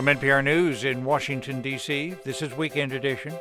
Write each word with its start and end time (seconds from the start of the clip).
From 0.00 0.06
NPR 0.06 0.42
News 0.42 0.84
in 0.84 1.04
Washington, 1.04 1.60
D.C., 1.60 2.14
this 2.24 2.40
is 2.40 2.56
Weekend 2.56 2.94
Edition. 2.94 3.34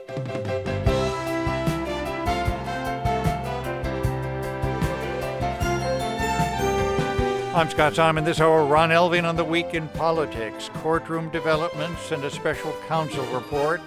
I'm 7.55 7.69
Scott 7.69 7.95
Simon. 7.95 8.25
This 8.25 8.41
hour, 8.41 8.65
Ron 8.65 8.89
Elving 8.89 9.23
on 9.23 9.37
the 9.37 9.43
week 9.45 9.73
in 9.73 9.87
politics, 9.87 10.69
courtroom 10.73 11.29
developments, 11.29 12.11
and 12.11 12.25
a 12.25 12.29
special 12.29 12.75
counsel 12.89 13.25
report. 13.27 13.79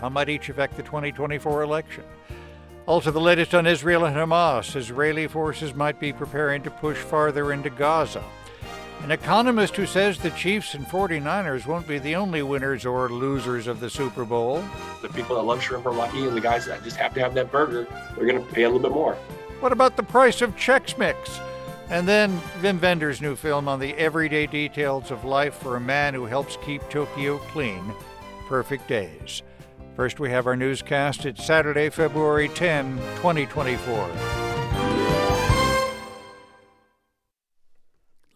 How 0.00 0.08
might 0.08 0.28
each 0.28 0.48
affect 0.48 0.76
the 0.76 0.82
2024 0.82 1.62
election? 1.62 2.02
Also, 2.86 3.12
the 3.12 3.20
latest 3.20 3.54
on 3.54 3.64
Israel 3.64 4.06
and 4.06 4.16
Hamas. 4.16 4.74
Israeli 4.74 5.28
forces 5.28 5.72
might 5.72 6.00
be 6.00 6.12
preparing 6.12 6.62
to 6.64 6.70
push 6.72 6.98
farther 6.98 7.52
into 7.52 7.70
Gaza. 7.70 8.24
An 9.02 9.12
economist 9.12 9.76
who 9.76 9.86
says 9.86 10.18
the 10.18 10.30
Chiefs 10.30 10.74
and 10.74 10.84
49ers 10.86 11.66
won't 11.66 11.86
be 11.86 11.98
the 11.98 12.16
only 12.16 12.42
winners 12.42 12.84
or 12.84 13.08
losers 13.08 13.66
of 13.66 13.80
the 13.80 13.88
Super 13.88 14.24
Bowl. 14.24 14.62
The 15.00 15.08
people 15.08 15.36
that 15.36 15.42
love 15.42 15.62
shrimp 15.62 15.86
are 15.86 15.92
lucky, 15.92 16.26
and 16.26 16.36
the 16.36 16.40
guys 16.40 16.66
that 16.66 16.82
just 16.84 16.96
have 16.96 17.14
to 17.14 17.20
have 17.20 17.32
that 17.34 17.50
burger, 17.50 17.86
they're 18.16 18.26
going 18.26 18.44
to 18.44 18.52
pay 18.52 18.64
a 18.64 18.68
little 18.68 18.82
bit 18.82 18.92
more. 18.92 19.14
What 19.60 19.72
about 19.72 19.96
the 19.96 20.02
price 20.02 20.42
of 20.42 20.54
Chex 20.56 20.98
Mix? 20.98 21.40
And 21.90 22.06
then 22.06 22.38
Wim 22.60 22.80
Wenders's 22.80 23.22
new 23.22 23.34
film 23.34 23.66
on 23.66 23.80
the 23.80 23.94
everyday 23.94 24.46
details 24.46 25.10
of 25.10 25.24
life 25.24 25.54
for 25.54 25.76
a 25.76 25.80
man 25.80 26.12
who 26.12 26.26
helps 26.26 26.58
keep 26.58 26.86
Tokyo 26.90 27.38
clean. 27.38 27.94
Perfect 28.46 28.88
Days. 28.88 29.42
First, 29.96 30.20
we 30.20 30.30
have 30.30 30.46
our 30.46 30.56
newscast. 30.56 31.24
It's 31.24 31.44
Saturday, 31.44 31.88
February 31.88 32.48
10, 32.50 32.98
2024. 33.16 34.47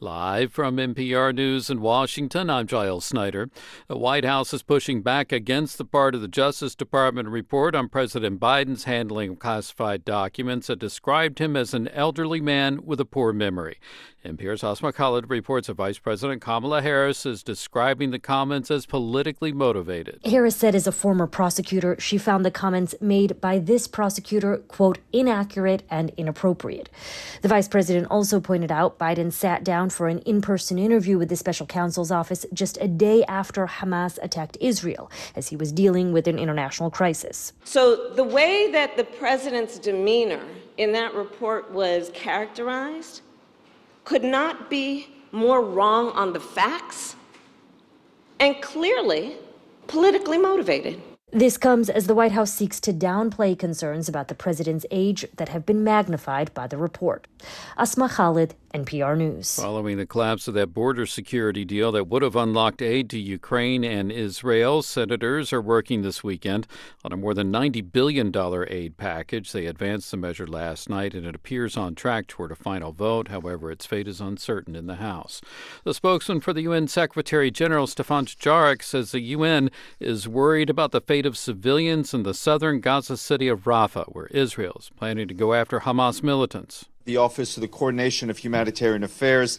Live 0.02 0.52
from 0.52 0.79
NPR 0.79 1.33
News 1.33 1.70
in 1.70 1.80
Washington, 1.80 2.51
I'm 2.51 2.66
Giles 2.66 3.05
Snyder. 3.05 3.48
The 3.87 3.96
White 3.96 4.24
House 4.24 4.52
is 4.52 4.65
pushing 4.65 5.01
back 5.01 5.30
against 5.30 5.79
the 5.79 5.85
part 5.85 6.16
of 6.16 6.21
the 6.21 6.26
Justice 6.26 6.74
Department 6.74 7.29
report 7.29 7.76
on 7.76 7.88
President 7.88 8.41
Biden's 8.41 8.82
handling 8.82 9.30
of 9.30 9.38
classified 9.38 10.04
documents 10.04 10.66
that 10.66 10.80
described 10.80 11.38
him 11.38 11.57
as 11.57 11.73
an 11.73 11.87
elderly 11.87 12.41
man 12.41 12.85
with 12.85 12.99
a 12.99 13.04
poor 13.04 13.32
memory. 13.32 13.79
NPR's 14.24 14.62
Asma 14.62 14.92
Khalid 14.92 15.28
reports 15.28 15.66
that 15.66 15.74
Vice 15.74 15.98
President 15.98 16.40
Kamala 16.40 16.80
Harris 16.80 17.26
is 17.26 17.42
describing 17.42 18.12
the 18.12 18.20
comments 18.20 18.70
as 18.70 18.87
politically 18.87 19.52
motivated. 19.52 20.20
Harris 20.24 20.54
said 20.54 20.76
as 20.76 20.87
a 20.87 20.92
former 20.92 21.26
prosecutor, 21.26 21.96
she 21.98 22.18
found 22.18 22.45
the 22.45 22.51
comments 22.51 22.95
made 23.01 23.40
by 23.40 23.59
this 23.59 23.88
prosecutor, 23.88 24.59
quote, 24.59 24.98
inaccurate 25.12 25.82
and 25.90 26.10
inappropriate. 26.16 26.88
The 27.40 27.48
vice 27.48 27.66
president 27.66 28.06
also 28.12 28.38
pointed 28.38 28.70
out 28.70 28.96
Biden 28.96 29.32
sat 29.32 29.64
down 29.64 29.90
for 29.90 30.06
an 30.06 30.20
in 30.20 30.40
person 30.40 30.79
interview 30.79 31.18
with 31.18 31.29
the 31.29 31.36
special 31.36 31.66
counsel's 31.66 32.12
office 32.12 32.46
just 32.52 32.79
a 32.80 32.86
day 32.86 33.24
after 33.24 33.66
Hamas 33.66 34.18
attacked 34.23 34.57
Israel, 34.60 35.10
as 35.34 35.48
he 35.48 35.57
was 35.57 35.73
dealing 35.73 36.12
with 36.12 36.29
an 36.29 36.38
international 36.38 36.92
crisis. 36.92 37.52
So 37.64 38.10
the 38.14 38.24
way 38.24 38.70
that 38.70 38.96
the 38.96 39.04
president's 39.04 39.80
demeanor 39.80 40.45
in 40.76 40.92
that 40.92 41.12
report 41.14 41.73
was 41.73 42.12
characterized 42.14 43.23
could 44.04 44.24
not 44.24 44.68
be 44.68 45.08
more 45.32 45.62
wrong 45.62 46.10
on 46.10 46.32
the 46.32 46.40
facts 46.40 47.16
and 48.40 48.60
clearly 48.60 49.36
politically 49.86 50.38
motivated. 50.38 51.00
This 51.35 51.57
comes 51.57 51.88
as 51.88 52.09
the 52.09 52.15
White 52.15 52.33
House 52.33 52.52
seeks 52.52 52.79
to 52.80 52.93
downplay 52.93 53.59
concerns 53.59 54.07
about 54.07 54.29
the 54.29 54.35
president's 54.35 54.85
age 54.91 55.25
that 55.38 55.49
have 55.49 55.65
been 55.65 55.83
magnified 55.83 56.52
by 56.52 56.66
the 56.66 56.77
report. 56.77 57.27
Asma 57.79 58.11
Khalid, 58.11 58.55
NPR 58.75 59.16
News. 59.16 59.57
Following 59.57 59.97
the 59.97 60.07
collapse 60.07 60.47
of 60.47 60.55
that 60.55 60.75
border 60.75 61.07
security 61.07 61.65
deal 61.65 61.91
that 61.93 62.07
would 62.09 62.23
have 62.23 62.37
unlocked 62.37 62.83
aid 62.83 63.09
to 63.10 63.19
Ukraine 63.19 63.83
and 63.83 64.12
Israel, 64.12 64.83
senators 64.83 65.55
are 65.55 65.60
working 65.60 66.03
this 66.03 66.22
weekend 66.22 66.66
on 67.03 67.12
a 67.12 67.16
more 67.16 67.33
than 67.33 67.50
$90 67.50 67.92
billion 67.92 68.32
aid 68.69 68.98
package. 68.98 69.53
They 69.53 69.66
advanced 69.66 70.10
the 70.10 70.19
measure 70.19 70.47
last 70.47 70.91
night, 70.91 71.15
and 71.15 71.26
it 71.26 71.34
appears 71.34 71.78
on 71.78 71.94
track 71.94 72.26
toward 72.26 72.53
a 72.53 72.56
final 72.56 72.92
vote. 72.92 73.28
However, 73.28 73.71
its 73.71 73.87
fate 73.87 74.09
is 74.09 74.21
uncertain 74.21 74.76
in 74.76 74.87
the 74.87 74.97
House. 74.97 75.41
The 75.84 75.94
spokesman 75.94 76.41
for 76.41 76.53
the 76.53 76.62
UN 76.62 76.88
Secretary 76.88 77.50
General 77.50 77.87
Stefan 77.87 78.26
Dujarric 78.26 78.82
says 78.82 79.12
the 79.12 79.21
UN 79.21 79.71
is 79.98 80.28
worried 80.28 80.69
about 80.69 80.92
the 80.92 81.00
fate 81.00 81.22
of 81.27 81.37
civilians 81.37 82.15
in 82.15 82.22
the 82.22 82.34
southern 82.34 82.81
Gaza 82.81 83.16
city 83.16 83.49
of 83.49 83.65
Rafah, 83.65 84.06
where 84.15 84.27
Israel 84.27 84.77
is 84.78 84.91
planning 84.97 85.28
to 85.28 85.34
go 85.34 85.55
after 85.55 85.81
Hamas 85.81 86.22
militants. 86.22 86.87
The 87.05 87.16
Office 87.16 87.56
of 87.56 87.60
the 87.60 87.69
Coordination 87.69 88.31
of 88.31 88.38
Humanitarian 88.38 89.03
Affairs 89.03 89.59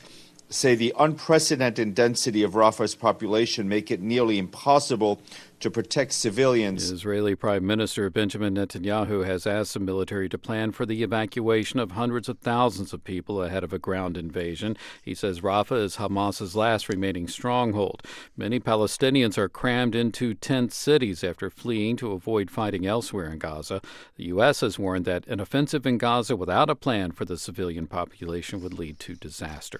say 0.50 0.76
the 0.76 0.94
unprecedented 1.00 1.96
density 1.96 2.44
of 2.44 2.54
Rafah's 2.54 2.96
population 2.96 3.68
make 3.68 3.90
it 3.90 4.02
nearly 4.02 4.38
impossible 4.38 5.22
to 5.64 5.72
protect 5.72 6.12
civilians. 6.12 6.92
Israeli 6.92 7.36
Prime 7.36 7.66
Minister 7.66 8.10
Benjamin 8.10 8.56
Netanyahu 8.56 9.26
has 9.26 9.48
asked 9.48 9.74
the 9.74 9.80
military 9.80 10.28
to 10.28 10.38
plan 10.38 10.74
for 10.74 10.86
the 10.86 11.02
evacuation 11.04 11.80
of 11.80 11.92
hundreds 11.92 12.28
of 12.28 12.40
thousands 12.40 12.92
of 12.92 13.06
people 13.06 13.42
ahead 13.42 13.64
of 13.64 13.72
a 13.72 13.80
ground 13.80 14.18
invasion. 14.18 14.76
He 15.02 15.16
says 15.16 15.40
Rafah 15.40 15.82
is 15.82 15.96
Hamas's 15.96 16.54
last 16.54 16.90
remaining 16.90 17.30
stronghold. 17.30 18.04
Many 18.36 18.60
Palestinians 18.60 19.38
are 19.38 19.48
crammed 19.48 19.96
into 19.96 20.34
tent 20.34 20.74
cities 20.74 21.24
after 21.24 21.50
fleeing 21.50 21.96
to 21.96 22.12
avoid 22.12 22.52
fighting 22.52 22.86
elsewhere 22.86 23.32
in 23.32 23.40
Gaza. 23.40 23.82
The 24.18 24.26
U.S. 24.26 24.60
has 24.60 24.78
warned 24.78 25.06
that 25.06 25.26
an 25.28 25.40
offensive 25.40 25.86
in 25.86 25.98
Gaza 25.98 26.36
without 26.36 26.70
a 26.70 26.76
plan 26.76 27.14
for 27.14 27.24
the 27.24 27.38
civilian 27.38 27.88
population 27.88 28.62
would 28.62 28.78
lead 28.78 29.00
to 29.00 29.16
disaster. 29.16 29.80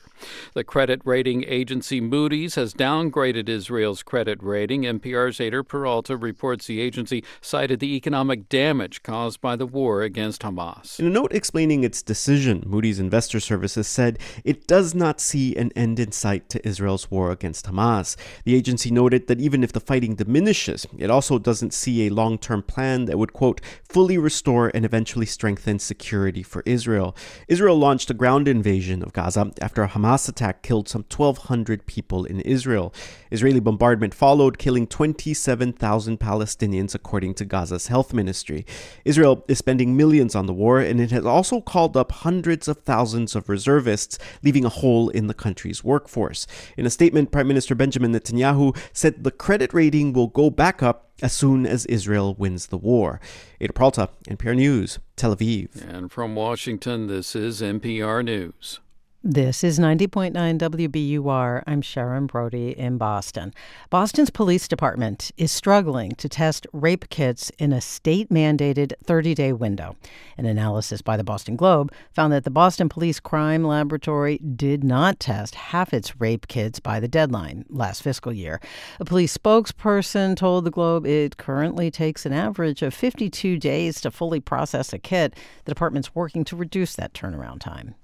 The 0.54 0.64
credit 0.64 1.02
rating 1.04 1.44
agency 1.46 2.00
Moody's 2.00 2.56
has 2.56 2.74
downgraded 2.74 3.50
Israel's 3.50 4.02
credit 4.02 4.42
rating. 4.42 4.84
NPR's 4.84 5.40
Eyder 5.40 5.73
Peralta 5.74 6.16
reports 6.16 6.68
the 6.68 6.80
agency 6.80 7.24
cited 7.42 7.80
the 7.80 7.96
economic 7.96 8.48
damage 8.48 9.02
caused 9.02 9.42
by 9.42 9.56
the 9.56 9.66
war 9.66 10.04
against 10.04 10.44
Hamas. 10.44 11.00
In 11.00 11.08
a 11.08 11.10
note 11.10 11.34
explaining 11.34 11.84
its 11.84 12.04
decision, 12.04 12.62
Moody's 12.68 13.00
Investor 13.00 13.40
Services 13.40 13.88
said 13.88 14.20
it 14.44 14.68
does 14.68 14.94
not 14.94 15.20
see 15.20 15.56
an 15.56 15.72
end 15.76 16.00
in 16.00 16.12
sight 16.12 16.48
to 16.50 16.64
Israel's 16.68 17.10
war 17.10 17.32
against 17.32 17.66
Hamas. 17.66 18.16
The 18.44 18.54
agency 18.54 18.92
noted 18.92 19.26
that 19.26 19.42
even 19.42 19.64
if 19.64 19.74
the 19.74 19.80
fighting 19.80 20.14
diminishes, 20.14 20.86
it 20.96 21.10
also 21.10 21.40
doesn't 21.40 21.74
see 21.74 22.06
a 22.06 22.14
long 22.14 22.38
term 22.38 22.62
plan 22.62 23.06
that 23.06 23.18
would, 23.18 23.34
quote, 23.34 23.60
fully 23.84 24.20
restore 24.20 24.70
and 24.76 24.86
eventually 24.86 25.26
strengthen 25.26 25.80
security 25.80 26.44
for 26.44 26.62
Israel. 26.68 27.16
Israel 27.48 27.78
launched 27.78 28.12
a 28.12 28.14
ground 28.14 28.48
invasion 28.48 29.02
of 29.02 29.12
Gaza 29.12 29.52
after 29.60 29.82
a 29.82 29.90
Hamas 29.90 30.30
attack 30.30 30.62
killed 30.62 30.88
some 30.88 31.04
1,200 31.10 31.88
people 31.88 32.26
in 32.26 32.42
Israel. 32.42 32.94
Israeli 33.32 33.60
bombardment 33.60 34.14
followed, 34.14 34.60
killing 34.60 34.86
27 34.86 35.63
7,000 35.64 36.20
Palestinians, 36.20 36.94
according 36.94 37.34
to 37.36 37.46
Gaza's 37.46 37.88
health 37.88 38.14
ministry. 38.14 38.66
Israel 39.06 39.46
is 39.48 39.60
spending 39.60 39.96
millions 39.96 40.36
on 40.36 40.46
the 40.46 40.54
war, 40.54 40.82
and 40.82 41.00
it 41.00 41.12
has 41.12 41.26
also 41.26 41.62
called 41.62 41.96
up 41.96 42.12
hundreds 42.12 42.68
of 42.68 42.80
thousands 42.80 43.34
of 43.34 43.48
reservists, 43.48 44.20
leaving 44.44 44.66
a 44.66 44.70
hole 44.82 45.08
in 45.08 45.28
the 45.28 45.34
country's 45.34 45.82
workforce. 45.82 46.46
In 46.76 46.86
a 46.86 46.90
statement, 46.90 47.32
Prime 47.32 47.48
Minister 47.48 47.76
Benjamin 47.76 48.12
Netanyahu 48.12 48.78
said 48.92 49.24
the 49.24 49.32
credit 49.32 49.74
rating 49.74 50.12
will 50.12 50.28
go 50.28 50.50
back 50.50 50.84
up 50.84 51.12
as 51.22 51.32
soon 51.32 51.66
as 51.66 51.86
Israel 51.86 52.34
wins 52.34 52.68
the 52.68 52.78
war. 52.78 53.22
Eyder 53.62 53.74
Peralta, 53.74 54.10
NPR 54.28 54.58
News, 54.58 55.00
Tel 55.16 55.34
Aviv. 55.34 55.70
And 55.88 56.12
from 56.12 56.36
Washington, 56.36 57.08
this 57.08 57.38
is 57.38 57.62
NPR 57.62 58.26
News. 58.26 58.82
This 59.26 59.64
is 59.64 59.80
90.9 59.80 60.34
WBUR. 60.34 61.64
I'm 61.66 61.82
Sharon 61.82 62.26
Brody 62.26 62.78
in 62.78 62.98
Boston. 62.98 63.54
Boston's 63.90 64.30
police 64.30 64.68
department 64.68 65.32
is 65.38 65.50
struggling 65.50 66.12
to 66.16 66.28
test 66.28 66.68
rape 66.74 67.08
kits 67.08 67.50
in 67.58 67.72
a 67.72 67.80
state 67.80 68.28
mandated 68.28 68.92
30 69.06 69.34
day 69.34 69.54
window. 69.54 69.96
An 70.38 70.46
analysis 70.46 71.02
by 71.02 71.16
the 71.16 71.24
Boston 71.24 71.56
Globe 71.56 71.94
found 72.12 72.34
that 72.34 72.44
the 72.44 72.50
Boston 72.50 72.90
Police 72.90 73.22
Crime 73.22 73.64
Laboratory 73.64 74.40
did 74.40 74.84
not 74.84 75.22
test 75.22 75.56
half 75.56 75.94
its 75.94 76.20
rape 76.20 76.50
kits 76.50 76.82
by 76.82 77.00
the 77.00 77.08
deadline 77.08 77.64
last 77.70 78.04
fiscal 78.04 78.34
year. 78.34 78.60
A 79.00 79.06
police 79.06 79.38
spokesperson 79.38 80.36
told 80.36 80.66
the 80.66 80.70
Globe 80.70 81.06
it 81.06 81.38
currently 81.38 81.90
takes 81.90 82.26
an 82.26 82.34
average 82.34 82.82
of 82.82 82.94
52 82.94 83.58
days 83.58 84.02
to 84.02 84.12
fully 84.12 84.42
process 84.42 84.92
a 84.92 85.00
kit. 85.00 85.34
The 85.64 85.72
department's 85.72 86.14
working 86.14 86.44
to 86.44 86.58
reduce 86.58 86.94
that 86.98 87.14
turnaround 87.14 87.62
time. 87.62 87.96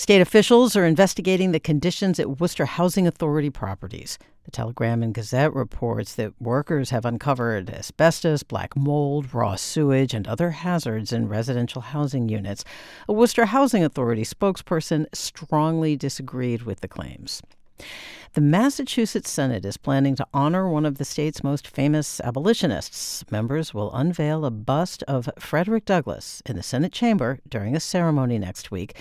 State 0.00 0.22
officials 0.22 0.76
are 0.76 0.86
investigating 0.86 1.52
the 1.52 1.60
conditions 1.60 2.18
at 2.18 2.40
Worcester 2.40 2.64
Housing 2.64 3.06
Authority 3.06 3.50
properties. 3.50 4.18
The 4.44 4.50
Telegram 4.50 5.02
and 5.02 5.12
Gazette 5.12 5.52
reports 5.52 6.14
that 6.14 6.32
workers 6.40 6.88
have 6.88 7.04
uncovered 7.04 7.68
asbestos, 7.68 8.42
black 8.42 8.74
mold, 8.74 9.34
raw 9.34 9.56
sewage, 9.56 10.14
and 10.14 10.26
other 10.26 10.52
hazards 10.52 11.12
in 11.12 11.28
residential 11.28 11.82
housing 11.82 12.30
units. 12.30 12.64
A 13.10 13.12
Worcester 13.12 13.44
Housing 13.44 13.84
Authority 13.84 14.22
spokesperson 14.22 15.04
strongly 15.12 15.96
disagreed 15.96 16.62
with 16.62 16.80
the 16.80 16.88
claims. 16.88 17.42
The 18.32 18.40
Massachusetts 18.40 19.28
Senate 19.28 19.64
is 19.64 19.76
planning 19.76 20.14
to 20.14 20.26
honor 20.32 20.70
one 20.70 20.86
of 20.86 20.98
the 20.98 21.04
state's 21.04 21.42
most 21.44 21.66
famous 21.66 22.20
abolitionists. 22.20 23.24
Members 23.30 23.74
will 23.74 23.92
unveil 23.92 24.44
a 24.46 24.50
bust 24.50 25.02
of 25.08 25.28
Frederick 25.38 25.84
Douglass 25.84 26.40
in 26.46 26.56
the 26.56 26.62
Senate 26.62 26.92
chamber 26.92 27.40
during 27.48 27.74
a 27.74 27.80
ceremony 27.80 28.38
next 28.38 28.70
week. 28.70 28.96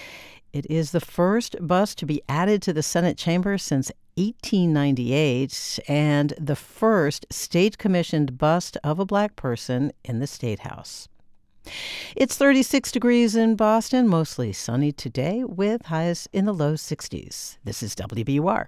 It 0.52 0.66
is 0.70 0.92
the 0.92 1.00
first 1.00 1.56
bus 1.60 1.94
to 1.96 2.06
be 2.06 2.24
added 2.28 2.62
to 2.64 2.74
the 2.74 2.82
Senate 2.82 3.18
chamber 3.18 3.58
since 3.58 3.92
1898 4.16 5.80
and 5.88 6.34
the 6.40 6.56
first 6.56 7.26
state 7.30 7.78
commissioned 7.78 8.38
bust 8.38 8.76
of 8.84 9.00
a 9.00 9.06
black 9.06 9.36
person 9.36 9.92
in 10.04 10.20
the 10.20 10.28
State 10.28 10.60
House. 10.60 11.08
It's 12.16 12.36
36 12.36 12.92
degrees 12.92 13.36
in 13.36 13.56
Boston, 13.56 14.08
mostly 14.08 14.52
sunny 14.52 14.92
today, 14.92 15.44
with 15.44 15.86
highs 15.86 16.28
in 16.34 16.46
the 16.46 16.54
low 16.54 16.74
60s. 16.74 17.58
This 17.64 17.84
is 17.84 17.94
WBUR. 17.96 18.68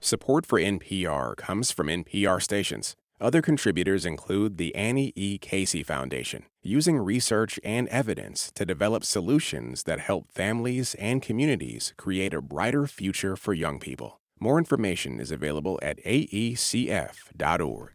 Support 0.00 0.46
for 0.46 0.58
NPR 0.58 1.36
comes 1.36 1.70
from 1.70 1.88
NPR 1.88 2.42
stations. 2.42 2.96
Other 3.20 3.42
contributors 3.42 4.06
include 4.06 4.56
the 4.56 4.74
Annie 4.74 5.12
E. 5.14 5.36
Casey 5.36 5.82
Foundation, 5.82 6.44
using 6.62 6.96
research 6.96 7.60
and 7.62 7.86
evidence 7.88 8.50
to 8.54 8.64
develop 8.64 9.04
solutions 9.04 9.82
that 9.82 10.00
help 10.00 10.32
families 10.32 10.94
and 10.94 11.20
communities 11.20 11.92
create 11.98 12.32
a 12.32 12.40
brighter 12.40 12.86
future 12.86 13.36
for 13.36 13.52
young 13.52 13.78
people. 13.78 14.20
More 14.38 14.56
information 14.56 15.20
is 15.20 15.30
available 15.30 15.78
at 15.82 16.02
aecf.org. 16.02 17.90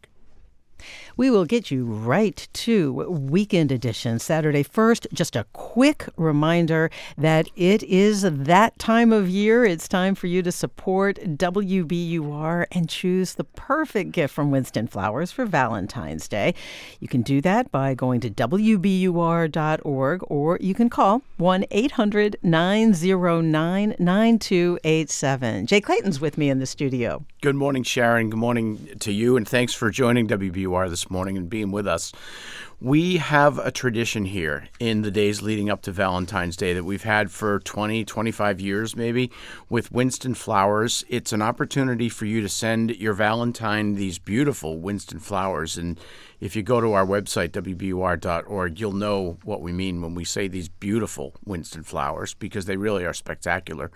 We 1.16 1.30
will 1.30 1.46
get 1.46 1.70
you 1.70 1.86
right 1.86 2.46
to 2.52 2.92
Weekend 3.08 3.72
Edition, 3.72 4.18
Saturday 4.18 4.62
first. 4.62 5.06
Just 5.12 5.34
a 5.34 5.46
quick 5.54 6.08
reminder 6.16 6.90
that 7.16 7.48
it 7.56 7.82
is 7.84 8.22
that 8.22 8.78
time 8.78 9.12
of 9.12 9.28
year. 9.28 9.64
It's 9.64 9.88
time 9.88 10.14
for 10.14 10.26
you 10.26 10.42
to 10.42 10.52
support 10.52 11.16
WBUR 11.16 12.66
and 12.70 12.88
choose 12.88 13.34
the 13.34 13.44
perfect 13.44 14.12
gift 14.12 14.34
from 14.34 14.50
Winston 14.50 14.86
Flowers 14.86 15.32
for 15.32 15.46
Valentine's 15.46 16.28
Day. 16.28 16.54
You 17.00 17.08
can 17.08 17.22
do 17.22 17.40
that 17.40 17.72
by 17.72 17.94
going 17.94 18.20
to 18.20 18.30
WBUR.org 18.30 20.20
or 20.26 20.58
you 20.60 20.74
can 20.74 20.90
call 20.90 21.22
1 21.38 21.64
800 21.70 22.36
909 22.42 23.96
9287. 23.98 25.66
Jay 25.66 25.80
Clayton's 25.80 26.20
with 26.20 26.36
me 26.36 26.50
in 26.50 26.58
the 26.58 26.66
studio. 26.66 27.24
Good 27.40 27.56
morning, 27.56 27.84
Sharon. 27.84 28.30
Good 28.30 28.38
morning 28.38 28.88
to 29.00 29.12
you, 29.12 29.36
and 29.36 29.46
thanks 29.46 29.72
for 29.72 29.90
joining 29.90 30.26
WBUR 30.26 30.65
this 30.66 31.10
morning 31.10 31.36
and 31.36 31.48
being 31.48 31.70
with 31.70 31.86
us. 31.86 32.12
We 32.80 33.16
have 33.16 33.58
a 33.58 33.70
tradition 33.70 34.26
here 34.26 34.68
in 34.78 35.00
the 35.00 35.10
days 35.10 35.40
leading 35.40 35.70
up 35.70 35.80
to 35.82 35.92
Valentine's 35.92 36.56
Day 36.56 36.74
that 36.74 36.84
we've 36.84 37.04
had 37.04 37.30
for 37.30 37.60
20, 37.60 38.04
25 38.04 38.60
years 38.60 38.94
maybe 38.94 39.30
with 39.70 39.90
Winston 39.90 40.34
flowers. 40.34 41.02
It's 41.08 41.32
an 41.32 41.40
opportunity 41.40 42.10
for 42.10 42.26
you 42.26 42.42
to 42.42 42.48
send 42.50 42.90
your 42.96 43.14
Valentine 43.14 43.94
these 43.94 44.18
beautiful 44.18 44.78
Winston 44.78 45.20
flowers. 45.20 45.78
And 45.78 45.98
if 46.40 46.54
you 46.54 46.62
go 46.62 46.80
to 46.80 46.92
our 46.92 47.06
website, 47.06 47.50
WBUR.org, 47.50 48.80
you'll 48.80 48.92
know 48.92 49.38
what 49.44 49.62
we 49.62 49.72
mean 49.72 50.02
when 50.02 50.14
we 50.14 50.24
say 50.24 50.48
these 50.48 50.68
beautiful 50.68 51.34
Winston 51.44 51.82
flowers 51.82 52.34
because 52.34 52.66
they 52.66 52.76
really 52.76 53.04
are 53.04 53.14
spectacular. 53.14 53.90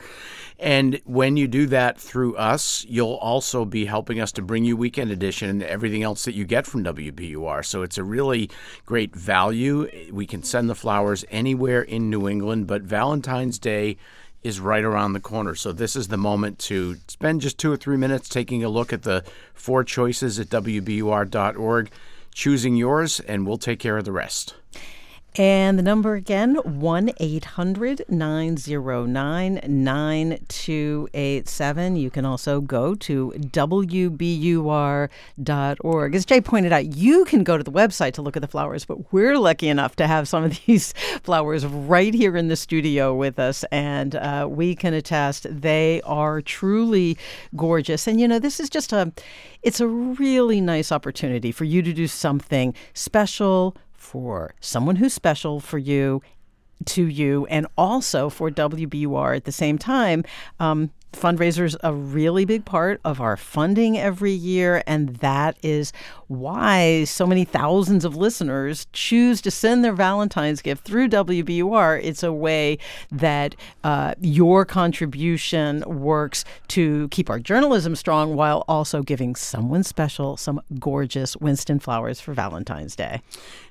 And 0.58 1.00
when 1.04 1.36
you 1.36 1.46
do 1.46 1.66
that 1.66 2.00
through 2.00 2.36
us, 2.36 2.84
you'll 2.88 3.14
also 3.14 3.64
be 3.64 3.84
helping 3.84 4.20
us 4.20 4.32
to 4.32 4.42
bring 4.42 4.64
you 4.64 4.76
Weekend 4.76 5.10
Edition 5.10 5.50
and 5.50 5.62
everything 5.62 6.02
else 6.02 6.24
that 6.24 6.34
you 6.34 6.44
get 6.44 6.66
from 6.66 6.84
WBUR. 6.84 7.64
So 7.64 7.82
it's 7.82 7.98
a 7.98 8.04
really 8.04 8.50
great 8.86 9.14
value. 9.14 9.88
We 10.10 10.26
can 10.26 10.42
send 10.42 10.70
the 10.70 10.74
flowers 10.74 11.24
anywhere 11.30 11.82
in 11.82 12.08
New 12.08 12.28
England, 12.28 12.66
but 12.66 12.82
Valentine's 12.82 13.58
Day 13.58 13.96
is 14.42 14.58
right 14.58 14.84
around 14.84 15.12
the 15.12 15.20
corner. 15.20 15.54
So 15.54 15.72
this 15.72 15.94
is 15.94 16.08
the 16.08 16.16
moment 16.16 16.58
to 16.60 16.96
spend 17.08 17.42
just 17.42 17.58
two 17.58 17.70
or 17.70 17.76
three 17.76 17.98
minutes 17.98 18.28
taking 18.28 18.64
a 18.64 18.70
look 18.70 18.92
at 18.92 19.02
the 19.02 19.22
four 19.52 19.84
choices 19.84 20.40
at 20.40 20.48
WBUR.org 20.48 21.90
choosing 22.40 22.74
yours, 22.74 23.20
and 23.20 23.46
we'll 23.46 23.58
take 23.58 23.78
care 23.78 23.98
of 23.98 24.06
the 24.06 24.12
rest. 24.12 24.54
And 25.36 25.78
the 25.78 25.82
number 25.82 26.14
again, 26.14 26.56
1 26.56 27.10
800 27.18 28.04
909 28.08 29.60
9287. 29.64 31.96
You 31.96 32.10
can 32.10 32.24
also 32.24 32.60
go 32.60 32.96
to 32.96 33.32
WBUR.org. 33.36 35.08
As 36.14 36.24
Jay 36.24 36.40
pointed 36.40 36.72
out, 36.72 36.96
you 36.96 37.24
can 37.26 37.44
go 37.44 37.56
to 37.56 37.62
the 37.62 37.70
website 37.70 38.14
to 38.14 38.22
look 38.22 38.36
at 38.36 38.42
the 38.42 38.48
flowers, 38.48 38.84
but 38.84 39.12
we're 39.12 39.38
lucky 39.38 39.68
enough 39.68 39.94
to 39.96 40.08
have 40.08 40.26
some 40.26 40.42
of 40.42 40.58
these 40.66 40.92
flowers 41.22 41.64
right 41.64 42.12
here 42.12 42.36
in 42.36 42.48
the 42.48 42.56
studio 42.56 43.14
with 43.14 43.38
us. 43.38 43.62
And 43.70 44.16
uh, 44.16 44.48
we 44.50 44.74
can 44.74 44.94
attest 44.94 45.46
they 45.48 46.02
are 46.04 46.42
truly 46.42 47.16
gorgeous. 47.54 48.08
And, 48.08 48.20
you 48.20 48.26
know, 48.26 48.40
this 48.40 48.58
is 48.58 48.68
just 48.68 48.92
a, 48.92 49.12
it's 49.62 49.78
a 49.78 49.86
really 49.86 50.60
nice 50.60 50.90
opportunity 50.90 51.52
for 51.52 51.62
you 51.64 51.82
to 51.82 51.92
do 51.92 52.08
something 52.08 52.74
special 52.94 53.76
for 54.00 54.54
someone 54.60 54.96
who's 54.96 55.12
special 55.12 55.60
for 55.60 55.78
you, 55.78 56.22
to 56.86 57.06
you, 57.06 57.46
and 57.46 57.66
also 57.76 58.28
for 58.30 58.50
WBUR 58.50 59.36
at 59.36 59.44
the 59.44 59.52
same 59.52 59.78
time. 59.78 60.24
Um, 60.58 60.90
fundraisers 61.12 61.76
a 61.82 61.92
really 61.92 62.44
big 62.44 62.64
part 62.64 63.00
of 63.04 63.20
our 63.20 63.36
funding 63.36 63.98
every 63.98 64.30
year 64.30 64.82
and 64.86 65.16
that 65.16 65.56
is 65.62 65.92
why 66.28 67.04
so 67.04 67.26
many 67.26 67.44
thousands 67.44 68.04
of 68.04 68.16
listeners 68.16 68.86
choose 68.92 69.40
to 69.40 69.50
send 69.50 69.84
their 69.84 69.92
valentine's 69.92 70.62
gift 70.62 70.84
through 70.84 71.08
wbur 71.08 72.00
it's 72.02 72.22
a 72.22 72.32
way 72.32 72.78
that 73.10 73.56
uh, 73.82 74.14
your 74.20 74.64
contribution 74.64 75.82
works 75.86 76.44
to 76.68 77.08
keep 77.08 77.28
our 77.28 77.40
journalism 77.40 77.96
strong 77.96 78.36
while 78.36 78.64
also 78.68 79.02
giving 79.02 79.34
someone 79.34 79.82
special 79.82 80.36
some 80.36 80.60
gorgeous 80.78 81.36
winston 81.38 81.80
flowers 81.80 82.20
for 82.20 82.32
valentine's 82.34 82.94
day 82.94 83.20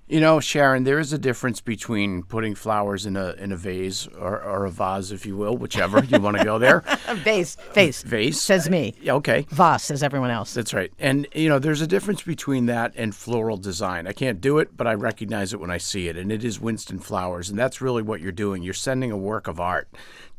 you 0.09 0.19
know, 0.19 0.39
Sharon, 0.39 0.85
there 0.85 0.97
is 0.97 1.13
a 1.13 1.19
difference 1.19 1.61
between 1.61 2.23
putting 2.23 2.55
flowers 2.55 3.05
in 3.05 3.15
a 3.15 3.33
in 3.33 3.51
a 3.51 3.55
vase 3.55 4.07
or, 4.07 4.41
or 4.41 4.65
a 4.65 4.71
vase, 4.71 5.11
if 5.11 5.23
you 5.23 5.37
will, 5.37 5.55
whichever 5.55 6.03
you 6.03 6.19
want 6.19 6.37
to 6.37 6.43
go 6.43 6.57
there. 6.57 6.79
vase, 7.13 7.55
vase, 7.73 8.01
vase 8.01 8.41
says 8.41 8.69
me. 8.71 8.95
Okay, 9.07 9.45
vase 9.49 9.83
says 9.83 10.01
everyone 10.01 10.31
else. 10.31 10.55
That's 10.55 10.73
right. 10.73 10.91
And 10.97 11.27
you 11.33 11.47
know, 11.47 11.59
there's 11.59 11.81
a 11.81 11.87
difference 11.87 12.23
between 12.23 12.65
that 12.65 12.91
and 12.95 13.13
floral 13.13 13.57
design. 13.57 14.07
I 14.07 14.13
can't 14.13 14.41
do 14.41 14.57
it, 14.57 14.75
but 14.75 14.87
I 14.87 14.95
recognize 14.95 15.53
it 15.53 15.59
when 15.59 15.69
I 15.69 15.77
see 15.77 16.07
it, 16.07 16.17
and 16.17 16.31
it 16.31 16.43
is 16.43 16.59
Winston 16.59 16.97
flowers, 16.97 17.51
and 17.51 17.59
that's 17.59 17.79
really 17.79 18.01
what 18.01 18.19
you're 18.19 18.31
doing. 18.31 18.63
You're 18.63 18.73
sending 18.73 19.11
a 19.11 19.17
work 19.17 19.47
of 19.47 19.59
art 19.59 19.87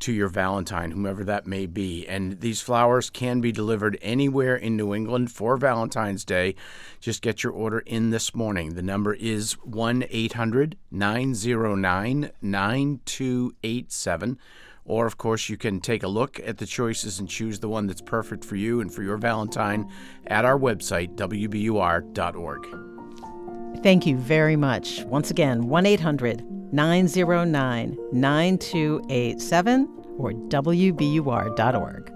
to 0.01 0.13
your 0.13 0.29
Valentine, 0.29 0.91
whomever 0.91 1.25
that 1.25 1.47
may 1.47 1.67
be. 1.67 2.07
And 2.07 2.41
these 2.41 2.61
flowers 2.61 3.11
can 3.11 3.41
be 3.41 3.53
delivered 3.53 3.99
anywhere 4.03 4.57
in 4.57 4.77
New 4.77 4.95
England 4.95 5.31
for 5.31 5.57
Valentine's 5.57 6.25
Day. 6.25 6.55
Just 7.01 7.23
get 7.23 7.43
your 7.43 7.53
order 7.53 7.81
in 7.81 8.11
this 8.11 8.35
morning. 8.35 8.75
The 8.75 8.83
number 8.83 9.15
is 9.15 9.53
1 9.65 10.05
800 10.11 10.77
909 10.91 12.31
9287. 12.43 14.39
Or, 14.85 15.07
of 15.07 15.19
course, 15.19 15.49
you 15.49 15.57
can 15.57 15.81
take 15.81 16.03
a 16.03 16.09
look 16.09 16.41
at 16.41 16.59
the 16.59 16.67
choices 16.67 17.21
and 17.21 17.29
choose 17.29 17.61
the 17.61 17.69
one 17.69 17.87
that's 17.87 18.01
perfect 18.01 18.45
for 18.45 18.57
you 18.57 18.81
and 18.81 18.93
for 18.93 19.03
your 19.03 19.19
Valentine 19.19 19.89
at 20.27 20.45
our 20.45 20.59
website, 20.59 21.15
WBUR.org. 21.17 22.67
Thank 23.83 24.07
you 24.07 24.17
very 24.17 24.57
much. 24.57 25.05
Once 25.05 25.31
again, 25.31 25.69
1 25.69 25.87
800 25.87 26.60
909 26.73 27.97
9287 28.13 29.89
or 30.19 30.33
WBUR.org. 30.33 32.13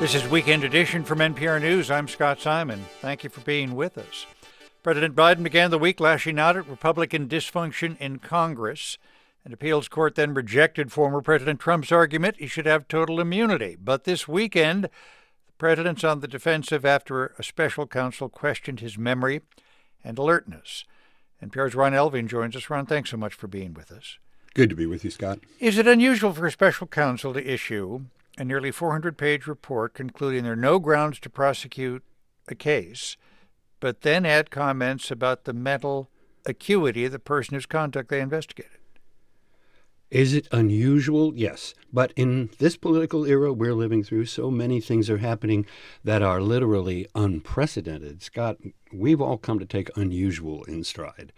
This 0.00 0.14
is 0.14 0.30
Weekend 0.30 0.64
Edition 0.64 1.04
from 1.04 1.18
NPR 1.18 1.60
News. 1.60 1.90
I'm 1.90 2.08
Scott 2.08 2.40
Simon. 2.40 2.86
Thank 3.00 3.24
you 3.24 3.30
for 3.30 3.40
being 3.40 3.74
with 3.74 3.98
us. 3.98 4.26
President 4.82 5.14
Biden 5.14 5.42
began 5.42 5.70
the 5.70 5.78
week 5.78 6.00
lashing 6.00 6.38
out 6.38 6.56
at 6.56 6.66
Republican 6.66 7.28
dysfunction 7.28 7.98
in 7.98 8.18
Congress. 8.18 8.96
An 9.48 9.54
appeals 9.54 9.88
court 9.88 10.14
then 10.14 10.34
rejected 10.34 10.92
former 10.92 11.22
President 11.22 11.58
Trump's 11.58 11.90
argument 11.90 12.36
he 12.38 12.46
should 12.46 12.66
have 12.66 12.86
total 12.86 13.18
immunity. 13.18 13.78
But 13.82 14.04
this 14.04 14.28
weekend, 14.28 14.84
the 14.84 15.52
president's 15.56 16.04
on 16.04 16.20
the 16.20 16.28
defensive 16.28 16.84
after 16.84 17.28
a 17.38 17.42
special 17.42 17.86
counsel 17.86 18.28
questioned 18.28 18.80
his 18.80 18.98
memory 18.98 19.40
and 20.04 20.18
alertness. 20.18 20.84
And 21.40 21.50
NPR's 21.50 21.74
Ron 21.74 21.94
Elving 21.94 22.28
joins 22.28 22.56
us. 22.56 22.68
Ron, 22.68 22.84
thanks 22.84 23.08
so 23.08 23.16
much 23.16 23.32
for 23.32 23.46
being 23.46 23.72
with 23.72 23.90
us. 23.90 24.18
Good 24.52 24.68
to 24.68 24.76
be 24.76 24.84
with 24.84 25.02
you, 25.02 25.10
Scott. 25.10 25.38
Is 25.60 25.78
it 25.78 25.86
unusual 25.86 26.34
for 26.34 26.44
a 26.44 26.52
special 26.52 26.86
counsel 26.86 27.32
to 27.32 27.42
issue 27.42 28.02
a 28.36 28.44
nearly 28.44 28.70
400 28.70 29.16
page 29.16 29.46
report 29.46 29.94
concluding 29.94 30.44
there 30.44 30.52
are 30.52 30.56
no 30.56 30.78
grounds 30.78 31.18
to 31.20 31.30
prosecute 31.30 32.04
a 32.48 32.54
case, 32.54 33.16
but 33.80 34.02
then 34.02 34.26
add 34.26 34.50
comments 34.50 35.10
about 35.10 35.44
the 35.44 35.54
mental 35.54 36.10
acuity 36.44 37.06
of 37.06 37.12
the 37.12 37.18
person 37.18 37.54
whose 37.54 37.64
conduct 37.64 38.10
they 38.10 38.20
investigated? 38.20 38.77
Is 40.10 40.32
it 40.32 40.48
unusual? 40.52 41.34
Yes. 41.34 41.74
But 41.92 42.12
in 42.16 42.48
this 42.58 42.78
political 42.78 43.26
era 43.26 43.52
we're 43.52 43.74
living 43.74 44.02
through, 44.02 44.24
so 44.24 44.50
many 44.50 44.80
things 44.80 45.10
are 45.10 45.18
happening 45.18 45.66
that 46.02 46.22
are 46.22 46.40
literally 46.40 47.06
unprecedented. 47.14 48.22
Scott, 48.22 48.56
we've 48.90 49.20
all 49.20 49.36
come 49.36 49.58
to 49.58 49.66
take 49.66 49.94
unusual 49.96 50.64
in 50.64 50.82
stride. 50.82 51.32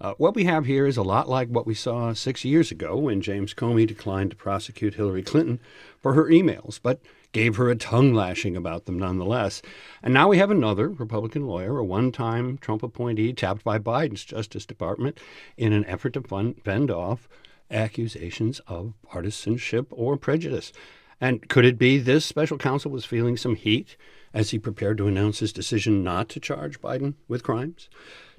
Uh, 0.00 0.14
what 0.16 0.34
we 0.34 0.44
have 0.44 0.64
here 0.64 0.86
is 0.86 0.96
a 0.96 1.02
lot 1.02 1.28
like 1.28 1.48
what 1.48 1.66
we 1.66 1.74
saw 1.74 2.14
six 2.14 2.46
years 2.46 2.70
ago 2.70 2.96
when 2.96 3.20
James 3.20 3.52
Comey 3.52 3.86
declined 3.86 4.30
to 4.30 4.36
prosecute 4.36 4.94
Hillary 4.94 5.22
Clinton 5.22 5.60
for 6.00 6.14
her 6.14 6.24
emails. 6.24 6.80
But 6.82 7.00
gave 7.32 7.56
her 7.56 7.68
a 7.68 7.76
tongue 7.76 8.14
lashing 8.14 8.56
about 8.56 8.86
them 8.86 8.98
nonetheless. 8.98 9.60
And 10.02 10.14
now 10.14 10.28
we 10.28 10.38
have 10.38 10.50
another 10.50 10.88
Republican 10.88 11.46
lawyer, 11.46 11.76
a 11.78 11.84
one 11.84 12.10
time 12.12 12.56
Trump 12.56 12.82
appointee, 12.82 13.34
tapped 13.34 13.64
by 13.64 13.78
Biden's 13.78 14.24
Justice 14.24 14.64
Department 14.64 15.18
in 15.58 15.74
an 15.74 15.84
effort 15.84 16.14
to 16.14 16.54
fend 16.62 16.90
off 16.90 17.28
accusations 17.74 18.60
of 18.66 18.94
partisanship 19.02 19.88
or 19.90 20.16
prejudice. 20.16 20.72
And 21.20 21.48
could 21.48 21.64
it 21.64 21.78
be 21.78 21.98
this 21.98 22.24
special 22.24 22.58
counsel 22.58 22.90
was 22.90 23.04
feeling 23.04 23.36
some 23.36 23.56
heat 23.56 23.96
as 24.32 24.50
he 24.50 24.58
prepared 24.58 24.98
to 24.98 25.06
announce 25.06 25.38
his 25.38 25.52
decision 25.52 26.02
not 26.02 26.28
to 26.30 26.40
charge 26.40 26.80
Biden 26.80 27.14
with 27.28 27.42
crimes? 27.42 27.88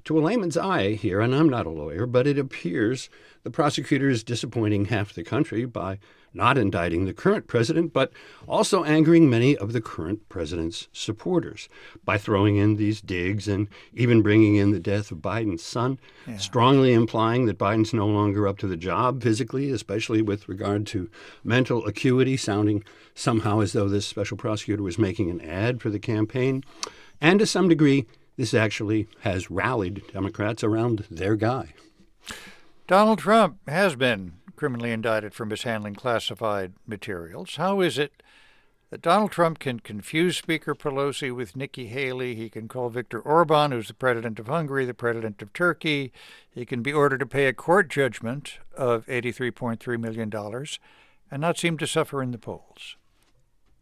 To 0.06 0.16
a 0.16 0.20
layman's 0.20 0.56
eye 0.56 0.92
here, 0.92 1.20
and 1.20 1.34
I'm 1.34 1.48
not 1.48 1.66
a 1.66 1.70
lawyer, 1.70 2.06
but 2.06 2.28
it 2.28 2.38
appears 2.38 3.10
the 3.42 3.50
prosecutor 3.50 4.08
is 4.08 4.22
disappointing 4.22 4.84
half 4.84 5.12
the 5.12 5.24
country 5.24 5.64
by 5.64 5.98
not 6.32 6.56
indicting 6.56 7.06
the 7.06 7.12
current 7.12 7.48
president, 7.48 7.92
but 7.92 8.12
also 8.46 8.84
angering 8.84 9.28
many 9.28 9.56
of 9.56 9.72
the 9.72 9.80
current 9.80 10.28
president's 10.28 10.86
supporters 10.92 11.68
by 12.04 12.18
throwing 12.18 12.54
in 12.54 12.76
these 12.76 13.00
digs 13.00 13.48
and 13.48 13.66
even 13.94 14.22
bringing 14.22 14.54
in 14.54 14.70
the 14.70 14.78
death 14.78 15.10
of 15.10 15.18
Biden's 15.18 15.64
son, 15.64 15.98
yeah. 16.28 16.36
strongly 16.36 16.92
implying 16.92 17.46
that 17.46 17.58
Biden's 17.58 17.92
no 17.92 18.06
longer 18.06 18.46
up 18.46 18.58
to 18.58 18.68
the 18.68 18.76
job 18.76 19.24
physically, 19.24 19.72
especially 19.72 20.22
with 20.22 20.48
regard 20.48 20.86
to 20.88 21.10
mental 21.42 21.84
acuity, 21.84 22.36
sounding 22.36 22.84
somehow 23.16 23.58
as 23.58 23.72
though 23.72 23.88
this 23.88 24.06
special 24.06 24.36
prosecutor 24.36 24.84
was 24.84 25.00
making 25.00 25.30
an 25.30 25.40
ad 25.40 25.80
for 25.80 25.90
the 25.90 25.98
campaign. 25.98 26.62
And 27.20 27.40
to 27.40 27.46
some 27.46 27.68
degree, 27.68 28.06
this 28.36 28.54
actually 28.54 29.08
has 29.20 29.50
rallied 29.50 30.02
Democrats 30.12 30.62
around 30.62 31.06
their 31.10 31.36
guy. 31.36 31.74
Donald 32.86 33.18
Trump 33.18 33.58
has 33.68 33.96
been 33.96 34.34
criminally 34.54 34.92
indicted 34.92 35.34
for 35.34 35.44
mishandling 35.44 35.94
classified 35.94 36.72
materials. 36.86 37.56
How 37.56 37.80
is 37.80 37.98
it 37.98 38.22
that 38.90 39.02
Donald 39.02 39.32
Trump 39.32 39.58
can 39.58 39.80
confuse 39.80 40.36
Speaker 40.36 40.74
Pelosi 40.74 41.34
with 41.34 41.56
Nikki 41.56 41.86
Haley? 41.86 42.34
He 42.34 42.48
can 42.48 42.68
call 42.68 42.88
Viktor 42.88 43.20
Orban, 43.20 43.72
who's 43.72 43.88
the 43.88 43.94
president 43.94 44.38
of 44.38 44.46
Hungary, 44.46 44.84
the 44.84 44.94
president 44.94 45.42
of 45.42 45.52
Turkey. 45.52 46.12
He 46.50 46.64
can 46.64 46.82
be 46.82 46.92
ordered 46.92 47.18
to 47.18 47.26
pay 47.26 47.46
a 47.46 47.52
court 47.52 47.88
judgment 47.88 48.58
of 48.76 49.04
$83.3 49.06 49.98
million 49.98 50.32
and 51.30 51.40
not 51.40 51.58
seem 51.58 51.76
to 51.78 51.86
suffer 51.86 52.22
in 52.22 52.30
the 52.30 52.38
polls. 52.38 52.96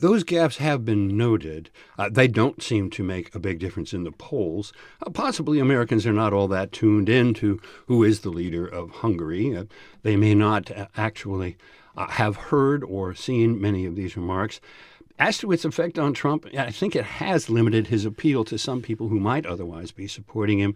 Those 0.01 0.25
gaps 0.25 0.57
have 0.57 0.85
been 0.85 1.17
noted. 1.17 1.71
Uh, 1.97 2.09
they 2.11 2.27
don't 2.27 2.63
seem 2.63 2.91
to 2.91 3.05
make 3.05 3.33
a 3.35 3.39
big 3.39 3.61
difference 3.61 3.93
in 3.93 4.03
the 4.03 4.11
polls. 4.11 4.73
Uh, 5.01 5.11
possibly 5.11 5.61
Americans 5.61 6.05
are 6.05 6.13
not 6.13 6.33
all 6.33 6.49
that 6.49 6.73
tuned 6.73 7.09
in 7.09 7.33
to 7.35 7.61
who 7.87 8.03
is 8.03 8.21
the 8.21 8.31
leader 8.31 8.67
of 8.67 8.91
Hungary. 8.91 9.57
Uh, 9.57 9.65
they 10.03 10.17
may 10.17 10.35
not 10.35 10.71
uh, 10.71 10.89
actually 10.97 11.57
uh, 11.97 12.09
have 12.09 12.37
heard 12.37 12.83
or 12.83 13.15
seen 13.15 13.61
many 13.61 13.87
of 13.87 13.95
these 13.95 14.17
remarks. 14.17 14.61
As 15.17 15.39
to 15.39 15.53
its 15.53 15.65
effect 15.65 15.97
on 15.97 16.13
Trump, 16.13 16.47
I 16.59 16.73
think 16.73 16.97
it 16.97 17.05
has 17.05 17.49
limited 17.49 17.87
his 17.87 18.05
appeal 18.05 18.45
to 18.47 18.59
some 18.59 18.83
people 18.83 19.09
who 19.09 19.21
might 19.21 19.47
otherwise 19.47 19.93
be 19.93 20.09
supporting 20.09 20.59
him. 20.59 20.75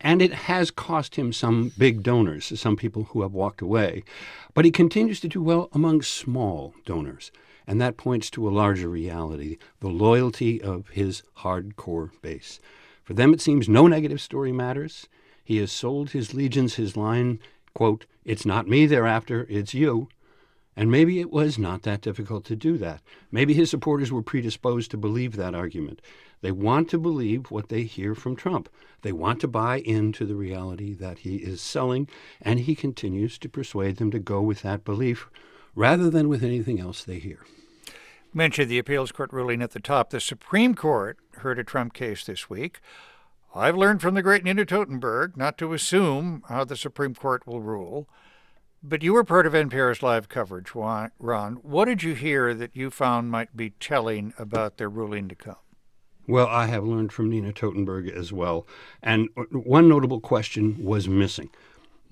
And 0.00 0.20
it 0.20 0.34
has 0.34 0.70
cost 0.70 1.16
him 1.16 1.32
some 1.32 1.72
big 1.78 2.02
donors, 2.02 2.60
some 2.60 2.76
people 2.76 3.04
who 3.04 3.22
have 3.22 3.32
walked 3.32 3.62
away. 3.62 4.04
But 4.52 4.66
he 4.66 4.70
continues 4.70 5.18
to 5.20 5.28
do 5.28 5.42
well 5.42 5.70
among 5.72 6.02
small 6.02 6.74
donors. 6.84 7.32
And 7.66 7.80
that 7.80 7.96
points 7.96 8.30
to 8.30 8.48
a 8.48 8.50
larger 8.50 8.88
reality 8.88 9.58
the 9.80 9.88
loyalty 9.88 10.60
of 10.60 10.88
his 10.88 11.22
hardcore 11.38 12.10
base. 12.20 12.60
For 13.02 13.14
them, 13.14 13.32
it 13.34 13.40
seems 13.40 13.68
no 13.68 13.86
negative 13.86 14.20
story 14.20 14.52
matters. 14.52 15.08
He 15.44 15.58
has 15.58 15.70
sold 15.70 16.10
his 16.10 16.34
legions 16.34 16.74
his 16.74 16.96
line, 16.96 17.38
quote, 17.74 18.06
It's 18.24 18.46
not 18.46 18.68
me 18.68 18.86
they're 18.86 19.06
after, 19.06 19.46
it's 19.48 19.74
you. 19.74 20.08
And 20.76 20.90
maybe 20.90 21.20
it 21.20 21.30
was 21.30 21.58
not 21.58 21.82
that 21.82 22.00
difficult 22.00 22.44
to 22.46 22.56
do 22.56 22.76
that. 22.78 23.00
Maybe 23.30 23.54
his 23.54 23.70
supporters 23.70 24.10
were 24.10 24.22
predisposed 24.22 24.90
to 24.90 24.96
believe 24.96 25.36
that 25.36 25.54
argument. 25.54 26.02
They 26.40 26.50
want 26.50 26.90
to 26.90 26.98
believe 26.98 27.50
what 27.50 27.68
they 27.68 27.84
hear 27.84 28.14
from 28.14 28.34
Trump. 28.34 28.68
They 29.02 29.12
want 29.12 29.40
to 29.42 29.48
buy 29.48 29.80
into 29.80 30.26
the 30.26 30.34
reality 30.34 30.92
that 30.94 31.20
he 31.20 31.36
is 31.36 31.60
selling, 31.60 32.08
and 32.40 32.60
he 32.60 32.74
continues 32.74 33.38
to 33.38 33.48
persuade 33.48 33.98
them 33.98 34.10
to 34.10 34.18
go 34.18 34.40
with 34.42 34.62
that 34.62 34.84
belief 34.84 35.28
rather 35.74 36.10
than 36.10 36.28
with 36.28 36.42
anything 36.42 36.80
else 36.80 37.04
they 37.04 37.18
hear. 37.18 37.40
Mentioned 38.32 38.70
the 38.70 38.78
appeals 38.78 39.12
court 39.12 39.32
ruling 39.32 39.62
at 39.62 39.70
the 39.72 39.80
top. 39.80 40.10
The 40.10 40.20
Supreme 40.20 40.74
Court 40.74 41.18
heard 41.38 41.58
a 41.58 41.64
Trump 41.64 41.92
case 41.92 42.24
this 42.24 42.50
week. 42.50 42.80
I've 43.54 43.76
learned 43.76 44.02
from 44.02 44.14
the 44.14 44.22
great 44.22 44.42
Nina 44.42 44.64
Totenberg 44.64 45.36
not 45.36 45.56
to 45.58 45.72
assume 45.72 46.42
how 46.48 46.64
the 46.64 46.76
Supreme 46.76 47.14
Court 47.14 47.46
will 47.46 47.60
rule. 47.60 48.08
But 48.82 49.02
you 49.02 49.14
were 49.14 49.24
part 49.24 49.46
of 49.46 49.52
NPR's 49.52 50.02
live 50.02 50.28
coverage, 50.28 50.74
Ron. 50.74 51.54
What 51.62 51.86
did 51.86 52.02
you 52.02 52.14
hear 52.14 52.52
that 52.52 52.76
you 52.76 52.90
found 52.90 53.30
might 53.30 53.56
be 53.56 53.70
telling 53.70 54.34
about 54.38 54.76
their 54.76 54.90
ruling 54.90 55.28
to 55.28 55.34
come? 55.34 55.56
Well, 56.26 56.46
I 56.48 56.66
have 56.66 56.84
learned 56.84 57.12
from 57.12 57.30
Nina 57.30 57.52
Totenberg 57.52 58.10
as 58.10 58.32
well. 58.32 58.66
And 59.02 59.28
one 59.52 59.88
notable 59.88 60.20
question 60.20 60.82
was 60.82 61.08
missing. 61.08 61.50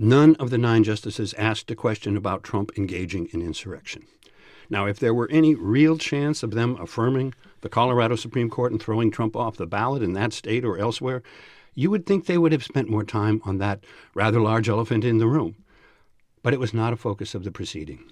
None 0.04 0.34
of 0.40 0.50
the 0.50 0.58
nine 0.58 0.82
justices 0.82 1.32
asked 1.34 1.70
a 1.70 1.76
question 1.76 2.16
about 2.16 2.42
Trump 2.42 2.72
engaging 2.76 3.28
in 3.30 3.40
insurrection. 3.40 4.02
Now, 4.68 4.84
if 4.86 4.98
there 4.98 5.14
were 5.14 5.30
any 5.30 5.54
real 5.54 5.96
chance 5.96 6.42
of 6.42 6.50
them 6.50 6.76
affirming 6.80 7.34
the 7.60 7.68
Colorado 7.68 8.16
Supreme 8.16 8.50
Court 8.50 8.72
and 8.72 8.82
throwing 8.82 9.12
Trump 9.12 9.36
off 9.36 9.58
the 9.58 9.64
ballot 9.64 10.02
in 10.02 10.12
that 10.14 10.32
state 10.32 10.64
or 10.64 10.76
elsewhere, 10.76 11.22
you 11.76 11.88
would 11.88 12.04
think 12.04 12.26
they 12.26 12.36
would 12.36 12.50
have 12.50 12.64
spent 12.64 12.90
more 12.90 13.04
time 13.04 13.40
on 13.44 13.58
that 13.58 13.84
rather 14.12 14.40
large 14.40 14.68
elephant 14.68 15.04
in 15.04 15.18
the 15.18 15.28
room. 15.28 15.54
But 16.42 16.52
it 16.52 16.58
was 16.58 16.74
not 16.74 16.92
a 16.92 16.96
focus 16.96 17.32
of 17.36 17.44
the 17.44 17.52
proceeding. 17.52 18.02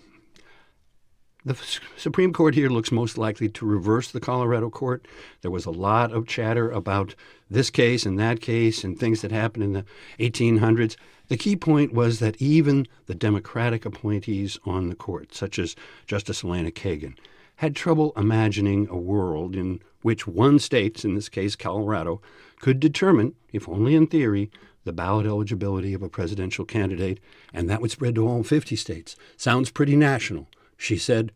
The 1.42 1.56
Supreme 1.96 2.34
Court 2.34 2.54
here 2.54 2.68
looks 2.68 2.92
most 2.92 3.16
likely 3.16 3.48
to 3.48 3.64
reverse 3.64 4.10
the 4.10 4.20
Colorado 4.20 4.68
court. 4.68 5.06
There 5.40 5.50
was 5.50 5.64
a 5.64 5.70
lot 5.70 6.12
of 6.12 6.26
chatter 6.26 6.70
about 6.70 7.14
this 7.50 7.70
case 7.70 8.04
and 8.04 8.18
that 8.18 8.42
case 8.42 8.84
and 8.84 8.98
things 8.98 9.22
that 9.22 9.32
happened 9.32 9.64
in 9.64 9.72
the 9.72 9.86
1800s. 10.18 10.96
The 11.28 11.38
key 11.38 11.56
point 11.56 11.94
was 11.94 12.18
that 12.18 12.40
even 12.42 12.86
the 13.06 13.14
Democratic 13.14 13.86
appointees 13.86 14.58
on 14.66 14.90
the 14.90 14.94
court, 14.94 15.34
such 15.34 15.58
as 15.58 15.76
Justice 16.06 16.44
Elena 16.44 16.70
Kagan, 16.70 17.16
had 17.56 17.74
trouble 17.74 18.12
imagining 18.18 18.86
a 18.90 18.98
world 18.98 19.56
in 19.56 19.80
which 20.02 20.26
one 20.26 20.58
state, 20.58 21.06
in 21.06 21.14
this 21.14 21.30
case 21.30 21.56
Colorado, 21.56 22.20
could 22.60 22.80
determine, 22.80 23.34
if 23.50 23.66
only 23.66 23.94
in 23.94 24.06
theory, 24.06 24.50
the 24.84 24.92
ballot 24.92 25.24
eligibility 25.24 25.94
of 25.94 26.02
a 26.02 26.08
presidential 26.10 26.66
candidate, 26.66 27.18
and 27.54 27.70
that 27.70 27.80
would 27.80 27.90
spread 27.90 28.14
to 28.16 28.28
all 28.28 28.42
50 28.42 28.76
states. 28.76 29.16
Sounds 29.38 29.70
pretty 29.70 29.96
national 29.96 30.46
she 30.80 30.96
said, 30.96 31.32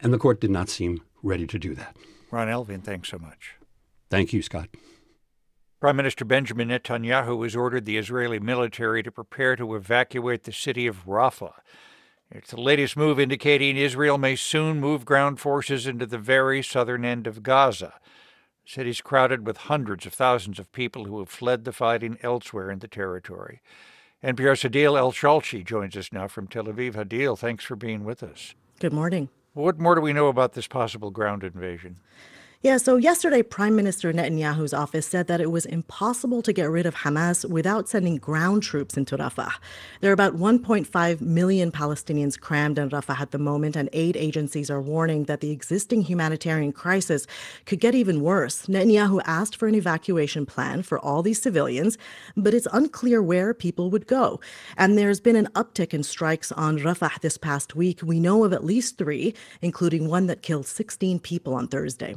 and 0.00 0.12
the 0.12 0.18
court 0.18 0.40
did 0.40 0.50
not 0.50 0.68
seem 0.68 1.02
ready 1.22 1.46
to 1.46 1.58
do 1.58 1.74
that. 1.74 1.94
Ron 2.30 2.48
Elving, 2.48 2.82
thanks 2.82 3.10
so 3.10 3.18
much. 3.18 3.56
Thank 4.10 4.32
you, 4.32 4.42
Scott. 4.42 4.68
Prime 5.80 5.96
Minister 5.96 6.24
Benjamin 6.24 6.68
Netanyahu 6.68 7.42
has 7.42 7.54
ordered 7.54 7.84
the 7.84 7.98
Israeli 7.98 8.38
military 8.38 9.02
to 9.02 9.12
prepare 9.12 9.56
to 9.56 9.74
evacuate 9.74 10.44
the 10.44 10.52
city 10.52 10.86
of 10.86 11.04
Rafah. 11.04 11.54
It's 12.30 12.52
the 12.52 12.60
latest 12.60 12.96
move 12.96 13.20
indicating 13.20 13.76
Israel 13.76 14.16
may 14.16 14.36
soon 14.36 14.80
move 14.80 15.04
ground 15.04 15.38
forces 15.38 15.86
into 15.86 16.06
the 16.06 16.18
very 16.18 16.62
southern 16.62 17.04
end 17.04 17.26
of 17.26 17.42
Gaza. 17.42 17.94
The 18.64 18.70
city's 18.70 19.02
crowded 19.02 19.46
with 19.46 19.56
hundreds 19.58 20.06
of 20.06 20.14
thousands 20.14 20.58
of 20.58 20.72
people 20.72 21.04
who 21.04 21.18
have 21.18 21.28
fled 21.28 21.64
the 21.64 21.72
fighting 21.72 22.16
elsewhere 22.22 22.70
in 22.70 22.78
the 22.78 22.88
territory. 22.88 23.60
NPR's 24.24 24.62
Hadeel 24.62 24.96
Al-Shalchi 24.96 25.64
joins 25.64 25.96
us 25.96 26.12
now 26.12 26.28
from 26.28 26.46
Tel 26.46 26.64
Aviv. 26.64 26.94
Hadeel, 26.94 27.36
thanks 27.36 27.64
for 27.64 27.76
being 27.76 28.04
with 28.04 28.22
us. 28.22 28.54
Good 28.82 28.92
morning. 28.92 29.28
What 29.54 29.78
more 29.78 29.94
do 29.94 30.00
we 30.00 30.12
know 30.12 30.26
about 30.26 30.54
this 30.54 30.66
possible 30.66 31.12
ground 31.12 31.44
invasion? 31.44 32.00
Yeah, 32.64 32.76
so 32.76 32.94
yesterday, 32.94 33.42
Prime 33.42 33.74
Minister 33.74 34.12
Netanyahu's 34.12 34.72
office 34.72 35.04
said 35.04 35.26
that 35.26 35.40
it 35.40 35.50
was 35.50 35.66
impossible 35.66 36.42
to 36.42 36.52
get 36.52 36.70
rid 36.70 36.86
of 36.86 36.94
Hamas 36.94 37.44
without 37.44 37.88
sending 37.88 38.18
ground 38.18 38.62
troops 38.62 38.96
into 38.96 39.16
Rafah. 39.16 39.54
There 40.00 40.10
are 40.10 40.14
about 40.14 40.36
1.5 40.36 41.20
million 41.20 41.72
Palestinians 41.72 42.38
crammed 42.38 42.78
in 42.78 42.88
Rafah 42.88 43.18
at 43.18 43.32
the 43.32 43.38
moment, 43.40 43.74
and 43.74 43.88
aid 43.92 44.16
agencies 44.16 44.70
are 44.70 44.80
warning 44.80 45.24
that 45.24 45.40
the 45.40 45.50
existing 45.50 46.02
humanitarian 46.02 46.70
crisis 46.70 47.26
could 47.66 47.80
get 47.80 47.96
even 47.96 48.20
worse. 48.20 48.66
Netanyahu 48.66 49.20
asked 49.24 49.56
for 49.56 49.66
an 49.66 49.74
evacuation 49.74 50.46
plan 50.46 50.84
for 50.84 51.00
all 51.00 51.20
these 51.20 51.42
civilians, 51.42 51.98
but 52.36 52.54
it's 52.54 52.68
unclear 52.72 53.20
where 53.20 53.54
people 53.54 53.90
would 53.90 54.06
go. 54.06 54.38
And 54.76 54.96
there's 54.96 55.18
been 55.18 55.34
an 55.34 55.48
uptick 55.56 55.92
in 55.92 56.04
strikes 56.04 56.52
on 56.52 56.78
Rafah 56.78 57.22
this 57.22 57.38
past 57.38 57.74
week. 57.74 58.02
We 58.04 58.20
know 58.20 58.44
of 58.44 58.52
at 58.52 58.62
least 58.62 58.98
three, 58.98 59.34
including 59.62 60.08
one 60.08 60.28
that 60.28 60.42
killed 60.42 60.68
16 60.68 61.18
people 61.18 61.54
on 61.54 61.66
Thursday. 61.66 62.14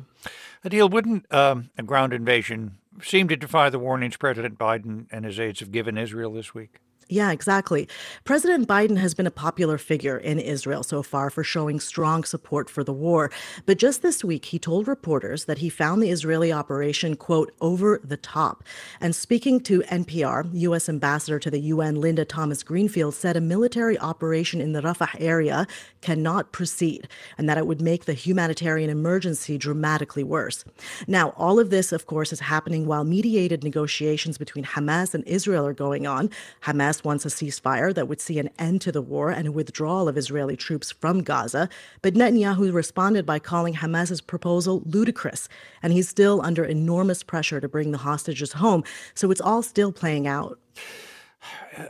Hadeel, 0.64 0.90
wouldn't 0.90 1.32
um, 1.34 1.70
a 1.78 1.84
ground 1.84 2.14
invasion 2.14 2.78
seem 3.02 3.28
to 3.28 3.36
defy 3.36 3.70
the 3.70 3.80
warnings 3.80 4.18
President 4.18 4.58
Biden 4.58 5.08
and 5.12 5.26
his 5.26 5.40
aides 5.40 5.60
have 5.60 5.72
given 5.72 5.98
Israel 5.98 6.34
this 6.34 6.54
week? 6.54 6.80
Yeah, 7.08 7.32
exactly. 7.32 7.88
President 8.24 8.68
Biden 8.68 8.98
has 8.98 9.14
been 9.14 9.28
a 9.28 9.32
popular 9.32 9.78
figure 9.78 10.18
in 10.18 10.40
Israel 10.40 10.82
so 10.82 11.04
far 11.04 11.30
for 11.30 11.44
showing 11.44 11.80
strong 11.80 12.24
support 12.24 12.68
for 12.68 12.84
the 12.84 12.94
war. 12.94 13.30
But 13.68 13.78
just 13.78 14.02
this 14.02 14.24
week, 14.24 14.46
he 14.46 14.58
told 14.58 14.88
reporters 14.88 15.46
that 15.46 15.60
he 15.60 15.70
found 15.70 16.02
the 16.02 16.10
Israeli 16.10 16.52
operation, 16.52 17.16
quote, 17.16 17.54
over 17.62 18.02
the 18.04 18.18
top. 18.18 18.64
And 19.00 19.16
speaking 19.16 19.60
to 19.62 19.82
NPR, 19.82 20.50
U.S. 20.52 20.90
Ambassador 20.90 21.38
to 21.38 21.52
the 21.52 21.60
UN, 21.60 22.02
Linda 22.02 22.26
Thomas 22.26 22.64
Greenfield, 22.64 23.14
said 23.14 23.38
a 23.38 23.42
military 23.42 24.00
operation 24.00 24.60
in 24.60 24.74
the 24.74 24.82
Rafah 24.82 25.16
area 25.20 25.68
cannot 26.02 26.54
proceed 26.54 27.08
and 27.38 27.48
that 27.48 27.60
it 27.60 27.68
would 27.68 27.82
make 27.82 28.06
the 28.06 28.14
humanitarian 28.14 28.90
emergency 28.90 29.60
dramatically 29.60 30.24
worse. 30.24 30.66
Now, 31.08 31.30
all 31.38 31.60
of 31.60 31.70
this, 31.70 31.92
of 31.92 32.08
course, 32.08 32.34
is 32.34 32.40
happening 32.40 32.88
while 32.88 33.04
mediated 33.04 33.64
negotiations 33.64 34.40
between 34.40 34.66
Hamas 34.66 35.14
and 35.14 35.24
Israel 35.28 35.68
are 35.68 35.74
going 35.74 36.08
on. 36.08 36.32
Hamas 36.64 36.95
Hamas 36.96 37.04
wants 37.04 37.26
a 37.26 37.30
ceasefire 37.30 37.94
that 37.94 38.08
would 38.08 38.22
see 38.22 38.40
an 38.40 38.50
end 38.60 38.82
to 38.82 38.92
the 38.92 39.02
war 39.02 39.30
and 39.30 39.48
a 39.48 39.52
withdrawal 39.52 40.08
of 40.08 40.18
Israeli 40.18 40.56
troops 40.56 40.92
from 40.92 41.24
Gaza. 41.24 41.70
But 42.02 42.14
Netanyahu 42.14 42.74
responded 42.74 43.26
by 43.26 43.40
calling 43.40 43.76
Hamas's 43.76 44.22
proposal 44.22 44.84
ludicrous, 44.86 45.50
and 45.82 45.94
he's 45.94 46.10
still 46.10 46.42
under 46.44 46.64
enormous 46.64 47.24
pressure 47.24 47.60
to 47.60 47.68
bring 47.68 47.92
the 47.92 48.00
hostages 48.00 48.54
home. 48.54 48.84
So 49.14 49.32
it's 49.32 49.42
all 49.42 49.62
still 49.62 49.92
playing 49.92 50.28
out. 50.28 50.60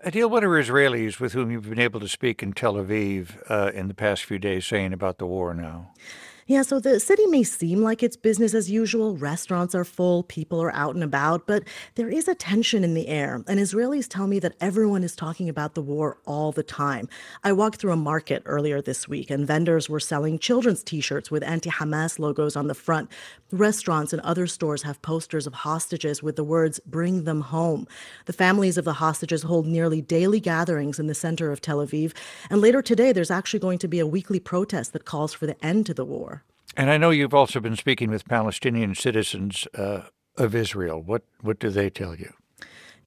Hadeel, 0.06 0.30
what 0.30 0.44
are 0.44 0.50
Israelis 0.50 1.20
with 1.20 1.34
whom 1.34 1.52
you've 1.52 1.70
been 1.70 1.80
able 1.80 2.00
to 2.00 2.08
speak 2.08 2.42
in 2.42 2.54
Tel 2.54 2.74
Aviv 2.74 3.38
uh, 3.50 3.72
in 3.74 3.88
the 3.88 3.94
past 3.94 4.24
few 4.24 4.40
days 4.40 4.66
saying 4.66 4.94
about 4.94 5.18
the 5.18 5.26
war 5.26 5.54
now? 5.54 5.92
Yeah, 6.48 6.62
so 6.62 6.80
the 6.80 7.00
city 7.00 7.26
may 7.26 7.42
seem 7.42 7.82
like 7.82 8.04
it's 8.04 8.16
business 8.16 8.54
as 8.54 8.70
usual. 8.70 9.18
Restaurants 9.18 9.74
are 9.74 9.84
full, 9.84 10.22
people 10.22 10.62
are 10.62 10.72
out 10.76 10.94
and 10.94 11.04
about, 11.04 11.48
but 11.48 11.64
there 11.96 12.08
is 12.08 12.28
a 12.28 12.36
tension 12.36 12.84
in 12.84 12.94
the 12.94 13.08
air. 13.08 13.44
And 13.48 13.60
Israelis 13.60 14.08
tell 14.08 14.28
me 14.28 14.38
that 14.38 14.54
everyone 14.62 15.04
is 15.04 15.16
talking 15.16 15.50
about 15.50 15.74
the 15.74 15.82
war 15.82 16.20
all 16.28 16.52
the 16.52 16.62
time. 16.62 17.10
I 17.44 17.52
walked 17.52 17.80
through 17.82 17.94
a 17.94 17.98
market 17.98 18.44
earlier 18.46 18.80
this 18.80 19.08
week, 19.08 19.32
and 19.32 19.48
vendors 19.48 19.90
were 19.90 20.00
selling 20.00 20.38
children's 20.38 20.84
t 20.84 21.02
shirts 21.02 21.32
with 21.32 21.42
anti 21.42 21.72
Hamas 21.72 22.20
logos 22.20 22.56
on 22.56 22.68
the 22.68 22.76
front. 22.76 23.10
Restaurants 23.52 24.14
and 24.14 24.22
other 24.22 24.46
stores 24.46 24.84
have 24.84 25.02
posters 25.02 25.48
of 25.48 25.56
hostages 25.56 26.22
with 26.22 26.36
the 26.36 26.44
words, 26.44 26.80
bring 26.86 27.24
them 27.24 27.42
home. 27.42 27.88
The 28.26 28.34
families 28.34 28.78
of 28.78 28.86
the 28.86 28.94
hostages 28.94 29.42
hold 29.42 29.66
nearly 29.66 30.00
daily 30.00 30.40
gatherings 30.40 31.00
in 31.00 31.08
the 31.08 31.16
center 31.16 31.52
of 31.52 31.60
Tel 31.60 31.80
Aviv. 31.80 32.14
And 32.52 32.62
later 32.62 32.84
today, 32.84 33.12
there's 33.14 33.32
actually 33.32 33.62
going 33.62 33.80
to 33.80 33.88
be 33.88 33.98
a 33.98 34.06
weekly 34.06 34.40
protest 34.40 34.94
that 34.94 35.06
calls 35.06 35.34
for 35.34 35.48
the 35.48 35.66
end 35.66 35.88
to 35.88 35.96
the 35.96 36.06
war. 36.06 36.35
And 36.78 36.90
I 36.90 36.98
know 36.98 37.10
you've 37.10 37.34
also 37.34 37.60
been 37.60 37.78
speaking 37.78 38.10
with 38.10 38.28
Palestinian 38.28 38.96
citizens 38.96 39.68
uh, 39.76 40.02
of 40.38 40.54
Israel. 40.54 41.02
What 41.02 41.24
what 41.42 41.60
do 41.60 41.70
they 41.70 41.90
tell 41.90 42.16
you? 42.16 42.34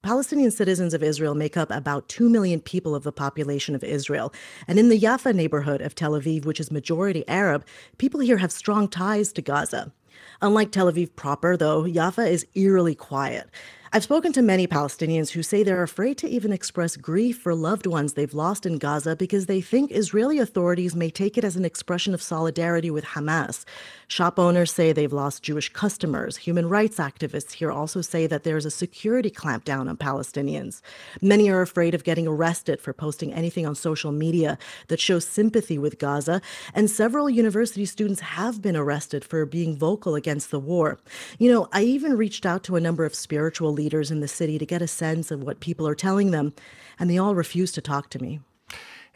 Palestinian 0.02 0.50
citizens 0.50 0.94
of 0.94 1.02
Israel 1.02 1.34
make 1.34 1.56
up 1.56 1.70
about 1.70 2.08
2 2.08 2.28
million 2.28 2.60
people 2.60 2.94
of 2.94 3.02
the 3.02 3.12
population 3.12 3.74
of 3.74 3.82
Israel. 3.82 4.32
And 4.68 4.78
in 4.78 4.88
the 4.88 4.98
Yafa 4.98 5.34
neighborhood 5.34 5.82
of 5.82 5.94
Tel 5.94 6.12
Aviv, 6.12 6.44
which 6.44 6.60
is 6.60 6.70
majority 6.70 7.26
Arab, 7.28 7.66
people 7.98 8.20
here 8.20 8.38
have 8.38 8.52
strong 8.52 8.88
ties 8.88 9.32
to 9.32 9.42
Gaza. 9.42 9.92
Unlike 10.40 10.70
Tel 10.70 10.90
Aviv 10.90 11.14
proper, 11.16 11.56
though, 11.56 11.82
Yafa 11.82 12.30
is 12.30 12.46
eerily 12.54 12.94
quiet. 12.94 13.50
I've 13.90 14.04
spoken 14.04 14.34
to 14.34 14.42
many 14.42 14.66
Palestinians 14.66 15.30
who 15.30 15.42
say 15.42 15.62
they're 15.62 15.82
afraid 15.82 16.18
to 16.18 16.28
even 16.28 16.52
express 16.52 16.94
grief 16.94 17.38
for 17.38 17.54
loved 17.54 17.86
ones 17.86 18.12
they've 18.12 18.34
lost 18.34 18.66
in 18.66 18.76
Gaza 18.76 19.16
because 19.16 19.46
they 19.46 19.62
think 19.62 19.90
Israeli 19.90 20.38
authorities 20.38 20.94
may 20.94 21.08
take 21.08 21.38
it 21.38 21.44
as 21.44 21.56
an 21.56 21.64
expression 21.64 22.12
of 22.12 22.20
solidarity 22.20 22.90
with 22.90 23.06
Hamas. 23.06 23.64
Shop 24.10 24.38
owners 24.38 24.72
say 24.72 24.92
they've 24.92 25.12
lost 25.12 25.42
Jewish 25.42 25.70
customers. 25.70 26.38
Human 26.38 26.66
rights 26.66 26.96
activists 26.96 27.52
here 27.52 27.70
also 27.70 28.00
say 28.00 28.26
that 28.26 28.42
there's 28.42 28.64
a 28.64 28.70
security 28.70 29.30
clampdown 29.30 29.86
on 29.86 29.98
Palestinians. 29.98 30.80
Many 31.20 31.50
are 31.50 31.60
afraid 31.60 31.94
of 31.94 32.04
getting 32.04 32.26
arrested 32.26 32.80
for 32.80 32.94
posting 32.94 33.34
anything 33.34 33.66
on 33.66 33.74
social 33.74 34.10
media 34.10 34.56
that 34.88 34.98
shows 34.98 35.26
sympathy 35.26 35.76
with 35.76 35.98
Gaza, 35.98 36.40
and 36.72 36.90
several 36.90 37.28
university 37.28 37.84
students 37.84 38.22
have 38.22 38.62
been 38.62 38.76
arrested 38.76 39.26
for 39.26 39.44
being 39.44 39.76
vocal 39.76 40.14
against 40.14 40.50
the 40.50 40.58
war. 40.58 40.98
You 41.38 41.52
know, 41.52 41.68
I 41.72 41.82
even 41.82 42.16
reached 42.16 42.46
out 42.46 42.64
to 42.64 42.76
a 42.76 42.80
number 42.80 43.04
of 43.04 43.14
spiritual 43.14 43.74
leaders 43.74 44.10
in 44.10 44.20
the 44.20 44.28
city 44.28 44.58
to 44.58 44.64
get 44.64 44.80
a 44.80 44.88
sense 44.88 45.30
of 45.30 45.42
what 45.42 45.60
people 45.60 45.86
are 45.86 45.94
telling 45.94 46.30
them, 46.30 46.54
and 46.98 47.10
they 47.10 47.18
all 47.18 47.34
refuse 47.34 47.72
to 47.72 47.82
talk 47.82 48.08
to 48.10 48.22
me. 48.22 48.40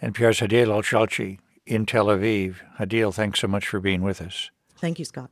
NPR's 0.03 0.41
Hadeel 0.41 0.69
Al-Shalchi 0.69 1.39
in 1.65 1.87
Tel 1.87 2.07
Aviv. 2.07 2.57
Hadeel, 2.79 3.15
thanks 3.15 3.41
so 3.41 3.49
much 3.49 3.67
for 3.67 3.81
being 3.81 4.03
with 4.03 4.21
us. 4.21 4.51
Thank 4.83 4.99
you, 4.99 5.05
Scott. 5.05 5.31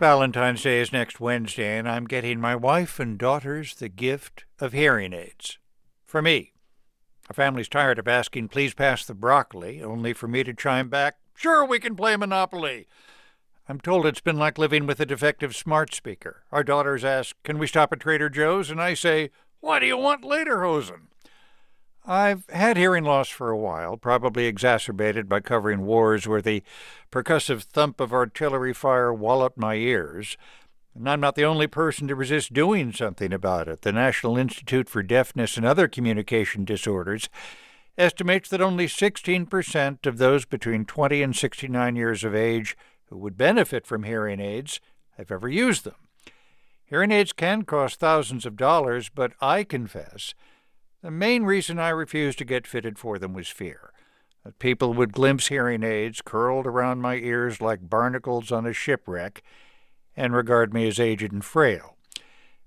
Valentine's 0.00 0.64
Day 0.64 0.80
is 0.80 0.92
next 0.92 1.20
Wednesday, 1.20 1.78
and 1.78 1.88
I'm 1.88 2.06
getting 2.06 2.40
my 2.40 2.56
wife 2.56 2.98
and 2.98 3.16
daughters 3.16 3.76
the 3.76 3.88
gift 3.88 4.46
of 4.58 4.72
hearing 4.72 5.12
aids. 5.12 5.58
For 6.04 6.20
me. 6.20 6.54
Our 7.30 7.34
family's 7.34 7.68
tired 7.68 8.00
of 8.00 8.08
asking, 8.08 8.48
please 8.48 8.74
pass 8.74 9.06
the 9.06 9.14
broccoli, 9.14 9.80
only 9.80 10.12
for 10.12 10.26
me 10.26 10.42
to 10.42 10.52
chime 10.52 10.88
back, 10.88 11.18
sure, 11.36 11.64
we 11.64 11.78
can 11.78 11.94
play 11.94 12.16
Monopoly. 12.16 12.88
I'm 13.68 13.78
told 13.78 14.06
it's 14.06 14.20
been 14.20 14.36
like 14.36 14.58
living 14.58 14.88
with 14.88 14.98
a 14.98 15.06
defective 15.06 15.54
smart 15.54 15.94
speaker. 15.94 16.42
Our 16.50 16.64
daughters 16.64 17.04
ask, 17.04 17.36
Can 17.44 17.58
we 17.58 17.68
stop 17.68 17.92
at 17.92 18.00
Trader 18.00 18.28
Joe's? 18.28 18.70
And 18.70 18.82
I 18.82 18.94
say, 18.94 19.30
What 19.60 19.78
do 19.78 19.86
you 19.86 19.98
want 19.98 20.24
lederhosen? 20.24 21.13
I've 22.06 22.46
had 22.50 22.76
hearing 22.76 23.04
loss 23.04 23.30
for 23.30 23.48
a 23.48 23.56
while, 23.56 23.96
probably 23.96 24.44
exacerbated 24.44 25.26
by 25.26 25.40
covering 25.40 25.86
wars 25.86 26.28
where 26.28 26.42
the 26.42 26.62
percussive 27.10 27.62
thump 27.62 27.98
of 27.98 28.12
artillery 28.12 28.74
fire 28.74 29.12
walloped 29.12 29.56
my 29.56 29.76
ears. 29.76 30.36
And 30.94 31.08
I'm 31.08 31.20
not 31.20 31.34
the 31.34 31.46
only 31.46 31.66
person 31.66 32.06
to 32.08 32.14
resist 32.14 32.52
doing 32.52 32.92
something 32.92 33.32
about 33.32 33.68
it. 33.68 33.82
The 33.82 33.92
National 33.92 34.36
Institute 34.36 34.90
for 34.90 35.02
Deafness 35.02 35.56
and 35.56 35.64
Other 35.64 35.88
Communication 35.88 36.66
Disorders 36.66 37.30
estimates 37.96 38.50
that 38.50 38.60
only 38.60 38.86
16% 38.86 40.04
of 40.04 40.18
those 40.18 40.44
between 40.44 40.84
20 40.84 41.22
and 41.22 41.34
69 41.34 41.96
years 41.96 42.22
of 42.22 42.34
age 42.34 42.76
who 43.08 43.16
would 43.16 43.38
benefit 43.38 43.86
from 43.86 44.02
hearing 44.02 44.40
aids 44.40 44.78
have 45.16 45.30
ever 45.30 45.48
used 45.48 45.84
them. 45.84 45.94
Hearing 46.84 47.10
aids 47.10 47.32
can 47.32 47.62
cost 47.62 47.98
thousands 47.98 48.44
of 48.44 48.56
dollars, 48.56 49.08
but 49.08 49.32
I 49.40 49.64
confess 49.64 50.34
the 51.04 51.10
main 51.10 51.42
reason 51.42 51.78
I 51.78 51.90
refused 51.90 52.38
to 52.38 52.46
get 52.46 52.66
fitted 52.66 52.98
for 52.98 53.18
them 53.18 53.34
was 53.34 53.48
fear 53.48 53.92
that 54.42 54.58
people 54.58 54.94
would 54.94 55.12
glimpse 55.12 55.48
hearing 55.48 55.82
aids 55.82 56.22
curled 56.24 56.66
around 56.66 57.02
my 57.02 57.16
ears 57.16 57.60
like 57.60 57.90
barnacles 57.90 58.50
on 58.50 58.64
a 58.64 58.72
shipwreck 58.72 59.42
and 60.16 60.34
regard 60.34 60.72
me 60.72 60.88
as 60.88 60.98
aged 60.98 61.30
and 61.30 61.44
frail. 61.44 61.98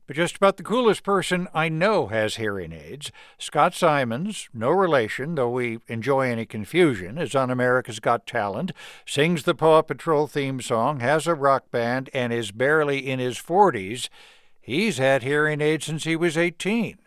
But 0.06 0.15
just 0.15 0.36
about 0.36 0.58
the 0.58 0.63
coolest 0.63 1.02
person 1.02 1.47
I 1.52 1.67
know 1.67 2.08
has 2.08 2.36
hearing 2.36 2.73
aids. 2.73 3.12
Scott 3.39 3.73
Simons, 3.73 4.50
no 4.54 4.69
relation, 4.69 5.34
though 5.34 5.50
we 5.50 5.80
enjoy 5.88 6.30
any 6.30 6.45
confusion, 6.45 7.17
is 7.17 7.34
on 7.34 7.50
America's 7.50 8.00
Got 8.00 8.28
Talent, 8.28 8.71
sings 9.04 9.43
the 9.43 9.56
Paw 9.56 9.82
Patrol 9.82 10.28
theme 10.28 10.62
song, 10.62 11.00
has 11.00 11.26
a 11.26 11.34
rock 11.34 11.71
band, 11.71 12.12
and 12.13 12.32
is 12.32 12.52
barely 12.52 13.00
in 13.00 13.17
his 13.17 13.38
40s. 13.39 14.10
He's 14.62 15.00
had 15.00 15.23
hearing 15.23 15.60
aids 15.60 15.88
since 15.88 16.04
he 16.04 16.15
was 16.15 16.38
18. 16.38 17.00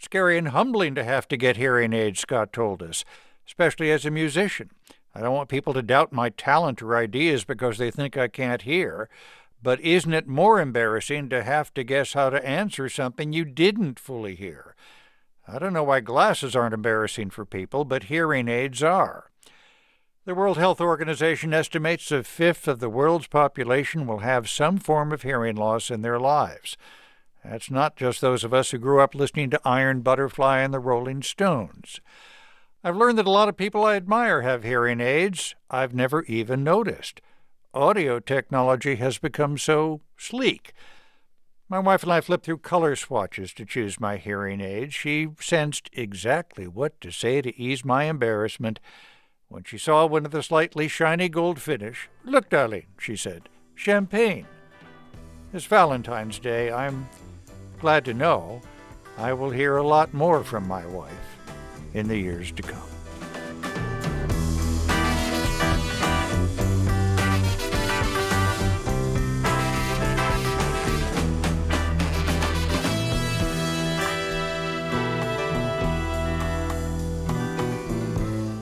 Scary 0.00 0.38
and 0.38 0.48
humbling 0.48 0.94
to 0.94 1.04
have 1.04 1.28
to 1.28 1.36
get 1.36 1.58
hearing 1.58 1.92
aids, 1.92 2.20
Scott 2.20 2.54
told 2.54 2.82
us, 2.82 3.04
especially 3.46 3.92
as 3.92 4.06
a 4.06 4.10
musician. 4.10 4.70
I 5.14 5.20
don't 5.20 5.34
want 5.34 5.50
people 5.50 5.74
to 5.74 5.82
doubt 5.82 6.10
my 6.10 6.30
talent 6.30 6.80
or 6.80 6.96
ideas 6.96 7.44
because 7.44 7.76
they 7.76 7.90
think 7.90 8.16
I 8.16 8.26
can't 8.26 8.62
hear. 8.62 9.10
But 9.62 9.78
isn't 9.80 10.14
it 10.14 10.26
more 10.26 10.58
embarrassing 10.58 11.28
to 11.28 11.42
have 11.42 11.74
to 11.74 11.84
guess 11.84 12.14
how 12.14 12.30
to 12.30 12.46
answer 12.48 12.88
something 12.88 13.34
you 13.34 13.44
didn't 13.44 13.98
fully 13.98 14.36
hear? 14.36 14.74
I 15.46 15.58
don't 15.58 15.74
know 15.74 15.84
why 15.84 16.00
glasses 16.00 16.56
aren't 16.56 16.72
embarrassing 16.72 17.28
for 17.28 17.44
people, 17.44 17.84
but 17.84 18.04
hearing 18.04 18.48
aids 18.48 18.82
are. 18.82 19.30
The 20.24 20.34
World 20.34 20.56
Health 20.56 20.80
Organization 20.80 21.52
estimates 21.52 22.10
a 22.10 22.22
fifth 22.22 22.66
of 22.66 22.78
the 22.78 22.88
world's 22.88 23.26
population 23.26 24.06
will 24.06 24.20
have 24.20 24.48
some 24.48 24.78
form 24.78 25.12
of 25.12 25.22
hearing 25.22 25.56
loss 25.56 25.90
in 25.90 26.00
their 26.00 26.18
lives. 26.18 26.78
That's 27.44 27.70
not 27.70 27.96
just 27.96 28.20
those 28.20 28.44
of 28.44 28.52
us 28.52 28.70
who 28.70 28.78
grew 28.78 29.00
up 29.00 29.14
listening 29.14 29.50
to 29.50 29.60
Iron 29.64 30.00
Butterfly 30.00 30.60
and 30.60 30.74
the 30.74 30.78
Rolling 30.78 31.22
Stones. 31.22 32.00
I've 32.84 32.96
learned 32.96 33.18
that 33.18 33.26
a 33.26 33.30
lot 33.30 33.48
of 33.48 33.56
people 33.56 33.84
I 33.84 33.96
admire 33.96 34.42
have 34.42 34.64
hearing 34.64 35.00
aids 35.00 35.54
I've 35.70 35.94
never 35.94 36.22
even 36.24 36.64
noticed 36.64 37.20
audio 37.72 38.18
technology 38.18 38.96
has 38.96 39.18
become 39.18 39.56
so 39.56 40.00
sleek. 40.16 40.72
My 41.68 41.78
wife 41.78 42.02
and 42.02 42.12
I 42.12 42.20
flipped 42.20 42.44
through 42.44 42.58
color 42.58 42.96
swatches 42.96 43.52
to 43.54 43.64
choose 43.64 44.00
my 44.00 44.16
hearing 44.16 44.60
aid. 44.60 44.92
She 44.92 45.28
sensed 45.38 45.88
exactly 45.92 46.66
what 46.66 47.00
to 47.00 47.12
say 47.12 47.40
to 47.42 47.56
ease 47.56 47.84
my 47.84 48.04
embarrassment 48.04 48.80
when 49.48 49.62
she 49.62 49.78
saw 49.78 50.06
one 50.06 50.24
of 50.24 50.32
the 50.32 50.42
slightly 50.42 50.88
shiny 50.88 51.28
gold 51.28 51.60
finish. 51.60 52.08
Look, 52.24 52.50
darling, 52.50 52.86
she 52.98 53.14
said, 53.14 53.48
champagne. 53.74 54.46
It's 55.52 55.64
Valentine's 55.64 56.38
Day, 56.38 56.72
I'm 56.72 57.08
Glad 57.80 58.04
to 58.04 58.12
know 58.12 58.60
I 59.16 59.32
will 59.32 59.50
hear 59.50 59.78
a 59.78 59.82
lot 59.82 60.12
more 60.12 60.44
from 60.44 60.68
my 60.68 60.84
wife 60.84 61.12
in 61.94 62.08
the 62.08 62.16
years 62.16 62.52
to 62.52 62.62
come. 62.62 62.78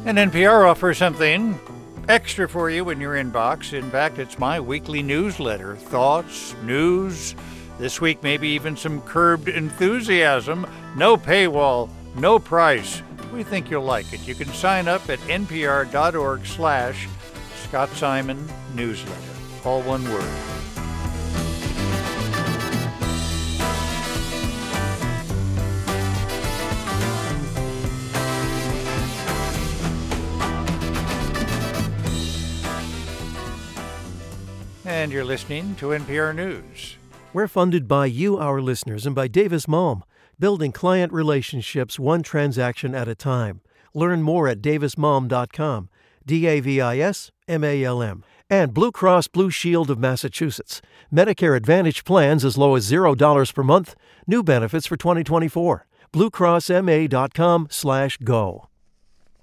And 0.06 0.16
NPR 0.16 0.70
offers 0.70 0.96
something 0.96 1.58
extra 2.08 2.48
for 2.48 2.70
you 2.70 2.88
in 2.88 3.00
your 3.00 3.14
inbox. 3.14 3.72
In 3.72 3.90
fact, 3.90 4.18
it's 4.18 4.38
my 4.38 4.58
weekly 4.58 5.02
newsletter 5.02 5.76
thoughts, 5.76 6.54
news, 6.62 7.34
this 7.78 8.00
week 8.00 8.22
maybe 8.22 8.48
even 8.48 8.76
some 8.76 9.00
curbed 9.02 9.48
enthusiasm. 9.48 10.66
No 10.96 11.16
paywall, 11.16 11.88
no 12.16 12.38
price. 12.38 13.02
We 13.32 13.42
think 13.42 13.70
you'll 13.70 13.82
like 13.82 14.12
it. 14.12 14.26
You 14.26 14.34
can 14.34 14.48
sign 14.48 14.88
up 14.88 15.08
at 15.08 15.18
npr.org 15.20 16.46
slash 16.46 17.08
Scott 17.64 17.90
Simon 17.90 18.48
newsletter. 18.74 19.20
All 19.64 19.82
one 19.82 20.04
word. 20.04 20.24
And 34.84 35.12
you're 35.12 35.24
listening 35.24 35.76
to 35.76 35.86
NPR 35.88 36.34
News. 36.34 36.97
We're 37.32 37.48
funded 37.48 37.86
by 37.86 38.06
you, 38.06 38.38
our 38.38 38.60
listeners, 38.60 39.04
and 39.04 39.14
by 39.14 39.28
Davis 39.28 39.66
Malm, 39.66 40.02
building 40.38 40.72
client 40.72 41.12
relationships 41.12 41.98
one 41.98 42.22
transaction 42.22 42.94
at 42.94 43.06
a 43.06 43.14
time. 43.14 43.60
Learn 43.94 44.22
more 44.22 44.48
at 44.48 44.62
davismalm.com. 44.62 45.88
D 46.24 46.46
A 46.46 46.60
V 46.60 46.80
I 46.80 46.98
S 46.98 47.30
M 47.46 47.64
A 47.64 47.84
L 47.84 48.02
M. 48.02 48.24
And 48.50 48.72
Blue 48.72 48.92
Cross 48.92 49.28
Blue 49.28 49.50
Shield 49.50 49.90
of 49.90 49.98
Massachusetts. 49.98 50.80
Medicare 51.12 51.56
Advantage 51.56 52.04
plans 52.04 52.44
as 52.44 52.56
low 52.56 52.74
as 52.74 52.90
$0 52.90 53.54
per 53.54 53.62
month. 53.62 53.94
New 54.26 54.42
benefits 54.42 54.86
for 54.86 54.96
2024. 54.96 55.86
BlueCrossMA.com 56.12 57.68
slash 57.70 58.16
go. 58.18 58.67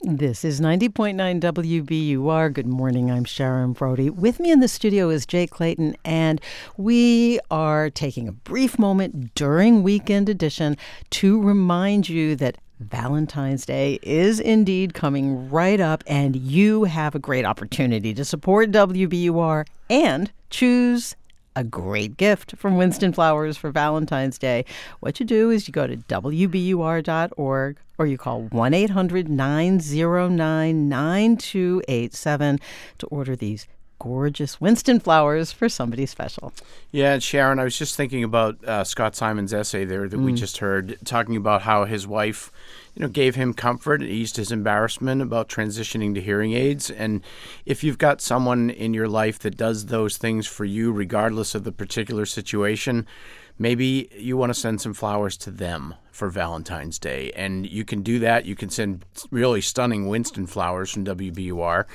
This 0.01 0.43
is 0.43 0.59
90.9 0.59 1.39
WBUR. 1.39 2.53
Good 2.53 2.67
morning. 2.67 3.09
I'm 3.09 3.23
Sharon 3.23 3.71
Brody. 3.71 4.09
With 4.09 4.41
me 4.41 4.51
in 4.51 4.59
the 4.59 4.67
studio 4.67 5.09
is 5.09 5.25
Jay 5.25 5.47
Clayton, 5.47 5.95
and 6.03 6.41
we 6.75 7.39
are 7.49 7.89
taking 7.89 8.27
a 8.27 8.33
brief 8.33 8.77
moment 8.77 9.33
during 9.35 9.83
Weekend 9.83 10.27
Edition 10.27 10.75
to 11.11 11.41
remind 11.41 12.09
you 12.09 12.35
that 12.35 12.57
Valentine's 12.81 13.65
Day 13.65 13.97
is 14.03 14.41
indeed 14.41 14.93
coming 14.93 15.49
right 15.49 15.79
up, 15.79 16.03
and 16.07 16.35
you 16.35 16.83
have 16.83 17.15
a 17.15 17.19
great 17.19 17.45
opportunity 17.45 18.13
to 18.13 18.25
support 18.25 18.71
WBUR 18.71 19.65
and 19.89 20.29
choose 20.49 21.15
a 21.55 21.63
great 21.63 22.17
gift 22.17 22.55
from 22.57 22.77
Winston 22.77 23.13
Flowers 23.13 23.57
for 23.57 23.71
Valentine's 23.71 24.37
Day. 24.37 24.65
What 24.99 25.19
you 25.19 25.25
do 25.25 25.49
is 25.49 25.67
you 25.67 25.71
go 25.71 25.87
to 25.87 25.97
WBUR.org 25.97 27.77
or 27.97 28.07
you 28.07 28.17
call 28.17 28.41
1 28.43 28.73
800 28.73 29.29
909 29.29 30.89
9287 30.89 32.59
to 32.97 33.07
order 33.07 33.35
these 33.35 33.67
gorgeous 33.99 34.59
Winston 34.59 34.99
flowers 34.99 35.51
for 35.51 35.69
somebody 35.69 36.05
special. 36.05 36.53
Yeah, 36.91 37.19
Sharon, 37.19 37.59
I 37.59 37.63
was 37.63 37.77
just 37.77 37.95
thinking 37.95 38.23
about 38.23 38.63
uh, 38.65 38.83
Scott 38.83 39.15
Simon's 39.15 39.53
essay 39.53 39.85
there 39.85 40.07
that 40.07 40.17
mm. 40.17 40.25
we 40.25 40.33
just 40.33 40.57
heard, 40.57 40.97
talking 41.05 41.35
about 41.35 41.61
how 41.61 41.85
his 41.85 42.05
wife, 42.05 42.51
you 42.95 43.01
know, 43.01 43.09
gave 43.09 43.35
him 43.35 43.53
comfort, 43.53 44.01
eased 44.01 44.37
his 44.37 44.51
embarrassment 44.51 45.21
about 45.21 45.49
transitioning 45.49 46.15
to 46.15 46.21
hearing 46.21 46.53
aids. 46.53 46.89
And 46.89 47.21
if 47.65 47.83
you've 47.83 47.97
got 47.97 48.21
someone 48.21 48.69
in 48.69 48.93
your 48.93 49.09
life 49.09 49.39
that 49.39 49.57
does 49.57 49.87
those 49.87 50.17
things 50.17 50.47
for 50.47 50.63
you, 50.63 50.91
regardless 50.91 51.55
of 51.55 51.65
the 51.65 51.73
particular 51.73 52.25
situation, 52.25 53.05
maybe 53.59 54.09
you 54.17 54.37
want 54.37 54.51
to 54.51 54.59
send 54.59 54.79
some 54.79 54.93
flowers 54.93 55.35
to 55.37 55.51
them 55.51 55.95
for 56.15 56.29
Valentine's 56.29 56.97
Day. 56.97 57.31
And 57.35 57.69
you 57.69 57.83
can 57.83 58.01
do 58.01 58.19
that. 58.19 58.45
You 58.45 58.55
can 58.55 58.69
send 58.69 59.03
really 59.31 59.59
stunning 59.59 60.07
Winston 60.07 60.47
flowers 60.47 60.89
from 60.89 61.03
WBUR. 61.03 61.85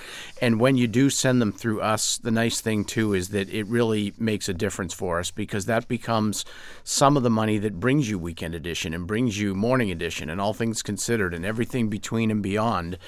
And 0.43 0.61
when 0.61 0.77
you 0.77 0.87
do 0.87 1.09
send 1.09 1.41
them 1.41 1.53
through 1.53 1.81
us, 1.81 2.19
the 2.19 2.31
nice 2.31 2.61
thing 2.61 2.85
too 2.85 3.15
is 3.15 3.31
that 3.31 3.49
it 3.49 3.67
really 3.67 4.13
makes 4.19 4.49
a 4.49 4.55
difference 4.55 4.93
for 4.93 5.19
us 5.19 5.31
because 5.31 5.65
that 5.65 5.89
becomes 5.89 6.45
some 6.85 7.17
of 7.17 7.23
the 7.23 7.31
money 7.31 7.57
that 7.59 7.81
brings 7.81 8.11
you 8.11 8.19
Weekend 8.19 8.55
Edition 8.55 8.93
and 8.93 9.07
brings 9.07 9.41
you 9.41 9.55
Morning 9.55 9.91
Edition 9.91 10.29
and 10.29 10.39
All 10.39 10.53
Things 10.53 10.83
Considered 10.83 11.33
and 11.33 11.47
everything 11.47 11.89
between 11.89 12.31
and 12.31 12.43
beyond 12.43 12.99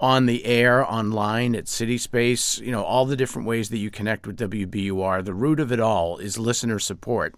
on 0.00 0.26
the 0.26 0.44
air, 0.44 0.84
online, 0.84 1.54
at 1.54 1.64
CitySpace, 1.64 2.60
you 2.60 2.70
know, 2.70 2.82
all 2.82 3.06
the 3.06 3.16
different 3.16 3.48
ways 3.48 3.70
that 3.70 3.78
you 3.78 3.90
connect 3.90 4.26
with 4.26 4.36
WBUR. 4.38 5.24
The 5.24 5.32
root 5.32 5.60
of 5.60 5.72
it 5.72 5.80
all 5.80 6.18
is 6.18 6.38
listener 6.38 6.78
support. 6.78 7.34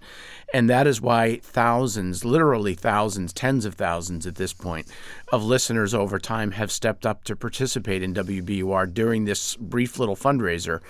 And 0.53 0.69
that 0.69 0.87
is 0.87 1.01
why 1.01 1.41
thousands, 1.43 2.25
literally 2.25 2.75
thousands, 2.75 3.18
tens 3.27 3.65
of 3.65 3.75
thousands 3.75 4.27
at 4.27 4.37
this 4.37 4.53
point, 4.53 4.87
of 5.33 5.43
listeners 5.45 5.95
over 5.95 6.19
time 6.19 6.53
have 6.53 6.71
stepped 6.71 7.05
up 7.05 7.25
to 7.25 7.35
participate 7.35 8.03
in 8.03 8.15
WBUR 8.15 8.93
during 8.93 9.25
this 9.25 9.57
brief 9.57 9.99
little 9.99 10.17
fundraiser 10.17 10.81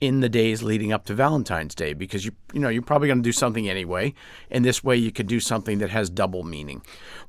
in 0.00 0.20
the 0.20 0.28
days 0.28 0.62
leading 0.62 0.92
up 0.92 1.06
to 1.06 1.14
Valentine's 1.14 1.74
Day 1.74 1.94
because 1.94 2.24
you 2.24 2.30
you 2.52 2.60
know 2.60 2.68
you're 2.68 2.82
probably 2.82 3.08
going 3.08 3.18
to 3.18 3.22
do 3.22 3.32
something 3.32 3.68
anyway 3.68 4.14
and 4.50 4.64
this 4.64 4.84
way 4.84 4.96
you 4.96 5.12
could 5.12 5.26
do 5.26 5.40
something 5.40 5.78
that 5.78 5.90
has 5.90 6.08
double 6.10 6.42
meaning. 6.42 6.82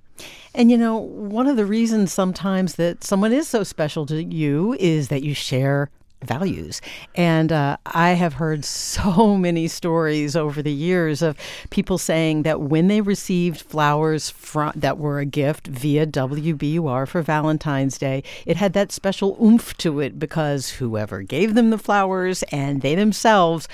And 0.54 0.70
you 0.70 0.78
know, 0.78 0.96
one 0.96 1.46
of 1.46 1.56
the 1.56 1.66
reasons 1.66 2.12
sometimes 2.12 2.76
that 2.76 3.04
someone 3.04 3.32
is 3.32 3.48
so 3.48 3.62
special 3.62 4.06
to 4.06 4.22
you 4.22 4.74
is 4.78 5.08
that 5.08 5.22
you 5.22 5.34
share 5.34 5.90
values. 6.22 6.80
And 7.14 7.52
uh, 7.52 7.76
I 7.86 8.10
have 8.10 8.34
heard 8.34 8.64
so 8.66 9.36
many 9.36 9.68
stories 9.68 10.36
over 10.36 10.62
the 10.62 10.72
years 10.72 11.22
of 11.22 11.36
people 11.70 11.98
saying 11.98 12.42
that 12.42 12.60
when 12.60 12.88
they 12.88 13.00
received 13.00 13.60
flowers 13.60 14.32
that 14.74 14.98
were 14.98 15.18
a 15.18 15.26
gift 15.26 15.66
via 15.66 16.06
WBUR 16.06 17.06
for 17.06 17.22
Valentine's 17.22 17.98
Day, 17.98 18.22
it 18.44 18.56
had 18.56 18.72
that 18.72 18.92
special 18.92 19.36
oomph 19.42 19.76
to 19.78 20.00
it 20.00 20.18
because 20.18 20.70
whoever 20.70 21.22
gave 21.22 21.54
them 21.54 21.70
the 21.70 21.78
flowers 21.78 22.42
and 22.44 22.82
they 22.82 22.94
themselves 22.94 23.68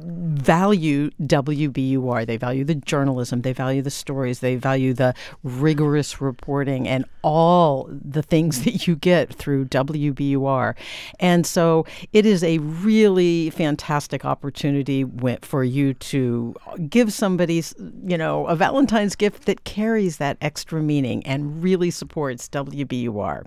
value 0.00 1.10
WBUR. 1.22 2.26
They 2.26 2.36
value 2.36 2.64
the 2.64 2.74
journalism, 2.74 3.42
they 3.42 3.52
value 3.52 3.82
the 3.82 3.90
stories, 3.90 4.40
they 4.40 4.56
value 4.56 4.92
the 4.92 5.14
rigorous 5.42 6.20
reporting 6.20 6.88
and 6.88 7.04
all 7.22 7.88
the 7.90 8.22
things 8.22 8.64
that 8.64 8.86
you 8.86 8.96
get 8.96 9.32
through 9.32 9.66
WBUR. 9.66 10.74
And 11.20 11.46
so 11.46 11.86
it 12.12 12.26
is 12.26 12.42
a 12.42 12.58
really 12.58 13.50
fantastic 13.50 14.24
opportunity 14.24 15.04
for 15.42 15.64
you 15.64 15.94
to 15.94 16.54
give 16.88 17.12
somebody, 17.12 17.62
you 18.04 18.18
know, 18.18 18.46
a 18.46 18.56
Valentine's 18.56 19.14
gift 19.14 19.46
that 19.46 19.64
carries 19.64 20.16
that 20.16 20.36
extra 20.40 20.82
meaning 20.82 21.24
and 21.26 21.62
really 21.62 21.90
supports 21.90 22.48
WBUR. 22.48 23.44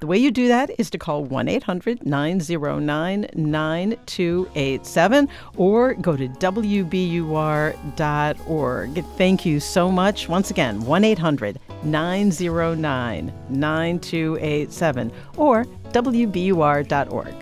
The 0.00 0.06
way 0.06 0.18
you 0.18 0.30
do 0.30 0.48
that 0.48 0.70
is 0.78 0.90
to 0.90 0.98
call 0.98 1.24
1 1.24 1.48
800 1.48 2.06
909 2.06 3.26
9287 3.34 5.28
or 5.56 5.85
go 5.94 6.16
to 6.16 6.28
WBUR.org. 6.28 6.84
Thank 9.16 9.46
you 9.46 9.60
so 9.60 9.90
much. 9.90 10.28
Once 10.28 10.50
again, 10.50 10.82
1 10.84 11.04
800 11.04 11.60
909 11.82 13.32
9287 13.48 15.12
or 15.36 15.64
WBUR.org. 15.64 17.34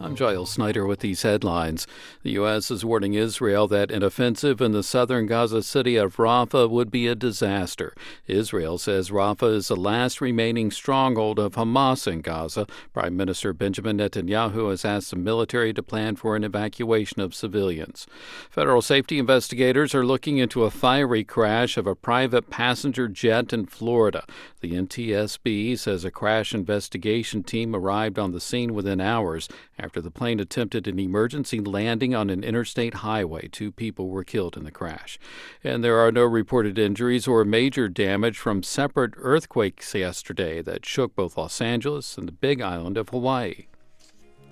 I'm 0.00 0.14
Giles 0.16 0.50
Snyder 0.50 0.86
with 0.86 1.00
these 1.00 1.22
headlines. 1.22 1.86
The 2.24 2.30
U.S. 2.30 2.70
is 2.70 2.86
warning 2.86 3.12
Israel 3.12 3.68
that 3.68 3.90
an 3.90 4.02
offensive 4.02 4.62
in 4.62 4.72
the 4.72 4.82
southern 4.82 5.26
Gaza 5.26 5.62
city 5.62 5.96
of 5.96 6.16
Rafah 6.16 6.70
would 6.70 6.90
be 6.90 7.06
a 7.06 7.14
disaster. 7.14 7.94
Israel 8.26 8.78
says 8.78 9.10
Rafah 9.10 9.54
is 9.54 9.68
the 9.68 9.76
last 9.76 10.22
remaining 10.22 10.70
stronghold 10.70 11.38
of 11.38 11.52
Hamas 11.52 12.10
in 12.10 12.22
Gaza. 12.22 12.66
Prime 12.94 13.14
Minister 13.14 13.52
Benjamin 13.52 13.98
Netanyahu 13.98 14.70
has 14.70 14.86
asked 14.86 15.10
the 15.10 15.16
military 15.16 15.74
to 15.74 15.82
plan 15.82 16.16
for 16.16 16.34
an 16.34 16.44
evacuation 16.44 17.20
of 17.20 17.34
civilians. 17.34 18.06
Federal 18.48 18.80
safety 18.80 19.18
investigators 19.18 19.94
are 19.94 20.06
looking 20.06 20.38
into 20.38 20.64
a 20.64 20.70
fiery 20.70 21.24
crash 21.24 21.76
of 21.76 21.86
a 21.86 21.94
private 21.94 22.48
passenger 22.48 23.06
jet 23.06 23.52
in 23.52 23.66
Florida. 23.66 24.24
The 24.62 24.72
NTSB 24.72 25.78
says 25.78 26.06
a 26.06 26.10
crash 26.10 26.54
investigation 26.54 27.42
team 27.42 27.76
arrived 27.76 28.18
on 28.18 28.32
the 28.32 28.40
scene 28.40 28.72
within 28.72 28.98
hours 28.98 29.46
after 29.78 30.00
the 30.00 30.10
plane 30.10 30.40
attempted 30.40 30.88
an 30.88 30.98
emergency 30.98 31.60
landing 31.60 32.13
on 32.14 32.30
an 32.30 32.44
interstate 32.44 32.94
highway. 32.94 33.48
Two 33.48 33.72
people 33.72 34.08
were 34.08 34.24
killed 34.24 34.56
in 34.56 34.64
the 34.64 34.70
crash. 34.70 35.18
And 35.62 35.82
there 35.82 35.98
are 35.98 36.12
no 36.12 36.24
reported 36.24 36.78
injuries 36.78 37.26
or 37.26 37.44
major 37.44 37.88
damage 37.88 38.38
from 38.38 38.62
separate 38.62 39.14
earthquakes 39.16 39.94
yesterday 39.94 40.62
that 40.62 40.86
shook 40.86 41.14
both 41.14 41.36
Los 41.36 41.60
Angeles 41.60 42.16
and 42.16 42.28
the 42.28 42.32
Big 42.32 42.60
Island 42.60 42.96
of 42.96 43.10
Hawaii. 43.10 43.66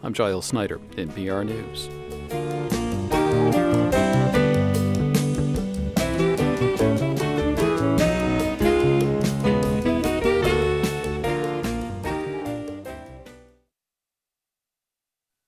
I'm 0.02 0.12
Giles 0.12 0.46
Snyder, 0.46 0.78
NPR 0.96 1.46
News. 1.46 1.88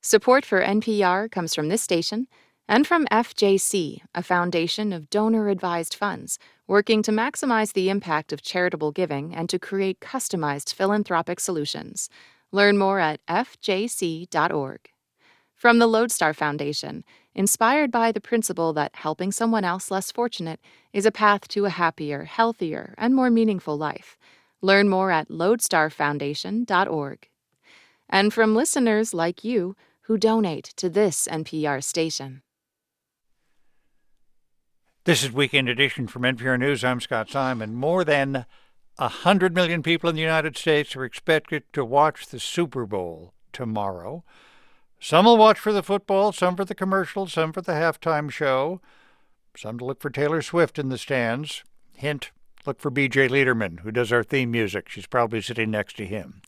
Support 0.06 0.44
for 0.44 0.60
NPR 0.62 1.30
comes 1.30 1.54
from 1.54 1.70
this 1.70 1.80
station 1.80 2.28
and 2.68 2.86
from 2.86 3.06
FJC, 3.06 4.02
a 4.14 4.22
foundation 4.22 4.92
of 4.92 5.08
donor 5.08 5.48
advised 5.48 5.94
funds 5.94 6.38
working 6.66 7.02
to 7.04 7.10
maximize 7.10 7.72
the 7.72 7.88
impact 7.88 8.30
of 8.30 8.42
charitable 8.42 8.92
giving 8.92 9.34
and 9.34 9.48
to 9.48 9.58
create 9.58 10.00
customized 10.00 10.74
philanthropic 10.74 11.40
solutions. 11.40 12.10
Learn 12.52 12.76
more 12.76 13.00
at 13.00 13.24
fjc.org. 13.26 14.90
From 15.54 15.78
the 15.78 15.86
Lodestar 15.86 16.34
Foundation, 16.34 17.02
inspired 17.34 17.90
by 17.90 18.12
the 18.12 18.20
principle 18.20 18.74
that 18.74 18.96
helping 18.96 19.32
someone 19.32 19.64
else 19.64 19.90
less 19.90 20.12
fortunate 20.12 20.60
is 20.92 21.06
a 21.06 21.10
path 21.10 21.48
to 21.48 21.64
a 21.64 21.70
happier, 21.70 22.24
healthier, 22.24 22.94
and 22.98 23.14
more 23.14 23.30
meaningful 23.30 23.78
life. 23.78 24.18
Learn 24.60 24.90
more 24.90 25.10
at 25.10 25.30
lodestarfoundation.org. 25.30 27.28
And 28.10 28.34
from 28.34 28.54
listeners 28.54 29.14
like 29.14 29.42
you, 29.42 29.74
who 30.04 30.18
donate 30.18 30.64
to 30.76 30.90
this 30.90 31.26
NPR 31.30 31.82
station. 31.82 32.42
This 35.04 35.22
is 35.22 35.32
Weekend 35.32 35.68
Edition 35.68 36.06
from 36.06 36.22
NPR 36.22 36.58
News. 36.58 36.84
I'm 36.84 37.00
Scott 37.00 37.30
Simon. 37.30 37.74
More 37.74 38.04
than 38.04 38.44
100 38.96 39.54
million 39.54 39.82
people 39.82 40.10
in 40.10 40.16
the 40.16 40.22
United 40.22 40.58
States 40.58 40.94
are 40.94 41.04
expected 41.04 41.64
to 41.72 41.84
watch 41.84 42.26
the 42.26 42.38
Super 42.38 42.84
Bowl 42.84 43.32
tomorrow. 43.52 44.24
Some 45.00 45.24
will 45.24 45.38
watch 45.38 45.58
for 45.58 45.72
the 45.72 45.82
football, 45.82 46.32
some 46.32 46.54
for 46.54 46.66
the 46.66 46.74
commercials, 46.74 47.32
some 47.32 47.52
for 47.52 47.62
the 47.62 47.72
halftime 47.72 48.30
show, 48.30 48.82
some 49.56 49.78
to 49.78 49.84
look 49.86 50.02
for 50.02 50.10
Taylor 50.10 50.42
Swift 50.42 50.78
in 50.78 50.90
the 50.90 50.98
stands. 50.98 51.64
Hint, 51.94 52.30
look 52.66 52.78
for 52.78 52.90
BJ 52.90 53.30
Leiderman, 53.30 53.80
who 53.80 53.90
does 53.90 54.12
our 54.12 54.22
theme 54.22 54.50
music. 54.50 54.90
She's 54.90 55.06
probably 55.06 55.40
sitting 55.40 55.70
next 55.70 55.96
to 55.96 56.04
him. 56.06 56.42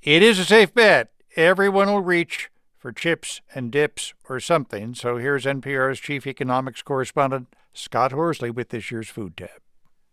It 0.00 0.22
is 0.22 0.38
a 0.38 0.44
safe 0.44 0.72
bet. 0.72 1.10
Everyone 1.36 1.88
will 1.88 2.00
reach 2.00 2.50
for 2.78 2.92
chips 2.92 3.40
and 3.54 3.72
dips 3.72 4.14
or 4.28 4.40
something. 4.40 4.94
So 4.94 5.16
here's 5.16 5.44
NPR's 5.44 6.00
chief 6.00 6.26
economics 6.26 6.82
correspondent, 6.82 7.48
Scott 7.72 8.12
Horsley, 8.12 8.50
with 8.50 8.70
this 8.70 8.90
year's 8.90 9.08
Food 9.08 9.36
Tab. 9.36 9.60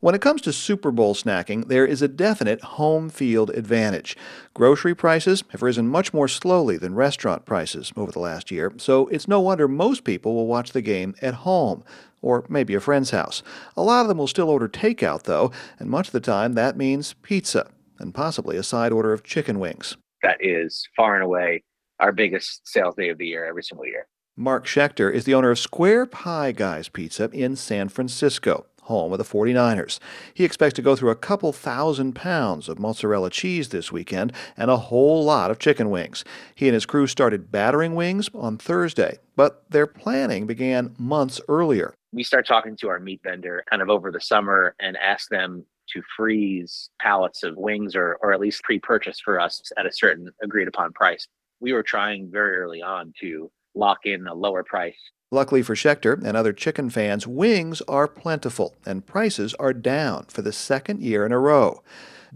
When 0.02 0.14
it 0.14 0.22
comes 0.22 0.42
to 0.42 0.54
Super 0.54 0.92
Bowl 0.92 1.16
snacking, 1.16 1.68
there 1.68 1.86
is 1.86 2.02
a 2.02 2.08
definite 2.08 2.62
home 2.62 3.10
field 3.10 3.50
advantage. 3.52 4.16
Grocery 4.54 4.94
prices 4.94 5.44
have 5.50 5.64
risen 5.64 5.88
much 5.88 6.14
more 6.14 6.28
slowly 6.28 6.78
than 6.78 6.94
restaurant 6.94 7.46
prices 7.46 7.92
over 7.96 8.12
the 8.12 8.20
last 8.20 8.52
year, 8.52 8.74
so 8.78 9.08
it's 9.08 9.28
no 9.28 9.40
wonder 9.40 9.68
most 9.68 10.04
people 10.04 10.36
will 10.36 10.48
watch 10.48 10.74
the 10.74 10.82
game 10.82 11.16
at 11.22 11.34
home 11.34 11.84
or 12.22 12.46
maybe 12.50 12.76
a 12.76 12.80
friend's 12.80 13.12
house. 13.12 13.42
A 13.78 13.82
lot 13.82 14.02
of 14.02 14.08
them 14.08 14.18
will 14.18 14.28
still 14.28 14.50
order 14.50 14.68
takeout, 14.68 15.24
though, 15.24 15.52
and 15.80 15.90
much 15.90 16.08
of 16.08 16.14
the 16.14 16.20
time 16.20 16.54
that 16.54 16.78
means 16.78 17.14
pizza 17.22 17.72
and 17.98 18.14
possibly 18.14 18.58
a 18.58 18.64
side 18.64 18.92
order 18.92 19.14
of 19.14 19.24
chicken 19.24 19.60
wings. 19.60 19.96
That 20.22 20.38
is 20.40 20.88
far 20.96 21.16
and 21.16 21.24
away 21.24 21.64
our 22.00 22.12
biggest 22.12 22.68
sales 22.68 22.96
day 22.96 23.10
of 23.10 23.18
the 23.18 23.28
year 23.28 23.46
every 23.46 23.64
single 23.64 23.86
year. 23.86 24.08
Mark 24.38 24.66
Schechter 24.66 25.12
is 25.12 25.24
the 25.24 25.34
owner 25.34 25.52
of 25.52 25.60
Square 25.60 26.08
Pie 26.08 26.52
Guys 26.52 26.90
Pizza 26.90 27.30
in 27.32 27.56
San 27.56 27.88
Francisco, 27.88 28.66
home 28.82 29.14
of 29.14 29.18
the 29.18 29.24
49ers. 29.24 30.00
He 30.34 30.44
expects 30.44 30.74
to 30.74 30.82
go 30.82 30.96
through 30.96 31.12
a 31.12 31.16
couple 31.16 31.54
thousand 31.54 32.16
pounds 32.16 32.68
of 32.68 32.78
mozzarella 32.78 33.30
cheese 33.30 33.70
this 33.70 33.94
weekend 33.94 34.34
and 34.58 34.70
a 34.70 34.76
whole 34.76 35.24
lot 35.24 35.52
of 35.52 35.60
chicken 35.60 35.90
wings. 35.90 36.26
He 36.54 36.68
and 36.68 36.74
his 36.74 36.86
crew 36.86 37.08
started 37.08 37.50
battering 37.50 37.96
wings 37.96 38.30
on 38.34 38.58
Thursday, 38.58 39.20
but 39.38 39.64
their 39.70 39.88
planning 39.88 40.46
began 40.46 40.94
months 40.98 41.40
earlier. 41.48 41.94
We 42.12 42.24
start 42.24 42.46
talking 42.46 42.76
to 42.78 42.90
our 42.90 43.00
meat 43.00 43.22
vendor 43.24 43.64
kind 43.70 43.82
of 43.82 43.90
over 43.90 44.12
the 44.12 44.22
summer 44.22 44.76
and 44.82 44.98
ask 44.98 45.30
them 45.30 45.66
to 45.94 46.02
freeze 46.18 46.90
pallets 47.00 47.44
of 47.44 47.56
wings 47.56 47.96
or, 47.96 48.18
or 48.22 48.34
at 48.34 48.42
least 48.42 48.64
pre-purchase 48.64 49.22
for 49.24 49.40
us 49.40 49.62
at 49.78 49.86
a 49.86 49.92
certain 49.94 50.30
agreed 50.42 50.68
upon 50.68 50.92
price 50.92 51.26
we 51.60 51.74
were 51.74 51.84
trying 51.84 52.30
very 52.32 52.58
early 52.58 52.82
on 52.82 53.14
to 53.22 53.52
lock 53.74 54.00
in 54.06 54.28
a 54.28 54.34
lower 54.34 54.64
price. 54.64 54.96
Luckily 55.32 55.64
for 55.64 55.76
Schechter 55.76 56.24
and 56.24 56.38
other 56.38 56.54
chicken 56.54 56.90
fans, 56.90 57.28
wings 57.28 57.82
are 57.88 58.08
plentiful 58.08 58.76
and 58.86 59.06
prices 59.06 59.54
are 59.56 59.74
down 59.74 60.26
for 60.30 60.42
the 60.42 60.54
second 60.54 61.02
year 61.02 61.26
in 61.26 61.32
a 61.32 61.40
row. 61.40 61.82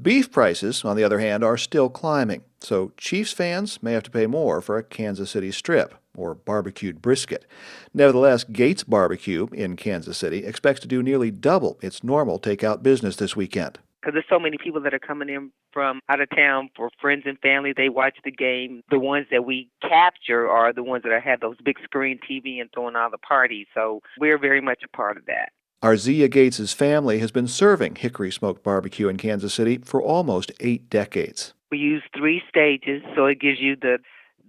Beef 0.01 0.31
prices, 0.31 0.83
on 0.83 0.95
the 0.95 1.03
other 1.03 1.19
hand, 1.19 1.43
are 1.43 1.57
still 1.57 1.89
climbing, 1.89 2.43
so 2.61 2.91
Chiefs 2.97 3.33
fans 3.33 3.83
may 3.83 3.93
have 3.93 4.03
to 4.03 4.11
pay 4.11 4.27
more 4.27 4.61
for 4.61 4.77
a 4.77 4.83
Kansas 4.83 5.31
City 5.31 5.51
strip 5.51 5.93
or 6.15 6.33
barbecued 6.33 7.01
brisket. 7.01 7.45
Nevertheless, 7.93 8.43
Gates 8.43 8.83
Barbecue 8.83 9.47
in 9.53 9.75
Kansas 9.75 10.17
City 10.17 10.45
expects 10.45 10.79
to 10.81 10.87
do 10.87 11.03
nearly 11.03 11.31
double 11.31 11.77
its 11.81 12.03
normal 12.03 12.39
takeout 12.39 12.81
business 12.81 13.17
this 13.17 13.35
weekend 13.35 13.79
because 14.01 14.13
there's 14.13 14.25
so 14.29 14.39
many 14.39 14.57
people 14.57 14.81
that 14.81 14.93
are 14.93 14.99
coming 14.99 15.29
in 15.29 15.51
from 15.71 15.99
out 16.09 16.21
of 16.21 16.29
town 16.35 16.69
for 16.75 16.89
friends 17.01 17.23
and 17.25 17.37
family. 17.39 17.73
They 17.75 17.89
watch 17.89 18.17
the 18.23 18.31
game. 18.31 18.81
The 18.89 18.99
ones 18.99 19.27
that 19.31 19.45
we 19.45 19.69
capture 19.81 20.47
are 20.47 20.73
the 20.73 20.83
ones 20.83 21.03
that 21.03 21.21
have 21.21 21.39
those 21.39 21.57
big 21.63 21.77
screen 21.83 22.19
TV 22.29 22.61
and 22.61 22.69
throwing 22.73 22.95
all 22.95 23.09
the 23.09 23.17
parties. 23.17 23.67
So 23.73 24.01
we're 24.17 24.37
very 24.37 24.61
much 24.61 24.81
a 24.83 24.95
part 24.95 25.17
of 25.17 25.25
that. 25.25 25.51
Arzia 25.81 26.29
Gates' 26.29 26.73
family 26.73 27.19
has 27.19 27.31
been 27.31 27.47
serving 27.47 27.95
hickory 27.95 28.31
smoked 28.31 28.63
barbecue 28.63 29.07
in 29.07 29.17
Kansas 29.17 29.53
City 29.53 29.77
for 29.77 30.01
almost 30.01 30.51
eight 30.59 30.89
decades. 30.89 31.53
We 31.71 31.77
use 31.77 32.03
three 32.17 32.41
stages, 32.49 33.01
so 33.15 33.25
it 33.25 33.39
gives 33.39 33.59
you 33.59 33.75
the 33.75 33.99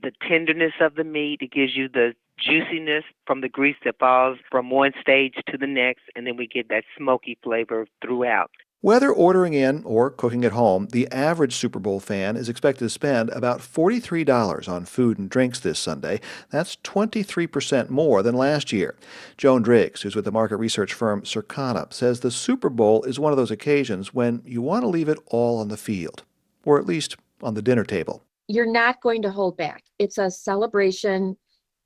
the 0.02 0.12
tenderness 0.26 0.72
of 0.80 0.94
the 0.94 1.04
meat. 1.04 1.40
It 1.42 1.52
gives 1.52 1.76
you 1.76 1.88
the 1.88 2.14
juiciness 2.38 3.04
from 3.26 3.42
the 3.42 3.48
grease 3.48 3.76
that 3.84 3.98
falls 3.98 4.38
from 4.50 4.70
one 4.70 4.92
stage 5.00 5.34
to 5.48 5.58
the 5.58 5.66
next, 5.66 6.02
and 6.16 6.26
then 6.26 6.36
we 6.36 6.46
get 6.46 6.68
that 6.70 6.84
smoky 6.96 7.38
flavor 7.42 7.86
throughout. 8.02 8.50
Whether 8.83 9.12
ordering 9.12 9.53
in 9.53 9.85
or 9.85 10.09
cooking 10.09 10.43
at 10.43 10.53
home, 10.53 10.87
the 10.90 11.07
average 11.12 11.55
Super 11.55 11.79
Bowl 11.79 12.01
fan 12.01 12.35
is 12.35 12.49
expected 12.49 12.87
to 12.87 12.88
spend 12.88 13.29
about 13.29 13.61
$43 13.61 14.71
on 14.71 14.87
food 14.87 15.19
and 15.19 15.29
drinks 15.29 15.61
this 15.61 15.79
Sunday. 15.79 16.19
That's 16.49 16.77
23% 16.77 17.90
more 17.90 18.23
than 18.23 18.35
last 18.35 18.73
year. 18.73 18.97
Joan 19.37 19.61
Driggs, 19.61 20.01
who's 20.01 20.16
with 20.16 20.25
the 20.25 20.33
market 20.33 20.57
research 20.57 20.95
firm 20.95 21.21
Circana, 21.21 21.93
says 21.93 22.21
the 22.21 22.31
Super 22.31 22.71
Bowl 22.71 23.03
is 23.03 23.21
one 23.21 23.35
of 23.35 23.37
those 23.37 23.51
occasions 23.51 24.14
when 24.14 24.40
you 24.47 24.62
want 24.62 24.83
to 24.83 24.88
leave 24.88 25.11
it 25.11 25.19
all 25.27 25.59
on 25.59 25.69
the 25.69 25.77
field, 25.77 26.23
or 26.64 26.79
at 26.79 26.87
least 26.87 27.19
on 27.43 27.53
the 27.53 27.61
dinner 27.61 27.85
table. 27.85 28.25
You're 28.49 28.64
not 28.64 29.03
going 29.03 29.21
to 29.21 29.31
hold 29.31 29.59
back. 29.59 29.85
It's 29.99 30.16
a 30.16 30.31
celebration. 30.31 31.37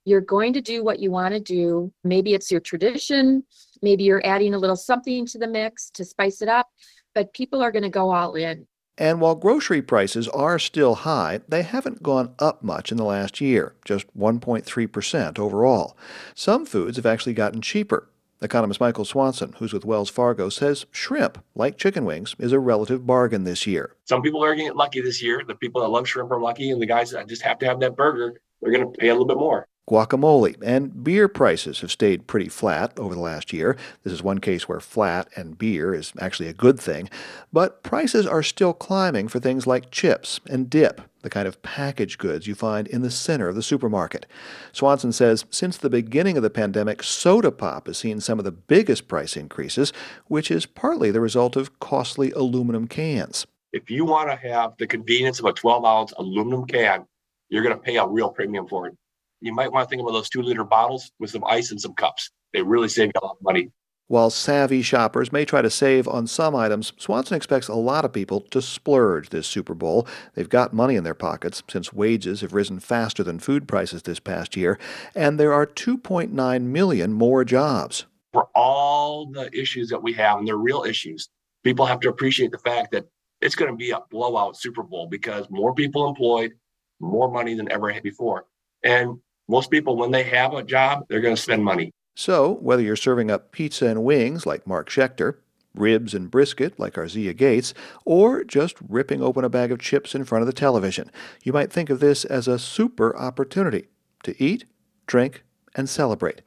You're 0.05 0.21
going 0.21 0.53
to 0.53 0.61
do 0.61 0.85
what 0.85 1.01
you 1.01 1.11
want 1.11 1.35
to 1.35 1.41
do. 1.41 1.93
Maybe 2.05 2.35
it's 2.35 2.53
your 2.53 2.61
tradition. 2.61 3.43
Maybe 3.85 4.05
you're 4.05 4.27
adding 4.27 4.55
a 4.55 4.59
little 4.59 4.77
something 4.77 5.27
to 5.27 5.39
the 5.39 5.47
mix 5.47 5.91
to 5.91 6.07
spice 6.07 6.41
it 6.41 6.49
up, 6.49 6.69
but 7.15 7.35
people 7.35 7.63
are 7.63 7.71
going 7.71 7.83
to 7.83 7.91
go 7.91 8.11
all 8.11 8.35
in. 8.35 8.67
And 8.97 9.21
while 9.21 9.35
grocery 9.35 9.83
prices 9.83 10.27
are 10.29 10.59
still 10.59 10.95
high, 10.95 11.41
they 11.47 11.61
haven't 11.61 12.03
gone 12.03 12.35
up 12.39 12.65
much 12.65 12.91
in 12.91 12.97
the 12.97 13.05
last 13.05 13.43
year, 13.43 13.75
just 13.85 14.07
1.3% 14.17 15.39
overall. 15.39 15.99
Some 16.35 16.65
foods 16.65 16.97
have 16.97 17.05
actually 17.05 17.35
gotten 17.35 17.61
cheaper. 17.61 18.09
Economist 18.41 18.81
Michael 18.81 19.05
Swanson, 19.05 19.55
who's 19.59 19.75
with 19.75 19.85
Wells 19.85 20.09
Fargo, 20.09 20.49
says 20.49 20.87
shrimp, 20.91 21.45
like 21.55 21.77
chicken 21.77 22.07
wings, 22.07 22.35
is 22.39 22.53
a 22.53 22.59
relative 22.59 23.07
bargain 23.07 23.45
this 23.45 23.67
year. 23.67 23.97
Some 24.07 24.23
people 24.23 24.43
are 24.43 24.55
going 24.55 24.61
to 24.61 24.71
get 24.71 24.77
lucky 24.77 25.03
this 25.03 25.23
year. 25.23 25.43
The 25.47 25.57
people 25.57 25.83
that 25.83 25.89
love 25.89 26.09
shrimp 26.09 26.31
are 26.31 26.41
lucky, 26.41 26.71
and 26.71 26.81
the 26.81 26.87
guys 26.87 27.11
that 27.11 27.29
just 27.29 27.43
have 27.43 27.59
to 27.59 27.67
have 27.67 27.81
that 27.81 27.97
burger, 27.97 28.41
they're 28.63 28.73
going 28.73 28.91
to 28.91 28.99
pay 28.99 29.09
a 29.09 29.13
little 29.13 29.27
bit 29.27 29.37
more 29.37 29.69
guacamole, 29.89 30.57
and 30.63 31.05
beer 31.05 31.29
prices 31.29 31.81
have 31.81 31.91
stayed 31.91 32.27
pretty 32.27 32.49
flat 32.49 32.99
over 32.99 33.15
the 33.15 33.21
last 33.21 33.53
year. 33.53 33.77
This 34.03 34.13
is 34.13 34.23
one 34.23 34.39
case 34.39 34.69
where 34.69 34.81
flat 34.81 35.29
and 35.37 35.59
beer 35.59 35.95
is 35.95 36.13
actually 36.19 36.49
a 36.49 36.55
good 36.55 36.81
thing, 36.81 37.11
but 37.53 37.83
prices 37.83 38.27
are 38.27 38.43
still 38.43 38.73
climbing 38.73 39.29
for 39.29 39.41
things 39.41 39.67
like 39.67 39.91
chips 39.91 40.41
and 40.49 40.71
dip, 40.71 41.03
the 41.23 41.29
kind 41.29 41.47
of 41.47 41.61
packaged 41.63 42.19
goods 42.19 42.47
you 42.47 42.55
find 42.55 42.89
in 42.89 43.03
the 43.03 43.11
center 43.11 43.49
of 43.49 43.57
the 43.57 43.63
supermarket. 43.63 44.27
Swanson 44.73 45.13
says 45.13 45.45
since 45.51 45.77
the 45.77 45.91
beginning 45.91 46.37
of 46.37 46.43
the 46.43 46.51
pandemic, 46.51 47.03
soda 47.03 47.53
pop 47.53 47.87
has 47.87 47.99
seen 47.99 48.21
some 48.21 48.39
of 48.39 48.45
the 48.45 48.53
biggest 48.53 49.07
price 49.07 49.37
increases, 49.37 49.93
which 50.29 50.51
is 50.51 50.65
partly 50.65 51.11
the 51.11 51.21
result 51.21 51.57
of 51.57 51.79
costly 51.79 52.31
aluminum 52.33 52.89
cans. 52.89 53.47
If 53.73 53.91
you 53.91 54.05
want 54.05 54.31
to 54.31 54.37
have 54.37 54.77
the 54.79 54.87
convenience 54.87 55.41
of 55.41 55.47
a 55.47 55.53
12 55.53 55.85
ounce 55.85 56.13
aluminum 56.13 56.65
can, 56.65 57.05
you're 57.51 57.63
going 57.63 57.77
to 57.77 57.83
pay 57.83 57.97
a 57.97 58.07
real 58.07 58.31
premium 58.31 58.67
for 58.67 58.87
it 58.87 58.97
you 59.45 59.55
might 59.55 59.71
want 59.71 59.87
to 59.87 59.91
think 59.91 60.01
about 60.01 60.13
those 60.13 60.31
two 60.31 60.43
liter 60.43 60.65
bottles 60.65 61.13
with 61.21 61.31
some 61.31 61.45
ice 61.45 61.71
and 61.71 61.81
some 61.81 61.95
cups. 61.95 62.31
They 62.53 62.63
really 62.63 62.89
save 62.89 63.09
you 63.09 63.21
a 63.23 63.27
lot 63.27 63.37
of 63.39 63.43
money. 63.43 63.71
While 64.07 64.31
savvy 64.31 64.83
shoppers 64.83 65.33
may 65.33 65.45
try 65.45 65.63
to 65.63 65.71
save 65.71 66.07
on 66.09 66.27
some 66.27 66.55
items, 66.55 66.93
Swanson 66.99 67.37
expects 67.37 67.69
a 67.69 67.75
lot 67.75 68.05
of 68.05 68.13
people 68.13 68.41
to 68.41 68.61
splurge 68.61 69.31
this 69.31 69.47
Super 69.47 69.75
Bowl. 69.75 70.07
They've 70.35 70.49
got 70.49 70.73
money 70.73 70.97
in 70.97 71.05
their 71.05 71.15
pockets 71.15 71.63
since 71.69 71.93
wages 71.93 72.41
have 72.41 72.53
risen 72.53 72.81
faster 72.81 73.23
than 73.23 73.39
food 73.39 73.69
prices 73.69 74.03
this 74.03 74.21
past 74.21 74.57
year, 74.57 74.79
and 75.15 75.39
there 75.39 75.55
are 75.55 75.67
2.9 75.67 76.63
million 76.63 77.13
more 77.13 77.45
jobs. 77.45 78.07
For 78.33 78.49
all 78.55 79.27
the 79.31 79.49
issues 79.59 79.89
that 79.89 80.03
we 80.03 80.13
have, 80.15 80.39
and 80.39 80.49
they're 80.49 80.57
real 80.57 80.85
issues, 80.85 81.29
people 81.63 81.87
have 81.87 82.01
to 82.01 82.09
appreciate 82.09 82.51
the 82.51 82.59
fact 82.59 82.93
that 82.93 83.07
it's 83.41 83.55
going 83.55 83.71
to 83.71 83.77
be 83.77 83.91
a 83.91 84.01
blowout 84.11 84.57
Super 84.57 84.83
Bowl 84.83 85.07
because 85.07 85.47
more 85.51 85.75
people 85.75 86.09
employed, 86.09 86.53
more 87.01 87.31
money 87.31 87.55
than 87.55 87.71
ever 87.73 87.93
before. 88.03 88.47
And 88.83 89.19
most 89.49 89.71
people, 89.71 89.97
when 89.97 90.11
they 90.11 90.23
have 90.25 90.55
a 90.55 90.63
job, 90.63 91.05
they're 91.09 91.21
going 91.21 91.37
to 91.37 91.41
spend 91.41 91.65
money. 91.65 91.93
So, 92.17 92.59
whether 92.61 92.83
you're 92.83 92.97
serving 92.97 93.31
up 93.31 93.53
pizza 93.53 93.87
and 93.87 94.05
wings 94.05 94.47
like 94.47 94.67
Mark 94.67 94.89
Schechter, 94.89 95.37
ribs 95.75 96.15
and 96.15 96.31
brisket 96.31 96.79
like 96.79 96.95
Arzia 96.95 97.37
Gates, 97.37 97.75
or 98.05 98.45
just 98.45 98.77
ripping 98.89 99.23
open 99.23 99.45
a 99.45 99.49
bag 99.49 99.73
of 99.73 99.81
chips 99.81 100.15
in 100.15 100.25
front 100.25 100.43
of 100.43 100.47
the 100.47 100.53
television, 100.53 101.11
you 101.43 101.53
might 101.53 101.73
think 101.73 101.91
of 101.91 102.01
this 102.01 102.25
as 102.25 102.47
a 102.47 102.59
super 102.59 103.17
opportunity 103.17 103.89
to 104.23 104.41
eat, 104.43 104.65
drink, 105.07 105.43
and 105.75 105.89
celebrate, 105.89 106.41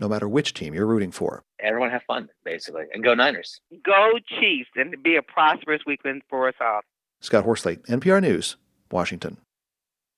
no 0.00 0.08
matter 0.08 0.28
which 0.28 0.54
team 0.54 0.74
you're 0.74 0.86
rooting 0.86 1.12
for. 1.12 1.44
Everyone 1.60 1.90
have 1.90 2.02
fun, 2.02 2.28
basically, 2.44 2.84
and 2.92 3.04
go 3.04 3.14
Niners. 3.14 3.60
Go 3.84 4.18
Chiefs, 4.40 4.70
and 4.74 5.00
be 5.02 5.16
a 5.16 5.22
prosperous 5.22 5.82
weekend 5.86 6.22
for 6.28 6.48
us 6.48 6.54
all. 6.60 6.80
Scott 7.20 7.44
Horsley, 7.44 7.76
NPR 7.88 8.20
News, 8.20 8.56
Washington. 8.90 9.36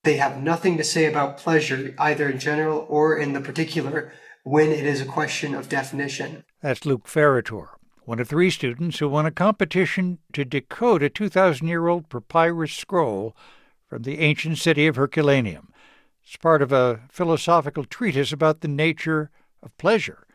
They 0.04 0.18
have 0.18 0.42
nothing 0.42 0.76
to 0.76 0.84
say 0.84 1.06
about 1.06 1.38
pleasure, 1.38 1.94
either 1.98 2.28
in 2.28 2.38
general 2.38 2.86
or 2.90 3.16
in 3.16 3.32
the 3.32 3.40
particular, 3.40 4.12
when 4.42 4.70
it 4.70 4.84
is 4.84 5.00
a 5.00 5.06
question 5.06 5.54
of 5.54 5.70
definition. 5.70 6.44
That's 6.60 6.84
Luke 6.84 7.06
Farritor, 7.06 7.68
one 8.04 8.20
of 8.20 8.28
three 8.28 8.50
students 8.50 8.98
who 8.98 9.08
won 9.08 9.24
a 9.24 9.30
competition 9.30 10.18
to 10.34 10.44
decode 10.44 11.02
a 11.02 11.08
2,000 11.08 11.66
year 11.66 11.88
old 11.88 12.10
papyrus 12.10 12.74
scroll 12.74 13.34
from 13.88 14.02
the 14.02 14.18
ancient 14.18 14.58
city 14.58 14.86
of 14.86 14.96
Herculaneum. 14.96 15.72
It's 16.22 16.36
part 16.36 16.60
of 16.60 16.70
a 16.70 17.00
philosophical 17.10 17.84
treatise 17.84 18.32
about 18.32 18.60
the 18.60 18.68
nature 18.68 19.30
of 19.62 19.76
pleasure, 19.78 20.26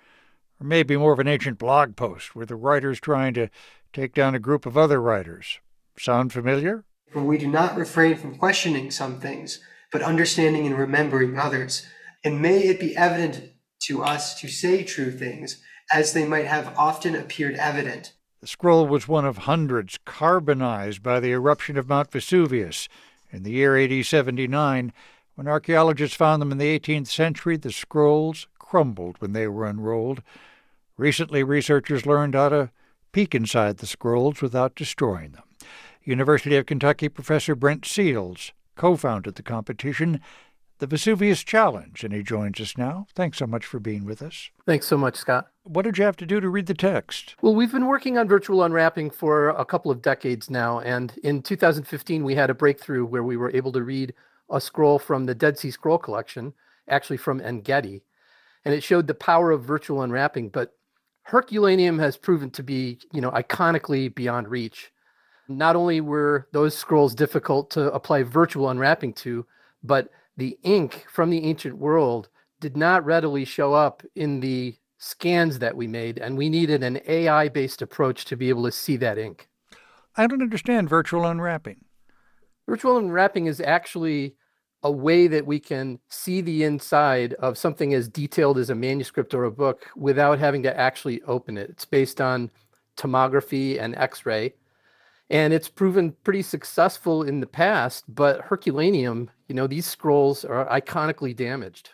or 0.60 0.66
maybe 0.66 0.98
more 0.98 1.14
of 1.14 1.20
an 1.20 1.28
ancient 1.28 1.60
blog 1.60 1.96
post 1.96 2.36
where 2.36 2.46
the 2.46 2.56
writer's 2.56 3.00
trying 3.00 3.36
to 3.36 3.50
take 3.94 4.16
down 4.16 4.34
a 4.34 4.40
group 4.40 4.66
of 4.66 4.78
other 4.78 5.00
writers. 5.00 5.60
Sound 5.96 6.34
familiar? 6.34 6.86
For 7.12 7.24
we 7.24 7.38
do 7.38 7.48
not 7.48 7.78
refrain 7.78 8.18
from 8.18 8.38
questioning 8.38 8.92
some 8.92 9.20
things, 9.20 9.60
but 9.92 10.02
understanding 10.02 10.68
and 10.68 10.78
remembering 10.78 11.38
others. 11.38 11.86
And 12.24 12.42
may 12.42 12.60
it 12.68 12.80
be 12.80 12.96
evident 12.96 13.52
to 13.84 14.04
us 14.04 14.40
to 14.42 14.48
say 14.48 14.84
true 14.84 15.12
things, 15.12 15.62
as 15.92 16.14
they 16.14 16.26
might 16.26 16.46
have 16.46 16.78
often 16.78 17.16
appeared 17.16 17.56
evident. 17.56 18.14
The 18.42 18.48
scroll 18.48 18.88
was 18.88 19.08
one 19.08 19.26
of 19.26 19.40
hundreds 19.40 19.98
carbonized 20.06 21.02
by 21.02 21.20
the 21.20 21.32
eruption 21.32 21.78
of 21.78 21.90
Mount 21.90 22.12
Vesuvius 22.12 22.88
in 23.32 23.44
the 23.44 23.52
year 23.52 23.78
AD 23.78 24.06
79. 24.06 24.94
When 25.36 25.48
archaeologists 25.48 26.16
found 26.16 26.42
them 26.42 26.52
in 26.52 26.58
the 26.58 26.80
18th 26.80 27.08
century, 27.08 27.58
the 27.58 27.72
scrolls 27.72 28.48
crumbled 28.58 29.18
when 29.20 29.34
they 29.34 29.48
were 29.48 29.66
unrolled. 29.66 30.22
Recently, 30.98 31.44
researchers 31.44 32.06
learned 32.06 32.36
how 32.36 32.50
to 32.50 32.72
peek 33.12 33.34
inside 33.34 33.78
the 33.78 33.88
scrolls 33.88 34.42
without 34.42 34.76
destroying 34.76 35.32
them. 35.32 35.44
University 36.10 36.58
of 36.58 36.66
Kentucky 36.66 37.08
professor 37.08 37.54
Brent 37.54 37.86
Seals 37.86 38.52
co 38.76 38.96
founded 38.98 39.36
the 39.36 39.44
competition, 39.44 40.20
the 40.80 40.88
Vesuvius 40.88 41.44
Challenge, 41.44 42.04
and 42.04 42.12
he 42.12 42.24
joins 42.24 42.60
us 42.60 42.78
now. 42.78 43.06
Thanks 43.14 43.38
so 43.38 43.46
much 43.46 43.64
for 43.64 43.80
being 43.80 44.06
with 44.06 44.24
us. 44.24 44.50
Thanks 44.66 44.88
so 44.88 44.98
much, 44.98 45.18
Scott. 45.18 45.50
What 45.64 45.84
did 45.84 46.00
you 46.00 46.06
have 46.06 46.18
to 46.18 46.26
do 46.26 46.40
to 46.40 46.50
read 46.50 46.66
the 46.66 46.74
text? 46.74 47.36
Well, 47.44 47.54
we've 47.54 47.72
been 47.72 47.86
working 47.86 48.18
on 48.18 48.28
virtual 48.28 48.64
unwrapping 48.64 49.12
for 49.12 49.50
a 49.50 49.64
couple 49.66 49.92
of 49.92 50.02
decades 50.02 50.50
now, 50.50 50.80
and 50.80 51.14
in 51.24 51.44
2015, 51.44 52.24
we 52.24 52.34
had 52.34 52.50
a 52.50 52.56
breakthrough 52.56 53.06
where 53.06 53.24
we 53.24 53.38
were 53.38 53.52
able 53.52 53.72
to 53.74 53.84
read 53.84 54.16
a 54.50 54.60
scroll 54.60 54.98
from 54.98 55.28
the 55.28 55.36
Dead 55.36 55.60
Sea 55.60 55.70
Scroll 55.70 56.00
collection, 56.00 56.54
actually 56.88 57.18
from 57.18 57.40
Engedi, 57.40 58.02
and 58.66 58.74
it 58.74 58.82
showed 58.82 59.06
the 59.06 59.14
power 59.14 59.52
of 59.52 59.64
virtual 59.64 60.02
unwrapping. 60.02 60.50
But 60.50 60.74
Herculaneum 61.24 62.00
has 62.00 62.18
proven 62.18 62.50
to 62.52 62.64
be, 62.64 62.98
you 63.14 63.22
know, 63.22 63.30
iconically 63.30 64.14
beyond 64.16 64.48
reach. 64.48 64.92
Not 65.50 65.76
only 65.76 66.00
were 66.00 66.48
those 66.52 66.78
scrolls 66.78 67.16
difficult 67.16 67.72
to 67.72 67.92
apply 67.92 68.24
virtual 68.24 68.70
unwrapping 68.70 69.14
to, 69.14 69.46
but 69.84 70.10
the 70.38 70.58
ink 70.64 71.06
from 71.12 71.32
the 71.32 71.44
ancient 71.44 71.78
world 71.78 72.30
did 72.60 72.78
not 72.78 73.04
readily 73.04 73.46
show 73.46 73.74
up 73.74 74.04
in 74.16 74.40
the 74.40 74.76
scans 75.00 75.60
that 75.60 75.76
we 75.76 75.88
made, 75.88 76.20
and 76.20 76.38
we 76.38 76.50
needed 76.50 76.84
an 76.84 77.00
AI 77.08 77.50
based 77.50 77.82
approach 77.82 78.26
to 78.26 78.38
be 78.38 78.50
able 78.50 78.64
to 78.66 78.72
see 78.72 78.96
that 78.98 79.18
ink. 79.18 79.50
I 80.16 80.28
don't 80.28 80.42
understand 80.42 80.88
virtual 80.88 81.26
unwrapping. 81.26 81.86
Virtual 82.68 82.98
unwrapping 82.98 83.48
is 83.48 83.60
actually 83.60 84.36
a 84.84 84.92
way 84.92 85.28
that 85.28 85.46
we 85.46 85.60
can 85.60 86.00
see 86.10 86.42
the 86.42 86.64
inside 86.64 87.34
of 87.36 87.58
something 87.58 87.94
as 87.94 88.08
detailed 88.08 88.58
as 88.58 88.70
a 88.70 88.76
manuscript 88.76 89.34
or 89.34 89.46
a 89.46 89.52
book 89.52 89.88
without 89.96 90.38
having 90.38 90.64
to 90.64 90.78
actually 90.78 91.22
open 91.24 91.58
it. 91.58 91.70
It's 91.70 91.86
based 91.86 92.22
on 92.22 92.52
tomography 92.98 93.82
and 93.82 93.96
x 93.96 94.26
ray. 94.26 94.54
And 95.30 95.54
it's 95.54 95.70
proven 95.70 96.14
pretty 96.24 96.42
successful 96.42 97.24
in 97.24 97.40
the 97.40 97.48
past, 97.48 98.04
but 98.08 98.42
Herculaneum, 98.42 99.30
you 99.48 99.56
know, 99.56 99.68
these 99.68 99.86
scrolls 99.86 100.44
are 100.44 100.68
iconically 100.68 101.36
damaged. 101.36 101.92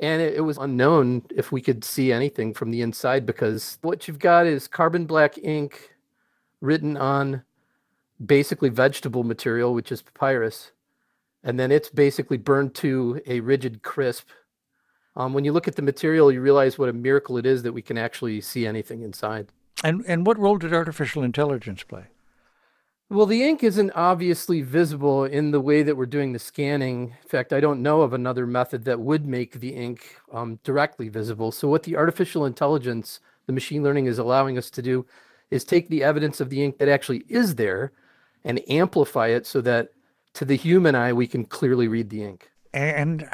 And 0.00 0.20
it, 0.20 0.34
it, 0.34 0.40
was 0.40 0.58
unknown 0.58 1.22
if 1.34 1.52
we 1.52 1.62
could 1.62 1.84
see 1.84 2.12
anything 2.12 2.52
from 2.52 2.70
the 2.70 2.82
inside 2.82 3.24
because 3.24 3.78
what 3.82 4.06
you've 4.06 4.18
got 4.18 4.46
is 4.46 4.68
carbon 4.68 5.06
black 5.06 5.38
ink 5.38 5.94
written 6.60 6.96
on 6.96 7.44
basically 8.24 8.68
vegetable 8.68 9.24
material, 9.24 9.72
which 9.72 9.90
is 9.90 10.02
papyrus 10.02 10.72
and 11.46 11.60
then 11.60 11.70
it's 11.70 11.88
basically 11.88 12.36
burned 12.36 12.74
to 12.74 13.22
a 13.26 13.38
rigid 13.38 13.82
crisp. 13.82 14.28
Um, 15.14 15.32
when 15.32 15.44
you 15.44 15.52
look 15.52 15.68
at 15.68 15.76
the 15.76 15.82
material, 15.82 16.32
you 16.32 16.40
realize 16.40 16.76
what 16.76 16.88
a 16.88 16.92
miracle 16.92 17.38
it 17.38 17.46
is 17.46 17.62
that 17.62 17.72
we 17.72 17.82
can 17.82 17.96
actually 17.96 18.40
see 18.40 18.66
anything 18.66 19.02
inside. 19.02 19.52
And 19.84 20.04
and 20.06 20.26
what 20.26 20.38
role 20.38 20.58
did 20.58 20.74
artificial 20.74 21.22
intelligence 21.22 21.84
play? 21.84 22.06
Well, 23.08 23.26
the 23.26 23.44
ink 23.44 23.62
isn't 23.62 23.92
obviously 23.92 24.62
visible 24.62 25.24
in 25.24 25.52
the 25.52 25.60
way 25.60 25.84
that 25.84 25.96
we're 25.96 26.06
doing 26.06 26.32
the 26.32 26.40
scanning. 26.40 27.14
In 27.22 27.28
fact, 27.28 27.52
I 27.52 27.60
don't 27.60 27.80
know 27.80 28.00
of 28.00 28.12
another 28.12 28.48
method 28.48 28.84
that 28.84 28.98
would 28.98 29.26
make 29.26 29.60
the 29.60 29.74
ink 29.76 30.16
um, 30.32 30.58
directly 30.64 31.08
visible. 31.08 31.52
So, 31.52 31.68
what 31.68 31.84
the 31.84 31.96
artificial 31.96 32.46
intelligence, 32.46 33.20
the 33.46 33.52
machine 33.52 33.84
learning, 33.84 34.06
is 34.06 34.18
allowing 34.18 34.58
us 34.58 34.70
to 34.70 34.82
do 34.82 35.06
is 35.52 35.62
take 35.62 35.88
the 35.88 36.02
evidence 36.02 36.40
of 36.40 36.50
the 36.50 36.64
ink 36.64 36.78
that 36.78 36.88
actually 36.88 37.24
is 37.28 37.54
there 37.54 37.92
and 38.44 38.60
amplify 38.68 39.28
it 39.28 39.46
so 39.46 39.60
that 39.60 39.90
to 40.34 40.44
the 40.44 40.56
human 40.56 40.96
eye, 40.96 41.12
we 41.12 41.28
can 41.28 41.44
clearly 41.44 41.86
read 41.86 42.10
the 42.10 42.24
ink. 42.24 42.50
And 42.74 43.28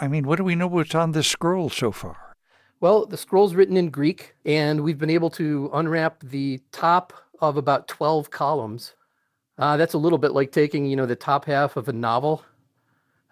I 0.00 0.06
mean, 0.06 0.26
what 0.26 0.36
do 0.36 0.44
we 0.44 0.54
know 0.54 0.68
what's 0.68 0.94
on 0.94 1.10
this 1.12 1.26
scroll 1.26 1.68
so 1.68 1.90
far? 1.90 2.36
Well, 2.80 3.06
the 3.06 3.16
scroll's 3.16 3.54
written 3.54 3.76
in 3.76 3.90
Greek, 3.90 4.36
and 4.44 4.82
we've 4.82 4.98
been 4.98 5.10
able 5.10 5.30
to 5.30 5.68
unwrap 5.74 6.20
the 6.22 6.60
top 6.70 7.12
of 7.40 7.56
about 7.56 7.88
12 7.88 8.30
columns. 8.30 8.94
Uh, 9.58 9.76
that's 9.76 9.94
a 9.94 9.98
little 9.98 10.18
bit 10.18 10.32
like 10.32 10.52
taking, 10.52 10.86
you 10.86 10.96
know, 10.96 11.06
the 11.06 11.16
top 11.16 11.44
half 11.46 11.76
of 11.76 11.88
a 11.88 11.92
novel 11.92 12.42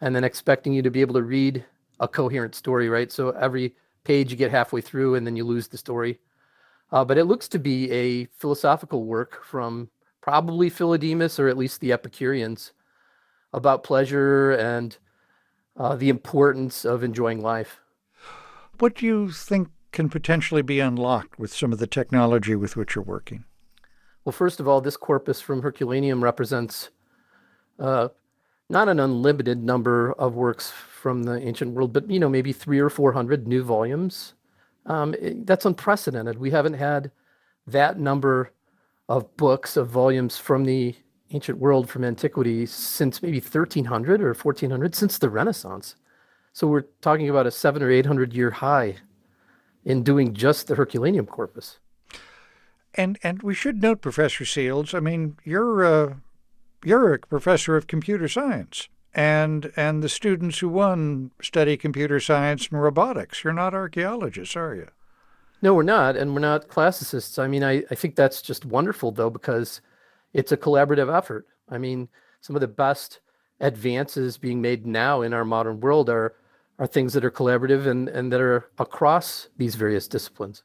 and 0.00 0.14
then 0.14 0.24
expecting 0.24 0.72
you 0.72 0.82
to 0.82 0.90
be 0.90 1.00
able 1.00 1.14
to 1.14 1.22
read 1.22 1.64
a 2.00 2.08
coherent 2.08 2.54
story, 2.54 2.88
right? 2.88 3.12
So 3.12 3.30
every 3.30 3.74
page 4.04 4.30
you 4.30 4.36
get 4.36 4.50
halfway 4.50 4.80
through 4.80 5.14
and 5.14 5.26
then 5.26 5.36
you 5.36 5.44
lose 5.44 5.68
the 5.68 5.78
story. 5.78 6.18
Uh, 6.90 7.04
but 7.04 7.18
it 7.18 7.24
looks 7.24 7.48
to 7.48 7.58
be 7.58 7.90
a 7.90 8.26
philosophical 8.26 9.04
work 9.04 9.44
from 9.44 9.90
probably 10.20 10.70
Philodemus 10.70 11.38
or 11.38 11.48
at 11.48 11.58
least 11.58 11.80
the 11.80 11.92
Epicureans 11.92 12.72
about 13.52 13.84
pleasure 13.84 14.52
and 14.52 14.96
uh, 15.76 15.96
the 15.96 16.08
importance 16.08 16.84
of 16.84 17.02
enjoying 17.02 17.40
life. 17.40 17.80
What 18.78 18.94
do 18.94 19.06
you 19.06 19.30
think 19.30 19.68
can 19.92 20.08
potentially 20.08 20.62
be 20.62 20.80
unlocked 20.80 21.38
with 21.38 21.52
some 21.52 21.72
of 21.72 21.78
the 21.78 21.86
technology 21.86 22.56
with 22.56 22.76
which 22.76 22.94
you're 22.94 23.04
working? 23.04 23.44
Well, 24.24 24.32
first 24.32 24.58
of 24.58 24.66
all, 24.66 24.80
this 24.80 24.96
corpus 24.96 25.40
from 25.40 25.62
Herculaneum 25.62 26.24
represents 26.24 26.90
uh, 27.78 28.08
not 28.70 28.88
an 28.88 28.98
unlimited 28.98 29.62
number 29.62 30.12
of 30.12 30.34
works 30.34 30.70
from 30.70 31.24
the 31.24 31.38
ancient 31.38 31.72
world, 31.72 31.92
but 31.92 32.10
you 32.10 32.18
know 32.18 32.30
maybe 32.30 32.52
three 32.52 32.78
or 32.78 32.88
four 32.88 33.12
hundred 33.12 33.46
new 33.46 33.62
volumes. 33.62 34.34
Um, 34.86 35.14
it, 35.20 35.46
that's 35.46 35.66
unprecedented. 35.66 36.38
We 36.38 36.50
haven't 36.50 36.74
had 36.74 37.10
that 37.66 37.98
number 37.98 38.52
of 39.08 39.36
books 39.36 39.76
of 39.76 39.88
volumes 39.88 40.38
from 40.38 40.64
the 40.64 40.94
ancient 41.30 41.58
world 41.58 41.90
from 41.90 42.04
antiquity 42.04 42.64
since 42.64 43.22
maybe 43.22 43.40
1300 43.40 44.22
or 44.22 44.34
1400, 44.34 44.94
since 44.94 45.18
the 45.18 45.28
Renaissance. 45.28 45.96
So 46.52 46.66
we're 46.66 46.84
talking 47.00 47.28
about 47.28 47.46
a 47.46 47.50
seven 47.50 47.82
or 47.82 47.90
800 47.90 48.32
year 48.32 48.50
high 48.50 48.96
in 49.84 50.02
doing 50.02 50.32
just 50.32 50.68
the 50.68 50.74
Herculaneum 50.74 51.26
corpus. 51.26 51.80
And 52.94 53.18
and 53.22 53.42
we 53.42 53.54
should 53.54 53.82
note, 53.82 54.00
Professor 54.00 54.44
Seals. 54.44 54.94
I 54.94 55.00
mean, 55.00 55.36
you're 55.44 55.84
uh, 55.84 56.14
you're 56.84 57.14
a 57.14 57.18
professor 57.18 57.76
of 57.76 57.86
computer 57.86 58.28
science, 58.28 58.88
and 59.14 59.72
and 59.76 60.02
the 60.02 60.08
students 60.08 60.60
who 60.60 60.68
won 60.68 61.32
study 61.42 61.76
computer 61.76 62.20
science 62.20 62.68
and 62.68 62.80
robotics. 62.80 63.42
You're 63.42 63.52
not 63.52 63.74
archaeologists, 63.74 64.56
are 64.56 64.74
you? 64.74 64.88
No, 65.60 65.74
we're 65.74 65.82
not, 65.82 66.16
and 66.16 66.34
we're 66.34 66.40
not 66.40 66.68
classicists. 66.68 67.38
I 67.38 67.48
mean, 67.48 67.64
I, 67.64 67.84
I 67.90 67.94
think 67.94 68.16
that's 68.16 68.42
just 68.42 68.66
wonderful, 68.66 69.12
though, 69.12 69.30
because 69.30 69.80
it's 70.34 70.52
a 70.52 70.58
collaborative 70.58 71.12
effort. 71.12 71.46
I 71.70 71.78
mean, 71.78 72.08
some 72.42 72.54
of 72.54 72.60
the 72.60 72.68
best 72.68 73.20
advances 73.60 74.36
being 74.36 74.60
made 74.60 74.86
now 74.86 75.22
in 75.22 75.32
our 75.32 75.44
modern 75.44 75.80
world 75.80 76.10
are 76.10 76.34
are 76.78 76.86
things 76.86 77.12
that 77.14 77.24
are 77.24 77.30
collaborative 77.30 77.86
and, 77.86 78.08
and 78.08 78.32
that 78.32 78.40
are 78.40 78.68
across 78.78 79.48
these 79.56 79.76
various 79.76 80.08
disciplines. 80.08 80.64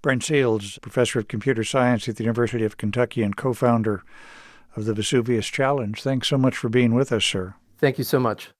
Brent 0.00 0.22
Seals, 0.24 0.78
professor 0.78 1.18
of 1.18 1.28
computer 1.28 1.64
science 1.64 2.08
at 2.08 2.16
the 2.16 2.24
University 2.24 2.64
of 2.64 2.76
Kentucky 2.76 3.22
and 3.22 3.36
co 3.36 3.52
founder 3.52 4.02
of 4.76 4.84
the 4.84 4.94
Vesuvius 4.94 5.46
Challenge. 5.46 6.00
Thanks 6.02 6.28
so 6.28 6.38
much 6.38 6.56
for 6.56 6.68
being 6.68 6.94
with 6.94 7.12
us, 7.12 7.24
sir. 7.24 7.54
Thank 7.78 7.98
you 7.98 8.04
so 8.04 8.18
much. 8.18 8.50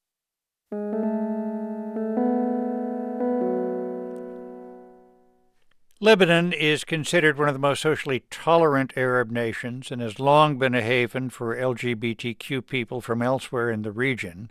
Lebanon 6.03 6.53
is 6.53 6.83
considered 6.83 7.39
one 7.39 7.47
of 7.47 7.55
the 7.55 7.61
most 7.61 7.81
socially 7.81 8.25
tolerant 8.29 8.93
Arab 8.97 9.31
nations 9.31 9.93
and 9.93 10.03
has 10.03 10.19
long 10.19 10.59
been 10.59 10.75
a 10.75 10.83
haven 10.83 11.31
for 11.31 11.55
LGBTQ 11.57 12.67
people 12.67 13.01
from 13.01 13.23
elsewhere 13.23 13.71
in 13.71 13.83
the 13.83 13.93
region. 13.93 14.51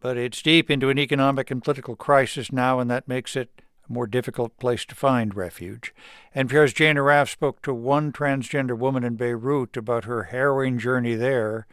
But 0.00 0.18
it's 0.18 0.42
deep 0.42 0.70
into 0.70 0.90
an 0.90 0.98
economic 0.98 1.50
and 1.50 1.64
political 1.64 1.96
crisis 1.96 2.52
now, 2.52 2.80
and 2.80 2.90
that 2.90 3.08
makes 3.08 3.34
it 3.34 3.62
a 3.88 3.92
more 3.92 4.06
difficult 4.06 4.56
place 4.58 4.84
to 4.86 4.94
find 4.94 5.34
refuge. 5.34 5.94
NPR's 6.34 6.72
Jane 6.72 6.96
Arraf 6.96 7.30
spoke 7.30 7.62
to 7.62 7.72
one 7.72 8.12
transgender 8.12 8.76
woman 8.76 9.04
in 9.04 9.16
Beirut 9.16 9.76
about 9.76 10.04
her 10.04 10.24
harrowing 10.24 10.78
journey 10.78 11.14
there 11.14 11.66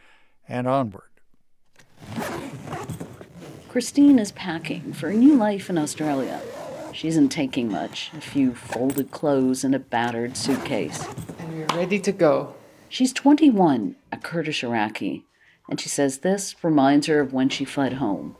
and 0.48 0.66
onward. 0.66 1.10
Christine 3.68 4.18
is 4.18 4.32
packing 4.32 4.92
for 4.92 5.08
a 5.08 5.14
new 5.14 5.36
life 5.36 5.68
in 5.68 5.76
Australia. 5.76 6.40
She 6.92 7.08
isn't 7.08 7.28
taking 7.28 7.70
much 7.70 8.10
a 8.16 8.22
few 8.22 8.54
folded 8.54 9.10
clothes 9.10 9.64
and 9.64 9.74
a 9.74 9.78
battered 9.78 10.34
suitcase. 10.34 11.06
And 11.38 11.58
we're 11.58 11.76
ready 11.76 11.98
to 11.98 12.12
go. 12.12 12.54
She's 12.88 13.12
21, 13.12 13.96
a 14.10 14.16
Kurdish 14.16 14.64
Iraqi, 14.64 15.26
and 15.68 15.78
she 15.78 15.90
says 15.90 16.18
this 16.18 16.54
reminds 16.64 17.06
her 17.08 17.20
of 17.20 17.34
when 17.34 17.50
she 17.50 17.66
fled 17.66 17.94
home. 17.94 18.36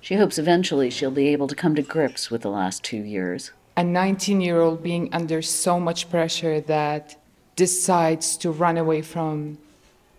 She 0.00 0.14
hopes 0.16 0.38
eventually 0.38 0.90
she'll 0.90 1.10
be 1.10 1.28
able 1.28 1.46
to 1.48 1.54
come 1.54 1.74
to 1.74 1.82
grips 1.82 2.30
with 2.30 2.42
the 2.42 2.50
last 2.50 2.82
two 2.82 3.02
years. 3.02 3.52
A 3.76 3.84
19 3.84 4.40
year 4.40 4.60
old 4.60 4.82
being 4.82 5.08
under 5.12 5.42
so 5.42 5.78
much 5.78 6.10
pressure 6.10 6.60
that 6.62 7.16
decides 7.56 8.36
to 8.38 8.50
run 8.50 8.78
away 8.78 9.02
from 9.02 9.58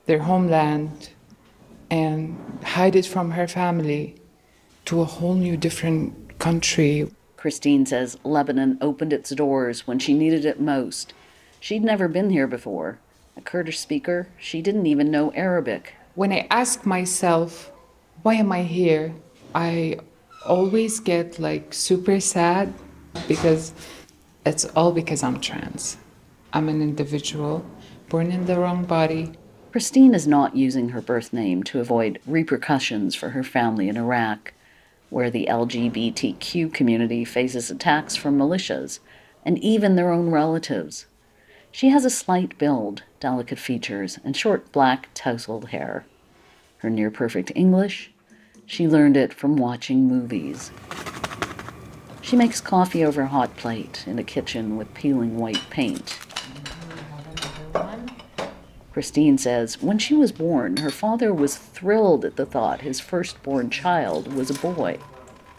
their 0.05 0.19
homeland 0.19 1.09
and 1.89 2.38
hide 2.63 2.95
it 2.95 3.05
from 3.05 3.32
her 3.32 3.47
family 3.47 4.15
to 4.86 5.01
a 5.01 5.05
whole 5.05 5.34
new 5.34 5.57
different 5.57 6.38
country. 6.39 7.11
Christine 7.36 7.86
says 7.86 8.17
Lebanon 8.23 8.77
opened 8.82 9.13
its 9.13 9.32
doors 9.32 9.88
when 9.88 9.99
she 9.99 10.13
needed 10.13 10.45
it 10.45 10.61
most. 10.61 11.13
She'd 11.59 11.84
never 11.84 12.07
been 12.07 12.29
here 12.29 12.47
before. 12.47 12.99
A 13.36 13.41
Kurdish 13.41 13.79
speaker, 13.79 14.27
she 14.38 14.61
didn't 14.61 14.88
even 14.88 15.09
know 15.09 15.32
Arabic. 15.34 15.95
When 16.15 16.32
I 16.32 16.47
ask 16.51 16.86
myself, 16.86 17.71
why 18.21 18.36
am 18.36 18.51
I 18.51 18.63
here? 18.63 19.15
I 19.54 19.97
always 20.45 20.99
get 20.99 21.39
like 21.39 21.74
super 21.74 22.20
sad 22.20 22.74
because 23.28 23.74
it's 24.45 24.66
all 24.66 24.91
because 24.91 25.24
I'm 25.24 25.39
trans. 25.39 25.97
I'm 26.54 26.70
an 26.70 26.82
individual 26.82 27.66
born 28.10 28.32
in 28.32 28.45
the 28.45 28.60
wrong 28.60 28.86
body. 28.86 29.32
Christine 29.72 30.14
is 30.14 30.28
not 30.28 30.56
using 30.56 30.89
her 30.89 31.02
birth 31.02 31.32
name 31.32 31.64
to 31.64 31.80
avoid 31.80 32.20
repercussions 32.26 33.16
for 33.16 33.30
her 33.30 33.43
family 33.43 33.88
in 33.88 33.95
Iraq, 33.95 34.54
where 35.10 35.30
the 35.30 35.47
LGBTQ 35.49 36.74
community 36.74 37.24
faces 37.24 37.72
attacks 37.72 38.16
from 38.16 38.38
militias 38.38 38.99
and 39.45 39.58
even 39.60 39.95
their 39.95 40.12
own 40.12 40.30
relatives. 40.30 41.06
She 41.72 41.89
has 41.89 42.04
a 42.04 42.10
slight 42.10 42.58
build, 42.58 43.04
delicate 43.22 43.60
features, 43.60 44.20
and 44.26 44.36
short 44.36 44.72
black 44.74 45.08
tousled 45.14 45.70
hair. 45.70 46.06
Her 46.80 46.89
near 46.89 47.10
perfect 47.10 47.52
English, 47.56 48.11
she 48.72 48.88
learned 48.88 49.17
it 49.17 49.34
from 49.34 49.57
watching 49.57 50.07
movies. 50.07 50.72
She 52.22 52.38
makes 52.38 52.61
coffee 52.61 53.03
over 53.03 53.24
a 53.24 53.28
hot 53.28 53.57
plate 53.57 54.05
in 54.07 54.17
a 54.17 54.24
kitchen 54.24 54.78
with 54.78 54.93
peeling 54.93 55.36
white 55.38 55.61
paint. 55.69 56.17
Christine 58.93 59.38
says 59.38 59.82
when 59.82 59.99
she 59.99 60.13
was 60.13 60.32
born, 60.32 60.78
her 60.78 60.89
father 60.89 61.34
was 61.34 61.57
thrilled 61.57 62.24
at 62.24 62.38
the 62.38 62.45
thought 62.45 62.80
his 62.80 63.01
firstborn 63.01 63.69
child 63.69 64.34
was 64.34 64.49
a 64.49 64.53
boy. 64.53 64.97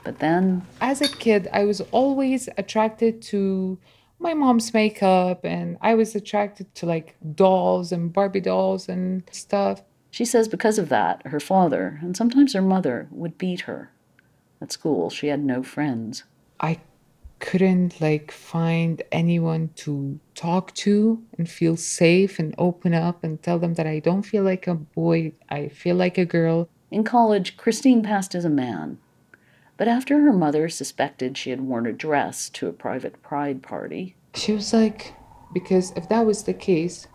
But 0.05 0.21
then. 0.21 0.67
As 0.81 1.03
a 1.03 1.09
kid, 1.09 1.49
I 1.53 1.67
was 1.67 1.83
always 1.91 2.49
attracted 2.57 3.21
to 3.25 3.79
my 4.19 4.33
mom's 4.33 4.73
makeup 4.73 5.45
and 5.45 5.77
I 5.83 5.97
was 5.97 6.15
attracted 6.15 6.75
to 6.77 6.87
like 6.87 7.17
dolls 7.35 7.93
and 7.93 8.11
Barbie 8.11 8.41
dolls 8.41 8.89
and 8.89 9.23
stuff. 9.31 9.83
She 10.13 10.27
says 10.27 10.47
because 10.47 10.79
of 10.79 10.91
that, 10.91 11.27
her 11.27 11.41
father 11.41 11.99
and 12.03 12.15
sometimes 12.15 12.53
her 12.53 12.61
mother 12.61 13.09
would 13.11 13.39
beat 13.39 13.63
her. 13.63 13.91
At 14.61 14.71
school, 14.71 15.09
she 15.09 15.29
had 15.29 15.43
no 15.43 15.63
friends. 15.63 16.25
I 16.61 16.81
couldn't 17.39 17.99
like 17.99 18.31
find 18.31 19.03
anyone 19.11 19.71
to 19.77 20.21
talk 20.35 20.75
to 20.75 21.23
and 21.39 21.49
feel 21.49 21.79
safe 21.79 22.39
and 22.39 22.55
open 22.59 22.93
up 22.93 23.25
and 23.25 23.43
tell 23.43 23.59
them 23.59 23.73
that 23.75 23.87
I 23.87 24.01
don't 24.01 24.23
feel 24.23 24.45
like 24.45 24.67
a 24.67 24.75
boy, 24.75 25.33
I 25.49 25.69
feel 25.69 25.97
like 25.97 26.19
a 26.19 26.27
girl. 26.27 26.69
In 26.91 27.05
college, 27.05 27.57
Christine 27.57 28.03
passed 28.03 28.35
as 28.35 28.45
a 28.45 28.51
man. 28.51 28.99
But 29.79 29.89
after 29.89 30.21
her 30.21 30.33
mother 30.33 30.69
suspected 30.69 31.39
she 31.39 31.49
had 31.49 31.63
worn 31.63 31.87
a 31.87 31.93
dress 31.93 32.51
to 32.51 32.69
a 32.69 32.73
private 32.73 33.23
pride 33.23 33.63
party, 33.63 34.15
she 34.35 34.53
was 34.53 34.75
like, 34.75 35.15
because 35.55 35.91
if 35.97 36.07
that 36.11 36.27
was 36.27 36.45
the 36.45 36.53
case, 36.53 37.07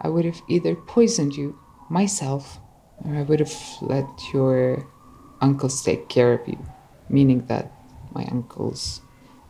I 0.00 0.08
would 0.08 0.24
have 0.24 0.42
either 0.48 0.74
poisoned 0.74 1.34
you, 1.36 1.59
myself, 1.90 2.58
or 3.04 3.16
I 3.16 3.22
would 3.22 3.40
have 3.40 3.54
let 3.82 4.06
your 4.32 4.86
uncles 5.40 5.82
take 5.82 6.08
care 6.08 6.32
of 6.32 6.48
you, 6.48 6.58
meaning 7.08 7.44
that 7.46 7.70
my 8.12 8.24
uncles 8.26 9.02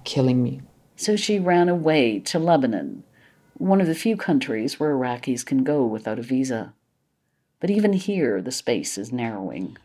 killing 0.04 0.42
me. 0.42 0.62
So 0.96 1.16
she 1.16 1.38
ran 1.38 1.68
away 1.68 2.18
to 2.20 2.38
Lebanon, 2.38 3.04
one 3.54 3.80
of 3.80 3.86
the 3.86 3.94
few 3.94 4.16
countries 4.16 4.80
where 4.80 4.94
Iraqis 4.94 5.44
can 5.44 5.64
go 5.64 5.84
without 5.84 6.18
a 6.18 6.22
visa. 6.22 6.72
But 7.60 7.70
even 7.70 7.92
here, 7.92 8.40
the 8.40 8.50
space 8.50 8.96
is 8.96 9.12
narrowing. 9.12 9.76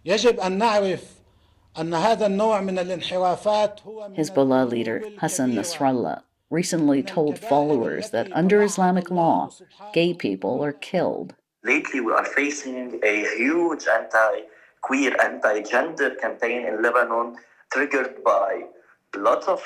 Hezbollah 4.18 4.70
leader 4.70 5.04
Hassan 5.20 5.52
Nasrallah 5.52 6.22
recently 6.50 7.04
told 7.04 7.38
followers 7.38 8.12
that 8.12 8.32
under 8.32 8.64
Islamic 8.64 9.12
law, 9.12 9.50
gay 9.94 10.14
people 10.14 10.64
are 10.64 10.72
killed. 10.72 11.36
Lately, 11.66 12.00
we 12.00 12.12
are 12.12 12.26
facing 12.26 13.00
a 13.04 13.26
huge 13.38 13.88
anti 13.92 14.42
queer, 14.82 15.16
anti 15.20 15.64
gender 15.64 16.12
campaign 16.14 16.68
in 16.68 16.84
Lebanon, 16.84 17.38
triggered 17.74 18.24
by 18.24 18.66
lots 19.16 19.48
of 19.48 19.64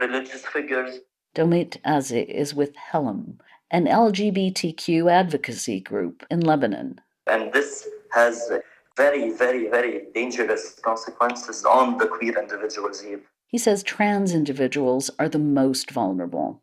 religious 0.00 0.46
figures. 0.46 1.00
Domit 1.34 1.78
Azi 1.84 2.20
is 2.20 2.54
with 2.54 2.76
Helem, 2.92 3.40
an 3.72 3.86
LGBTQ 3.86 5.10
advocacy 5.10 5.80
group 5.80 6.24
in 6.30 6.42
Lebanon. 6.42 7.00
And 7.26 7.52
this 7.52 7.88
has 8.12 8.52
very, 8.96 9.32
very, 9.32 9.68
very 9.68 10.04
dangerous 10.14 10.78
consequences 10.84 11.64
on 11.64 11.98
the 11.98 12.06
queer 12.06 12.38
individuals 12.38 13.00
here. 13.00 13.20
He 13.48 13.58
says 13.58 13.82
trans 13.82 14.32
individuals 14.32 15.10
are 15.18 15.28
the 15.28 15.40
most 15.40 15.90
vulnerable. 15.90 16.62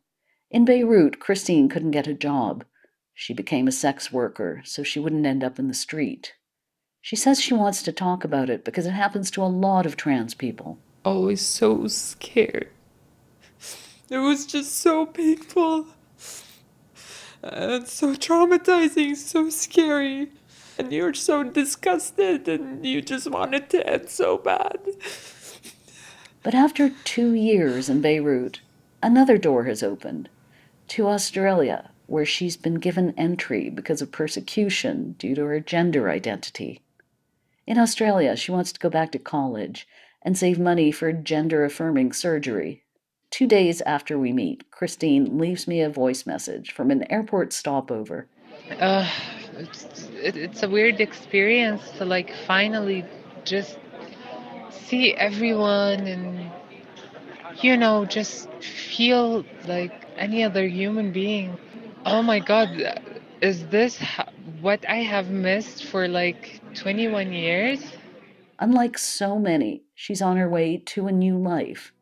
In 0.49 0.63
Beirut, 0.63 1.19
Christine 1.19 1.67
couldn't 1.67 1.91
get 1.91 2.07
a 2.07 2.13
job. 2.13 2.63
She 3.21 3.33
became 3.33 3.67
a 3.67 3.73
sex 3.73 4.13
worker 4.13 4.61
so 4.63 4.81
she 4.81 4.97
wouldn't 4.97 5.25
end 5.25 5.43
up 5.43 5.59
in 5.59 5.67
the 5.67 5.73
street. 5.73 6.35
She 7.01 7.17
says 7.17 7.41
she 7.41 7.53
wants 7.53 7.83
to 7.83 7.91
talk 7.91 8.23
about 8.23 8.49
it 8.49 8.63
because 8.63 8.85
it 8.85 8.91
happens 8.91 9.29
to 9.31 9.43
a 9.43 9.55
lot 9.67 9.85
of 9.85 9.97
trans 9.97 10.33
people. 10.33 10.79
Always 11.03 11.41
so 11.41 11.85
scared. 11.87 12.69
It 14.09 14.19
was 14.19 14.45
just 14.45 14.71
so 14.77 15.05
painful. 15.05 15.87
And 17.43 17.85
so 17.89 18.15
traumatizing, 18.15 19.17
so 19.17 19.49
scary. 19.49 20.31
And 20.77 20.93
you're 20.93 21.13
so 21.13 21.43
disgusted 21.43 22.47
and 22.47 22.85
you 22.85 23.01
just 23.01 23.29
want 23.29 23.53
it 23.53 23.69
to 23.71 23.85
end 23.85 24.07
so 24.07 24.37
bad. 24.37 24.79
But 26.41 26.55
after 26.55 26.93
two 27.03 27.33
years 27.33 27.89
in 27.89 27.99
Beirut, 27.99 28.61
another 29.03 29.37
door 29.37 29.65
has 29.65 29.83
opened 29.83 30.29
to 30.87 31.07
Australia, 31.09 31.91
where 32.09 32.25
she's 32.25 32.57
been 32.57 32.75
given 32.75 33.13
entry 33.17 33.69
because 33.69 34.01
of 34.01 34.11
persecution 34.11 35.13
due 35.19 35.35
to 35.35 35.43
her 35.43 35.59
gender 35.59 36.09
identity. 36.09 36.81
In 37.67 37.77
Australia, 37.77 38.35
she 38.35 38.51
wants 38.51 38.71
to 38.71 38.79
go 38.79 38.89
back 38.89 39.11
to 39.11 39.19
college 39.19 39.87
and 40.23 40.37
save 40.37 40.59
money 40.59 40.91
for 40.91 41.13
gender 41.13 41.63
affirming 41.63 42.11
surgery. 42.11 42.83
Two 43.29 43.45
days 43.45 43.81
after 43.81 44.17
we 44.17 44.33
meet, 44.33 44.69
Christine 44.71 45.37
leaves 45.37 45.67
me 45.67 45.81
a 45.81 45.89
voice 45.89 46.25
message 46.25 46.71
from 46.71 46.89
an 46.89 47.09
airport 47.11 47.53
stopover. 47.53 48.27
Uh, 48.79 49.07
it's, 49.57 50.09
it's 50.15 50.63
a 50.63 50.69
weird 50.69 50.99
experience 50.99 51.91
to 51.97 52.05
like 52.05 52.33
finally 52.47 53.05
just 53.45 53.77
see 54.71 55.13
everyone 55.13 55.99
and 56.07 56.51
you 57.61 57.77
know 57.77 58.05
just 58.05 58.51
feel 58.63 59.45
like 59.67 60.05
any 60.17 60.43
other 60.43 60.67
human 60.67 61.11
being 61.11 61.57
oh 62.05 62.21
my 62.21 62.39
god 62.39 62.69
is 63.41 63.65
this 63.67 64.01
what 64.61 64.87
i 64.89 64.97
have 64.97 65.29
missed 65.29 65.85
for 65.85 66.07
like 66.07 66.59
21 66.75 67.33
years? 67.33 67.83
Unlike 68.59 68.97
so 68.97 69.39
many 69.39 69.83
she's 69.95 70.21
on 70.21 70.37
her 70.37 70.49
way 70.49 70.77
to 70.87 71.07
a 71.07 71.11
new 71.11 71.37
life. 71.37 71.93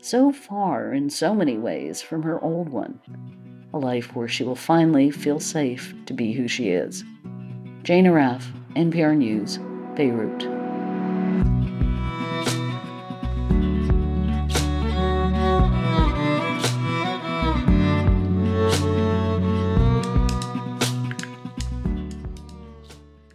So 0.00 0.32
far 0.32 0.92
in 0.92 1.10
so 1.10 1.34
many 1.34 1.58
ways 1.58 2.02
from 2.02 2.22
her 2.22 2.42
old 2.42 2.68
one. 2.68 3.00
A 3.72 3.78
life 3.78 4.14
where 4.16 4.28
she 4.28 4.44
will 4.44 4.56
finally 4.56 5.10
feel 5.10 5.40
safe 5.40 5.94
to 6.06 6.14
be 6.14 6.32
who 6.32 6.48
she 6.48 6.70
is. 6.70 7.04
Jane 7.82 8.06
arraf 8.06 8.44
npr 8.74 9.16
news 9.16 9.58
beirut 9.94 10.59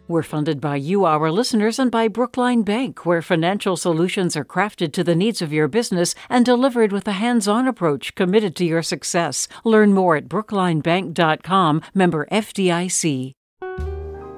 We're 0.08 0.22
funded 0.22 0.60
by 0.60 0.76
you, 0.76 1.04
our 1.04 1.32
listeners, 1.32 1.80
and 1.80 1.90
by 1.90 2.06
Brookline 2.06 2.62
Bank, 2.62 3.04
where 3.04 3.22
financial 3.22 3.76
solutions 3.76 4.36
are 4.36 4.44
crafted 4.44 4.92
to 4.92 5.02
the 5.02 5.16
needs 5.16 5.42
of 5.42 5.52
your 5.52 5.66
business 5.66 6.14
and 6.30 6.44
delivered 6.44 6.92
with 6.92 7.08
a 7.08 7.12
hands 7.12 7.48
on 7.48 7.66
approach 7.66 8.14
committed 8.14 8.54
to 8.56 8.64
your 8.64 8.82
success. 8.82 9.48
Learn 9.64 9.92
more 9.92 10.14
at 10.14 10.28
brooklinebank.com, 10.28 11.82
member 11.92 12.24
FDIC. 12.30 13.32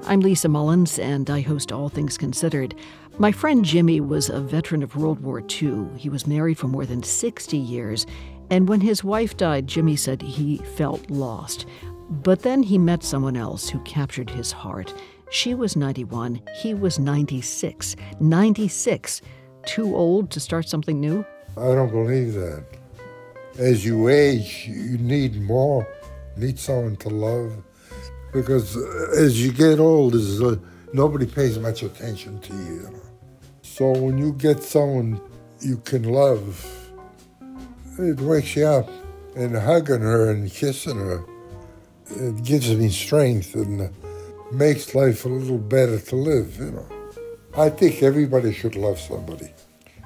I'm 0.07 0.21
Lisa 0.21 0.49
Mullins, 0.49 0.97
and 0.97 1.29
I 1.29 1.41
host 1.41 1.71
All 1.71 1.87
Things 1.87 2.17
Considered. 2.17 2.73
My 3.19 3.31
friend 3.31 3.63
Jimmy 3.63 4.01
was 4.01 4.27
a 4.27 4.41
veteran 4.41 4.81
of 4.81 4.95
World 4.95 5.19
War 5.19 5.39
II. 5.39 5.85
He 5.97 6.09
was 6.09 6.25
married 6.25 6.57
for 6.57 6.67
more 6.67 6.87
than 6.87 7.03
60 7.03 7.55
years, 7.55 8.07
and 8.49 8.67
when 8.67 8.81
his 8.81 9.03
wife 9.03 9.37
died, 9.37 9.67
Jimmy 9.67 9.95
said 9.95 10.23
he 10.23 10.57
felt 10.75 11.11
lost. 11.11 11.67
But 12.09 12.41
then 12.41 12.63
he 12.63 12.79
met 12.79 13.03
someone 13.03 13.37
else 13.37 13.69
who 13.69 13.79
captured 13.81 14.31
his 14.31 14.51
heart. 14.51 14.95
She 15.31 15.53
was 15.53 15.75
91, 15.75 16.41
he 16.55 16.73
was 16.73 16.97
96. 16.97 17.95
96. 18.19 19.21
Too 19.65 19.95
old 19.95 20.31
to 20.31 20.39
start 20.39 20.67
something 20.67 20.99
new? 20.99 21.23
I 21.55 21.75
don't 21.75 21.91
believe 21.91 22.33
that. 22.33 22.65
As 23.57 23.85
you 23.85 24.07
age, 24.07 24.65
you 24.67 24.97
need 24.97 25.39
more, 25.41 25.87
need 26.35 26.57
someone 26.57 26.95
to 26.97 27.09
love. 27.09 27.53
Because 28.33 28.75
as 29.17 29.43
you 29.43 29.51
get 29.51 29.79
old, 29.79 30.15
uh, 30.15 30.55
nobody 30.93 31.25
pays 31.25 31.59
much 31.59 31.83
attention 31.83 32.39
to 32.41 32.53
you, 32.53 32.63
you? 32.63 33.01
So 33.61 33.91
when 33.91 34.17
you 34.17 34.33
get 34.33 34.63
someone 34.63 35.21
you 35.61 35.77
can 35.77 36.03
love, 36.03 36.65
it 37.99 38.19
wakes 38.19 38.55
you 38.55 38.65
up. 38.65 38.89
And 39.35 39.55
hugging 39.55 40.01
her 40.01 40.31
and 40.31 40.51
kissing 40.51 40.97
her, 40.97 41.23
it 42.09 42.43
gives 42.43 42.73
me 42.73 42.89
strength 42.89 43.53
and 43.53 43.93
makes 44.51 44.95
life 44.95 45.25
a 45.25 45.29
little 45.29 45.57
better 45.57 45.99
to 45.99 46.15
live, 46.15 46.57
you 46.57 46.71
know. 46.71 46.87
I 47.57 47.69
think 47.69 48.03
everybody 48.03 48.53
should 48.53 48.75
love 48.75 48.99
somebody. 48.99 49.51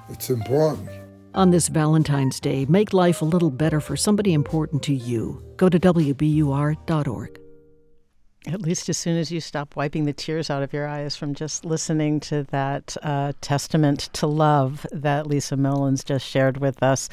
It's 0.10 0.30
important. 0.30 0.90
On 1.36 1.50
this 1.50 1.68
Valentine's 1.68 2.40
Day, 2.40 2.66
make 2.66 2.94
life 2.94 3.22
a 3.22 3.26
little 3.26 3.50
better 3.50 3.82
for 3.82 3.98
somebody 3.98 4.34
important 4.34 4.84
to 4.84 4.94
you. 4.94 5.44
Go 5.58 5.68
to 5.68 5.80
WBUR.org. 5.80 7.43
At 8.46 8.62
least 8.62 8.90
as 8.90 8.98
soon 8.98 9.18
as 9.18 9.32
you 9.32 9.40
stop 9.40 9.78
wiping 9.78 10.04
the 10.04 10.12
tears 10.12 10.50
out 10.50 10.64
of 10.64 10.74
your 10.74 10.86
eyes 10.86 11.16
from 11.16 11.34
just 11.34 11.64
listening 11.64 12.20
to 12.22 12.44
that 12.52 12.98
uh, 13.02 13.32
testament 13.40 14.10
to 14.14 14.28
love 14.28 14.86
that 14.92 15.28
Lisa 15.28 15.56
Mullins 15.56 16.04
just 16.04 16.28
shared 16.28 16.58
with 16.58 16.84
us, 16.84 17.08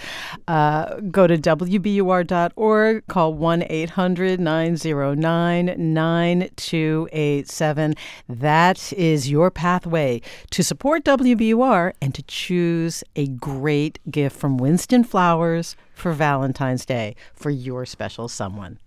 uh, 0.48 0.96
go 1.12 1.28
to 1.28 1.38
WBUR.org, 1.38 3.06
call 3.06 3.34
1 3.34 3.64
800 3.70 4.40
909 4.40 5.94
9287. 5.94 7.94
That 8.28 8.92
is 8.94 9.30
your 9.30 9.52
pathway 9.52 10.22
to 10.50 10.64
support 10.64 11.04
WBUR 11.04 11.92
and 12.02 12.12
to 12.12 12.24
choose 12.24 13.04
a 13.14 13.28
great 13.28 14.00
gift 14.10 14.36
from 14.36 14.58
Winston 14.58 15.04
Flowers 15.04 15.76
for 15.94 16.12
Valentine's 16.12 16.84
Day 16.84 17.14
for 17.34 17.50
your 17.50 17.86
special 17.86 18.26
someone. 18.26 18.80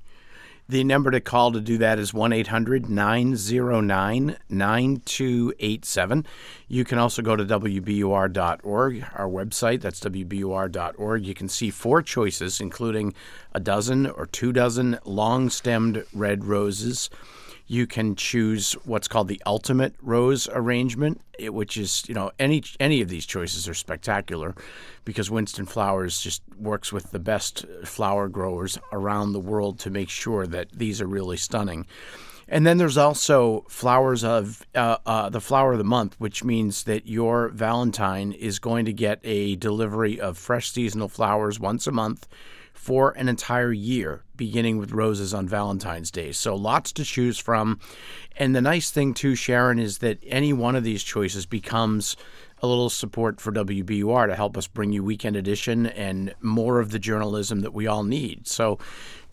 The 0.70 0.84
number 0.84 1.12
to 1.12 1.20
call 1.20 1.52
to 1.52 1.60
do 1.60 1.78
that 1.80 2.00
is 2.00 2.14
1 2.14 2.32
800 2.32 2.90
909 2.90 4.38
9287. 4.50 6.26
You 6.68 6.86
can 6.86 6.98
also 6.98 7.22
go 7.22 7.36
to 7.36 7.44
WBUR.org, 7.44 9.06
our 9.14 9.28
website. 9.28 9.82
That's 9.82 10.00
WBUR.org. 10.00 11.26
You 11.26 11.34
can 11.34 11.50
see 11.50 11.70
four 11.70 12.02
choices, 12.02 12.62
including 12.62 13.14
a 13.52 13.60
dozen 13.60 14.08
or 14.08 14.26
two 14.26 14.54
dozen 14.54 15.00
long 15.04 15.50
stemmed 15.50 16.06
red 16.14 16.46
roses 16.46 17.10
you 17.74 17.88
can 17.88 18.16
choose 18.16 18.74
what's 18.86 19.08
called 19.08 19.28
the 19.28 19.42
ultimate 19.48 19.96
rose 20.02 20.48
arrangement, 20.52 21.20
which 21.40 21.76
is 21.76 22.04
you 22.08 22.14
know 22.14 22.32
any 22.38 22.64
any 22.80 23.02
of 23.02 23.10
these 23.10 23.26
choices 23.26 23.68
are 23.68 23.74
spectacular 23.74 24.54
because 25.06 25.32
Winston 25.32 25.66
Flowers 25.66 26.22
just 26.22 26.44
works 26.60 26.94
with 26.94 27.10
the 27.12 27.20
best 27.20 27.66
flower 27.84 28.30
growers 28.30 28.78
around 28.92 29.34
the 29.34 29.40
world 29.40 29.80
to 29.80 29.90
make 29.90 30.10
sure 30.10 30.46
that 30.46 30.68
these 30.72 31.02
are 31.02 31.08
really 31.08 31.38
stunning. 31.38 31.88
And 32.48 32.68
then 32.68 32.78
there's 32.78 32.98
also 32.98 33.66
flowers 33.70 34.24
of 34.24 34.64
uh, 34.76 34.98
uh, 35.06 35.30
the 35.30 35.42
flower 35.42 35.72
of 35.72 35.78
the 35.80 35.84
month, 35.84 36.16
which 36.20 36.44
means 36.44 36.84
that 36.84 37.08
your 37.08 37.48
Valentine 37.50 38.34
is 38.34 38.60
going 38.60 38.86
to 38.86 38.94
get 38.94 39.20
a 39.24 39.56
delivery 39.56 40.20
of 40.20 40.38
fresh 40.38 40.70
seasonal 40.70 41.08
flowers 41.08 41.60
once 41.60 41.88
a 41.88 41.92
month 41.92 42.28
for 42.74 43.12
an 43.12 43.30
entire 43.30 43.72
year, 43.72 44.24
beginning 44.36 44.78
with 44.78 44.92
roses 44.92 45.34
on 45.34 45.48
Valentine's 45.48 46.12
Day. 46.12 46.32
So 46.32 46.56
lots 46.56 46.92
to 46.94 47.06
choose 47.06 47.38
from. 47.38 47.80
And 48.36 48.56
the 48.56 48.62
nice 48.62 48.90
thing, 48.90 49.14
too, 49.14 49.36
Sharon, 49.36 49.80
is 49.80 50.00
that 50.00 50.20
any 50.26 50.52
one 50.52 50.76
of 50.76 50.84
these 50.84 51.04
choices 51.04 51.46
becomes 51.46 52.18
a 52.62 52.68
little 52.68 52.90
support 52.90 53.40
for 53.40 53.52
WBUR 53.52 54.28
to 54.28 54.36
help 54.36 54.58
us 54.58 54.68
bring 54.68 54.92
you 54.92 55.04
Weekend 55.04 55.36
Edition 55.36 55.86
and 55.86 56.34
more 56.42 56.80
of 56.80 56.92
the 56.92 57.00
journalism 57.00 57.62
that 57.62 57.74
we 57.74 57.88
all 57.88 58.04
need. 58.04 58.48
So, 58.48 58.80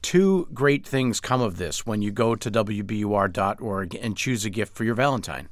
two 0.03 0.49
great 0.53 0.86
things 0.86 1.20
come 1.20 1.41
of 1.41 1.57
this 1.57 1.86
when 1.86 2.03
you 2.03 2.11
go 2.11 2.34
to 2.34 2.51
WBUR.org 2.51 3.95
and 3.95 4.16
choose 4.16 4.45
a 4.45 4.51
gift 4.51 4.74
for 4.74 4.84
your 4.84 4.95
Valentine. 4.95 5.49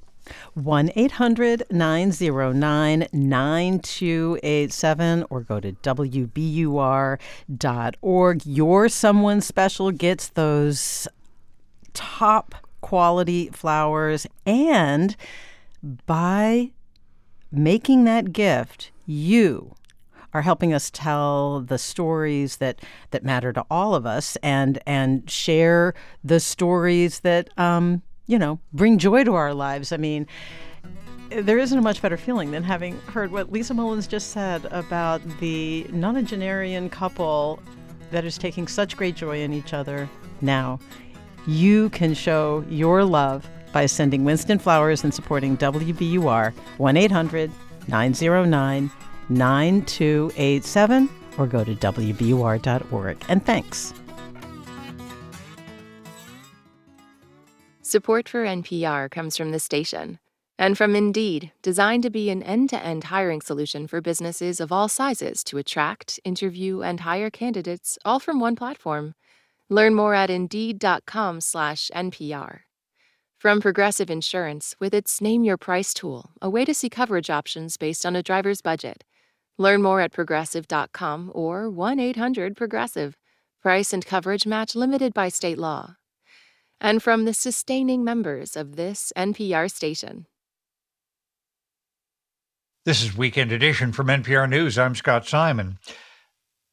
1 0.55 0.93
800 0.95 1.65
909 1.71 3.07
9287 3.13 5.25
or 5.31 5.41
go 5.43 5.61
to 5.61 5.73
WBUR.org. 5.73 7.19
Your 8.47 8.89
Someone 8.89 9.41
Special 9.41 9.91
gets 9.91 10.29
those 10.29 11.09
top 11.95 12.55
quality 12.81 13.49
flowers. 13.51 14.27
And 14.47 15.17
by 16.07 16.71
making 17.51 18.05
that 18.05 18.33
gift, 18.33 18.93
you 19.07 19.75
are 20.35 20.43
helping 20.43 20.75
us 20.75 20.91
tell 20.91 21.61
the 21.61 21.79
stories 21.79 22.59
that 22.59 22.81
that 23.11 23.25
matter 23.25 23.53
to 23.53 23.65
all 23.71 23.95
of 23.95 24.07
us 24.07 24.37
and 24.43 24.79
and 24.87 25.29
share 25.31 25.95
the 26.23 26.41
stories 26.41 27.21
that 27.21 27.49
um, 27.59 28.03
you 28.29 28.39
know, 28.39 28.61
bring 28.73 28.99
joy 28.99 29.25
to 29.25 29.35
our 29.35 29.53
lives. 29.53 29.91
I 29.91 29.97
mean, 29.97 30.29
there 31.31 31.59
isn't 31.59 31.77
a 31.77 31.83
much 31.83 32.01
better 32.01 32.17
feeling 32.17 32.53
than 32.53 32.63
having 32.63 32.97
heard 33.01 33.33
what 33.33 33.51
Lisa 33.51 33.75
Mullins 33.75 34.07
just 34.07 34.31
said 34.31 34.67
about 34.67 35.21
the 35.41 35.85
nonagenarian 35.89 36.93
couple 36.93 37.61
that 38.11 38.25
is 38.25 38.39
taking 38.39 38.69
such 38.69 38.97
great 38.97 39.17
joy 39.17 39.41
in 39.41 39.53
each 39.53 39.75
other 39.75 40.09
now. 40.41 40.79
You 41.47 41.91
can 41.91 42.15
show 42.15 42.65
your 42.69 43.05
love 43.05 43.49
by 43.73 43.87
sending 43.87 44.25
Winston 44.25 44.59
flowers 44.59 45.05
and 45.05 45.13
supporting 45.13 45.57
WBUR 45.57 46.55
1 46.55 46.97
800 46.97 47.51
909 47.89 48.91
9287 49.31 51.09
or 51.39 51.47
go 51.47 51.65
to 51.65 51.75
WBUR.org. 51.75 53.25
And 53.29 53.45
thanks. 53.45 53.95
Support 57.89 58.29
for 58.29 58.45
NPR 58.45 59.11
comes 59.11 59.35
from 59.35 59.51
the 59.51 59.59
station 59.59 60.19
and 60.59 60.77
from 60.77 60.95
Indeed, 60.95 61.53
designed 61.63 62.03
to 62.03 62.11
be 62.11 62.29
an 62.29 62.43
end 62.43 62.69
to 62.69 62.85
end 62.85 63.05
hiring 63.05 63.41
solution 63.41 63.87
for 63.87 64.03
businesses 64.03 64.61
of 64.61 64.71
all 64.71 64.91
sizes 64.91 65.43
to 65.45 65.57
attract, 65.57 66.21
interview, 66.23 66.83
and 66.83 67.01
hire 67.01 67.31
candidates 67.31 67.97
all 68.05 68.21
from 68.21 68.41
one 68.41 68.57
platform. 68.57 69.15
Learn 69.71 69.95
more 69.95 70.13
at 70.13 70.29
Indeed.com/slash 70.29 71.91
NPR. 71.95 72.59
From 73.39 73.59
Progressive 73.59 74.11
Insurance, 74.11 74.75
with 74.79 74.93
its 74.93 75.23
Name 75.23 75.43
Your 75.43 75.57
Price 75.57 75.95
tool, 75.95 76.33
a 76.43 76.51
way 76.51 76.67
to 76.67 76.75
see 76.75 76.91
coverage 76.91 77.31
options 77.31 77.79
based 77.79 78.05
on 78.05 78.15
a 78.15 78.23
driver's 78.23 78.61
budget. 78.61 79.03
Learn 79.57 79.81
more 79.81 80.03
at 80.03 80.13
progressive.com 80.13 81.33
or 81.35 81.71
1 81.71 81.99
800 81.99 82.55
Progressive. 82.55 83.17
Price 83.63 83.95
and 83.95 84.05
coverage 84.05 84.47
match 84.47 84.75
limited 84.75 85.15
by 85.15 85.31
state 85.31 85.57
law 85.57 85.95
and 86.81 87.03
from 87.03 87.25
the 87.25 87.35
sustaining 87.35 88.05
members 88.05 88.57
of 88.57 88.77
this 88.77 89.13
NPR 89.17 89.71
station. 89.71 90.27
This 92.85 93.03
is 93.03 93.17
Weekend 93.17 93.53
Edition 93.53 93.93
from 93.93 94.07
NPR 94.07 94.49
News. 94.49 94.79
I'm 94.79 94.95
Scott 94.95 95.27
Simon. 95.27 95.79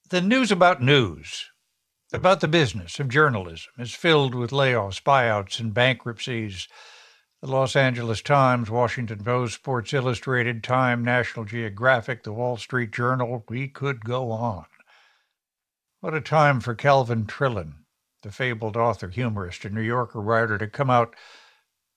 The 0.09 0.21
news 0.21 0.51
about 0.51 0.81
news, 0.81 1.49
about 2.13 2.39
the 2.39 2.47
business 2.47 2.99
of 2.99 3.09
journalism, 3.09 3.71
is 3.79 3.93
filled 3.93 4.35
with 4.35 4.51
layoffs, 4.51 5.01
buyouts, 5.01 5.59
and 5.59 5.73
bankruptcies. 5.73 6.67
The 7.41 7.51
Los 7.51 7.75
Angeles 7.75 8.21
Times, 8.21 8.69
Washington 8.69 9.23
Post, 9.23 9.55
Sports 9.55 9.93
Illustrated, 9.93 10.63
Time, 10.63 11.03
National 11.03 11.43
Geographic, 11.43 12.23
The 12.23 12.33
Wall 12.33 12.57
Street 12.57 12.91
Journal, 12.91 13.43
we 13.49 13.67
could 13.67 14.05
go 14.05 14.31
on. 14.31 14.65
What 15.99 16.13
a 16.13 16.21
time 16.21 16.59
for 16.59 16.75
Calvin 16.75 17.25
Trillin 17.25 17.84
the 18.25 18.31
fabled 18.31 18.75
author, 18.75 19.07
humorist, 19.07 19.65
and 19.65 19.75
New 19.75 19.81
Yorker 19.81 20.19
writer, 20.19 20.57
to 20.57 20.65
come 20.65 20.89
out 20.89 21.15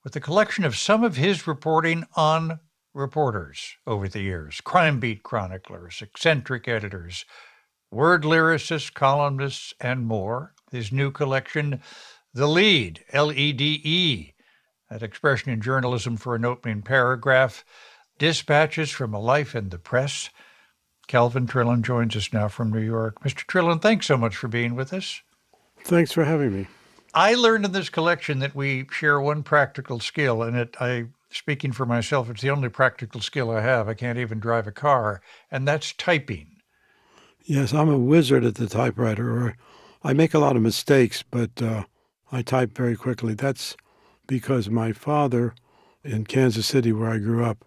with 0.04 0.14
a 0.14 0.20
collection 0.20 0.62
of 0.62 0.76
some 0.76 1.02
of 1.02 1.16
his 1.16 1.46
reporting 1.46 2.04
on 2.16 2.60
reporters 2.92 3.76
over 3.86 4.06
the 4.08 4.20
years 4.20 4.60
crime 4.60 5.00
beat 5.00 5.22
chroniclers, 5.22 6.02
eccentric 6.02 6.68
editors, 6.68 7.24
word 7.90 8.24
lyricists, 8.24 8.92
columnists, 8.92 9.72
and 9.80 10.06
more. 10.06 10.52
His 10.70 10.92
new 10.92 11.10
collection, 11.10 11.80
The 12.34 12.46
Lede, 12.46 13.00
L 13.10 13.32
E 13.32 13.54
D 13.54 13.80
E, 13.82 14.34
That 14.90 15.02
expression 15.02 15.50
in 15.50 15.62
journalism 15.62 16.18
for 16.18 16.34
an 16.34 16.44
opening 16.44 16.82
paragraph. 16.82 17.64
Dispatches 18.18 18.90
from 18.90 19.14
a 19.14 19.18
Life 19.18 19.54
in 19.54 19.70
the 19.70 19.78
Press. 19.78 20.28
Calvin 21.06 21.46
Trillin 21.46 21.80
joins 21.80 22.14
us 22.16 22.34
now 22.34 22.48
from 22.48 22.70
New 22.70 22.82
York. 22.82 23.18
Mr. 23.20 23.46
Trillin, 23.46 23.80
thanks 23.80 24.06
so 24.06 24.18
much 24.18 24.36
for 24.36 24.48
being 24.48 24.74
with 24.74 24.92
us. 24.92 25.22
Thanks 25.88 26.12
for 26.12 26.24
having 26.24 26.52
me. 26.52 26.66
I 27.14 27.32
learned 27.32 27.64
in 27.64 27.72
this 27.72 27.88
collection 27.88 28.40
that 28.40 28.54
we 28.54 28.86
share 28.90 29.18
one 29.18 29.42
practical 29.42 30.00
skill, 30.00 30.42
and 30.42 30.54
it 30.54 30.76
I 30.78 31.06
speaking 31.30 31.72
for 31.72 31.86
myself, 31.86 32.28
it's 32.28 32.42
the 32.42 32.50
only 32.50 32.68
practical 32.68 33.22
skill 33.22 33.50
I 33.50 33.62
have. 33.62 33.88
I 33.88 33.94
can't 33.94 34.18
even 34.18 34.38
drive 34.38 34.66
a 34.66 34.70
car, 34.70 35.22
and 35.50 35.66
that's 35.66 35.94
typing. 35.94 36.58
Yes, 37.42 37.72
I'm 37.72 37.88
a 37.88 37.96
wizard 37.96 38.44
at 38.44 38.56
the 38.56 38.66
typewriter, 38.66 39.30
or 39.30 39.56
I 40.04 40.12
make 40.12 40.34
a 40.34 40.38
lot 40.38 40.56
of 40.56 40.62
mistakes, 40.62 41.22
but 41.22 41.62
uh, 41.62 41.84
I 42.30 42.42
type 42.42 42.76
very 42.76 42.94
quickly. 42.94 43.32
That's 43.32 43.74
because 44.26 44.68
my 44.68 44.92
father 44.92 45.54
in 46.04 46.26
Kansas 46.26 46.66
City, 46.66 46.92
where 46.92 47.08
I 47.08 47.16
grew 47.16 47.42
up, 47.42 47.64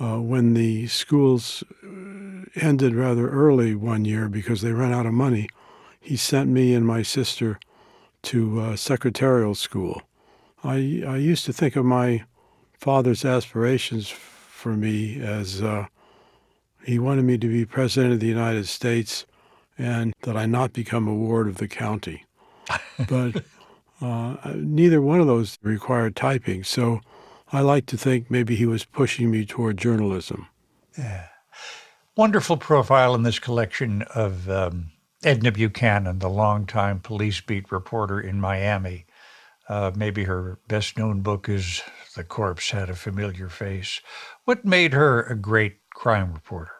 uh, 0.00 0.18
when 0.18 0.54
the 0.54 0.88
schools 0.88 1.62
uh, 1.84 2.44
ended 2.56 2.96
rather 2.96 3.30
early 3.30 3.76
one 3.76 4.04
year 4.04 4.28
because 4.28 4.62
they 4.62 4.72
ran 4.72 4.92
out 4.92 5.06
of 5.06 5.14
money, 5.14 5.48
he 6.02 6.16
sent 6.16 6.50
me 6.50 6.74
and 6.74 6.86
my 6.86 7.02
sister 7.02 7.58
to 8.24 8.60
uh, 8.60 8.76
secretarial 8.76 9.54
school. 9.54 10.02
I, 10.64 11.02
I 11.06 11.16
used 11.16 11.44
to 11.46 11.52
think 11.52 11.76
of 11.76 11.84
my 11.84 12.24
father's 12.78 13.24
aspirations 13.24 14.08
for 14.08 14.74
me 14.76 15.20
as 15.20 15.62
uh, 15.62 15.86
he 16.84 16.98
wanted 16.98 17.24
me 17.24 17.38
to 17.38 17.48
be 17.48 17.64
president 17.64 18.12
of 18.12 18.20
the 18.20 18.26
United 18.26 18.66
States 18.66 19.26
and 19.78 20.12
that 20.22 20.36
I 20.36 20.46
not 20.46 20.72
become 20.72 21.08
a 21.08 21.14
ward 21.14 21.48
of 21.48 21.56
the 21.56 21.68
county. 21.68 22.24
but 23.08 23.44
uh, 24.00 24.36
neither 24.54 25.00
one 25.00 25.20
of 25.20 25.26
those 25.26 25.58
required 25.62 26.14
typing. 26.14 26.62
So 26.64 27.00
I 27.52 27.60
like 27.60 27.86
to 27.86 27.96
think 27.96 28.30
maybe 28.30 28.54
he 28.54 28.66
was 28.66 28.84
pushing 28.84 29.30
me 29.30 29.44
toward 29.44 29.78
journalism. 29.78 30.46
Yeah. 30.96 31.26
Wonderful 32.16 32.56
profile 32.56 33.14
in 33.14 33.22
this 33.22 33.38
collection 33.38 34.02
of 34.14 34.48
um, 34.48 34.91
Edna 35.24 35.52
Buchanan, 35.52 36.18
the 36.18 36.28
longtime 36.28 37.00
police 37.00 37.40
beat 37.40 37.70
reporter 37.70 38.20
in 38.20 38.40
Miami. 38.40 39.06
Uh, 39.68 39.92
maybe 39.94 40.24
her 40.24 40.58
best 40.66 40.98
known 40.98 41.20
book 41.20 41.48
is 41.48 41.82
The 42.16 42.24
Corpse 42.24 42.70
Had 42.70 42.90
a 42.90 42.94
Familiar 42.94 43.48
Face. 43.48 44.00
What 44.44 44.64
made 44.64 44.92
her 44.92 45.22
a 45.22 45.36
great 45.36 45.76
crime 45.94 46.32
reporter? 46.32 46.72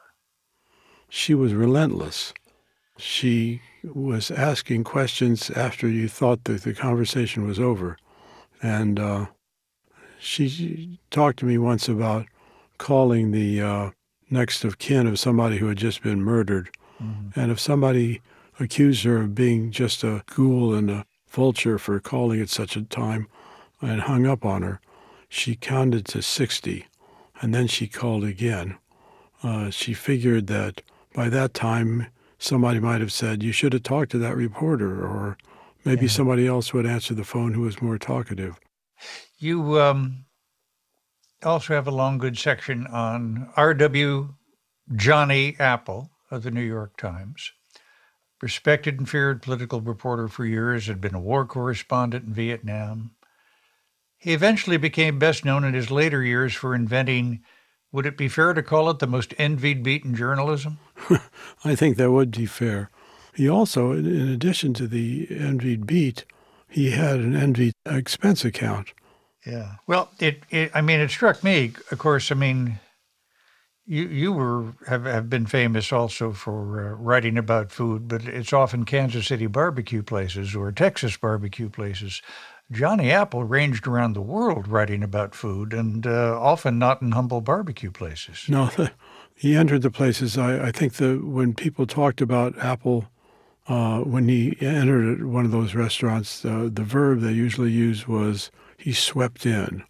She 1.08 1.34
was 1.34 1.54
relentless. 1.54 2.34
She 2.98 3.62
was 3.84 4.30
asking 4.30 4.84
questions 4.84 5.50
after 5.50 5.88
you 5.88 6.08
thought 6.08 6.44
that 6.44 6.62
the 6.62 6.74
conversation 6.74 7.46
was 7.46 7.60
over. 7.60 7.96
And 8.60 8.98
uh, 8.98 9.26
she 10.18 10.98
talked 11.10 11.38
to 11.40 11.46
me 11.46 11.58
once 11.58 11.88
about 11.88 12.26
calling 12.78 13.30
the 13.30 13.60
uh, 13.60 13.90
next 14.30 14.64
of 14.64 14.78
kin 14.78 15.06
of 15.06 15.18
somebody 15.18 15.58
who 15.58 15.68
had 15.68 15.78
just 15.78 16.02
been 16.02 16.22
murdered. 16.22 16.70
Mm-hmm. 17.02 17.38
And 17.38 17.52
if 17.52 17.60
somebody 17.60 18.20
accused 18.60 19.04
her 19.04 19.18
of 19.18 19.34
being 19.34 19.70
just 19.70 20.04
a 20.04 20.22
ghoul 20.34 20.74
and 20.74 20.90
a 20.90 21.06
vulture 21.28 21.78
for 21.78 21.98
calling 22.00 22.40
at 22.40 22.50
such 22.50 22.76
a 22.76 22.82
time 22.82 23.26
and 23.80 24.02
hung 24.02 24.26
up 24.26 24.44
on 24.44 24.62
her, 24.62 24.80
she 25.28 25.56
counted 25.56 26.04
to 26.06 26.22
60 26.22 26.86
and 27.40 27.54
then 27.54 27.66
she 27.66 27.88
called 27.88 28.24
again. 28.24 28.76
Uh, 29.42 29.70
she 29.70 29.92
figured 29.92 30.46
that 30.46 30.82
by 31.14 31.28
that 31.28 31.52
time 31.52 32.06
somebody 32.38 32.78
might 32.78 33.00
have 33.00 33.12
said, 33.12 33.42
You 33.42 33.52
should 33.52 33.72
have 33.72 33.82
talked 33.82 34.12
to 34.12 34.18
that 34.18 34.36
reporter, 34.36 35.04
or 35.04 35.36
maybe 35.84 36.06
yeah. 36.06 36.12
somebody 36.12 36.46
else 36.46 36.72
would 36.72 36.86
answer 36.86 37.14
the 37.14 37.24
phone 37.24 37.54
who 37.54 37.62
was 37.62 37.82
more 37.82 37.98
talkative. 37.98 38.58
You 39.38 39.80
um, 39.80 40.26
also 41.42 41.74
have 41.74 41.88
a 41.88 41.92
long, 41.92 42.18
good 42.18 42.38
section 42.38 42.86
on 42.86 43.50
R.W. 43.56 44.34
Johnny 44.94 45.56
Apple 45.58 46.10
of 46.30 46.44
the 46.44 46.50
New 46.50 46.62
York 46.62 46.96
Times. 46.96 47.52
Respected 48.42 48.98
and 48.98 49.08
feared 49.08 49.40
political 49.40 49.80
reporter 49.80 50.28
for 50.28 50.44
years, 50.44 50.88
had 50.88 51.00
been 51.00 51.14
a 51.14 51.20
war 51.20 51.46
correspondent 51.46 52.26
in 52.26 52.34
Vietnam. 52.34 53.12
He 54.18 54.32
eventually 54.32 54.76
became 54.76 55.18
best 55.18 55.44
known 55.44 55.64
in 55.64 55.74
his 55.74 55.90
later 55.90 56.22
years 56.22 56.52
for 56.52 56.74
inventing 56.74 57.42
would 57.92 58.06
it 58.06 58.16
be 58.16 58.28
fair 58.28 58.54
to 58.54 58.62
call 58.62 58.88
it 58.90 58.98
the 58.98 59.06
most 59.06 59.34
envied 59.38 59.82
beat 59.82 60.04
in 60.04 60.14
journalism? 60.14 60.78
I 61.64 61.74
think 61.74 61.98
that 61.98 62.10
would 62.10 62.30
be 62.30 62.46
fair. 62.46 62.90
He 63.34 63.48
also, 63.48 63.92
in 63.92 64.28
addition 64.28 64.74
to 64.74 64.86
the 64.86 65.28
envied 65.30 65.86
beat, 65.86 66.24
he 66.68 66.90
had 66.90 67.20
an 67.20 67.36
envied 67.36 67.74
expense 67.86 68.44
account. 68.44 68.92
Yeah. 69.46 69.74
Well, 69.86 70.10
it, 70.18 70.42
it 70.50 70.70
I 70.74 70.80
mean, 70.80 71.00
it 71.00 71.10
struck 71.10 71.44
me, 71.44 71.72
of 71.90 71.98
course, 71.98 72.32
I 72.32 72.34
mean, 72.34 72.78
you 73.86 74.06
you 74.08 74.32
were 74.32 74.74
have, 74.86 75.04
have 75.04 75.28
been 75.28 75.46
famous 75.46 75.92
also 75.92 76.32
for 76.32 76.88
uh, 76.88 76.94
writing 76.94 77.36
about 77.36 77.72
food, 77.72 78.08
but 78.08 78.24
it's 78.24 78.52
often 78.52 78.84
Kansas 78.84 79.26
City 79.26 79.46
barbecue 79.46 80.02
places 80.02 80.54
or 80.54 80.72
Texas 80.72 81.16
barbecue 81.16 81.68
places 81.68 82.22
Johnny 82.72 83.10
Apple 83.10 83.44
ranged 83.44 83.86
around 83.86 84.14
the 84.14 84.22
world 84.22 84.66
writing 84.66 85.02
about 85.02 85.34
food 85.34 85.72
and 85.74 86.06
uh, 86.06 86.38
often 86.40 86.78
not 86.78 87.02
in 87.02 87.12
humble 87.12 87.40
barbecue 87.40 87.90
places. 87.90 88.46
No, 88.48 88.70
he 89.34 89.54
entered 89.54 89.82
the 89.82 89.90
places. 89.90 90.38
I, 90.38 90.68
I 90.68 90.72
think 90.72 90.94
that 90.94 91.24
when 91.24 91.54
people 91.54 91.86
talked 91.86 92.20
about 92.20 92.58
Apple, 92.58 93.06
uh, 93.68 94.00
when 94.00 94.28
he 94.28 94.56
entered 94.60 95.26
one 95.26 95.44
of 95.44 95.50
those 95.50 95.74
restaurants, 95.74 96.44
uh, 96.44 96.68
the 96.72 96.82
verb 96.82 97.20
they 97.20 97.32
usually 97.32 97.70
used 97.70 98.06
was 98.06 98.50
he 98.76 98.92
swept 98.92 99.44
in. 99.44 99.84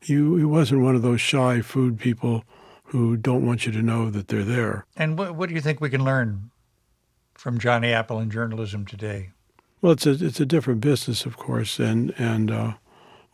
He, 0.00 0.14
he 0.14 0.44
wasn't 0.44 0.82
one 0.82 0.96
of 0.96 1.02
those 1.02 1.20
shy 1.20 1.60
food 1.60 1.98
people 1.98 2.44
who 2.84 3.16
don't 3.16 3.46
want 3.46 3.66
you 3.66 3.72
to 3.72 3.82
know 3.82 4.10
that 4.10 4.28
they're 4.28 4.44
there. 4.44 4.86
And 4.96 5.18
what, 5.18 5.34
what 5.34 5.48
do 5.48 5.54
you 5.54 5.60
think 5.60 5.80
we 5.80 5.90
can 5.90 6.04
learn 6.04 6.50
from 7.34 7.58
Johnny 7.58 7.92
Apple 7.92 8.20
in 8.20 8.30
journalism 8.30 8.86
today? 8.86 9.30
Well, 9.80 9.92
it's 9.92 10.06
a 10.06 10.12
it's 10.12 10.40
a 10.40 10.46
different 10.46 10.80
business, 10.80 11.26
of 11.26 11.36
course, 11.36 11.78
and 11.78 12.14
and 12.16 12.50
uh, 12.50 12.74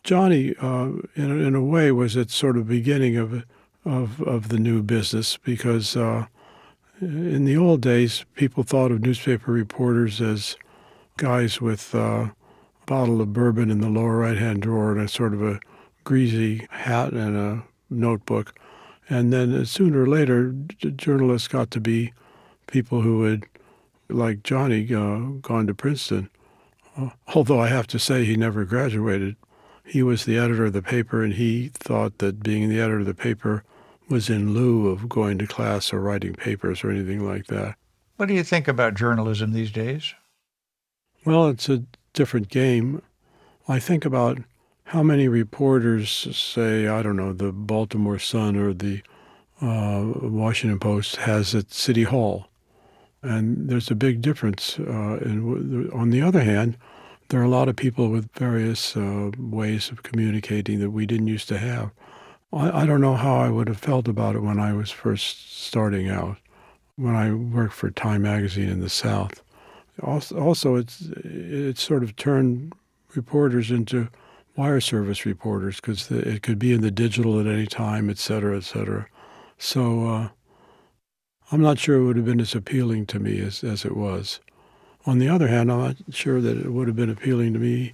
Johnny, 0.03 0.53
uh, 0.61 0.89
in 1.15 1.45
in 1.45 1.55
a 1.55 1.63
way, 1.63 1.91
was 1.91 2.17
at 2.17 2.29
sort 2.29 2.57
of 2.57 2.67
beginning 2.67 3.15
of 3.15 3.45
of 3.85 4.21
of 4.21 4.49
the 4.49 4.59
new 4.59 4.83
business 4.83 5.37
because 5.37 5.95
uh, 5.95 6.25
in 6.99 7.45
the 7.45 7.57
old 7.57 7.81
days, 7.81 8.25
people 8.35 8.63
thought 8.63 8.91
of 8.91 9.01
newspaper 9.01 9.51
reporters 9.51 10.21
as 10.21 10.57
guys 11.17 11.61
with 11.61 11.95
uh, 11.95 11.99
a 11.99 12.35
bottle 12.85 13.21
of 13.21 13.33
bourbon 13.33 13.71
in 13.71 13.79
the 13.79 13.89
lower 13.89 14.17
right 14.17 14.37
hand 14.37 14.61
drawer 14.61 14.91
and 14.91 15.01
a 15.01 15.07
sort 15.07 15.33
of 15.33 15.41
a 15.41 15.59
greasy 16.03 16.67
hat 16.69 17.13
and 17.13 17.37
a 17.37 17.63
notebook, 17.89 18.59
and 19.09 19.31
then 19.31 19.53
uh, 19.53 19.65
sooner 19.65 20.03
or 20.03 20.07
later, 20.07 20.53
journalists 20.95 21.47
got 21.47 21.71
to 21.71 21.79
be 21.79 22.13
people 22.67 23.01
who 23.01 23.23
had, 23.23 23.45
like 24.09 24.43
Johnny, 24.43 24.83
uh, 24.93 25.39
gone 25.41 25.67
to 25.67 25.73
Princeton 25.73 26.29
although 27.33 27.59
I 27.59 27.67
have 27.67 27.87
to 27.87 27.99
say 27.99 28.25
he 28.25 28.35
never 28.35 28.65
graduated. 28.65 29.35
He 29.83 30.03
was 30.03 30.25
the 30.25 30.37
editor 30.37 30.65
of 30.65 30.73
the 30.73 30.81
paper, 30.81 31.23
and 31.23 31.33
he 31.33 31.69
thought 31.69 32.19
that 32.19 32.43
being 32.43 32.69
the 32.69 32.79
editor 32.79 32.99
of 32.99 33.05
the 33.05 33.13
paper 33.13 33.63
was 34.09 34.29
in 34.29 34.53
lieu 34.53 34.87
of 34.87 35.09
going 35.09 35.37
to 35.37 35.47
class 35.47 35.93
or 35.93 35.99
writing 35.99 36.33
papers 36.33 36.83
or 36.83 36.91
anything 36.91 37.25
like 37.25 37.47
that. 37.47 37.75
What 38.17 38.27
do 38.27 38.33
you 38.33 38.43
think 38.43 38.67
about 38.67 38.93
journalism 38.93 39.53
these 39.53 39.71
days? 39.71 40.13
Well, 41.25 41.47
it's 41.47 41.69
a 41.69 41.83
different 42.13 42.49
game. 42.49 43.01
I 43.67 43.79
think 43.79 44.05
about 44.05 44.39
how 44.91 45.01
many 45.01 45.29
reporters 45.29 46.11
say, 46.35 46.85
I 46.85 47.01
don't 47.01 47.15
know, 47.15 47.31
the 47.31 47.53
Baltimore 47.53 48.19
Sun 48.19 48.57
or 48.57 48.73
the 48.73 49.01
uh, 49.61 50.03
Washington 50.21 50.79
Post 50.79 51.15
has 51.15 51.55
at 51.55 51.71
City 51.71 52.03
Hall. 52.03 52.49
And 53.21 53.69
there's 53.69 53.89
a 53.89 53.95
big 53.95 54.21
difference. 54.21 54.77
Uh, 54.77 55.19
in, 55.21 55.89
on 55.93 56.09
the 56.09 56.21
other 56.21 56.43
hand, 56.43 56.75
there 57.29 57.39
are 57.39 57.45
a 57.45 57.47
lot 57.47 57.69
of 57.69 57.77
people 57.77 58.09
with 58.09 58.29
various 58.33 58.97
uh, 58.97 59.31
ways 59.37 59.91
of 59.91 60.03
communicating 60.03 60.79
that 60.79 60.91
we 60.91 61.05
didn't 61.05 61.27
used 61.27 61.47
to 61.47 61.57
have. 61.57 61.91
I, 62.51 62.81
I, 62.81 62.85
don't 62.85 62.99
know 62.99 63.15
how 63.15 63.37
I 63.37 63.47
would 63.47 63.69
have 63.69 63.79
felt 63.79 64.09
about 64.09 64.35
it 64.35 64.41
when 64.41 64.59
I 64.59 64.73
was 64.73 64.91
first 64.91 65.63
starting 65.63 66.09
out, 66.09 66.35
when 66.97 67.15
I 67.15 67.31
worked 67.31 67.75
for 67.75 67.91
Time 67.91 68.23
Magazine 68.23 68.67
in 68.67 68.81
the 68.81 68.89
South. 68.89 69.41
Also, 70.03 70.37
also 70.37 70.75
it's 70.75 71.07
it's 71.23 71.81
sort 71.81 72.03
of 72.03 72.17
turned 72.17 72.73
reporters 73.15 73.71
into 73.71 74.09
wire 74.55 74.81
service 74.81 75.25
reporters 75.25 75.77
because 75.77 76.11
it 76.11 76.43
could 76.43 76.59
be 76.59 76.73
in 76.73 76.81
the 76.81 76.91
digital 76.91 77.39
at 77.39 77.47
any 77.47 77.65
time, 77.65 78.09
et 78.09 78.17
cetera, 78.17 78.57
et 78.57 78.63
cetera. 78.63 79.07
So 79.57 80.07
uh, 80.07 80.29
I'm 81.51 81.61
not 81.61 81.79
sure 81.79 81.97
it 81.97 82.03
would 82.03 82.17
have 82.17 82.25
been 82.25 82.41
as 82.41 82.55
appealing 82.55 83.05
to 83.07 83.19
me 83.19 83.39
as, 83.39 83.63
as 83.63 83.85
it 83.85 83.95
was. 83.95 84.39
On 85.05 85.19
the 85.19 85.29
other 85.29 85.47
hand, 85.47 85.71
I'm 85.71 85.79
not 85.79 85.95
sure 86.09 86.41
that 86.41 86.57
it 86.57 86.71
would 86.71 86.87
have 86.87 86.95
been 86.95 87.09
appealing 87.09 87.53
to 87.53 87.59
me 87.59 87.93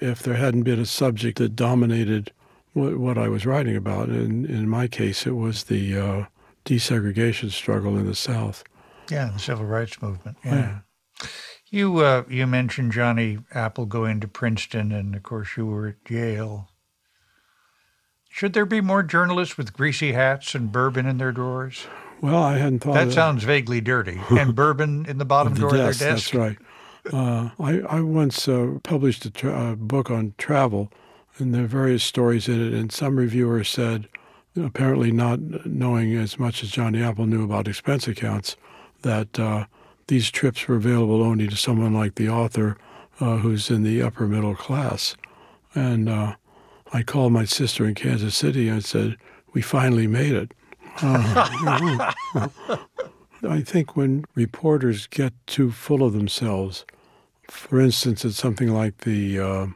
if 0.00 0.22
there 0.22 0.34
hadn't 0.34 0.64
been 0.64 0.80
a 0.80 0.86
subject 0.86 1.38
that 1.38 1.54
dominated 1.54 2.32
what, 2.72 2.98
what 2.98 3.18
I 3.18 3.28
was 3.28 3.46
writing 3.46 3.76
about. 3.76 4.08
And 4.08 4.46
in 4.46 4.68
my 4.68 4.88
case, 4.88 5.26
it 5.26 5.36
was 5.36 5.64
the 5.64 5.98
uh, 5.98 6.24
desegregation 6.64 7.50
struggle 7.50 7.96
in 7.96 8.06
the 8.06 8.14
South. 8.14 8.64
Yeah, 9.10 9.30
the 9.32 9.38
civil 9.38 9.66
rights 9.66 10.00
movement. 10.00 10.36
Yeah. 10.44 10.54
yeah. 10.54 11.28
You 11.72 12.00
uh, 12.00 12.24
you 12.28 12.46
mentioned 12.46 12.92
Johnny 12.92 13.38
Apple 13.54 13.86
going 13.86 14.20
to 14.20 14.28
Princeton, 14.28 14.92
and 14.92 15.14
of 15.14 15.22
course 15.22 15.56
you 15.56 15.64
were 15.64 15.88
at 15.88 16.10
Yale. 16.10 16.68
Should 18.28 18.52
there 18.52 18.66
be 18.66 18.82
more 18.82 19.02
journalists 19.02 19.56
with 19.56 19.72
greasy 19.72 20.12
hats 20.12 20.54
and 20.54 20.70
bourbon 20.70 21.06
in 21.06 21.16
their 21.16 21.32
drawers? 21.32 21.86
Well, 22.20 22.42
I 22.42 22.58
hadn't 22.58 22.80
thought 22.80 22.92
that. 22.92 23.06
That 23.06 23.14
sounds 23.14 23.44
vaguely 23.44 23.80
dirty. 23.80 24.20
And 24.30 24.54
bourbon 24.54 25.06
in 25.06 25.16
the 25.16 25.24
bottom 25.24 25.54
the 25.54 25.60
drawer 25.60 25.72
desk, 25.72 26.00
of 26.02 26.06
their 26.06 26.14
desk. 26.14 26.30
That's 26.30 26.34
right. 26.34 26.58
Uh, 27.10 27.50
I, 27.58 27.80
I 27.96 28.00
once 28.02 28.46
uh, 28.46 28.78
published 28.82 29.24
a 29.24 29.30
tra- 29.30 29.74
book 29.74 30.10
on 30.10 30.34
travel, 30.36 30.92
and 31.38 31.54
there 31.54 31.64
are 31.64 31.66
various 31.66 32.04
stories 32.04 32.48
in 32.48 32.60
it. 32.60 32.74
And 32.74 32.92
some 32.92 33.16
reviewer 33.16 33.64
said, 33.64 34.08
apparently 34.62 35.10
not 35.10 35.64
knowing 35.64 36.14
as 36.16 36.38
much 36.38 36.62
as 36.62 36.70
Johnny 36.70 37.02
Apple 37.02 37.24
knew 37.24 37.44
about 37.44 37.66
expense 37.66 38.06
accounts, 38.06 38.56
that 39.00 39.40
uh, 39.40 39.64
these 40.12 40.30
trips 40.30 40.68
were 40.68 40.76
available 40.76 41.22
only 41.22 41.48
to 41.48 41.56
someone 41.56 41.94
like 41.94 42.16
the 42.16 42.28
author 42.28 42.76
uh, 43.18 43.38
who's 43.38 43.70
in 43.70 43.82
the 43.82 44.02
upper 44.02 44.26
middle 44.26 44.54
class. 44.54 45.16
And 45.74 46.06
uh, 46.06 46.34
I 46.92 47.02
called 47.02 47.32
my 47.32 47.46
sister 47.46 47.86
in 47.86 47.94
Kansas 47.94 48.36
City 48.36 48.68
and 48.68 48.84
said, 48.84 49.16
We 49.54 49.62
finally 49.62 50.06
made 50.06 50.32
it. 50.32 50.52
Uh, 51.00 52.12
I 53.48 53.62
think 53.62 53.96
when 53.96 54.26
reporters 54.34 55.06
get 55.06 55.32
too 55.46 55.72
full 55.72 56.04
of 56.04 56.12
themselves, 56.12 56.84
for 57.48 57.80
instance, 57.80 58.22
at 58.22 58.32
something 58.32 58.68
like 58.68 58.98
the 58.98 59.40
uh, 59.40 59.66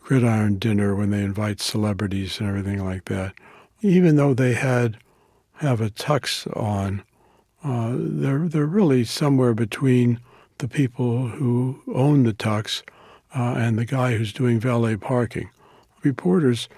gridiron 0.00 0.58
dinner 0.58 0.96
when 0.96 1.10
they 1.10 1.22
invite 1.22 1.60
celebrities 1.60 2.40
and 2.40 2.48
everything 2.48 2.84
like 2.84 3.04
that, 3.04 3.32
even 3.80 4.16
though 4.16 4.34
they 4.34 4.54
had 4.54 4.98
have 5.58 5.80
a 5.80 5.90
tux 5.90 6.48
on, 6.56 7.04
uh, 7.64 7.92
they're 7.94 8.48
they're 8.48 8.66
really 8.66 9.04
somewhere 9.04 9.54
between 9.54 10.20
the 10.58 10.68
people 10.68 11.28
who 11.28 11.80
own 11.92 12.24
the 12.24 12.32
tux 12.32 12.82
uh, 13.34 13.54
and 13.56 13.78
the 13.78 13.84
guy 13.84 14.16
who's 14.16 14.32
doing 14.32 14.60
valet 14.60 14.96
parking. 14.96 15.50
Reporters, 16.02 16.68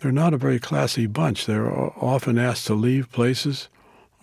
they're 0.00 0.12
not 0.12 0.34
a 0.34 0.38
very 0.38 0.58
classy 0.58 1.06
bunch. 1.06 1.46
They're 1.46 1.70
often 1.70 2.38
asked 2.38 2.66
to 2.66 2.74
leave 2.74 3.12
places, 3.12 3.68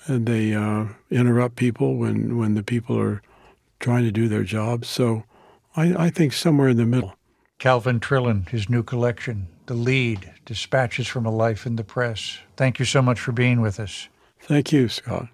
and 0.06 0.26
they 0.26 0.54
uh, 0.54 0.86
interrupt 1.12 1.56
people 1.56 1.96
when 1.96 2.38
when 2.38 2.56
the 2.56 2.64
people 2.64 3.00
are 3.00 3.22
trying 3.80 4.04
to 4.04 4.12
do 4.12 4.28
their 4.28 4.44
jobs. 4.44 4.88
So, 4.88 5.24
I, 5.76 6.06
I 6.06 6.10
think 6.10 6.34
somewhere 6.34 6.70
in 6.70 6.78
the 6.78 6.86
middle. 6.86 7.14
Calvin 7.60 8.00
Trillin, 8.00 8.50
his 8.50 8.70
new 8.70 8.84
collection, 8.84 9.48
The 9.66 9.76
Lede, 9.76 10.32
Dispatches 10.46 11.08
from 11.08 11.26
a 11.26 11.32
Life 11.32 11.66
in 11.66 11.76
the 11.76 11.84
Press. 11.84 12.40
Thank 12.56 12.80
you 12.80 12.86
so 12.86 13.02
much 13.02 13.20
for 13.20 13.32
being 13.32 13.62
with 13.62 13.80
us. 13.80 14.10
Thank 14.40 14.72
you, 14.72 14.90
Scott. 14.90 15.30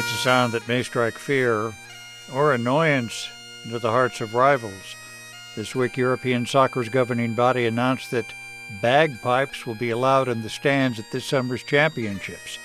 It's 0.00 0.14
a 0.14 0.16
sound 0.16 0.54
that 0.54 0.66
may 0.66 0.82
strike 0.82 1.18
fear 1.18 1.74
or 2.32 2.54
annoyance 2.54 3.28
into 3.66 3.78
the 3.78 3.90
hearts 3.90 4.22
of 4.22 4.34
rivals. 4.34 4.96
This 5.56 5.74
week, 5.74 5.98
European 5.98 6.46
soccer's 6.46 6.88
governing 6.88 7.34
body 7.34 7.66
announced 7.66 8.10
that 8.12 8.32
bagpipes 8.80 9.66
will 9.66 9.74
be 9.74 9.90
allowed 9.90 10.28
in 10.28 10.40
the 10.40 10.48
stands 10.48 10.98
at 10.98 11.10
this 11.12 11.26
summer's 11.26 11.62
championships. 11.62 12.58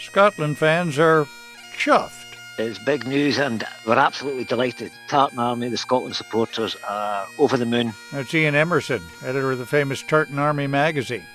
Scotland 0.00 0.58
fans 0.58 0.98
are 0.98 1.28
chuffed. 1.76 2.36
It's 2.58 2.80
big 2.80 3.06
news, 3.06 3.38
and 3.38 3.64
we're 3.86 3.94
absolutely 3.94 4.44
delighted. 4.44 4.90
Tartan 5.06 5.38
Army, 5.38 5.68
the 5.68 5.76
Scotland 5.76 6.16
supporters, 6.16 6.76
are 6.88 7.28
over 7.38 7.56
the 7.56 7.66
moon. 7.66 7.94
That's 8.10 8.34
Ian 8.34 8.56
Emerson, 8.56 9.02
editor 9.22 9.52
of 9.52 9.58
the 9.58 9.64
famous 9.64 10.02
Tartan 10.02 10.40
Army 10.40 10.66
magazine. 10.66 11.26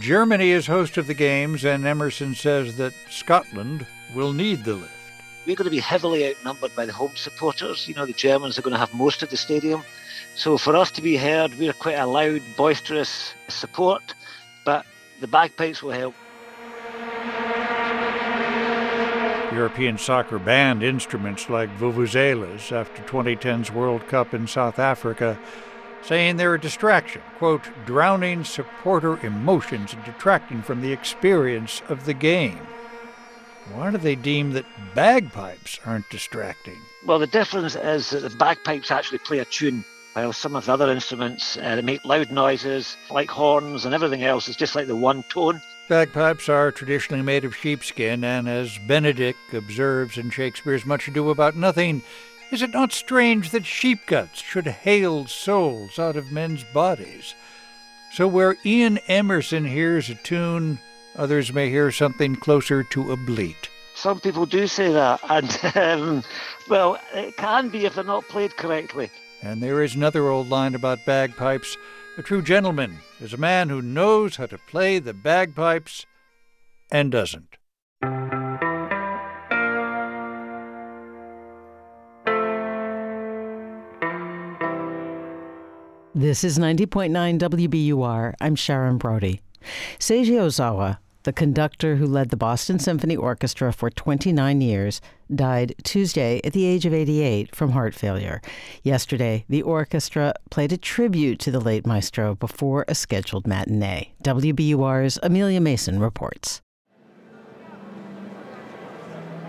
Germany 0.00 0.50
is 0.50 0.66
host 0.66 0.96
of 0.96 1.06
the 1.06 1.14
games, 1.14 1.64
and 1.64 1.86
Emerson 1.86 2.34
says 2.34 2.76
that 2.78 2.92
Scotland 3.08 3.86
will 4.14 4.32
need 4.32 4.64
the 4.64 4.74
lift. 4.74 4.92
We're 5.46 5.56
going 5.56 5.64
to 5.64 5.70
be 5.70 5.80
heavily 5.80 6.28
outnumbered 6.28 6.74
by 6.76 6.86
the 6.86 6.92
home 6.92 7.12
supporters. 7.14 7.88
You 7.88 7.94
know, 7.94 8.06
the 8.06 8.12
Germans 8.12 8.58
are 8.58 8.62
going 8.62 8.74
to 8.74 8.78
have 8.78 8.92
most 8.94 9.22
of 9.22 9.30
the 9.30 9.36
stadium. 9.36 9.82
So 10.34 10.58
for 10.58 10.76
us 10.76 10.90
to 10.92 11.02
be 11.02 11.16
heard, 11.16 11.58
we're 11.58 11.72
quite 11.72 11.94
a 11.94 12.06
loud, 12.06 12.42
boisterous 12.56 13.34
support, 13.48 14.14
but 14.64 14.84
the 15.20 15.26
bagpipes 15.26 15.82
will 15.82 15.92
help. 15.92 16.14
European 19.52 19.98
soccer 19.98 20.38
banned 20.38 20.82
instruments 20.82 21.50
like 21.50 21.68
vuvuzelas 21.78 22.70
after 22.70 23.02
2010's 23.02 23.72
World 23.72 24.06
Cup 24.06 24.32
in 24.32 24.46
South 24.46 24.78
Africa, 24.78 25.38
saying 26.02 26.36
they're 26.36 26.54
a 26.54 26.60
distraction, 26.60 27.20
quote, 27.36 27.62
drowning 27.84 28.44
supporter 28.44 29.18
emotions 29.26 29.92
and 29.92 30.04
detracting 30.04 30.62
from 30.62 30.80
the 30.80 30.92
experience 30.92 31.82
of 31.88 32.04
the 32.06 32.14
game. 32.14 32.60
Why 33.74 33.90
do 33.90 33.98
they 33.98 34.16
deem 34.16 34.52
that 34.52 34.66
bagpipes 34.94 35.78
aren't 35.86 36.10
distracting? 36.10 36.78
Well, 37.06 37.18
the 37.18 37.26
difference 37.26 37.76
is 37.76 38.10
that 38.10 38.20
the 38.20 38.30
bagpipes 38.30 38.90
actually 38.90 39.18
play 39.18 39.38
a 39.38 39.44
tune, 39.44 39.84
while 40.14 40.32
some 40.32 40.56
of 40.56 40.66
the 40.66 40.72
other 40.72 40.90
instruments 40.90 41.56
uh, 41.56 41.76
they 41.76 41.82
make 41.82 42.04
loud 42.04 42.30
noises 42.30 42.96
like 43.10 43.30
horns 43.30 43.84
and 43.84 43.94
everything 43.94 44.24
else. 44.24 44.48
It's 44.48 44.56
just 44.56 44.74
like 44.74 44.86
the 44.86 44.96
one 44.96 45.22
tone. 45.24 45.62
Bagpipes 45.88 46.48
are 46.48 46.72
traditionally 46.72 47.22
made 47.22 47.44
of 47.44 47.56
sheepskin, 47.56 48.22
and 48.24 48.48
as 48.48 48.78
Benedick 48.78 49.36
observes 49.52 50.18
in 50.18 50.30
Shakespeare's 50.30 50.86
Much 50.86 51.08
Ado 51.08 51.30
About 51.30 51.56
Nothing, 51.56 52.02
is 52.50 52.62
it 52.62 52.70
not 52.70 52.92
strange 52.92 53.50
that 53.50 53.64
sheep 53.64 54.06
guts 54.06 54.40
should 54.40 54.66
hail 54.66 55.26
souls 55.26 55.98
out 55.98 56.16
of 56.16 56.32
men's 56.32 56.64
bodies? 56.64 57.34
So 58.12 58.26
where 58.26 58.56
Ian 58.66 58.98
Emerson 59.06 59.64
hears 59.64 60.10
a 60.10 60.16
tune, 60.16 60.80
others 61.20 61.52
may 61.52 61.68
hear 61.68 61.92
something 61.92 62.34
closer 62.34 62.82
to 62.82 63.12
a 63.12 63.16
bleat. 63.16 63.68
Some 63.94 64.18
people 64.20 64.46
do 64.46 64.66
say 64.66 64.90
that, 64.90 65.20
and 65.28 65.76
um, 65.76 66.24
well, 66.68 66.98
it 67.12 67.36
can 67.36 67.68
be 67.68 67.84
if 67.84 67.94
they're 67.94 68.04
not 68.04 68.26
played 68.28 68.56
correctly. 68.56 69.10
And 69.42 69.62
there 69.62 69.82
is 69.82 69.94
another 69.94 70.28
old 70.28 70.48
line 70.48 70.74
about 70.74 71.04
bagpipes. 71.04 71.76
A 72.16 72.22
true 72.22 72.40
gentleman 72.40 72.98
is 73.20 73.34
a 73.34 73.36
man 73.36 73.68
who 73.68 73.82
knows 73.82 74.36
how 74.36 74.46
to 74.46 74.56
play 74.56 74.98
the 74.98 75.12
bagpipes 75.12 76.06
and 76.90 77.12
doesn't. 77.12 77.56
This 86.14 86.44
is 86.44 86.58
90.9 86.58 87.38
WBUR. 87.38 88.34
I'm 88.40 88.54
Sharon 88.56 88.98
Brody. 88.98 89.40
Seiji 89.98 90.32
Ozawa, 90.32 90.98
the 91.22 91.32
conductor 91.32 91.96
who 91.96 92.06
led 92.06 92.30
the 92.30 92.36
Boston 92.36 92.78
Symphony 92.78 93.16
Orchestra 93.16 93.72
for 93.72 93.90
29 93.90 94.60
years, 94.60 95.00
died 95.34 95.74
Tuesday 95.84 96.40
at 96.44 96.52
the 96.52 96.64
age 96.64 96.86
of 96.86 96.94
88 96.94 97.54
from 97.54 97.70
heart 97.70 97.94
failure. 97.94 98.40
Yesterday, 98.82 99.44
the 99.48 99.62
orchestra 99.62 100.34
played 100.50 100.72
a 100.72 100.76
tribute 100.76 101.38
to 101.40 101.50
the 101.50 101.60
late 101.60 101.86
maestro 101.86 102.34
before 102.34 102.84
a 102.88 102.94
scheduled 102.94 103.46
matinee. 103.46 104.14
WBUR's 104.24 105.18
Amelia 105.22 105.60
Mason 105.60 106.00
reports. 106.00 106.62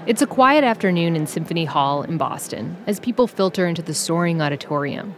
It's 0.08 0.22
a 0.22 0.28
quiet 0.28 0.64
afternoon 0.64 1.16
in 1.16 1.28
Symphony 1.28 1.66
Hall 1.66 2.02
in 2.02 2.18
Boston 2.18 2.76
as 2.88 3.00
people 3.00 3.28
filter 3.28 3.68
into 3.68 3.84
the 3.84 3.94
soaring 3.94 4.42
auditorium. 4.42 5.16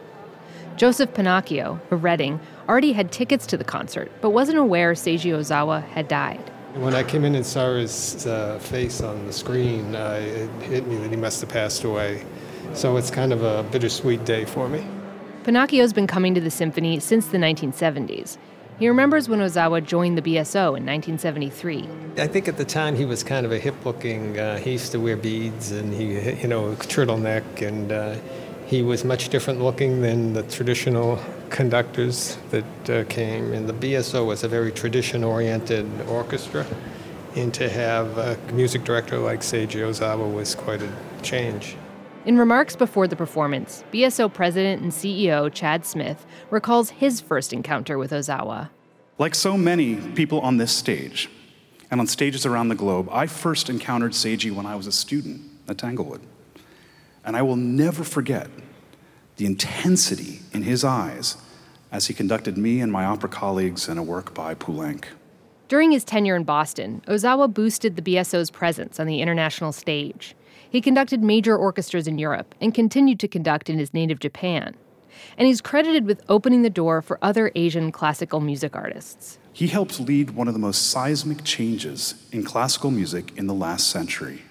Joseph 0.76 1.14
Pennacchio 1.14 1.80
a 1.90 1.96
Reading 1.96 2.40
already 2.68 2.94
had 2.94 3.12
tickets 3.12 3.46
to 3.48 3.58
the 3.58 3.64
concert, 3.64 4.12
but 4.22 4.32
wasn't 4.32 4.58
aware 4.58 4.94
Seiji 4.94 5.32
Ozawa 5.32 5.84
had 5.90 6.08
died. 6.08 6.52
When 6.76 6.96
I 6.96 7.04
came 7.04 7.24
in 7.24 7.36
and 7.36 7.46
saw 7.46 7.76
his 7.76 8.26
uh, 8.26 8.58
face 8.60 9.02
on 9.02 9.28
the 9.28 9.34
screen, 9.34 9.96
uh, 9.96 10.20
it 10.22 10.50
hit 10.64 10.88
me 10.88 10.96
that 10.98 11.12
he 11.12 11.18
must 11.18 11.42
have 11.42 11.50
passed 11.50 11.84
away. 11.84 12.26
So 12.74 12.98
it's 12.98 13.12
kind 13.12 13.32
of 13.32 13.44
a 13.44 13.64
bittersweet 13.64 14.26
day 14.26 14.46
for 14.46 14.68
me. 14.68 14.84
Pennacchio's 15.44 15.94
been 15.94 16.08
coming 16.08 16.34
to 16.34 16.42
the 16.42 16.50
symphony 16.50 17.00
since 17.00 17.28
the 17.28 17.38
1970s. 17.38 18.38
He 18.80 18.88
remembers 18.88 19.30
when 19.30 19.40
Ozawa 19.40 19.86
joined 19.86 20.18
the 20.18 20.22
BSO 20.22 20.76
in 20.76 20.86
1973. 20.86 21.88
I 22.18 22.28
think 22.28 22.48
at 22.48 22.58
the 22.58 22.66
time 22.66 22.96
he 22.96 23.06
was 23.06 23.24
kind 23.24 23.46
of 23.46 23.52
a 23.52 23.60
hip-looking. 23.60 24.40
Uh, 24.40 24.58
he 24.58 24.72
used 24.72 24.92
to 24.94 25.00
wear 25.00 25.16
beads 25.16 25.72
and 25.72 25.94
he, 25.94 26.20
you 26.42 26.48
know, 26.48 26.72
turtleneck, 26.76 27.62
and 27.62 27.92
uh, 27.92 28.16
he 28.74 28.82
was 28.82 29.06
much 29.06 29.30
different 29.30 29.62
looking 29.62 30.02
than 30.02 30.34
the 30.34 30.42
traditional 30.42 31.20
conductors 31.52 32.40
that 32.50 32.90
uh, 32.90 33.04
came. 33.04 33.54
And 33.54 33.70
the 33.70 33.74
BSO 33.74 34.26
was 34.26 34.44
a 34.44 34.48
very 34.48 34.72
tradition-oriented 34.72 35.88
orchestra, 36.08 36.66
and 37.36 37.54
to 37.54 37.70
have 37.70 38.18
a 38.18 38.36
music 38.52 38.84
director 38.84 39.20
like 39.20 39.42
Seiji 39.42 39.82
Ozawa 39.88 40.28
was 40.34 40.56
quite 40.56 40.82
a 40.82 40.92
change. 41.22 41.76
In 42.26 42.36
remarks 42.36 42.76
before 42.76 43.08
the 43.08 43.16
performance, 43.16 43.84
BSO 43.94 44.34
president 44.34 44.82
and 44.82 44.92
CEO 44.92 45.54
Chad 45.54 45.86
Smith 45.86 46.26
recalls 46.50 46.90
his 46.90 47.22
first 47.22 47.54
encounter 47.54 48.00
with 48.00 48.10
Ozawa. 48.10 48.72
Like 49.20 49.36
so 49.36 49.56
many 49.56 49.98
people 50.16 50.42
on 50.42 50.58
this 50.58 50.72
stage 50.72 51.30
and 51.92 52.02
on 52.02 52.08
stages 52.08 52.44
around 52.44 52.70
the 52.70 52.76
globe, 52.76 53.08
I 53.12 53.28
first 53.28 53.70
encountered 53.70 54.14
Seiji 54.14 54.52
when 54.52 54.66
I 54.66 54.76
was 54.76 54.88
a 54.88 54.92
student 54.92 55.42
at 55.68 55.78
Tanglewood. 55.78 56.22
And 57.24 57.38
I 57.38 57.42
will 57.42 57.56
never 57.56 58.04
forget 58.04 58.50
the 59.38 59.46
intensity 59.46 60.40
in 60.52 60.64
his 60.64 60.84
eyes 60.84 61.38
as 61.92 62.08
he 62.08 62.14
conducted 62.14 62.58
me 62.58 62.82
and 62.82 62.92
my 62.92 63.06
opera 63.06 63.30
colleagues 63.30 63.88
in 63.88 63.98
a 63.98 64.04
work 64.04 64.34
by 64.34 64.56
Poulenc. 64.56 65.06
During 65.68 65.92
his 65.92 66.04
tenure 66.04 66.36
in 66.36 66.44
Boston, 66.44 67.02
Ozawa 67.08 67.52
boosted 67.52 67.96
the 67.96 68.02
BSO's 68.02 68.52
presence 68.52 69.00
on 69.00 69.08
the 69.08 69.22
international 69.22 69.72
stage. 69.72 70.36
He 70.70 70.82
conducted 70.82 71.24
major 71.24 71.58
orchestras 71.58 72.08
in 72.08 72.18
Europe 72.18 72.54
and 72.60 72.74
continued 72.74 73.20
to 73.22 73.28
conduct 73.28 73.70
in 73.70 73.78
his 73.78 73.94
native 73.94 74.20
Japan. 74.20 74.76
And 75.38 75.48
he's 75.48 75.62
credited 75.62 76.06
with 76.06 76.24
opening 76.28 76.64
the 76.64 76.70
door 76.70 77.02
for 77.02 77.18
other 77.22 77.52
Asian 77.56 77.92
classical 77.92 78.40
music 78.40 78.76
artists. 78.76 79.40
He 79.52 79.68
helped 79.68 80.00
lead 80.00 80.32
one 80.32 80.48
of 80.48 80.54
the 80.54 80.60
most 80.60 80.90
seismic 80.90 81.44
changes 81.44 82.16
in 82.32 82.44
classical 82.44 82.92
music 82.92 83.32
in 83.38 83.48
the 83.48 83.54
last 83.54 83.88
century. 83.88 84.42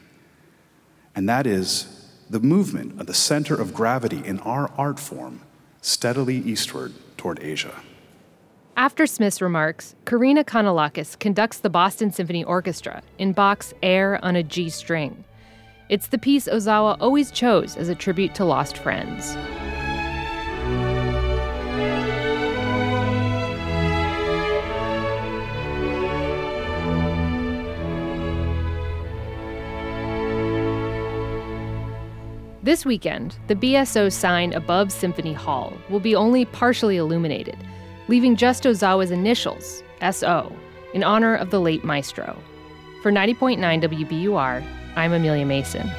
And 1.14 1.28
that 1.28 1.46
is 1.46 2.01
the 2.32 2.40
movement 2.40 2.98
of 2.98 3.06
the 3.06 3.12
center 3.12 3.54
of 3.54 3.74
gravity 3.74 4.24
in 4.24 4.40
our 4.40 4.70
art 4.78 4.98
form 4.98 5.42
steadily 5.82 6.36
eastward 6.36 6.90
toward 7.18 7.38
Asia. 7.40 7.74
After 8.74 9.06
Smith's 9.06 9.42
remarks, 9.42 9.94
Karina 10.06 10.42
Canellakis 10.42 11.18
conducts 11.18 11.58
the 11.58 11.68
Boston 11.68 12.10
Symphony 12.10 12.42
Orchestra 12.42 13.02
in 13.18 13.34
Bach's 13.34 13.74
Air 13.82 14.18
on 14.24 14.34
a 14.34 14.42
G 14.42 14.70
string. 14.70 15.24
It's 15.90 16.06
the 16.06 16.16
piece 16.16 16.48
Ozawa 16.48 16.96
always 17.00 17.30
chose 17.30 17.76
as 17.76 17.90
a 17.90 17.94
tribute 17.94 18.34
to 18.36 18.46
lost 18.46 18.78
friends. 18.78 19.36
This 32.64 32.86
weekend, 32.86 33.34
the 33.48 33.56
BSO 33.56 34.12
sign 34.12 34.52
above 34.52 34.92
Symphony 34.92 35.32
Hall 35.32 35.76
will 35.90 35.98
be 35.98 36.14
only 36.14 36.44
partially 36.44 36.96
illuminated, 36.96 37.56
leaving 38.06 38.36
just 38.36 38.62
Ozawa's 38.62 39.10
initials, 39.10 39.82
SO, 40.12 40.54
in 40.94 41.02
honor 41.02 41.34
of 41.34 41.50
the 41.50 41.60
late 41.60 41.82
maestro. 41.82 42.40
For 43.02 43.10
90.9 43.10 43.58
WBUR, 43.58 44.64
I'm 44.94 45.12
Amelia 45.12 45.44
Mason. 45.44 45.90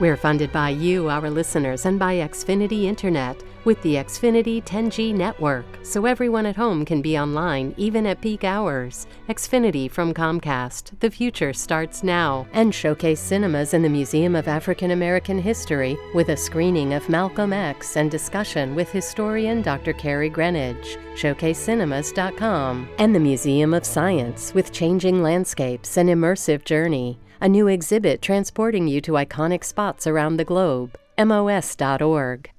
We're 0.00 0.16
funded 0.16 0.52
by 0.52 0.70
you, 0.70 1.10
our 1.10 1.28
listeners, 1.28 1.84
and 1.84 1.98
by 1.98 2.14
Xfinity 2.14 2.84
Internet 2.84 3.42
with 3.66 3.82
the 3.82 3.96
Xfinity 3.96 4.64
10G 4.64 5.14
network, 5.14 5.66
so 5.82 6.06
everyone 6.06 6.46
at 6.46 6.56
home 6.56 6.84
can 6.84 7.02
be 7.02 7.18
online 7.18 7.74
even 7.76 8.06
at 8.06 8.22
peak 8.22 8.44
hours. 8.44 9.06
Xfinity 9.28 9.90
from 9.90 10.14
Comcast. 10.14 10.98
The 11.00 11.10
future 11.10 11.52
starts 11.52 12.02
now. 12.02 12.46
And 12.52 12.74
showcase 12.74 13.20
cinemas 13.20 13.74
in 13.74 13.82
the 13.82 13.90
Museum 13.90 14.34
of 14.34 14.48
African 14.48 14.92
American 14.92 15.38
History 15.38 15.98
with 16.14 16.30
a 16.30 16.36
screening 16.36 16.94
of 16.94 17.08
Malcolm 17.10 17.52
X 17.52 17.98
and 17.98 18.10
discussion 18.10 18.74
with 18.74 18.90
historian 18.90 19.60
Dr. 19.60 19.92
Kerri 19.92 20.32
Greenidge. 20.32 20.96
ShowcaseCinemas.com. 21.16 22.88
And 22.98 23.14
the 23.14 23.20
Museum 23.20 23.74
of 23.74 23.84
Science 23.84 24.54
with 24.54 24.72
changing 24.72 25.22
landscapes 25.22 25.98
and 25.98 26.08
immersive 26.08 26.64
journey 26.64 27.18
a 27.40 27.48
new 27.48 27.68
exhibit 27.68 28.22
transporting 28.22 28.88
you 28.88 29.00
to 29.00 29.12
iconic 29.12 29.62
spots 29.62 30.06
around 30.06 30.36
the 30.36 30.44
globe. 30.44 30.98
MOS.org. 31.18 32.50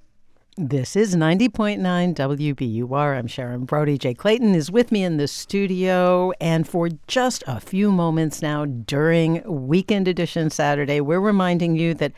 This 0.60 0.96
is 0.96 1.16
90.9 1.16 1.78
WBUR. 2.16 3.16
I'm 3.16 3.28
Sharon 3.28 3.66
Brody. 3.66 3.96
Jay 3.96 4.16
Clayton 4.16 4.56
is 4.56 4.72
with 4.72 4.92
me 4.92 5.04
in 5.04 5.18
the 5.18 5.28
studio. 5.28 6.32
And 6.42 6.68
for 6.68 6.90
just 7.06 7.44
a 7.46 7.60
few 7.60 7.92
moments 7.92 8.42
now 8.42 8.66
during 8.66 9.44
Weekend 9.46 10.08
Edition 10.08 10.50
Saturday, 10.50 11.00
we're 11.00 11.20
reminding 11.20 11.76
you 11.76 11.94
that 11.94 12.12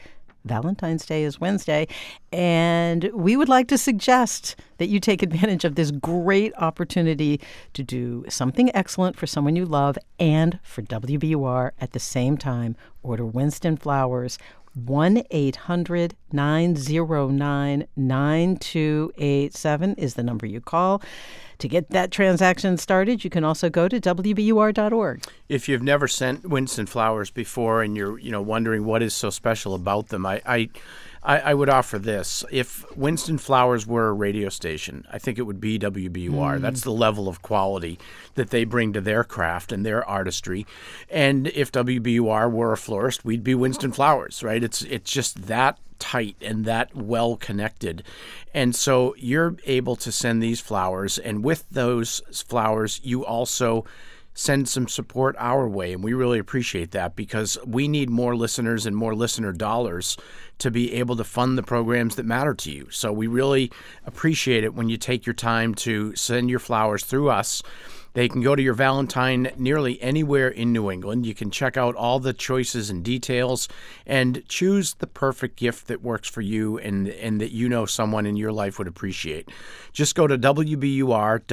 Valentine's 0.45 1.05
Day 1.05 1.23
is 1.23 1.41
Wednesday, 1.41 1.85
and 2.31 3.11
we 3.13 3.35
would 3.35 3.49
like 3.49 3.67
to 3.67 3.77
suggest 3.77 4.55
that 4.77 4.87
you 4.87 5.01
take 5.01 5.21
advantage 5.21 5.65
of 5.65 5.75
this 5.75 5.91
great 5.91 6.53
opportunity 6.55 7.41
to 7.73 7.83
do 7.83 8.23
something 8.29 8.73
excellent 8.73 9.17
for 9.17 9.27
someone 9.27 9.57
you 9.57 9.65
love 9.65 9.97
and 10.17 10.59
for 10.63 10.81
WBUR 10.81 11.71
at 11.81 11.91
the 11.91 11.99
same 11.99 12.37
time. 12.37 12.77
Order 13.03 13.25
Winston 13.25 13.75
Flowers. 13.75 14.39
1 14.75 15.23
800 15.31 16.15
909 16.31 17.87
9287 17.95 19.93
is 19.95 20.13
the 20.13 20.23
number 20.23 20.45
you 20.45 20.61
call. 20.61 21.01
To 21.59 21.67
get 21.67 21.89
that 21.89 22.11
transaction 22.11 22.77
started, 22.77 23.23
you 23.25 23.29
can 23.29 23.43
also 23.43 23.69
go 23.69 23.89
to 23.89 23.99
WBUR.org. 23.99 25.23
If 25.49 25.67
you've 25.67 25.83
never 25.83 26.07
sent 26.07 26.47
Winston 26.47 26.85
flowers 26.85 27.31
before 27.31 27.81
and 27.83 27.97
you're, 27.97 28.17
you 28.17 28.31
know, 28.31 28.41
wondering 28.41 28.85
what 28.85 29.03
is 29.03 29.13
so 29.13 29.29
special 29.29 29.75
about 29.75 30.07
them, 30.07 30.25
I, 30.25 30.41
I 30.45 30.69
I, 31.21 31.39
I, 31.39 31.53
would 31.53 31.69
offer 31.69 31.99
this. 31.99 32.45
If 32.51 32.85
Winston 32.95 33.37
Flowers 33.37 33.85
were 33.85 34.07
a 34.07 34.13
radio 34.13 34.49
station, 34.49 35.05
I 35.11 35.19
think 35.19 35.37
it 35.37 35.43
would 35.43 35.59
be 35.59 35.77
WBUR. 35.77 36.29
Mm. 36.29 36.61
That's 36.61 36.81
the 36.81 36.91
level 36.91 37.27
of 37.27 37.41
quality 37.41 37.99
that 38.35 38.49
they 38.49 38.63
bring 38.63 38.93
to 38.93 39.01
their 39.01 39.23
craft 39.23 39.71
and 39.71 39.85
their 39.85 40.07
artistry. 40.07 40.65
And 41.09 41.47
if 41.47 41.71
WBUR 41.71 42.51
were 42.51 42.71
a 42.71 42.77
florist, 42.77 43.25
we'd 43.25 43.43
be 43.43 43.55
Winston 43.55 43.91
Flowers, 43.91 44.43
right? 44.43 44.63
It's 44.63 44.81
it's 44.83 45.11
just 45.11 45.47
that 45.47 45.77
tight 45.99 46.37
and 46.41 46.65
that 46.65 46.95
well 46.95 47.35
connected. 47.35 48.03
And 48.53 48.75
so 48.75 49.13
you're 49.17 49.57
able 49.65 49.95
to 49.97 50.11
send 50.11 50.41
these 50.41 50.61
flowers 50.61 51.17
and 51.17 51.43
with 51.43 51.65
those 51.69 52.21
flowers 52.47 53.01
you 53.03 53.25
also 53.25 53.85
send 54.39 54.69
some 54.69 54.87
support 54.87 55.35
our 55.37 55.67
way. 55.67 55.91
And 55.91 56.01
we 56.01 56.13
really 56.13 56.39
appreciate 56.39 56.91
that 56.91 57.13
because 57.13 57.57
we 57.67 57.89
need 57.89 58.09
more 58.09 58.37
listeners 58.37 58.85
and 58.85 58.95
more 58.95 59.13
listener 59.13 59.51
dollars 59.51 60.15
to 60.59 60.71
be 60.71 60.93
able 60.93 61.17
to 61.17 61.25
fund 61.25 61.57
the 61.57 61.63
programs 61.63 62.15
that 62.15 62.25
matter 62.25 62.53
to 62.53 62.71
you. 62.71 62.87
So 62.89 63.11
we 63.11 63.27
really 63.27 63.69
appreciate 64.05 64.63
it 64.63 64.73
when 64.73 64.87
you 64.87 64.95
take 64.95 65.25
your 65.25 65.33
time 65.33 65.75
to 65.75 66.15
send 66.15 66.49
your 66.49 66.59
flowers 66.59 67.03
through 67.03 67.29
us. 67.29 67.61
They 68.19 68.27
can 68.27 68.41
go 68.41 68.53
to 68.53 68.61
your 68.61 68.73
Valentine 68.73 69.49
nearly 69.55 70.01
anywhere 70.01 70.49
in 70.49 70.73
New 70.73 70.91
England. 70.91 71.25
You 71.25 71.33
can 71.33 71.51
check 71.51 71.77
out 71.77 71.95
all 71.95 72.19
the 72.19 72.33
choices 72.33 72.89
and 72.89 73.01
details 73.01 73.69
and 74.05 74.43
choose 74.49 74.95
the 74.95 75.07
perfect 75.07 75.55
gift 75.55 75.87
that 75.87 76.01
works 76.01 76.27
for 76.27 76.41
you 76.41 76.77
and, 76.79 77.07
and 77.07 77.39
that 77.39 77.53
you 77.53 77.69
know 77.69 77.85
someone 77.85 78.25
in 78.25 78.35
your 78.35 78.51
life 78.51 78.77
would 78.77 78.89
appreciate. 78.89 79.47
Just 79.93 80.15
go 80.15 80.27
to 80.27 80.37
WBUR.org. 80.37 81.45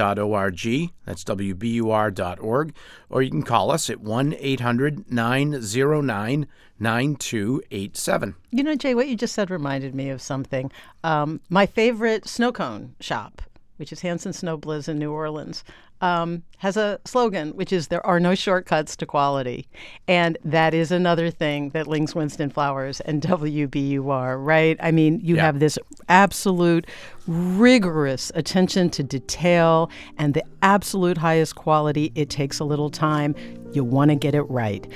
That's 1.05 1.23
WBUR.org. 1.23 2.75
Or 3.11 3.23
you 3.23 3.31
can 3.31 3.45
call 3.45 3.71
us 3.71 3.89
at 3.89 4.01
1 4.01 4.35
800 4.37 5.12
909 5.12 6.49
9287. 6.81 8.35
You 8.51 8.64
know, 8.64 8.75
Jay, 8.75 8.97
what 8.97 9.07
you 9.07 9.14
just 9.14 9.37
said 9.37 9.53
reminded 9.53 9.95
me 9.95 10.11
of 10.11 10.21
something. 10.21 10.73
Um, 11.05 11.41
my 11.49 11.67
favorite 11.67 12.27
snow 12.27 12.51
cone 12.51 12.97
shop, 12.99 13.41
which 13.77 13.93
is 13.93 14.01
Hansen 14.01 14.33
Sno-Bliz 14.33 14.89
in 14.89 14.99
New 14.99 15.12
Orleans, 15.12 15.62
um, 16.01 16.42
has 16.59 16.76
a 16.76 17.01
slogan, 17.05 17.51
which 17.51 17.72
is 17.72 17.88
"There 17.88 18.05
are 18.07 18.20
no 18.20 18.34
shortcuts 18.34 18.97
to 18.97 19.07
quality," 19.07 19.66
and 20.09 20.38
that 20.44 20.74
is 20.74 20.90
another 20.90 21.30
thing 21.30 21.70
that 21.70 21.86
links 21.86 22.14
Winston 22.14 22.51
Flowers 22.51 23.01
and 23.01 23.22
WBUR. 23.22 24.44
Right? 24.44 24.76
I 24.80 24.90
mean, 24.90 25.20
you 25.22 25.36
yeah. 25.36 25.42
have 25.42 25.61
this 25.61 25.78
absolute 26.09 26.86
rigorous 27.26 28.30
attention 28.34 28.90
to 28.90 29.03
detail 29.03 29.90
and 30.18 30.34
the 30.34 30.44
absolute 30.62 31.18
highest 31.18 31.57
quality. 31.57 32.12
It 32.14 32.30
takes 32.30 32.59
a 32.59 32.64
little 32.64 32.90
time. 32.90 33.34
You 33.72 33.84
want 33.84 34.11
to 34.11 34.14
get 34.14 34.34
it 34.34 34.42
right 34.42 34.86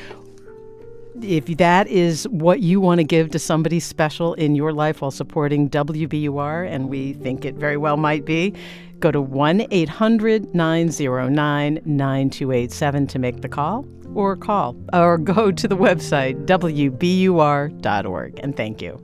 if 1.22 1.46
that 1.58 1.86
is 1.88 2.26
what 2.28 2.60
you 2.60 2.80
want 2.80 2.98
to 2.98 3.04
give 3.04 3.30
to 3.30 3.38
somebody 3.38 3.80
special 3.80 4.34
in 4.34 4.54
your 4.54 4.72
life 4.72 5.00
while 5.00 5.10
supporting 5.10 5.68
WBUR, 5.68 6.68
and 6.70 6.88
we 6.88 7.14
think 7.14 7.44
it 7.44 7.54
very 7.54 7.76
well 7.76 7.96
might 7.96 8.24
be, 8.24 8.54
Go 9.00 9.10
to 9.10 9.20
1 9.20 9.66
800 9.70 10.54
909 10.54 11.80
9287 11.84 13.06
to 13.06 13.18
make 13.18 13.40
the 13.40 13.48
call 13.48 13.86
or 14.14 14.36
call 14.36 14.76
or 14.92 15.18
go 15.18 15.50
to 15.50 15.66
the 15.66 15.76
website 15.76 16.46
WBUR.org. 16.46 18.40
And 18.42 18.56
thank 18.56 18.82
you. 18.82 19.00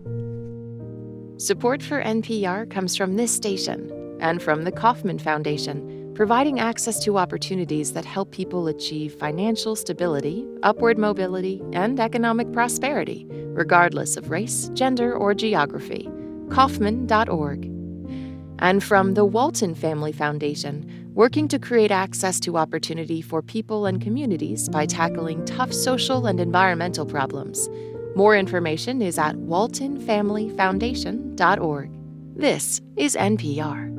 Support 1.39 1.83
for 1.83 2.03
NPR 2.03 2.71
comes 2.71 2.97
from 2.97 3.17
this 3.17 3.35
station 3.35 3.93
and 4.21 4.43
from 4.43 4.65
the 4.65 4.73
Kauffman 4.73 5.19
Foundation, 5.19 6.13
providing 6.15 6.61
access 6.61 7.03
to 7.05 7.19
opportunities 7.19 7.93
that 7.93 8.07
help 8.07 8.31
people 8.31 8.69
achieve 8.69 9.15
financial 9.15 9.77
stability, 9.77 10.47
upward 10.63 10.97
mobility, 10.97 11.63
and 11.75 12.01
economic 12.01 12.51
prosperity, 12.53 13.27
regardless 13.29 14.17
of 14.17 14.31
race, 14.31 14.71
gender, 14.73 15.15
or 15.15 15.35
geography. 15.35 16.09
Kauffman.org 16.49 17.76
and 18.59 18.83
from 18.83 19.15
the 19.15 19.25
Walton 19.25 19.75
Family 19.75 20.13
Foundation, 20.13 21.11
working 21.15 21.49
to 21.49 21.59
create 21.59 21.91
access 21.91 22.39
to 22.41 22.57
opportunity 22.57 23.21
for 23.23 23.43
people 23.43 23.87
and 23.87 24.01
communities 24.01 24.69
by 24.69 24.87
tackling 24.87 25.45
tough 25.45 25.73
social 25.73 26.27
and 26.27 26.39
environmental 26.41 27.07
problems. 27.07 27.69
More 28.15 28.37
information 28.37 29.03
is 29.03 29.19
at 29.19 29.35
waltonfamilyfoundation.org. 29.37 31.91
This 32.37 32.81
is 32.97 33.17
NPR. 33.17 33.96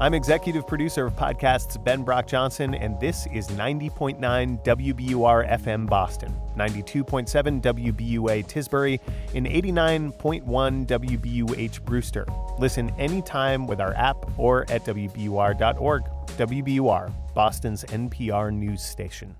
I'm 0.00 0.14
executive 0.14 0.66
producer 0.66 1.04
of 1.04 1.14
podcasts 1.14 1.82
Ben 1.84 2.04
Brock 2.04 2.26
Johnson, 2.26 2.72
and 2.72 2.98
this 2.98 3.26
is 3.34 3.48
90.9 3.48 4.18
WBUR 4.64 5.46
FM 5.50 5.86
Boston, 5.86 6.34
92.7 6.56 7.60
WBUA 7.60 8.46
Tisbury, 8.46 8.98
and 9.34 9.46
89.1 9.46 10.86
WBUH 10.86 11.84
Brewster. 11.84 12.24
Listen 12.58 12.88
anytime 12.98 13.66
with 13.66 13.78
our 13.78 13.92
app 13.92 14.16
or 14.38 14.62
at 14.70 14.86
WBUR.org. 14.86 16.02
WBUR, 16.28 17.12
Boston's 17.34 17.84
NPR 17.84 18.54
news 18.54 18.82
station. 18.82 19.36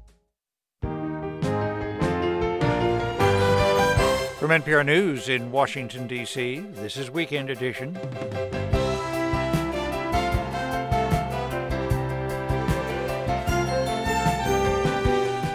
From 4.39 4.51
NPR 4.51 4.85
News 4.85 5.31
in 5.31 5.51
Washington, 5.51 6.07
D.C., 6.07 6.59
this 6.75 6.99
is 6.99 7.11
Weekend 7.11 7.49
Edition. 7.49 7.99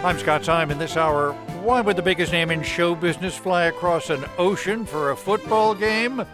I'm 0.06 0.20
Scott 0.20 0.44
Simon. 0.44 0.74
In 0.74 0.78
this 0.78 0.96
hour, 0.96 1.32
why 1.64 1.80
would 1.80 1.96
the 1.96 2.02
biggest 2.02 2.30
name 2.30 2.52
in 2.52 2.62
show 2.62 2.94
business 2.94 3.36
fly 3.36 3.64
across 3.64 4.08
an 4.08 4.24
ocean 4.38 4.86
for 4.86 5.10
a 5.10 5.16
football 5.16 5.74
game? 5.74 6.20
A 6.20 6.28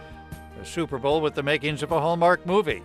Super 0.62 0.98
Bowl 0.98 1.22
with 1.22 1.34
the 1.34 1.42
makings 1.42 1.82
of 1.82 1.90
a 1.90 1.98
Hallmark 1.98 2.44
movie. 2.44 2.82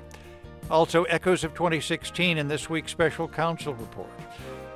Also, 0.72 1.04
echoes 1.04 1.44
of 1.44 1.54
2016 1.54 2.38
in 2.38 2.48
this 2.48 2.70
week's 2.70 2.94
special 2.94 3.28
counsel 3.28 3.74
report. 3.74 4.08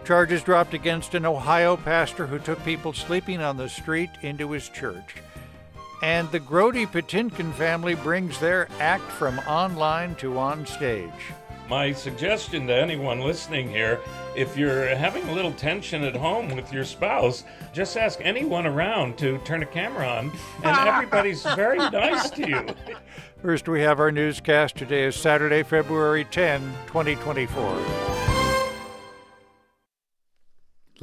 Charges 0.04 0.44
dropped 0.44 0.74
against 0.74 1.16
an 1.16 1.26
Ohio 1.26 1.78
pastor 1.78 2.28
who 2.28 2.40
took 2.40 2.62
people 2.66 2.92
sleeping 2.92 3.42
on 3.42 3.56
the 3.56 3.70
street 3.70 4.10
into 4.22 4.52
his 4.52 4.68
church. 4.68 5.16
And 6.04 6.30
the 6.32 6.42
Grody 6.42 6.86
Patinkin 6.88 7.54
family 7.54 7.96
brings 7.96 8.38
their 8.38 8.68
act 8.82 9.10
from 9.12 9.40
online 9.48 10.16
to 10.16 10.38
on 10.38 10.66
stage. 10.66 11.32
My 11.72 11.94
suggestion 11.94 12.68
to 12.68 12.76
anyone 12.76 13.22
listening 13.22 13.70
here 13.70 14.02
if 14.36 14.58
you're 14.58 14.94
having 14.94 15.24
a 15.30 15.32
little 15.32 15.54
tension 15.54 16.04
at 16.04 16.18
home 16.18 16.54
with 16.54 16.74
your 16.74 16.84
spouse, 16.84 17.46
just 17.72 17.96
ask 17.96 18.20
anyone 18.22 18.68
around 18.68 19.18
to 19.20 19.38
turn 19.46 19.64
a 19.64 19.66
camera 19.66 20.06
on, 20.06 20.34
and 20.66 20.78
everybody's 20.90 21.44
very 21.56 21.78
nice 21.78 22.30
to 22.32 22.46
you. 22.46 22.66
First, 23.42 23.70
we 23.70 23.80
have 23.84 24.02
our 24.02 24.12
newscast. 24.12 24.76
Today 24.76 25.06
is 25.06 25.16
Saturday, 25.16 25.64
February 25.64 26.26
10, 26.26 26.60
2024. 26.88 28.21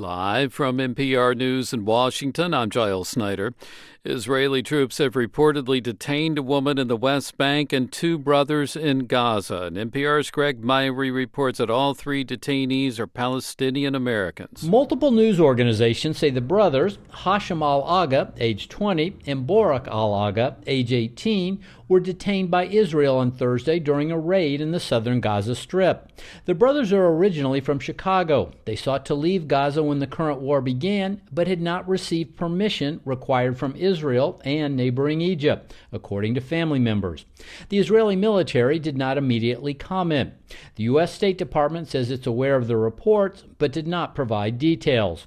Live 0.00 0.54
from 0.54 0.78
NPR 0.78 1.36
News 1.36 1.72
in 1.72 1.84
Washington, 1.84 2.54
I'm 2.54 2.70
Giles 2.70 3.08
Snyder. 3.08 3.52
Israeli 4.04 4.62
troops 4.62 4.98
have 4.98 5.14
reportedly 5.14 5.82
detained 5.82 6.38
a 6.38 6.42
woman 6.42 6.78
in 6.78 6.86
the 6.86 6.96
West 6.96 7.36
Bank 7.36 7.72
and 7.72 7.90
two 7.90 8.16
brothers 8.16 8.76
in 8.76 9.06
Gaza. 9.06 9.62
And 9.62 9.76
NPR's 9.76 10.30
Greg 10.30 10.62
Myre 10.62 10.92
reports 10.92 11.58
that 11.58 11.68
all 11.68 11.94
three 11.94 12.24
detainees 12.24 13.00
are 13.00 13.08
Palestinian 13.08 13.96
Americans. 13.96 14.62
Multiple 14.62 15.10
news 15.10 15.40
organizations 15.40 16.16
say 16.16 16.30
the 16.30 16.40
brothers, 16.40 16.98
Hashim 17.12 17.60
al 17.60 17.82
Agha, 17.82 18.32
age 18.38 18.68
20, 18.68 19.16
and 19.26 19.48
Borak 19.48 19.88
al 19.88 20.14
Agha, 20.14 20.58
age 20.68 20.92
18, 20.92 21.60
were 21.88 22.00
detained 22.00 22.50
by 22.50 22.66
Israel 22.66 23.16
on 23.16 23.32
Thursday 23.32 23.78
during 23.78 24.10
a 24.10 24.18
raid 24.18 24.60
in 24.60 24.72
the 24.72 24.80
southern 24.80 25.20
Gaza 25.20 25.54
Strip. 25.54 26.12
The 26.44 26.54
brothers 26.54 26.92
are 26.92 27.06
originally 27.06 27.60
from 27.60 27.78
Chicago. 27.78 28.52
They 28.66 28.76
sought 28.76 29.06
to 29.06 29.14
leave 29.14 29.48
Gaza 29.48 29.82
when 29.82 29.98
the 29.98 30.06
current 30.06 30.40
war 30.40 30.60
began, 30.60 31.22
but 31.32 31.48
had 31.48 31.60
not 31.60 31.88
received 31.88 32.36
permission 32.36 33.00
required 33.04 33.58
from 33.58 33.74
Israel 33.76 34.40
and 34.44 34.76
neighboring 34.76 35.20
Egypt, 35.20 35.74
according 35.90 36.34
to 36.34 36.40
family 36.40 36.78
members. 36.78 37.24
The 37.70 37.78
Israeli 37.78 38.16
military 38.16 38.78
did 38.78 38.96
not 38.96 39.16
immediately 39.16 39.74
comment. 39.74 40.34
The 40.76 40.84
U.S. 40.84 41.12
State 41.12 41.38
Department 41.38 41.88
says 41.88 42.10
it's 42.10 42.26
aware 42.26 42.56
of 42.56 42.68
the 42.68 42.76
reports, 42.76 43.44
but 43.58 43.72
did 43.72 43.86
not 43.86 44.14
provide 44.14 44.58
details. 44.58 45.26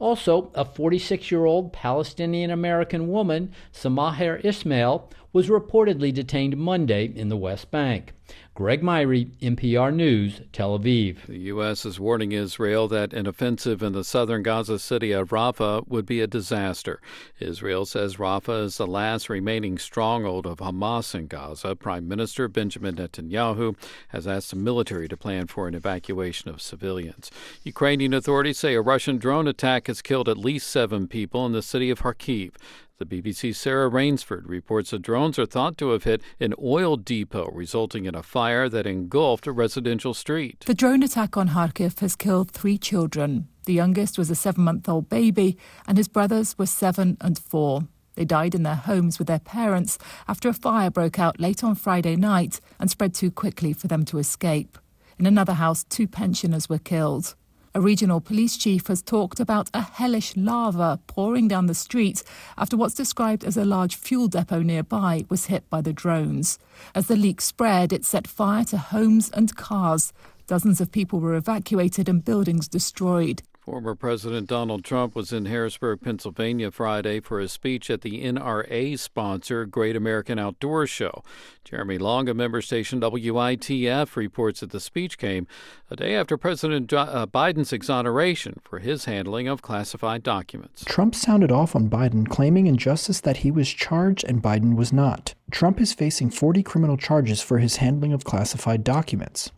Also, 0.00 0.50
a 0.54 0.64
46 0.64 1.30
year 1.30 1.44
old 1.44 1.72
Palestinian 1.72 2.50
American 2.50 3.08
woman, 3.08 3.52
Samaher 3.72 4.44
Ismail, 4.44 5.08
was 5.32 5.48
reportedly 5.48 6.12
detained 6.12 6.56
Monday 6.56 7.04
in 7.04 7.28
the 7.28 7.36
West 7.36 7.70
Bank. 7.70 8.12
Greg 8.54 8.82
Myre, 8.82 9.24
NPR 9.40 9.94
News, 9.94 10.42
Tel 10.52 10.78
Aviv. 10.78 11.26
The 11.26 11.38
U.S. 11.38 11.86
is 11.86 11.98
warning 11.98 12.32
Israel 12.32 12.88
that 12.88 13.12
an 13.12 13.26
offensive 13.26 13.82
in 13.82 13.92
the 13.92 14.04
southern 14.04 14.42
Gaza 14.42 14.78
city 14.78 15.12
of 15.12 15.30
Rafah 15.30 15.88
would 15.88 16.04
be 16.04 16.20
a 16.20 16.26
disaster. 16.26 17.00
Israel 17.38 17.86
says 17.86 18.16
Rafah 18.16 18.64
is 18.64 18.76
the 18.76 18.86
last 18.86 19.28
remaining 19.28 19.78
stronghold 19.78 20.46
of 20.46 20.58
Hamas 20.58 21.14
in 21.14 21.26
Gaza. 21.26 21.74
Prime 21.74 22.06
Minister 22.06 22.48
Benjamin 22.48 22.96
Netanyahu 22.96 23.76
has 24.08 24.26
asked 24.26 24.50
the 24.50 24.56
military 24.56 25.08
to 25.08 25.16
plan 25.16 25.46
for 25.46 25.66
an 25.66 25.74
evacuation 25.74 26.50
of 26.50 26.60
civilians. 26.60 27.30
Ukrainian 27.62 28.12
authorities 28.12 28.58
say 28.58 28.74
a 28.74 28.82
Russian 28.82 29.16
drone 29.16 29.48
attack 29.48 29.86
has 29.86 30.02
killed 30.02 30.28
at 30.28 30.36
least 30.36 30.68
seven 30.68 31.08
people 31.08 31.46
in 31.46 31.52
the 31.52 31.62
city 31.62 31.88
of 31.88 32.00
Kharkiv. 32.00 32.52
The 33.00 33.22
BBC's 33.22 33.56
Sarah 33.56 33.88
Rainsford 33.88 34.46
reports 34.46 34.90
the 34.90 34.98
drones 34.98 35.38
are 35.38 35.46
thought 35.46 35.78
to 35.78 35.92
have 35.92 36.04
hit 36.04 36.20
an 36.38 36.52
oil 36.62 36.98
depot, 36.98 37.50
resulting 37.50 38.04
in 38.04 38.14
a 38.14 38.22
fire 38.22 38.68
that 38.68 38.86
engulfed 38.86 39.46
a 39.46 39.52
residential 39.52 40.12
street. 40.12 40.64
The 40.66 40.74
drone 40.74 41.02
attack 41.02 41.34
on 41.34 41.48
Kharkiv 41.48 41.98
has 42.00 42.14
killed 42.14 42.50
three 42.50 42.76
children. 42.76 43.48
The 43.64 43.72
youngest 43.72 44.18
was 44.18 44.28
a 44.28 44.34
seven 44.34 44.64
month 44.64 44.86
old 44.86 45.08
baby, 45.08 45.56
and 45.86 45.96
his 45.96 46.08
brothers 46.08 46.58
were 46.58 46.66
seven 46.66 47.16
and 47.22 47.38
four. 47.38 47.88
They 48.16 48.26
died 48.26 48.54
in 48.54 48.64
their 48.64 48.74
homes 48.74 49.18
with 49.18 49.28
their 49.28 49.38
parents 49.38 49.96
after 50.28 50.50
a 50.50 50.52
fire 50.52 50.90
broke 50.90 51.18
out 51.18 51.40
late 51.40 51.64
on 51.64 51.76
Friday 51.76 52.16
night 52.16 52.60
and 52.78 52.90
spread 52.90 53.14
too 53.14 53.30
quickly 53.30 53.72
for 53.72 53.88
them 53.88 54.04
to 54.04 54.18
escape. 54.18 54.76
In 55.18 55.24
another 55.24 55.54
house, 55.54 55.84
two 55.84 56.06
pensioners 56.06 56.68
were 56.68 56.78
killed. 56.78 57.34
A 57.72 57.80
regional 57.80 58.20
police 58.20 58.56
chief 58.56 58.88
has 58.88 59.00
talked 59.00 59.38
about 59.38 59.70
a 59.72 59.80
hellish 59.80 60.36
lava 60.36 60.98
pouring 61.06 61.46
down 61.46 61.66
the 61.66 61.74
street 61.74 62.24
after 62.58 62.76
what's 62.76 62.96
described 62.96 63.44
as 63.44 63.56
a 63.56 63.64
large 63.64 63.94
fuel 63.94 64.26
depot 64.26 64.60
nearby 64.60 65.24
was 65.28 65.46
hit 65.46 65.70
by 65.70 65.80
the 65.80 65.92
drones. 65.92 66.58
As 66.96 67.06
the 67.06 67.14
leak 67.14 67.40
spread, 67.40 67.92
it 67.92 68.04
set 68.04 68.26
fire 68.26 68.64
to 68.64 68.78
homes 68.78 69.30
and 69.30 69.54
cars. 69.54 70.12
Dozens 70.48 70.80
of 70.80 70.90
people 70.90 71.20
were 71.20 71.36
evacuated 71.36 72.08
and 72.08 72.24
buildings 72.24 72.66
destroyed. 72.66 73.42
Former 73.70 73.94
President 73.94 74.48
Donald 74.48 74.82
Trump 74.82 75.14
was 75.14 75.32
in 75.32 75.44
Harrisburg, 75.44 76.00
Pennsylvania 76.00 76.72
Friday 76.72 77.20
for 77.20 77.38
a 77.38 77.46
speech 77.46 77.88
at 77.88 78.00
the 78.00 78.24
NRA 78.24 78.98
sponsor 78.98 79.64
Great 79.64 79.94
American 79.94 80.40
Outdoor 80.40 80.88
Show. 80.88 81.22
Jeremy 81.62 81.96
Long 81.96 82.28
of 82.28 82.34
member 82.34 82.62
station 82.62 83.00
WITF 83.00 84.16
reports 84.16 84.58
that 84.58 84.70
the 84.70 84.80
speech 84.80 85.18
came 85.18 85.46
a 85.88 85.94
day 85.94 86.16
after 86.16 86.36
President 86.36 86.92
uh, 86.92 87.28
Biden's 87.32 87.72
exoneration 87.72 88.60
for 88.64 88.80
his 88.80 89.04
handling 89.04 89.46
of 89.46 89.62
classified 89.62 90.24
documents. 90.24 90.84
Trump 90.84 91.14
sounded 91.14 91.52
off 91.52 91.76
on 91.76 91.88
Biden, 91.88 92.28
claiming 92.28 92.66
injustice 92.66 93.20
that 93.20 93.36
he 93.38 93.52
was 93.52 93.70
charged 93.70 94.24
and 94.24 94.42
Biden 94.42 94.74
was 94.74 94.92
not. 94.92 95.36
Trump 95.52 95.80
is 95.80 95.94
facing 95.94 96.30
40 96.30 96.64
criminal 96.64 96.96
charges 96.96 97.40
for 97.40 97.58
his 97.58 97.76
handling 97.76 98.12
of 98.12 98.24
classified 98.24 98.82
documents. 98.82 99.52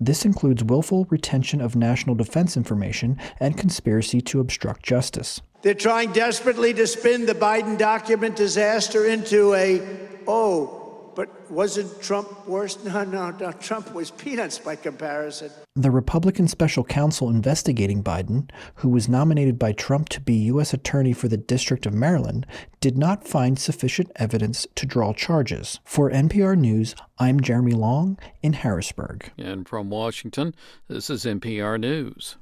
This 0.00 0.24
includes 0.24 0.64
willful 0.64 1.06
retention 1.10 1.60
of 1.60 1.76
national 1.76 2.14
defense 2.14 2.56
information 2.56 3.18
and 3.40 3.56
conspiracy 3.56 4.20
to 4.22 4.40
obstruct 4.40 4.82
justice. 4.82 5.40
They're 5.62 5.74
trying 5.74 6.12
desperately 6.12 6.72
to 6.74 6.86
spin 6.86 7.26
the 7.26 7.34
Biden 7.34 7.76
document 7.76 8.36
disaster 8.36 9.06
into 9.06 9.54
a, 9.54 9.82
oh, 10.26 10.77
but 11.18 11.50
wasn't 11.50 12.00
Trump 12.00 12.46
worse? 12.46 12.78
No, 12.84 13.02
no, 13.02 13.30
no. 13.30 13.50
Trump 13.52 13.92
was 13.92 14.12
peanuts 14.12 14.56
by 14.58 14.76
comparison. 14.76 15.50
The 15.74 15.90
Republican 15.90 16.46
special 16.46 16.84
counsel 16.84 17.28
investigating 17.28 18.04
Biden, 18.04 18.48
who 18.76 18.88
was 18.88 19.08
nominated 19.08 19.58
by 19.58 19.72
Trump 19.72 20.08
to 20.10 20.20
be 20.20 20.34
U.S. 20.52 20.72
Attorney 20.72 21.12
for 21.12 21.26
the 21.26 21.36
District 21.36 21.86
of 21.86 21.92
Maryland, 21.92 22.46
did 22.80 22.96
not 22.96 23.26
find 23.26 23.58
sufficient 23.58 24.12
evidence 24.14 24.64
to 24.76 24.86
draw 24.86 25.12
charges. 25.12 25.80
For 25.84 26.08
NPR 26.08 26.56
News, 26.56 26.94
I'm 27.18 27.40
Jeremy 27.40 27.72
Long 27.72 28.16
in 28.40 28.52
Harrisburg. 28.52 29.32
And 29.36 29.68
from 29.68 29.90
Washington, 29.90 30.54
this 30.86 31.10
is 31.10 31.24
NPR 31.24 31.80
News. 31.80 32.36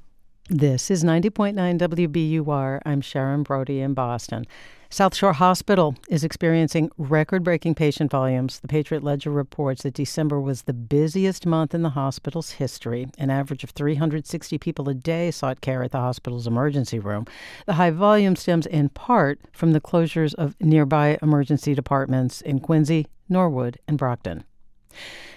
This 0.49 0.91
is 0.91 1.03
90.9 1.03 1.55
WBUR. 1.79 2.81
I'm 2.85 3.01
Sharon 3.01 3.41
Brody 3.41 3.81
in 3.81 3.95
Boston. 3.95 4.45
South 4.89 5.13
Shore 5.13 5.33
Hospital 5.33 5.95
is 6.09 6.23
experiencing 6.23 6.89
record 6.97 7.43
breaking 7.43 7.75
patient 7.75 8.09
volumes. 8.09 8.61
The 8.61 8.69
Patriot 8.69 9.03
Ledger 9.03 9.31
reports 9.31 9.83
that 9.83 9.93
December 9.93 10.39
was 10.39 10.61
the 10.61 10.73
busiest 10.73 11.45
month 11.45 11.75
in 11.75 11.81
the 11.81 11.89
hospital's 11.89 12.51
history. 12.51 13.07
An 13.17 13.29
average 13.29 13.65
of 13.65 13.71
360 13.71 14.57
people 14.57 14.87
a 14.87 14.93
day 14.93 15.29
sought 15.29 15.59
care 15.59 15.83
at 15.83 15.91
the 15.91 15.99
hospital's 15.99 16.47
emergency 16.47 16.99
room. 16.99 17.25
The 17.65 17.73
high 17.73 17.91
volume 17.91 18.37
stems 18.37 18.65
in 18.65 18.87
part 18.87 19.41
from 19.51 19.73
the 19.73 19.81
closures 19.81 20.33
of 20.35 20.55
nearby 20.61 21.17
emergency 21.21 21.75
departments 21.75 22.39
in 22.39 22.61
Quincy, 22.61 23.07
Norwood, 23.27 23.77
and 23.89 23.97
Brockton. 23.97 24.45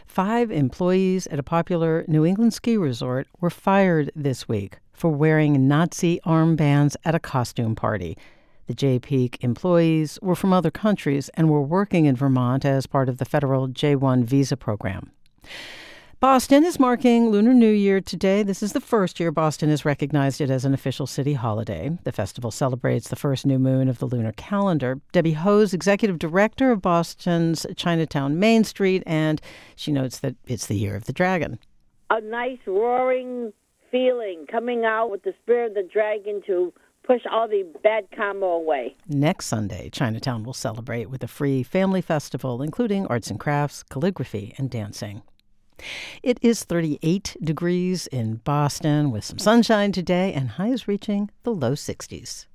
Five 0.06 0.52
employees 0.52 1.26
at 1.26 1.40
a 1.40 1.44
popular 1.44 2.04
New 2.06 2.24
England 2.24 2.54
ski 2.54 2.76
resort 2.76 3.26
were 3.40 3.50
fired 3.50 4.12
this 4.14 4.48
week 4.48 4.78
for 4.92 5.10
wearing 5.10 5.66
Nazi 5.66 6.20
armbands 6.24 6.94
at 7.04 7.16
a 7.16 7.20
costume 7.20 7.74
party. 7.74 8.16
The 8.70 8.76
Jay 8.76 9.00
Peak 9.00 9.38
employees 9.40 10.16
were 10.22 10.36
from 10.36 10.52
other 10.52 10.70
countries 10.70 11.28
and 11.30 11.50
were 11.50 11.60
working 11.60 12.04
in 12.04 12.14
Vermont 12.14 12.64
as 12.64 12.86
part 12.86 13.08
of 13.08 13.18
the 13.18 13.24
federal 13.24 13.66
J 13.66 13.96
1 13.96 14.22
visa 14.22 14.56
program. 14.56 15.10
Boston 16.20 16.64
is 16.64 16.78
marking 16.78 17.30
Lunar 17.30 17.52
New 17.52 17.72
Year 17.72 18.00
today. 18.00 18.44
This 18.44 18.62
is 18.62 18.72
the 18.72 18.80
first 18.80 19.18
year 19.18 19.32
Boston 19.32 19.70
has 19.70 19.84
recognized 19.84 20.40
it 20.40 20.50
as 20.50 20.64
an 20.64 20.72
official 20.72 21.08
city 21.08 21.32
holiday. 21.32 21.98
The 22.04 22.12
festival 22.12 22.52
celebrates 22.52 23.08
the 23.08 23.16
first 23.16 23.44
new 23.44 23.58
moon 23.58 23.88
of 23.88 23.98
the 23.98 24.06
lunar 24.06 24.30
calendar. 24.36 25.00
Debbie 25.10 25.32
Hose, 25.32 25.74
executive 25.74 26.20
director 26.20 26.70
of 26.70 26.80
Boston's 26.80 27.66
Chinatown 27.74 28.38
Main 28.38 28.62
Street, 28.62 29.02
and 29.04 29.40
she 29.74 29.90
notes 29.90 30.20
that 30.20 30.36
it's 30.46 30.66
the 30.66 30.78
year 30.78 30.94
of 30.94 31.06
the 31.06 31.12
dragon. 31.12 31.58
A 32.10 32.20
nice 32.20 32.60
roaring 32.68 33.52
feeling 33.90 34.46
coming 34.48 34.84
out 34.84 35.10
with 35.10 35.24
the 35.24 35.34
spirit 35.42 35.70
of 35.70 35.74
the 35.74 35.90
dragon 35.92 36.40
to 36.46 36.72
push 37.10 37.22
all 37.28 37.48
the 37.48 37.64
bad 37.82 38.06
karma 38.14 38.46
away. 38.46 38.94
Next 39.08 39.46
Sunday, 39.46 39.90
Chinatown 39.90 40.44
will 40.44 40.52
celebrate 40.52 41.10
with 41.10 41.24
a 41.24 41.26
free 41.26 41.64
family 41.64 42.00
festival, 42.00 42.62
including 42.62 43.04
arts 43.08 43.32
and 43.32 43.40
crafts, 43.40 43.82
calligraphy, 43.82 44.54
and 44.58 44.70
dancing. 44.70 45.22
It 46.22 46.38
is 46.40 46.62
38 46.62 47.36
degrees 47.42 48.06
in 48.06 48.36
Boston 48.36 49.10
with 49.10 49.24
some 49.24 49.38
sunshine 49.38 49.90
today 49.90 50.32
and 50.32 50.50
highs 50.50 50.86
reaching 50.86 51.30
the 51.42 51.50
low 51.50 51.72
60s. 51.72 52.46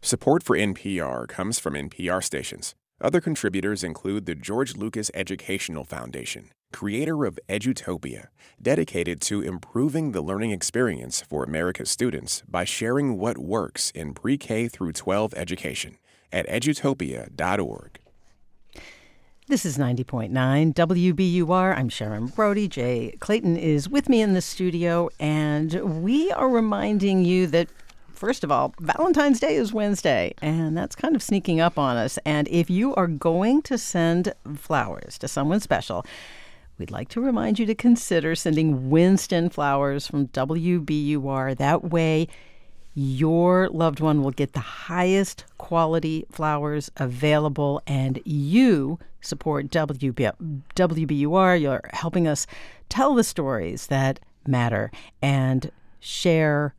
Support 0.00 0.44
for 0.44 0.56
NPR 0.56 1.26
comes 1.26 1.58
from 1.58 1.74
NPR 1.74 2.22
stations. 2.22 2.76
Other 3.00 3.20
contributors 3.20 3.82
include 3.82 4.26
the 4.26 4.36
George 4.36 4.76
Lucas 4.76 5.10
Educational 5.12 5.82
Foundation, 5.82 6.50
creator 6.74 7.24
of 7.24 7.38
Edutopia, 7.48 8.26
dedicated 8.60 9.20
to 9.20 9.40
improving 9.40 10.10
the 10.10 10.20
learning 10.20 10.50
experience 10.50 11.22
for 11.22 11.44
America's 11.44 11.88
students 11.88 12.42
by 12.48 12.64
sharing 12.64 13.16
what 13.16 13.38
works 13.38 13.92
in 13.92 14.12
pre 14.12 14.36
K 14.36 14.66
through 14.66 14.92
12 14.92 15.34
education 15.34 15.98
at 16.32 16.48
edutopia.org. 16.48 18.00
This 19.46 19.64
is 19.64 19.78
90.9 19.78 20.74
WBUR. 20.74 21.78
I'm 21.78 21.88
Sharon 21.88 22.26
Brody. 22.26 22.66
Jay 22.66 23.16
Clayton 23.20 23.56
is 23.56 23.88
with 23.88 24.08
me 24.08 24.20
in 24.20 24.32
the 24.32 24.42
studio, 24.42 25.10
and 25.20 26.02
we 26.02 26.32
are 26.32 26.48
reminding 26.48 27.24
you 27.24 27.46
that 27.46 27.68
First 28.14 28.44
of 28.44 28.52
all, 28.52 28.72
Valentine's 28.80 29.40
Day 29.40 29.56
is 29.56 29.72
Wednesday, 29.72 30.34
and 30.40 30.76
that's 30.76 30.94
kind 30.94 31.16
of 31.16 31.22
sneaking 31.22 31.60
up 31.60 31.78
on 31.78 31.96
us. 31.96 32.16
And 32.24 32.46
if 32.48 32.70
you 32.70 32.94
are 32.94 33.08
going 33.08 33.60
to 33.62 33.76
send 33.76 34.32
flowers 34.56 35.18
to 35.18 35.28
someone 35.28 35.58
special, 35.58 36.06
we'd 36.78 36.90
like 36.90 37.08
to 37.10 37.20
remind 37.20 37.58
you 37.58 37.66
to 37.66 37.74
consider 37.74 38.34
sending 38.34 38.90
Winston 38.90 39.50
flowers 39.50 40.06
from 40.06 40.28
WBUR. 40.28 41.56
That 41.56 41.84
way, 41.84 42.28
your 42.94 43.68
loved 43.70 44.00
one 44.00 44.22
will 44.22 44.30
get 44.30 44.52
the 44.52 44.60
highest 44.60 45.44
quality 45.58 46.26
flowers 46.30 46.90
available, 46.96 47.82
and 47.86 48.20
you 48.24 48.98
support 49.20 49.68
WB- 49.68 50.62
WBUR. 50.74 51.60
You're 51.60 51.90
helping 51.92 52.28
us 52.28 52.46
tell 52.88 53.14
the 53.14 53.24
stories 53.24 53.88
that 53.88 54.20
matter 54.46 54.90
and 55.22 55.70
share. 56.00 56.74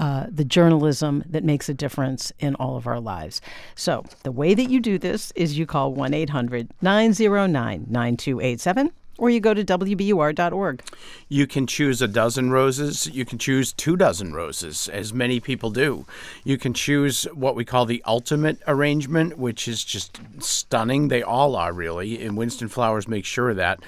Uh, 0.00 0.26
the 0.30 0.44
journalism 0.44 1.24
that 1.28 1.42
makes 1.42 1.68
a 1.68 1.74
difference 1.74 2.32
in 2.38 2.54
all 2.54 2.76
of 2.76 2.86
our 2.86 3.00
lives. 3.00 3.40
So, 3.74 4.04
the 4.22 4.30
way 4.30 4.54
that 4.54 4.70
you 4.70 4.78
do 4.78 4.96
this 4.96 5.32
is 5.34 5.58
you 5.58 5.66
call 5.66 5.92
1 5.92 6.14
800 6.14 6.70
909 6.80 7.86
9287 7.90 8.92
or 9.18 9.28
you 9.28 9.40
go 9.40 9.52
to 9.52 9.64
WBUR.org. 9.64 10.82
You 11.28 11.46
can 11.46 11.66
choose 11.66 12.00
a 12.00 12.08
dozen 12.08 12.50
roses. 12.50 13.06
You 13.06 13.24
can 13.24 13.38
choose 13.38 13.72
two 13.72 13.96
dozen 13.96 14.32
roses, 14.32 14.88
as 14.88 15.12
many 15.12 15.40
people 15.40 15.70
do. 15.70 16.06
You 16.44 16.56
can 16.56 16.72
choose 16.72 17.24
what 17.34 17.56
we 17.56 17.64
call 17.64 17.84
the 17.84 18.02
ultimate 18.06 18.62
arrangement, 18.66 19.36
which 19.36 19.68
is 19.68 19.84
just 19.84 20.20
stunning. 20.38 21.08
They 21.08 21.22
all 21.22 21.56
are, 21.56 21.72
really, 21.72 22.24
and 22.24 22.36
Winston 22.36 22.68
Flowers 22.68 23.08
makes 23.08 23.28
sure 23.28 23.50
of 23.50 23.56
that. 23.56 23.80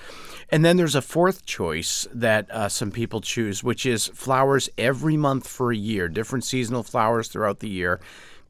And 0.53 0.65
then 0.65 0.77
there's 0.77 0.97
a 0.97 1.03
fourth 1.03 1.47
choice 1.47 2.09
that 2.13 2.51
uh, 2.51 2.69
some 2.69 2.91
people 2.91 3.21
choose, 3.21 3.63
which 3.63 3.87
is 3.87 4.09
flowers 4.09 4.69
every 4.77 5.17
month 5.17 5.47
for 5.47 5.73
a 5.73 5.77
year, 5.77 6.09
different 6.09 6.45
seasonal 6.45 6.83
flowers 6.83 7.29
throughout 7.29 7.61
the 7.61 7.69
year 7.69 8.01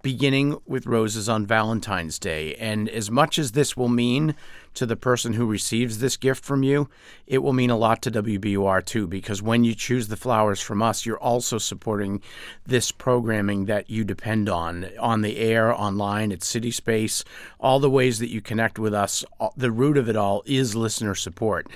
beginning 0.02 0.58
with 0.66 0.86
roses 0.86 1.28
on 1.28 1.46
Valentine's 1.46 2.18
Day. 2.18 2.54
And 2.54 2.88
as 2.88 3.10
much 3.10 3.38
as 3.38 3.52
this 3.52 3.76
will 3.76 3.88
mean 3.88 4.34
to 4.74 4.86
the 4.86 4.96
person 4.96 5.32
who 5.32 5.46
receives 5.46 5.98
this 5.98 6.16
gift 6.16 6.44
from 6.44 6.62
you, 6.62 6.88
it 7.26 7.38
will 7.38 7.52
mean 7.52 7.70
a 7.70 7.76
lot 7.76 8.02
to 8.02 8.10
WBUR 8.10 8.84
too, 8.84 9.06
because 9.06 9.42
when 9.42 9.64
you 9.64 9.74
choose 9.74 10.08
the 10.08 10.16
flowers 10.16 10.60
from 10.60 10.80
us, 10.82 11.04
you're 11.04 11.18
also 11.18 11.58
supporting 11.58 12.22
this 12.66 12.92
programming 12.92 13.66
that 13.66 13.90
you 13.90 14.04
depend 14.04 14.48
on 14.48 14.88
on 14.98 15.22
the 15.22 15.38
air, 15.38 15.74
online, 15.74 16.32
at 16.32 16.42
City 16.42 16.70
Space, 16.70 17.24
all 17.58 17.80
the 17.80 17.90
ways 17.90 18.18
that 18.18 18.30
you 18.30 18.40
connect 18.40 18.78
with 18.78 18.94
us. 18.94 19.24
The 19.56 19.72
root 19.72 19.96
of 19.96 20.08
it 20.08 20.16
all 20.16 20.42
is 20.46 20.76
listener 20.76 21.14
support. 21.14 21.66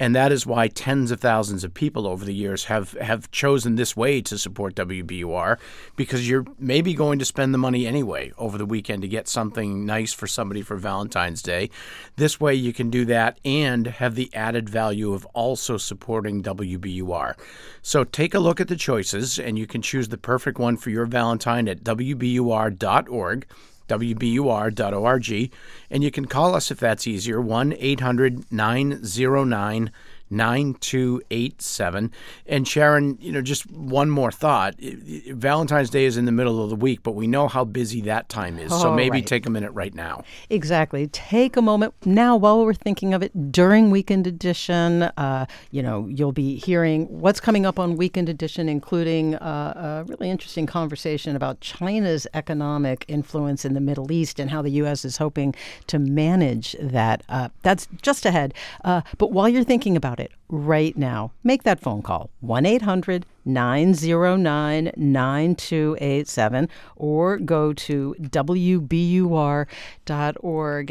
And 0.00 0.16
that 0.16 0.32
is 0.32 0.46
why 0.46 0.68
tens 0.68 1.10
of 1.10 1.20
thousands 1.20 1.62
of 1.62 1.74
people 1.74 2.06
over 2.06 2.24
the 2.24 2.34
years 2.34 2.64
have, 2.64 2.92
have 2.92 3.30
chosen 3.30 3.76
this 3.76 3.94
way 3.94 4.22
to 4.22 4.38
support 4.38 4.74
WBUR 4.74 5.58
because 5.94 6.26
you're 6.26 6.46
maybe 6.58 6.94
going 6.94 7.18
to 7.18 7.24
spend 7.26 7.52
the 7.52 7.58
money 7.58 7.86
anyway 7.86 8.32
over 8.38 8.56
the 8.56 8.64
weekend 8.64 9.02
to 9.02 9.08
get 9.08 9.28
something 9.28 9.84
nice 9.84 10.14
for 10.14 10.26
somebody 10.26 10.62
for 10.62 10.76
Valentine's 10.76 11.42
Day. 11.42 11.68
This 12.16 12.40
way 12.40 12.54
you 12.54 12.72
can 12.72 12.88
do 12.88 13.04
that 13.04 13.38
and 13.44 13.86
have 13.86 14.14
the 14.14 14.34
added 14.34 14.70
value 14.70 15.12
of 15.12 15.26
also 15.26 15.76
supporting 15.76 16.42
WBUR. 16.42 17.34
So 17.82 18.02
take 18.02 18.32
a 18.32 18.40
look 18.40 18.58
at 18.58 18.68
the 18.68 18.76
choices 18.76 19.38
and 19.38 19.58
you 19.58 19.66
can 19.66 19.82
choose 19.82 20.08
the 20.08 20.16
perfect 20.16 20.58
one 20.58 20.78
for 20.78 20.88
your 20.88 21.04
Valentine 21.04 21.68
at 21.68 21.84
WBUR.org. 21.84 23.46
WBUR.org, 23.90 25.52
and 25.90 26.04
you 26.04 26.10
can 26.10 26.24
call 26.26 26.54
us 26.54 26.70
if 26.70 26.78
that's 26.78 27.06
easier 27.06 27.40
1 27.40 27.74
800 27.78 28.52
909 28.52 29.90
9287. 30.30 32.10
And 32.46 32.66
Sharon, 32.68 33.18
you 33.20 33.32
know, 33.32 33.42
just 33.42 33.70
one 33.70 34.10
more 34.10 34.30
thought. 34.30 34.74
Valentine's 34.80 35.90
Day 35.90 36.04
is 36.04 36.16
in 36.16 36.24
the 36.24 36.32
middle 36.32 36.62
of 36.62 36.70
the 36.70 36.76
week, 36.76 37.02
but 37.02 37.12
we 37.12 37.26
know 37.26 37.48
how 37.48 37.64
busy 37.64 38.00
that 38.02 38.28
time 38.28 38.58
is. 38.58 38.70
so 38.70 38.90
Oh, 38.90 38.94
maybe 38.94 39.18
right. 39.18 39.26
take 39.26 39.46
a 39.46 39.50
minute 39.50 39.70
right 39.72 39.94
now. 39.94 40.22
Exactly. 40.48 41.06
Take 41.08 41.56
a 41.56 41.62
moment 41.62 41.94
now 42.04 42.36
while 42.36 42.64
we're 42.64 42.74
thinking 42.74 43.14
of 43.14 43.22
it 43.22 43.52
during 43.52 43.90
Weekend 43.90 44.26
Edition. 44.26 45.02
Uh, 45.02 45.46
you 45.70 45.82
know, 45.82 46.06
you'll 46.08 46.32
be 46.32 46.56
hearing 46.56 47.06
what's 47.20 47.40
coming 47.40 47.66
up 47.66 47.78
on 47.78 47.96
Weekend 47.96 48.28
Edition, 48.28 48.68
including 48.68 49.34
uh, 49.36 50.02
a 50.06 50.08
really 50.08 50.30
interesting 50.30 50.66
conversation 50.66 51.36
about 51.36 51.60
China's 51.60 52.26
economic 52.34 53.04
influence 53.08 53.64
in 53.64 53.74
the 53.74 53.80
Middle 53.80 54.10
East 54.12 54.38
and 54.38 54.50
how 54.50 54.62
the 54.62 54.70
U.S. 54.72 55.04
is 55.04 55.16
hoping 55.18 55.54
to 55.88 55.98
manage 55.98 56.76
that. 56.80 57.22
Uh, 57.28 57.48
that's 57.62 57.88
just 58.02 58.24
ahead. 58.26 58.54
Uh, 58.84 59.00
but 59.18 59.32
while 59.32 59.48
you're 59.48 59.64
thinking 59.64 59.96
about 59.96 60.19
it 60.20 60.30
right 60.48 60.96
now, 60.96 61.32
make 61.42 61.64
that 61.64 61.80
phone 61.80 62.02
call 62.02 62.30
1 62.40 62.66
800 62.66 63.26
909 63.44 64.92
9287 64.96 66.68
or 66.96 67.38
go 67.38 67.72
to 67.72 68.14
WBUR.org. 68.20 69.66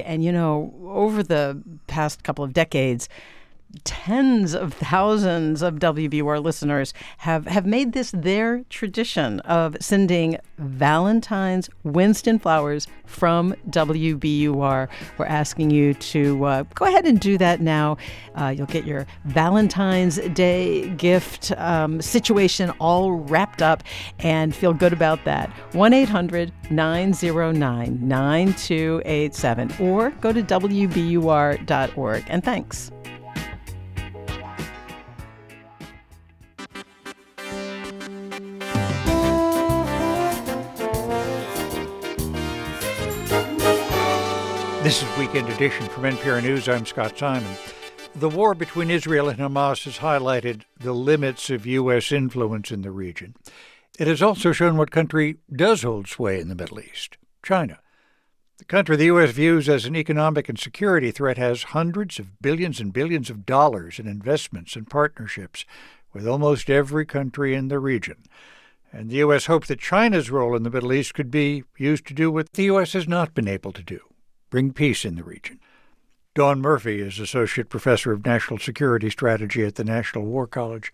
And, 0.05 0.23
you 0.23 0.31
know, 0.31 0.73
over 0.85 1.21
the 1.23 1.61
past 1.87 2.23
couple 2.23 2.43
of 2.43 2.53
decades, 2.53 3.07
tens 3.83 4.55
of 4.55 4.73
thousands 4.73 5.61
of 5.61 5.75
WBUR 5.75 6.43
listeners 6.43 6.93
have, 7.19 7.45
have 7.45 7.65
made 7.65 7.93
this 7.93 8.11
their 8.11 8.63
tradition 8.69 9.39
of 9.41 9.77
sending 9.79 10.37
Valentine's 10.57 11.69
Winston 11.83 12.39
flowers 12.39 12.87
from 13.05 13.53
WBUR. 13.69 14.87
We're 15.17 15.25
asking 15.25 15.71
you 15.71 15.93
to 15.93 16.45
uh, 16.45 16.63
go 16.75 16.85
ahead 16.85 17.05
and 17.05 17.19
do 17.19 17.37
that 17.37 17.61
now. 17.61 17.97
Uh, 18.35 18.53
you'll 18.55 18.67
get 18.67 18.85
your 18.85 19.05
Valentine's 19.25 20.17
Day 20.29 20.89
gift 20.89 21.51
um, 21.57 22.01
situation 22.01 22.71
all 22.79 23.13
wrapped 23.13 23.61
up 23.61 23.83
and 24.19 24.55
feel 24.55 24.73
good 24.73 24.93
about 24.93 25.23
that. 25.25 25.49
1 25.73 25.93
800 25.93 26.51
909 26.71 28.07
9287 28.07 29.75
or 29.79 30.09
go 30.21 30.31
to 30.31 30.41
WBUR.org. 30.43 32.23
And 32.27 32.43
thanks. 32.43 32.91
This 44.89 45.03
is 45.03 45.17
Weekend 45.19 45.47
Edition 45.49 45.87
from 45.89 46.01
NPR 46.05 46.41
News. 46.41 46.67
I'm 46.67 46.83
Scott 46.83 47.15
Simon. 47.15 47.55
The 48.15 48.27
war 48.27 48.55
between 48.55 48.89
Israel 48.89 49.29
and 49.29 49.37
Hamas 49.37 49.83
has 49.83 49.99
highlighted 49.99 50.63
the 50.79 50.93
limits 50.93 51.51
of 51.51 51.67
U.S. 51.67 52.11
influence 52.11 52.71
in 52.71 52.81
the 52.81 52.89
region. 52.89 53.35
It 53.99 54.07
has 54.07 54.23
also 54.23 54.51
shown 54.51 54.77
what 54.77 54.89
country 54.89 55.37
does 55.55 55.83
hold 55.83 56.07
sway 56.07 56.39
in 56.39 56.47
the 56.47 56.55
Middle 56.55 56.79
East 56.79 57.19
China. 57.43 57.77
The 58.57 58.65
country 58.65 58.95
the 58.95 59.05
U.S. 59.05 59.29
views 59.29 59.69
as 59.69 59.85
an 59.85 59.95
economic 59.95 60.49
and 60.49 60.57
security 60.57 61.11
threat 61.11 61.37
has 61.37 61.65
hundreds 61.65 62.17
of 62.17 62.41
billions 62.41 62.79
and 62.79 62.91
billions 62.91 63.29
of 63.29 63.45
dollars 63.45 63.99
in 63.99 64.07
investments 64.07 64.75
and 64.75 64.89
partnerships 64.89 65.65
with 66.13 66.27
almost 66.27 66.67
every 66.67 67.05
country 67.05 67.53
in 67.53 67.67
the 67.67 67.77
region. 67.77 68.23
And 68.91 69.11
the 69.11 69.17
U.S. 69.17 69.45
hoped 69.45 69.67
that 69.67 69.79
China's 69.79 70.31
role 70.31 70.55
in 70.55 70.63
the 70.63 70.71
Middle 70.71 70.93
East 70.93 71.13
could 71.13 71.29
be 71.29 71.63
used 71.77 72.07
to 72.07 72.15
do 72.15 72.31
what 72.31 72.53
the 72.53 72.63
U.S. 72.63 72.93
has 72.93 73.07
not 73.07 73.35
been 73.35 73.47
able 73.47 73.71
to 73.73 73.83
do 73.83 73.99
bring 74.49 74.73
peace 74.73 75.05
in 75.05 75.15
the 75.15 75.23
region. 75.23 75.59
Don 76.35 76.61
Murphy 76.61 77.01
is 77.01 77.19
Associate 77.19 77.67
Professor 77.67 78.11
of 78.11 78.25
National 78.25 78.59
Security 78.59 79.09
Strategy 79.09 79.65
at 79.65 79.75
the 79.75 79.83
National 79.83 80.25
War 80.25 80.47
College. 80.47 80.93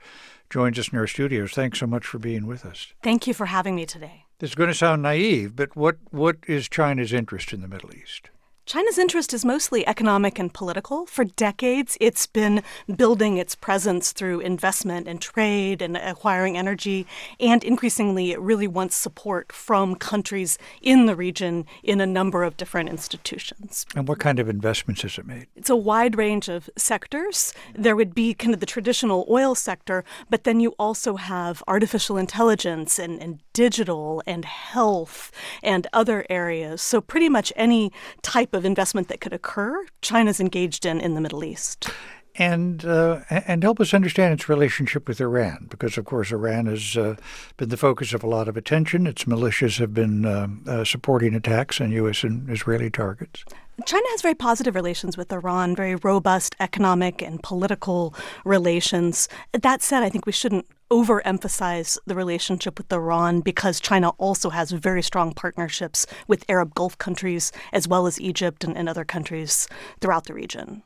Joins 0.49 0.80
us 0.80 0.90
in 0.90 0.98
our 0.98 1.07
studios. 1.07 1.52
Thanks 1.52 1.80
so 1.80 1.88
much 1.88 2.06
for 2.06 2.19
being 2.19 2.48
with 2.48 2.65
us. 2.65 2.94
Thank 3.03 3.27
you 3.27 3.34
for 3.34 3.48
having 3.48 3.76
me 3.76 3.86
today. 3.86 4.26
This 4.40 4.52
is 4.52 4.56
going 4.56 4.69
to 4.69 4.73
sound 4.73 5.02
naive, 5.02 5.56
but 5.56 5.76
what, 5.76 5.98
what 6.11 6.38
is 6.48 6.68
China's 6.69 7.14
interest 7.14 7.53
in 7.53 7.61
the 7.61 7.68
Middle 7.68 7.94
East? 7.94 8.30
China's 8.65 8.97
interest 8.97 9.31
is 9.31 9.45
mostly 9.45 9.85
economic 9.85 10.39
and 10.39 10.51
political. 10.51 11.05
For 11.05 11.23
decades, 11.23 11.99
it's 12.01 12.25
been 12.25 12.63
building 12.95 13.37
its 13.37 13.53
presence 13.53 14.11
through 14.11 14.39
investment 14.39 15.07
and 15.07 15.21
trade 15.21 15.83
and 15.83 15.95
acquiring 15.95 16.57
energy, 16.57 17.05
and 17.39 17.63
increasingly, 17.63 18.31
it 18.31 18.39
really 18.39 18.67
wants 18.67 18.95
support 18.95 19.51
from 19.51 19.93
countries 19.93 20.57
in 20.81 21.05
the 21.05 21.15
region 21.15 21.67
in 21.83 22.01
a 22.01 22.07
number 22.07 22.43
of 22.43 22.57
different 22.57 22.89
institutions. 22.89 23.85
And 23.95 24.07
what 24.07 24.17
kind 24.17 24.39
of 24.39 24.49
investments 24.49 25.03
has 25.03 25.19
it 25.19 25.27
made? 25.27 25.45
It's 25.55 25.69
a 25.69 25.75
wide 25.75 26.17
range 26.17 26.49
of 26.49 26.67
sectors. 26.75 27.53
There 27.75 27.95
would 27.95 28.15
be 28.15 28.33
kind 28.33 28.55
of 28.55 28.61
the 28.61 28.65
traditional 28.65 29.27
oil 29.29 29.53
sector, 29.53 30.03
but 30.31 30.43
then 30.43 30.59
you 30.59 30.71
also 30.79 31.17
have 31.17 31.61
artificial 31.67 32.17
intelligence 32.17 32.97
and, 32.97 33.21
and 33.21 33.41
digital 33.53 34.23
and 34.25 34.43
health 34.43 35.31
and 35.61 35.85
other 35.93 36.25
areas. 36.31 36.81
So, 36.81 36.99
pretty 36.99 37.29
much 37.29 37.53
any 37.55 37.91
type 38.23 38.55
of 38.56 38.65
investment 38.65 39.07
that 39.10 39.22
could 39.22 39.34
occur, 39.34 39.86
China's 40.02 40.40
engaged 40.40 40.86
in 40.86 40.99
in 40.99 41.14
the 41.14 41.22
Middle 41.22 41.44
East. 41.44 41.90
And 42.38 42.84
uh, 42.84 43.22
and 43.30 43.64
help 43.64 43.80
us 43.80 43.94
understand 43.94 44.34
its 44.34 44.49
relationship 44.49 45.07
with 45.07 45.22
Iran, 45.22 45.68
because 45.69 45.98
of 45.98 46.03
course 46.03 46.32
Iran 46.32 46.65
has 46.65 46.98
uh, 46.98 47.15
been 47.56 47.69
the 47.69 47.77
focus 47.77 48.14
of 48.14 48.23
a 48.23 48.27
lot 48.27 48.49
of 48.49 48.57
attention. 48.57 49.07
Its 49.07 49.23
militias 49.23 49.80
have 49.80 49.94
been 49.94 50.26
uh, 50.26 50.48
uh 50.68 50.84
supporting 50.84 51.34
attacks 51.34 51.80
on 51.80 51.91
U.S. 51.91 52.23
and 52.23 52.49
Israeli 52.49 52.90
targets. 52.90 53.45
China 53.84 54.06
has 54.11 54.22
very 54.22 54.35
positive 54.35 54.73
relations 54.73 55.18
with 55.18 55.31
Iran, 55.34 55.76
very 55.76 55.95
robust 55.95 56.56
economic 56.61 57.22
and 57.22 57.43
political 57.43 58.15
relations. 58.45 59.27
That 59.52 59.81
said, 59.81 60.02
I 60.02 60.10
think 60.10 60.26
we 60.26 60.31
shouldn't 60.31 60.65
overemphasize 60.91 61.97
the 62.06 62.15
relationship 62.15 62.77
with 62.77 62.91
Iran 62.93 63.41
because 63.41 63.81
China 63.81 64.10
also 64.11 64.49
has 64.49 64.72
very 64.72 65.02
strong 65.02 65.34
partnerships 65.34 66.06
with 66.27 66.45
Arab 66.47 66.73
Gulf 66.73 66.97
countries 66.97 67.52
as 67.73 67.88
well 67.88 68.07
as 68.07 68.22
Egypt 68.22 68.64
and, 68.64 68.77
and 68.77 68.88
other 68.88 69.03
countries 69.03 69.68
throughout 69.99 70.26
the 70.26 70.34
region. 70.34 70.84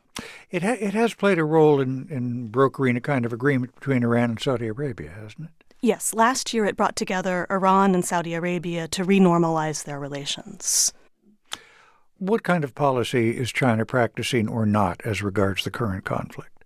It, 0.50 0.64
ha- 0.64 0.78
it 0.80 0.94
has 0.94 1.14
played 1.14 1.38
a 1.38 1.44
role 1.44 1.80
in, 1.80 2.08
in 2.10 2.48
brokering 2.48 2.98
a 2.98 3.02
kind 3.02 3.24
of 3.26 3.34
agreement 3.34 3.76
between 3.76 4.04
Iran 4.04 4.32
and 4.32 4.40
Saudi 4.40 4.68
Arabia, 4.68 5.12
hasn't 5.12 5.50
it? 5.50 5.66
Yes, 5.82 6.14
last 6.14 6.54
year 6.54 6.66
it 6.66 6.76
brought 6.76 6.96
together 6.96 7.46
Iran 7.50 7.94
and 7.94 8.04
Saudi 8.04 8.34
Arabia 8.34 8.88
to 8.90 9.06
renormalize 9.06 9.84
their 9.86 10.00
relations. 10.00 10.92
What 12.20 12.44
kind 12.44 12.66
of 12.66 12.76
policy 12.76 13.38
is 13.38 13.50
China 13.50 13.86
practicing 13.86 14.50
or 14.50 14.66
not 14.66 15.00
as 15.06 15.24
regards 15.24 15.64
the 15.64 15.72
current 15.72 16.04
conflict? 16.04 16.59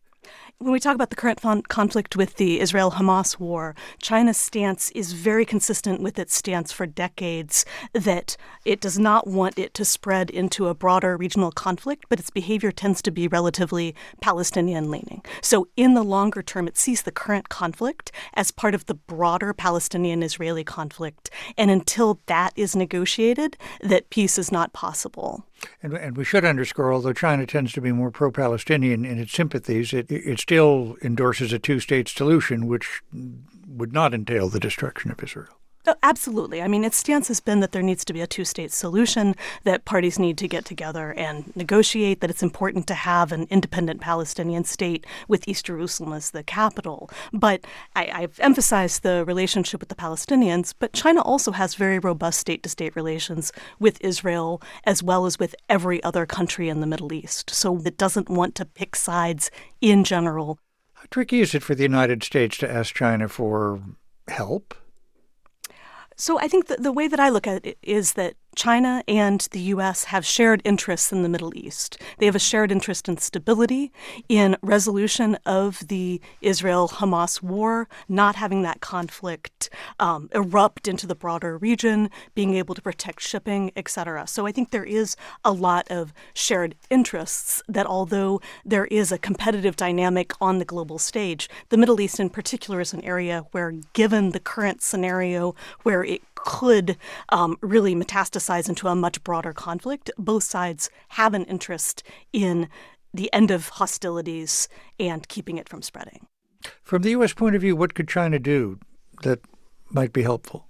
When 0.59 0.71
we 0.71 0.79
talk 0.79 0.95
about 0.95 1.09
the 1.09 1.17
current 1.17 1.67
conflict 1.67 2.15
with 2.15 2.35
the 2.35 2.61
Israel 2.61 2.91
Hamas 2.91 3.37
war, 3.37 3.75
China's 4.01 4.37
stance 4.37 4.91
is 4.91 5.11
very 5.11 5.45
consistent 5.45 6.01
with 6.01 6.17
its 6.17 6.33
stance 6.33 6.71
for 6.71 6.85
decades 6.85 7.65
that 7.91 8.37
it 8.63 8.79
does 8.79 8.97
not 8.97 9.27
want 9.27 9.59
it 9.59 9.73
to 9.73 9.83
spread 9.83 10.29
into 10.29 10.67
a 10.67 10.73
broader 10.73 11.17
regional 11.17 11.51
conflict, 11.51 12.05
but 12.07 12.17
its 12.17 12.29
behavior 12.29 12.71
tends 12.71 13.01
to 13.01 13.11
be 13.11 13.27
relatively 13.27 13.93
Palestinian 14.21 14.89
leaning. 14.89 15.21
So, 15.41 15.67
in 15.75 15.95
the 15.95 16.03
longer 16.03 16.41
term, 16.41 16.67
it 16.67 16.77
sees 16.77 17.01
the 17.01 17.11
current 17.11 17.49
conflict 17.49 18.13
as 18.33 18.51
part 18.51 18.73
of 18.73 18.85
the 18.85 18.93
broader 18.93 19.53
Palestinian 19.53 20.23
Israeli 20.23 20.63
conflict. 20.63 21.29
And 21.57 21.71
until 21.71 22.21
that 22.27 22.53
is 22.55 22.73
negotiated, 22.73 23.57
that 23.81 24.09
peace 24.09 24.37
is 24.37 24.49
not 24.49 24.71
possible. 24.71 25.45
And, 25.81 25.93
and 25.93 26.17
we 26.17 26.23
should 26.23 26.45
underscore, 26.45 26.93
although 26.93 27.13
China 27.13 27.45
tends 27.45 27.73
to 27.73 27.81
be 27.81 27.91
more 27.91 28.11
pro 28.11 28.31
Palestinian 28.31 29.05
in 29.05 29.19
its 29.19 29.33
sympathies, 29.33 29.93
it, 29.93 30.11
it 30.11 30.39
still 30.39 30.97
endorses 31.01 31.53
a 31.53 31.59
two 31.59 31.79
state 31.79 32.07
solution, 32.07 32.67
which 32.67 33.01
would 33.67 33.93
not 33.93 34.13
entail 34.13 34.49
the 34.49 34.59
destruction 34.59 35.11
of 35.11 35.23
Israel. 35.23 35.57
Absolutely. 36.01 36.61
I 36.61 36.67
mean, 36.67 36.85
its 36.85 36.97
stance 36.97 37.27
has 37.27 37.41
been 37.41 37.59
that 37.59 37.73
there 37.73 37.81
needs 37.81 38.05
to 38.05 38.13
be 38.13 38.21
a 38.21 38.27
two 38.27 38.45
state 38.45 38.71
solution, 38.71 39.35
that 39.63 39.83
parties 39.83 40.17
need 40.17 40.37
to 40.37 40.47
get 40.47 40.63
together 40.63 41.11
and 41.13 41.53
negotiate, 41.57 42.21
that 42.21 42.29
it's 42.29 42.43
important 42.43 42.87
to 42.87 42.93
have 42.93 43.31
an 43.31 43.47
independent 43.49 43.99
Palestinian 43.99 44.63
state 44.63 45.05
with 45.27 45.45
East 45.47 45.65
Jerusalem 45.65 46.13
as 46.13 46.31
the 46.31 46.43
capital. 46.43 47.09
But 47.33 47.65
I, 47.95 48.21
have 48.21 48.39
emphasized 48.39 49.03
the 49.03 49.25
relationship 49.25 49.81
with 49.81 49.89
the 49.89 49.95
Palestinians, 49.95 50.73
but 50.77 50.93
China 50.93 51.21
also 51.21 51.51
has 51.51 51.75
very 51.75 51.99
robust 51.99 52.39
state 52.39 52.63
to 52.63 52.69
state 52.69 52.95
relations 52.95 53.51
with 53.79 53.99
Israel 54.01 54.61
as 54.85 55.03
well 55.03 55.25
as 55.25 55.37
with 55.37 55.53
every 55.67 56.01
other 56.03 56.25
country 56.25 56.69
in 56.69 56.79
the 56.79 56.87
Middle 56.87 57.11
East. 57.11 57.49
So 57.49 57.77
it 57.83 57.97
doesn't 57.97 58.29
want 58.29 58.55
to 58.55 58.65
pick 58.65 58.95
sides 58.95 59.51
in 59.81 60.05
general. 60.05 60.59
How 60.93 61.03
tricky 61.11 61.41
is 61.41 61.53
it 61.53 61.63
for 61.63 61.75
the 61.75 61.83
United 61.83 62.23
States 62.23 62.57
to 62.59 62.71
ask 62.71 62.95
China 62.95 63.27
for 63.27 63.81
help? 64.29 64.75
So 66.17 66.39
I 66.39 66.47
think 66.47 66.67
the 66.67 66.91
way 66.91 67.07
that 67.07 67.19
I 67.19 67.29
look 67.29 67.47
at 67.47 67.65
it 67.65 67.77
is 67.81 68.13
that 68.13 68.35
China 68.55 69.03
and 69.07 69.47
the 69.51 69.59
U.S. 69.59 70.05
have 70.05 70.25
shared 70.25 70.61
interests 70.63 71.11
in 71.11 71.23
the 71.23 71.29
Middle 71.29 71.55
East. 71.57 71.99
They 72.17 72.25
have 72.25 72.35
a 72.35 72.39
shared 72.39 72.71
interest 72.71 73.09
in 73.09 73.17
stability, 73.17 73.91
in 74.29 74.57
resolution 74.61 75.37
of 75.45 75.87
the 75.87 76.21
Israel 76.41 76.87
Hamas 76.87 77.41
war, 77.41 77.87
not 78.07 78.35
having 78.35 78.61
that 78.61 78.81
conflict 78.81 79.69
um, 79.99 80.29
erupt 80.33 80.87
into 80.87 81.07
the 81.07 81.15
broader 81.15 81.57
region, 81.57 82.09
being 82.35 82.53
able 82.55 82.75
to 82.75 82.81
protect 82.81 83.21
shipping, 83.21 83.71
etc. 83.75 84.27
So 84.27 84.45
I 84.45 84.51
think 84.51 84.71
there 84.71 84.83
is 84.83 85.15
a 85.43 85.51
lot 85.51 85.89
of 85.89 86.13
shared 86.33 86.75
interests 86.89 87.61
that, 87.67 87.85
although 87.85 88.41
there 88.63 88.85
is 88.85 89.11
a 89.11 89.17
competitive 89.17 89.75
dynamic 89.75 90.33
on 90.39 90.59
the 90.59 90.65
global 90.65 90.99
stage, 90.99 91.49
the 91.69 91.77
Middle 91.77 91.99
East 91.99 92.19
in 92.19 92.29
particular 92.29 92.81
is 92.81 92.93
an 92.93 93.03
area 93.03 93.45
where, 93.51 93.71
given 93.93 94.31
the 94.31 94.39
current 94.39 94.81
scenario 94.81 95.55
where 95.83 96.03
it 96.03 96.21
could 96.35 96.97
um, 97.29 97.57
really 97.61 97.95
metastasize 97.95 98.42
into 98.49 98.87
a 98.87 98.95
much 98.95 99.23
broader 99.23 99.53
conflict. 99.53 100.11
Both 100.17 100.43
sides 100.43 100.89
have 101.09 101.33
an 101.33 101.45
interest 101.45 102.03
in 102.31 102.69
the 103.13 103.31
end 103.33 103.51
of 103.51 103.69
hostilities 103.69 104.67
and 104.99 105.27
keeping 105.27 105.57
it 105.57 105.69
from 105.69 105.81
spreading. 105.81 106.27
From 106.81 107.01
the 107.01 107.11
U.S. 107.11 107.33
point 107.33 107.55
of 107.55 107.61
view, 107.61 107.75
what 107.75 107.93
could 107.93 108.07
China 108.07 108.39
do 108.39 108.79
that 109.21 109.41
might 109.89 110.13
be 110.13 110.23
helpful? 110.23 110.67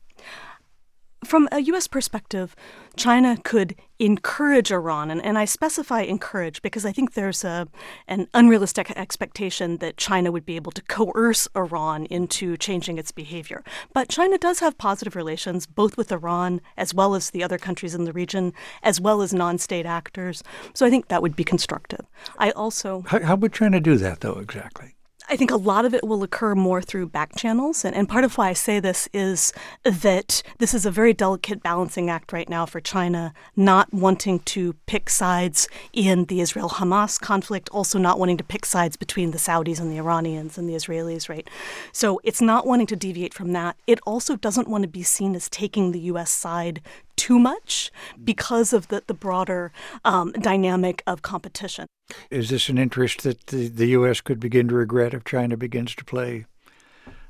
From 1.25 1.47
a 1.51 1.59
U.S. 1.59 1.87
perspective, 1.87 2.55
China 2.95 3.37
could 3.43 3.75
encourage 3.99 4.71
Iran, 4.71 5.09
and, 5.09 5.23
and 5.23 5.37
I 5.37 5.45
specify 5.45 6.01
encourage 6.01 6.61
because 6.61 6.85
I 6.85 6.91
think 6.91 7.13
there's 7.13 7.43
a, 7.43 7.67
an 8.07 8.27
unrealistic 8.33 8.91
expectation 8.91 9.77
that 9.77 9.97
China 9.97 10.31
would 10.31 10.45
be 10.45 10.55
able 10.55 10.71
to 10.73 10.81
coerce 10.83 11.47
Iran 11.55 12.05
into 12.07 12.57
changing 12.57 12.97
its 12.97 13.11
behavior. 13.11 13.63
But 13.93 14.09
China 14.09 14.37
does 14.37 14.59
have 14.59 14.77
positive 14.77 15.15
relations 15.15 15.65
both 15.65 15.97
with 15.97 16.11
Iran 16.11 16.61
as 16.77 16.93
well 16.93 17.15
as 17.15 17.29
the 17.29 17.43
other 17.43 17.57
countries 17.57 17.95
in 17.95 18.03
the 18.03 18.13
region, 18.13 18.53
as 18.81 18.99
well 18.99 19.21
as 19.21 19.33
non 19.33 19.57
state 19.57 19.85
actors. 19.85 20.43
So 20.73 20.85
I 20.85 20.89
think 20.89 21.07
that 21.07 21.21
would 21.21 21.35
be 21.35 21.43
constructive. 21.43 22.05
I 22.37 22.51
also. 22.51 23.03
How, 23.07 23.23
how 23.23 23.35
would 23.35 23.53
China 23.53 23.79
do 23.79 23.95
that, 23.97 24.21
though, 24.21 24.39
exactly? 24.39 24.92
I 25.33 25.35
think 25.35 25.49
a 25.49 25.57
lot 25.57 25.83
of 25.83 25.95
it 25.95 26.03
will 26.03 26.21
occur 26.21 26.53
more 26.53 26.79
through 26.79 27.07
back 27.07 27.35
channels. 27.35 27.83
And, 27.83 27.95
and 27.95 28.07
part 28.07 28.23
of 28.23 28.37
why 28.37 28.49
I 28.49 28.53
say 28.53 28.79
this 28.79 29.09
is 29.13 29.51
that 29.83 30.43
this 30.59 30.75
is 30.75 30.85
a 30.85 30.91
very 30.91 31.11
delicate 31.11 31.63
balancing 31.63 32.07
act 32.07 32.31
right 32.31 32.47
now 32.47 32.67
for 32.67 32.79
China, 32.79 33.33
not 33.55 33.91
wanting 33.91 34.41
to 34.41 34.73
pick 34.85 35.09
sides 35.09 35.67
in 35.91 36.25
the 36.25 36.39
Israel 36.39 36.69
Hamas 36.69 37.19
conflict, 37.19 37.67
also 37.71 37.97
not 37.97 38.19
wanting 38.19 38.37
to 38.37 38.43
pick 38.43 38.63
sides 38.63 38.95
between 38.95 39.31
the 39.31 39.39
Saudis 39.39 39.79
and 39.79 39.91
the 39.91 39.97
Iranians 39.97 40.59
and 40.59 40.69
the 40.69 40.75
Israelis, 40.75 41.27
right? 41.27 41.49
So 41.91 42.21
it's 42.23 42.39
not 42.39 42.67
wanting 42.67 42.85
to 42.85 42.95
deviate 42.95 43.33
from 43.33 43.53
that. 43.53 43.75
It 43.87 43.99
also 44.05 44.35
doesn't 44.35 44.67
want 44.67 44.83
to 44.83 44.87
be 44.87 45.01
seen 45.01 45.33
as 45.33 45.49
taking 45.49 45.93
the 45.93 45.99
U.S. 46.01 46.29
side 46.29 46.79
too 47.15 47.39
much 47.39 47.91
because 48.23 48.73
of 48.73 48.87
the, 48.89 49.03
the 49.07 49.13
broader 49.13 49.71
um, 50.03 50.31
dynamic 50.33 51.03
of 51.07 51.21
competition. 51.21 51.87
Is 52.29 52.49
this 52.49 52.69
an 52.69 52.77
interest 52.77 53.23
that 53.23 53.47
the, 53.47 53.67
the 53.67 53.87
U.S. 53.87 54.21
could 54.21 54.39
begin 54.39 54.67
to 54.67 54.75
regret 54.75 55.13
if 55.13 55.23
China 55.23 55.57
begins 55.57 55.95
to 55.95 56.05
play 56.05 56.45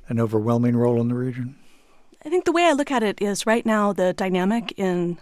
an 0.07 0.19
overwhelming 0.19 0.75
role 0.75 0.99
in 0.99 1.07
the 1.07 1.15
region? 1.15 1.55
I 2.25 2.29
think 2.29 2.45
the 2.45 2.51
way 2.51 2.65
I 2.65 2.71
look 2.71 2.91
at 2.91 3.03
it 3.03 3.21
is 3.21 3.45
right 3.45 3.65
now 3.65 3.93
the 3.93 4.13
dynamic 4.13 4.73
in 4.77 5.19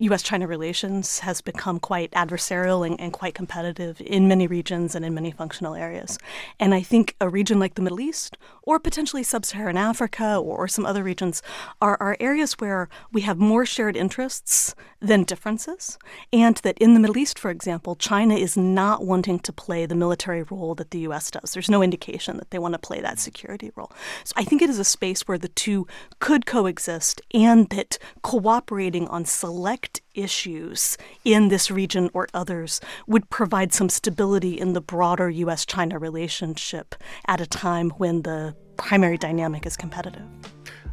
U.S. 0.00 0.22
China 0.22 0.46
relations 0.46 1.18
has 1.20 1.40
become 1.40 1.80
quite 1.80 2.10
adversarial 2.12 2.86
and, 2.86 3.00
and, 3.00 3.12
quite 3.12 3.34
competitive 3.34 4.00
in 4.00 4.28
many 4.28 4.46
regions 4.46 4.94
and 4.94 5.04
in 5.04 5.12
many 5.12 5.32
functional 5.32 5.74
areas. 5.74 6.18
And 6.60 6.72
I 6.72 6.82
think 6.82 7.16
a 7.20 7.28
region 7.28 7.58
like 7.58 7.74
the 7.74 7.82
Middle 7.82 8.00
East, 8.00 8.38
or 8.62 8.78
potentially 8.78 9.24
sub 9.24 9.44
Saharan 9.44 9.76
Africa, 9.76 10.36
or, 10.36 10.58
or, 10.58 10.68
some 10.68 10.86
other 10.86 11.02
regions, 11.02 11.42
are, 11.82 11.96
are 12.00 12.16
areas 12.20 12.52
where 12.54 12.88
we 13.12 13.22
have 13.22 13.38
more 13.38 13.66
shared 13.66 13.96
interests 13.96 14.74
than 15.00 15.24
differences. 15.24 15.98
And 16.32 16.56
that 16.58 16.78
in 16.78 16.94
the 16.94 17.00
Middle 17.00 17.18
East, 17.18 17.38
for 17.38 17.50
example, 17.50 17.96
China 17.96 18.34
is 18.34 18.56
not 18.56 19.04
wanting 19.04 19.40
to 19.40 19.52
play 19.52 19.84
the 19.84 19.96
military 19.96 20.44
role 20.44 20.76
that 20.76 20.92
the 20.92 21.00
U.S. 21.00 21.30
does. 21.30 21.52
There's 21.52 21.70
no 21.70 21.82
indication 21.82 22.36
that 22.36 22.50
they 22.50 22.58
want 22.58 22.74
to 22.74 22.78
play 22.78 23.00
that 23.00 23.18
security 23.18 23.72
role. 23.74 23.90
So 24.22 24.34
I 24.36 24.44
think 24.44 24.62
it 24.62 24.70
is 24.70 24.78
a 24.78 24.84
space 24.84 25.22
where 25.22 25.38
the 25.38 25.48
two 25.48 25.88
could 26.20 26.46
coexist 26.46 27.20
and 27.34 27.68
that 27.70 27.98
cooperating 28.22 29.08
on 29.08 29.24
select 29.24 29.87
direct 29.88 30.02
issues 30.14 30.96
in 31.24 31.48
this 31.48 31.70
region 31.70 32.10
or 32.12 32.26
others 32.34 32.80
would 33.06 33.28
provide 33.30 33.72
some 33.72 33.88
stability 33.88 34.58
in 34.58 34.72
the 34.72 34.80
broader 34.80 35.30
US 35.30 35.64
China 35.64 35.98
relationship 35.98 36.94
at 37.26 37.40
a 37.40 37.46
time 37.46 37.90
when 37.98 38.22
the 38.22 38.54
primary 38.76 39.18
dynamic 39.18 39.66
is 39.66 39.76
competitive. 39.76 40.22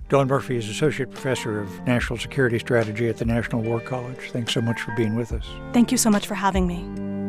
Don 0.10 0.28
Murphy 0.28 0.58
is 0.58 0.70
Associate 0.70 1.10
Professor 1.10 1.62
of 1.62 1.88
National 1.88 2.20
Security 2.20 2.60
Strategy 2.60 3.10
at 3.10 3.18
the 3.18 3.26
National 3.26 3.62
War 3.62 3.80
College. 3.80 4.30
Thanks 4.32 4.54
so 4.54 4.62
much 4.62 4.80
for 4.80 4.94
being 4.96 5.16
with 5.16 5.32
us. 5.32 5.48
Thank 5.74 5.92
you 5.92 5.98
so 5.98 6.12
much 6.12 6.28
for 6.28 6.36
having 6.36 6.68
me. 6.68 7.25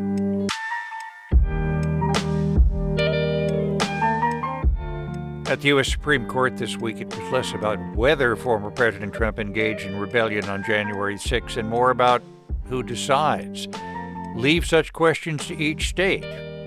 At 5.48 5.60
the 5.60 5.68
U.S. 5.68 5.86
Supreme 5.92 6.26
Court 6.26 6.56
this 6.56 6.76
week, 6.76 7.00
it 7.00 7.06
was 7.06 7.30
less 7.30 7.52
about 7.52 7.78
whether 7.94 8.34
former 8.34 8.68
President 8.68 9.14
Trump 9.14 9.38
engaged 9.38 9.86
in 9.86 9.96
rebellion 9.96 10.44
on 10.46 10.64
January 10.64 11.16
6 11.16 11.56
and 11.56 11.68
more 11.68 11.90
about 11.90 12.20
who 12.64 12.82
decides. 12.82 13.68
Leave 14.34 14.66
such 14.66 14.92
questions 14.92 15.46
to 15.46 15.56
each 15.56 15.88
state. 15.88 16.24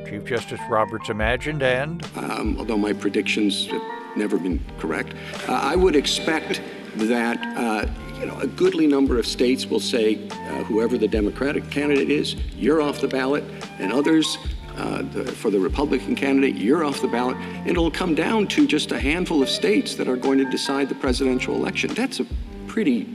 Chief 0.08 0.24
Justice 0.24 0.62
Roberts 0.70 1.10
imagined 1.10 1.62
and. 1.62 2.06
Um, 2.16 2.56
although 2.58 2.78
my 2.78 2.94
predictions 2.94 3.68
have 3.68 3.82
never 4.16 4.38
been 4.38 4.64
correct, 4.78 5.14
uh, 5.50 5.56
I 5.56 5.76
would 5.76 5.98
expect 5.98 6.62
that 6.96 7.38
uh, 7.58 7.86
you 8.18 8.28
know 8.28 8.40
a 8.40 8.48
goodly 8.48 8.88
number 8.88 9.20
of 9.20 9.28
states 9.28 9.66
will 9.66 9.82
say 9.82 10.26
uh, 10.30 10.64
whoever 10.64 10.98
the 10.98 11.08
Democratic 11.08 11.70
candidate 11.70 12.10
is, 12.10 12.36
you're 12.56 12.82
off 12.82 13.02
the 13.02 13.10
ballot, 13.10 13.44
and 13.78 13.92
others 13.92 14.38
uh, 14.80 15.04
for 15.34 15.52
the 15.52 15.60
Republican 15.60 16.16
candidate, 16.16 16.56
you're 16.56 16.84
off 16.84 17.02
the 17.02 17.08
ballot. 17.08 17.38
And 17.38 17.70
it'll 17.70 17.92
come 17.92 18.16
down 18.16 18.48
to 18.48 18.66
just 18.66 18.92
a 18.92 19.00
handful 19.00 19.44
of 19.44 19.50
states 19.50 19.96
that 19.96 20.08
are 20.08 20.16
going 20.16 20.38
to 20.40 20.46
decide 20.46 20.90
the 20.90 20.96
presidential 20.96 21.56
election. 21.56 21.94
That's 21.94 22.20
a 22.20 22.26
pretty 22.68 23.14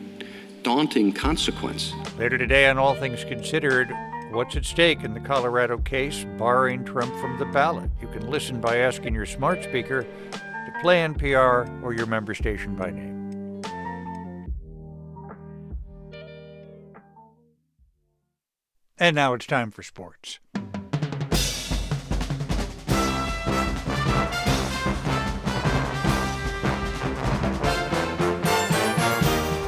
daunting 0.62 1.12
consequence. 1.12 1.92
Later 2.18 2.38
today, 2.38 2.68
on 2.68 2.78
All 2.78 2.94
Things 2.94 3.24
Considered, 3.24 3.94
what's 4.32 4.56
at 4.56 4.64
stake 4.64 5.04
in 5.04 5.14
the 5.14 5.20
Colorado 5.20 5.78
case, 5.78 6.24
barring 6.38 6.84
Trump 6.84 7.14
from 7.20 7.38
the 7.38 7.46
ballot? 7.46 7.90
You 8.00 8.08
can 8.08 8.30
listen 8.30 8.60
by 8.60 8.78
asking 8.78 9.14
your 9.14 9.26
smart 9.26 9.62
speaker 9.62 10.02
to 10.02 10.72
play 10.80 11.04
NPR 11.04 11.82
or 11.82 11.94
your 11.94 12.06
member 12.06 12.34
station 12.34 12.74
by 12.74 12.90
name. 12.90 13.14
And 18.96 19.16
now 19.16 19.34
it's 19.34 19.46
time 19.46 19.70
for 19.70 19.82
sports. 19.82 20.38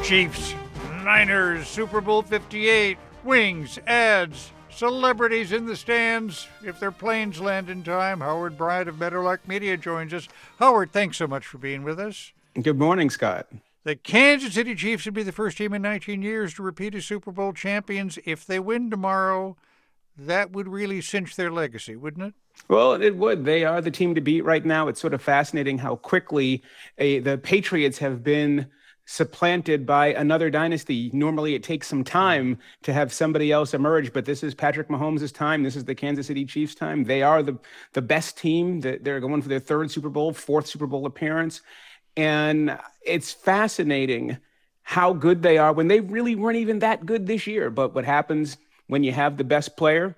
Chiefs, 0.07 0.55
Niners, 1.03 1.67
Super 1.67 1.99
Bowl 1.99 2.21
58, 2.21 2.97
wings, 3.25 3.77
ads, 3.87 4.53
celebrities 4.69 5.51
in 5.51 5.65
the 5.65 5.75
stands. 5.75 6.47
If 6.63 6.79
their 6.79 6.93
planes 6.93 7.41
land 7.41 7.69
in 7.69 7.83
time, 7.83 8.21
Howard 8.21 8.57
Bryant 8.57 8.87
of 8.87 8.97
Meadowlark 8.99 9.45
Media 9.49 9.75
joins 9.75 10.13
us. 10.13 10.29
Howard, 10.59 10.93
thanks 10.93 11.17
so 11.17 11.27
much 11.27 11.45
for 11.45 11.57
being 11.57 11.83
with 11.83 11.99
us. 11.99 12.31
Good 12.53 12.79
morning, 12.79 13.09
Scott. 13.09 13.47
The 13.83 13.97
Kansas 13.97 14.53
City 14.53 14.75
Chiefs 14.75 15.03
would 15.03 15.13
be 15.13 15.23
the 15.23 15.33
first 15.33 15.57
team 15.57 15.73
in 15.73 15.81
19 15.81 16.21
years 16.21 16.53
to 16.53 16.63
repeat 16.63 16.95
as 16.95 17.05
Super 17.05 17.33
Bowl 17.33 17.51
champions. 17.51 18.17
If 18.23 18.45
they 18.45 18.61
win 18.61 18.89
tomorrow, 18.89 19.57
that 20.17 20.53
would 20.53 20.69
really 20.69 21.01
cinch 21.01 21.35
their 21.35 21.51
legacy, 21.51 21.97
wouldn't 21.97 22.27
it? 22.27 22.33
Well, 22.69 22.93
it 22.93 23.17
would. 23.17 23.43
They 23.43 23.65
are 23.65 23.81
the 23.81 23.91
team 23.91 24.15
to 24.15 24.21
beat 24.21 24.45
right 24.45 24.63
now. 24.63 24.87
It's 24.87 25.01
sort 25.01 25.13
of 25.13 25.21
fascinating 25.21 25.79
how 25.79 25.97
quickly 25.97 26.63
a, 26.97 27.19
the 27.19 27.37
Patriots 27.37 27.97
have 27.97 28.23
been 28.23 28.67
supplanted 29.09 29.85
by 29.85 30.07
another 30.07 30.49
dynasty. 30.49 31.09
Normally, 31.13 31.55
it 31.55 31.63
takes 31.63 31.87
some 31.87 32.03
time 32.03 32.59
to 32.83 32.91
have 32.91 33.13
somebody 33.13 33.53
else 33.53 33.73
emerge, 33.73 34.11
but 34.11 34.25
this 34.25 34.43
is 34.43 34.53
Patrick 34.53 34.89
Mahomes' 34.89 35.33
time. 35.33 35.63
This 35.63 35.77
is 35.77 35.85
the 35.85 35.95
Kansas 35.95 36.27
City 36.27 36.45
Chiefs' 36.45 36.75
time. 36.75 37.05
They 37.05 37.23
are 37.23 37.41
the 37.41 37.57
the 37.93 38.01
best 38.01 38.37
team. 38.37 38.81
They're 38.81 39.21
going 39.21 39.41
for 39.41 39.47
their 39.47 39.61
third 39.61 39.89
Super 39.89 40.09
Bowl, 40.09 40.33
fourth 40.33 40.67
Super 40.67 40.87
Bowl 40.87 41.05
appearance, 41.05 41.61
and 42.17 42.77
it's 43.01 43.31
fascinating 43.31 44.37
how 44.83 45.13
good 45.13 45.41
they 45.41 45.57
are 45.57 45.71
when 45.71 45.87
they 45.87 46.01
really 46.01 46.35
weren't 46.35 46.57
even 46.57 46.79
that 46.79 47.05
good 47.05 47.27
this 47.27 47.47
year. 47.47 47.69
But 47.69 47.95
what 47.95 48.03
happens 48.03 48.57
when 48.87 49.03
you 49.03 49.13
have 49.13 49.37
the 49.37 49.45
best 49.45 49.77
player? 49.77 50.15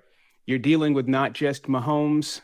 You're 0.48 0.58
dealing 0.58 0.96
with 0.96 1.08
not 1.08 1.34
just 1.34 1.68
Mahomes 1.68 2.42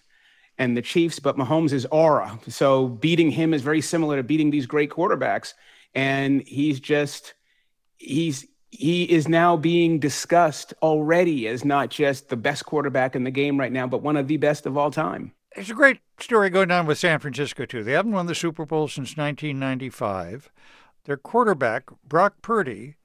and 0.59 0.77
the 0.77 0.81
Chiefs, 0.84 1.17
but 1.17 1.38
Mahomes' 1.38 1.88
aura. 1.89 2.39
So 2.47 2.88
beating 2.88 3.31
him 3.31 3.51
is 3.51 3.63
very 3.63 3.81
similar 3.81 4.17
to 4.17 4.23
beating 4.23 4.51
these 4.51 4.67
great 4.67 4.91
quarterbacks 4.91 5.55
and 5.95 6.43
he's 6.45 6.80
just 6.80 7.34
he's 7.97 8.45
he 8.69 9.03
is 9.03 9.27
now 9.27 9.55
being 9.55 9.99
discussed 9.99 10.73
already 10.81 11.47
as 11.47 11.63
not 11.63 11.89
just 11.89 12.27
the 12.30 12.35
best 12.35 12.65
quarterback 12.65 13.15
in 13.15 13.23
the 13.23 13.31
game 13.31 13.57
right 13.57 13.72
now, 13.72 13.88
but 13.88 14.01
one 14.01 14.17
of 14.17 14.27
the 14.27 14.38
best 14.38 14.65
of 14.65 14.77
all 14.77 14.91
time. 14.91 15.31
There's 15.55 15.69
a 15.69 15.76
great 15.76 16.01
story 16.19 16.49
going 16.49 16.72
on 16.72 16.85
with 16.85 16.97
San 16.97 17.19
Francisco 17.19 17.65
too. 17.65 17.84
They 17.84 17.93
haven't 17.93 18.11
won 18.11 18.26
the 18.26 18.35
Super 18.35 18.65
Bowl 18.65 18.89
since 18.89 19.15
1995. 19.15 20.51
Their 21.05 21.17
quarterback 21.17 21.84
Brock 22.03 22.41
Purdy 22.41 22.95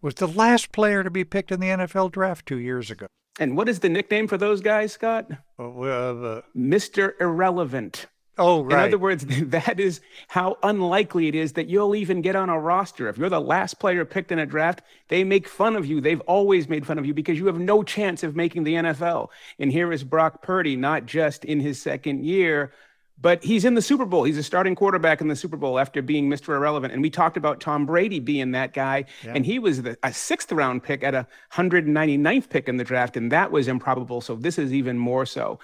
was 0.00 0.14
the 0.14 0.28
last 0.28 0.72
player 0.72 1.04
to 1.04 1.10
be 1.10 1.24
picked 1.24 1.52
in 1.52 1.60
the 1.60 1.68
NFL 1.68 2.12
draft 2.12 2.46
two 2.46 2.58
years 2.58 2.90
ago. 2.90 3.06
And 3.38 3.56
what 3.56 3.68
is 3.68 3.80
the 3.80 3.90
nickname 3.90 4.28
for 4.28 4.38
those 4.38 4.62
guys, 4.62 4.92
Scott? 4.92 5.30
Uh, 5.58 5.80
uh, 5.82 6.40
Mr. 6.56 7.12
Irrelevant. 7.20 8.06
Oh, 8.38 8.62
right. 8.64 8.72
In 8.72 8.78
other 8.88 8.98
words, 8.98 9.24
that 9.28 9.80
is 9.80 10.00
how 10.28 10.58
unlikely 10.62 11.28
it 11.28 11.34
is 11.34 11.54
that 11.54 11.68
you'll 11.68 11.94
even 11.94 12.20
get 12.20 12.36
on 12.36 12.48
a 12.48 12.58
roster. 12.58 13.08
If 13.08 13.18
you're 13.18 13.28
the 13.28 13.40
last 13.40 13.78
player 13.78 14.04
picked 14.04 14.30
in 14.32 14.38
a 14.38 14.46
draft, 14.46 14.82
they 15.08 15.24
make 15.24 15.48
fun 15.48 15.76
of 15.76 15.86
you. 15.86 16.00
They've 16.00 16.20
always 16.22 16.68
made 16.68 16.86
fun 16.86 16.98
of 16.98 17.06
you 17.06 17.14
because 17.14 17.38
you 17.38 17.46
have 17.46 17.58
no 17.58 17.82
chance 17.82 18.22
of 18.22 18.36
making 18.36 18.64
the 18.64 18.74
NFL. 18.74 19.28
And 19.58 19.72
here 19.72 19.92
is 19.92 20.04
Brock 20.04 20.42
Purdy, 20.42 20.76
not 20.76 21.06
just 21.06 21.44
in 21.44 21.60
his 21.60 21.80
second 21.80 22.24
year, 22.24 22.72
but 23.18 23.42
he's 23.42 23.64
in 23.64 23.72
the 23.72 23.80
Super 23.80 24.04
Bowl. 24.04 24.24
He's 24.24 24.36
a 24.36 24.42
starting 24.42 24.74
quarterback 24.74 25.22
in 25.22 25.28
the 25.28 25.36
Super 25.36 25.56
Bowl 25.56 25.78
after 25.78 26.02
being 26.02 26.28
Mr. 26.28 26.54
Irrelevant. 26.54 26.92
And 26.92 27.00
we 27.00 27.08
talked 27.08 27.38
about 27.38 27.60
Tom 27.60 27.86
Brady 27.86 28.20
being 28.20 28.50
that 28.50 28.74
guy, 28.74 29.06
yeah. 29.24 29.32
and 29.34 29.46
he 29.46 29.58
was 29.58 29.82
the, 29.82 29.96
a 30.02 30.12
sixth 30.12 30.52
round 30.52 30.82
pick 30.82 31.02
at 31.02 31.14
a 31.14 31.26
199th 31.54 32.50
pick 32.50 32.68
in 32.68 32.76
the 32.76 32.84
draft, 32.84 33.16
and 33.16 33.32
that 33.32 33.50
was 33.50 33.68
improbable. 33.68 34.20
So 34.20 34.36
this 34.36 34.58
is 34.58 34.74
even 34.74 34.98
more 34.98 35.24
so 35.24 35.58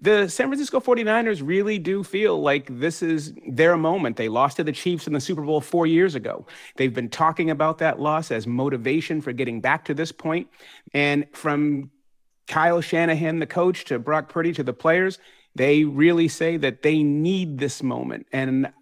the 0.00 0.28
San 0.28 0.46
Francisco 0.46 0.78
49ers 0.78 1.42
really 1.44 1.78
do 1.78 2.04
feel 2.04 2.40
like 2.40 2.78
this 2.78 3.02
is 3.02 3.34
their 3.48 3.76
moment. 3.76 4.16
They 4.16 4.28
lost 4.28 4.58
to 4.58 4.64
the 4.64 4.72
Chiefs 4.72 5.08
in 5.08 5.12
the 5.12 5.20
Super 5.20 5.42
Bowl 5.42 5.60
four 5.60 5.86
years 5.86 6.14
ago. 6.14 6.46
They've 6.76 6.94
been 6.94 7.08
talking 7.08 7.50
about 7.50 7.78
that 7.78 7.98
loss 7.98 8.30
as 8.30 8.46
motivation 8.46 9.20
for 9.20 9.32
getting 9.32 9.60
back 9.60 9.84
to 9.86 9.94
this 9.94 10.12
point. 10.12 10.48
And 10.94 11.26
from 11.32 11.90
Kyle 12.46 12.80
Shanahan, 12.80 13.40
the 13.40 13.46
coach, 13.46 13.84
to 13.86 13.98
Brock 13.98 14.28
Purdy, 14.28 14.52
to 14.52 14.62
the 14.62 14.72
players, 14.72 15.18
they 15.56 15.82
really 15.82 16.28
say 16.28 16.56
that 16.58 16.82
they 16.82 17.02
need 17.02 17.58
this 17.58 17.82
moment. 17.82 18.26
And 18.32 18.72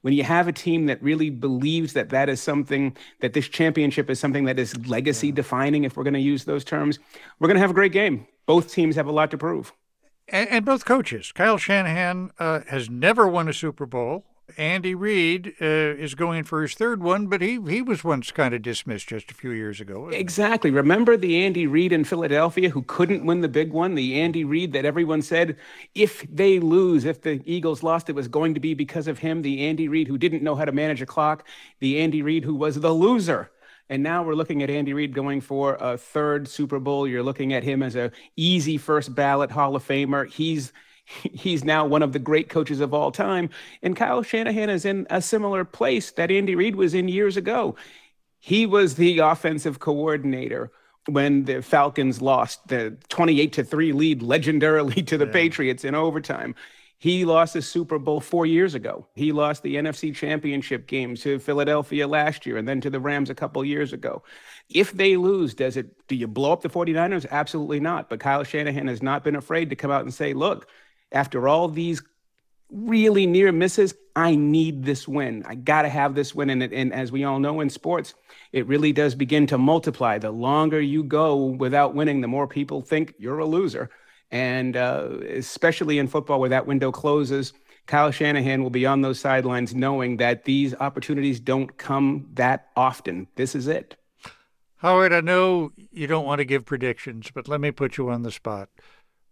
when 0.00 0.14
you 0.14 0.24
have 0.24 0.48
a 0.48 0.52
team 0.52 0.86
that 0.86 1.02
really 1.02 1.28
believes 1.28 1.92
that 1.92 2.08
that 2.08 2.30
is 2.30 2.40
something, 2.40 2.96
that 3.20 3.34
this 3.34 3.46
championship 3.46 4.08
is 4.08 4.18
something 4.18 4.46
that 4.46 4.58
is 4.58 4.74
legacy 4.86 5.32
defining, 5.32 5.84
if 5.84 5.98
we're 5.98 6.02
going 6.02 6.14
to 6.14 6.20
use 6.20 6.44
those 6.44 6.64
terms, 6.64 6.98
we're 7.38 7.48
going 7.48 7.56
to 7.56 7.60
have 7.60 7.70
a 7.70 7.74
great 7.74 7.92
game. 7.92 8.26
Both 8.46 8.72
teams 8.72 8.96
have 8.96 9.06
a 9.06 9.12
lot 9.12 9.30
to 9.32 9.38
prove 9.38 9.72
and, 10.32 10.48
and 10.48 10.64
both 10.64 10.84
coaches. 10.84 11.30
Kyle 11.30 11.58
Shanahan 11.58 12.32
uh, 12.38 12.60
has 12.68 12.90
never 12.90 13.28
won 13.28 13.48
a 13.48 13.52
Super 13.52 13.86
Bowl. 13.86 14.24
Andy 14.58 14.94
Reid 14.94 15.54
uh, 15.60 15.64
is 15.64 16.14
going 16.14 16.44
for 16.44 16.62
his 16.62 16.74
third 16.74 17.02
one, 17.02 17.26
but 17.28 17.40
he 17.40 17.58
he 17.68 17.80
was 17.80 18.04
once 18.04 18.30
kind 18.32 18.52
of 18.52 18.60
dismissed 18.60 19.08
just 19.08 19.30
a 19.30 19.34
few 19.34 19.50
years 19.50 19.80
ago. 19.80 20.08
Exactly. 20.08 20.70
Remember 20.70 21.16
the 21.16 21.42
Andy 21.42 21.66
Reid 21.66 21.92
in 21.92 22.04
Philadelphia 22.04 22.68
who 22.68 22.82
couldn't 22.82 23.24
win 23.24 23.40
the 23.40 23.48
big 23.48 23.72
one? 23.72 23.94
The 23.94 24.20
Andy 24.20 24.44
Reid 24.44 24.72
that 24.72 24.84
everyone 24.84 25.22
said 25.22 25.56
if 25.94 26.26
they 26.30 26.58
lose, 26.58 27.04
if 27.04 27.22
the 27.22 27.40
Eagles 27.46 27.82
lost, 27.82 28.10
it 28.10 28.14
was 28.14 28.28
going 28.28 28.52
to 28.54 28.60
be 28.60 28.74
because 28.74 29.08
of 29.08 29.18
him. 29.18 29.42
The 29.42 29.66
Andy 29.66 29.88
Reid 29.88 30.08
who 30.08 30.18
didn't 30.18 30.42
know 30.42 30.56
how 30.56 30.64
to 30.64 30.72
manage 30.72 31.00
a 31.00 31.06
clock. 31.06 31.46
The 31.80 32.00
Andy 32.00 32.20
Reid 32.20 32.44
who 32.44 32.54
was 32.54 32.80
the 32.80 32.92
loser 32.92 33.50
and 33.88 34.02
now 34.02 34.22
we're 34.22 34.34
looking 34.34 34.62
at 34.62 34.70
Andy 34.70 34.94
Reid 34.94 35.14
going 35.14 35.40
for 35.40 35.76
a 35.80 35.98
third 35.98 36.48
Super 36.48 36.78
Bowl. 36.78 37.06
You're 37.06 37.22
looking 37.22 37.52
at 37.52 37.62
him 37.62 37.82
as 37.82 37.96
a 37.96 38.10
easy 38.36 38.78
first 38.78 39.14
ballot 39.14 39.50
Hall 39.50 39.76
of 39.76 39.86
Famer. 39.86 40.28
He's 40.28 40.72
he's 41.32 41.64
now 41.64 41.86
one 41.86 42.02
of 42.02 42.12
the 42.12 42.18
great 42.18 42.48
coaches 42.48 42.80
of 42.80 42.94
all 42.94 43.10
time. 43.10 43.50
And 43.82 43.96
Kyle 43.96 44.22
Shanahan 44.22 44.70
is 44.70 44.84
in 44.84 45.06
a 45.10 45.20
similar 45.20 45.64
place 45.64 46.10
that 46.12 46.30
Andy 46.30 46.54
Reid 46.54 46.76
was 46.76 46.94
in 46.94 47.08
years 47.08 47.36
ago. 47.36 47.76
He 48.38 48.66
was 48.66 48.96
the 48.96 49.18
offensive 49.18 49.78
coordinator 49.78 50.72
when 51.06 51.44
the 51.44 51.62
Falcons 51.62 52.22
lost 52.22 52.66
the 52.68 52.96
28 53.08 53.52
to 53.54 53.64
3 53.64 53.92
lead 53.92 54.20
legendarily 54.20 55.06
to 55.06 55.18
the 55.18 55.26
yeah. 55.26 55.32
Patriots 55.32 55.84
in 55.84 55.94
overtime. 55.94 56.54
He 57.02 57.24
lost 57.24 57.54
the 57.54 57.62
Super 57.62 57.98
Bowl 57.98 58.20
four 58.20 58.46
years 58.46 58.76
ago. 58.76 59.08
He 59.16 59.32
lost 59.32 59.64
the 59.64 59.74
NFC 59.74 60.14
Championship 60.14 60.86
game 60.86 61.16
to 61.16 61.40
Philadelphia 61.40 62.06
last 62.06 62.46
year 62.46 62.58
and 62.58 62.68
then 62.68 62.80
to 62.80 62.90
the 62.90 63.00
Rams 63.00 63.28
a 63.28 63.34
couple 63.34 63.64
years 63.64 63.92
ago. 63.92 64.22
If 64.68 64.92
they 64.92 65.16
lose, 65.16 65.52
does 65.52 65.76
it 65.76 66.06
do 66.06 66.14
you 66.14 66.28
blow 66.28 66.52
up 66.52 66.62
the 66.62 66.68
49ers? 66.68 67.26
Absolutely 67.28 67.80
not. 67.80 68.08
But 68.08 68.20
Kyle 68.20 68.44
Shanahan 68.44 68.86
has 68.86 69.02
not 69.02 69.24
been 69.24 69.34
afraid 69.34 69.70
to 69.70 69.74
come 69.74 69.90
out 69.90 70.02
and 70.02 70.14
say, 70.14 70.32
look, 70.32 70.68
after 71.10 71.48
all 71.48 71.66
these 71.66 72.04
really 72.70 73.26
near 73.26 73.50
misses, 73.50 73.94
I 74.14 74.36
need 74.36 74.84
this 74.84 75.08
win. 75.08 75.42
I 75.44 75.56
got 75.56 75.82
to 75.82 75.88
have 75.88 76.14
this 76.14 76.36
win. 76.36 76.50
And, 76.50 76.62
and 76.62 76.92
as 76.92 77.10
we 77.10 77.24
all 77.24 77.40
know 77.40 77.62
in 77.62 77.68
sports, 77.68 78.14
it 78.52 78.68
really 78.68 78.92
does 78.92 79.16
begin 79.16 79.48
to 79.48 79.58
multiply. 79.58 80.18
The 80.18 80.30
longer 80.30 80.80
you 80.80 81.02
go 81.02 81.46
without 81.46 81.96
winning, 81.96 82.20
the 82.20 82.28
more 82.28 82.46
people 82.46 82.80
think 82.80 83.14
you're 83.18 83.40
a 83.40 83.44
loser. 83.44 83.90
And 84.32 84.76
uh, 84.76 85.18
especially 85.28 85.98
in 85.98 86.08
football, 86.08 86.40
where 86.40 86.48
that 86.48 86.66
window 86.66 86.90
closes, 86.90 87.52
Kyle 87.86 88.10
Shanahan 88.10 88.62
will 88.62 88.70
be 88.70 88.86
on 88.86 89.02
those 89.02 89.20
sidelines 89.20 89.74
knowing 89.74 90.16
that 90.16 90.44
these 90.44 90.74
opportunities 90.76 91.38
don't 91.38 91.76
come 91.76 92.28
that 92.34 92.68
often. 92.74 93.28
This 93.36 93.54
is 93.54 93.68
it. 93.68 93.96
Howard, 94.76 95.12
I 95.12 95.20
know 95.20 95.70
you 95.92 96.06
don't 96.06 96.24
want 96.24 96.40
to 96.40 96.44
give 96.44 96.64
predictions, 96.64 97.30
but 97.32 97.46
let 97.46 97.60
me 97.60 97.70
put 97.70 97.96
you 97.98 98.08
on 98.08 98.22
the 98.22 98.32
spot. 98.32 98.68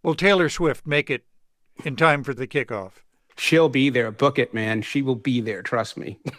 Will 0.03 0.15
Taylor 0.15 0.47
Swift 0.47 0.87
make 0.87 1.09
it 1.09 1.25
in 1.83 1.95
time 1.95 2.23
for 2.23 2.33
the 2.33 2.47
kickoff? 2.47 2.93
She'll 3.35 3.69
be 3.69 3.89
there. 3.89 4.11
Book 4.11 4.39
it, 4.39 4.53
man. 4.53 4.81
She 4.81 5.01
will 5.01 5.15
be 5.15 5.41
there. 5.41 5.61
Trust 5.61 5.97
me. 5.97 6.19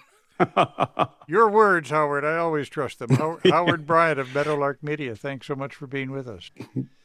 Your 1.28 1.48
words, 1.48 1.90
Howard. 1.90 2.24
I 2.24 2.36
always 2.36 2.68
trust 2.68 2.98
them. 2.98 3.10
Howard 3.44 3.86
Bryant 3.86 4.18
of 4.18 4.34
Meadowlark 4.34 4.82
Media. 4.82 5.14
Thanks 5.16 5.46
so 5.46 5.54
much 5.54 5.74
for 5.74 5.86
being 5.86 6.10
with 6.10 6.28
us. 6.28 6.50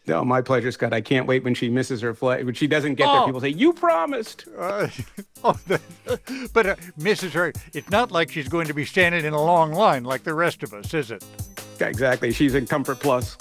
No, 0.05 0.23
my 0.25 0.41
pleasure, 0.41 0.71
Scott. 0.71 0.93
I 0.93 1.01
can't 1.01 1.27
wait 1.27 1.43
when 1.43 1.53
she 1.53 1.69
misses 1.69 2.01
her 2.01 2.13
flight. 2.13 2.45
When 2.45 2.55
she 2.55 2.67
doesn't 2.67 2.95
get 2.95 3.07
oh. 3.07 3.13
there, 3.13 3.25
people 3.25 3.41
say, 3.41 3.49
"You 3.49 3.73
promised." 3.73 4.45
Uh, 4.57 4.87
oh, 5.43 5.59
but 6.53 6.65
uh, 6.65 6.75
misses 6.97 7.33
her. 7.33 7.53
It's 7.73 7.89
not 7.89 8.11
like 8.11 8.31
she's 8.31 8.47
going 8.47 8.67
to 8.67 8.73
be 8.73 8.85
standing 8.85 9.25
in 9.25 9.33
a 9.33 9.41
long 9.41 9.73
line 9.73 10.03
like 10.03 10.23
the 10.23 10.33
rest 10.33 10.63
of 10.63 10.73
us, 10.73 10.93
is 10.93 11.11
it? 11.11 11.23
Exactly. 11.79 12.31
She's 12.31 12.55
in 12.55 12.65
Comfort 12.65 12.99
Plus. 12.99 13.37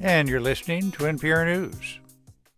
And 0.00 0.28
you're 0.28 0.40
listening 0.40 0.92
to 0.92 1.04
NPR 1.04 1.44
News. 1.44 1.97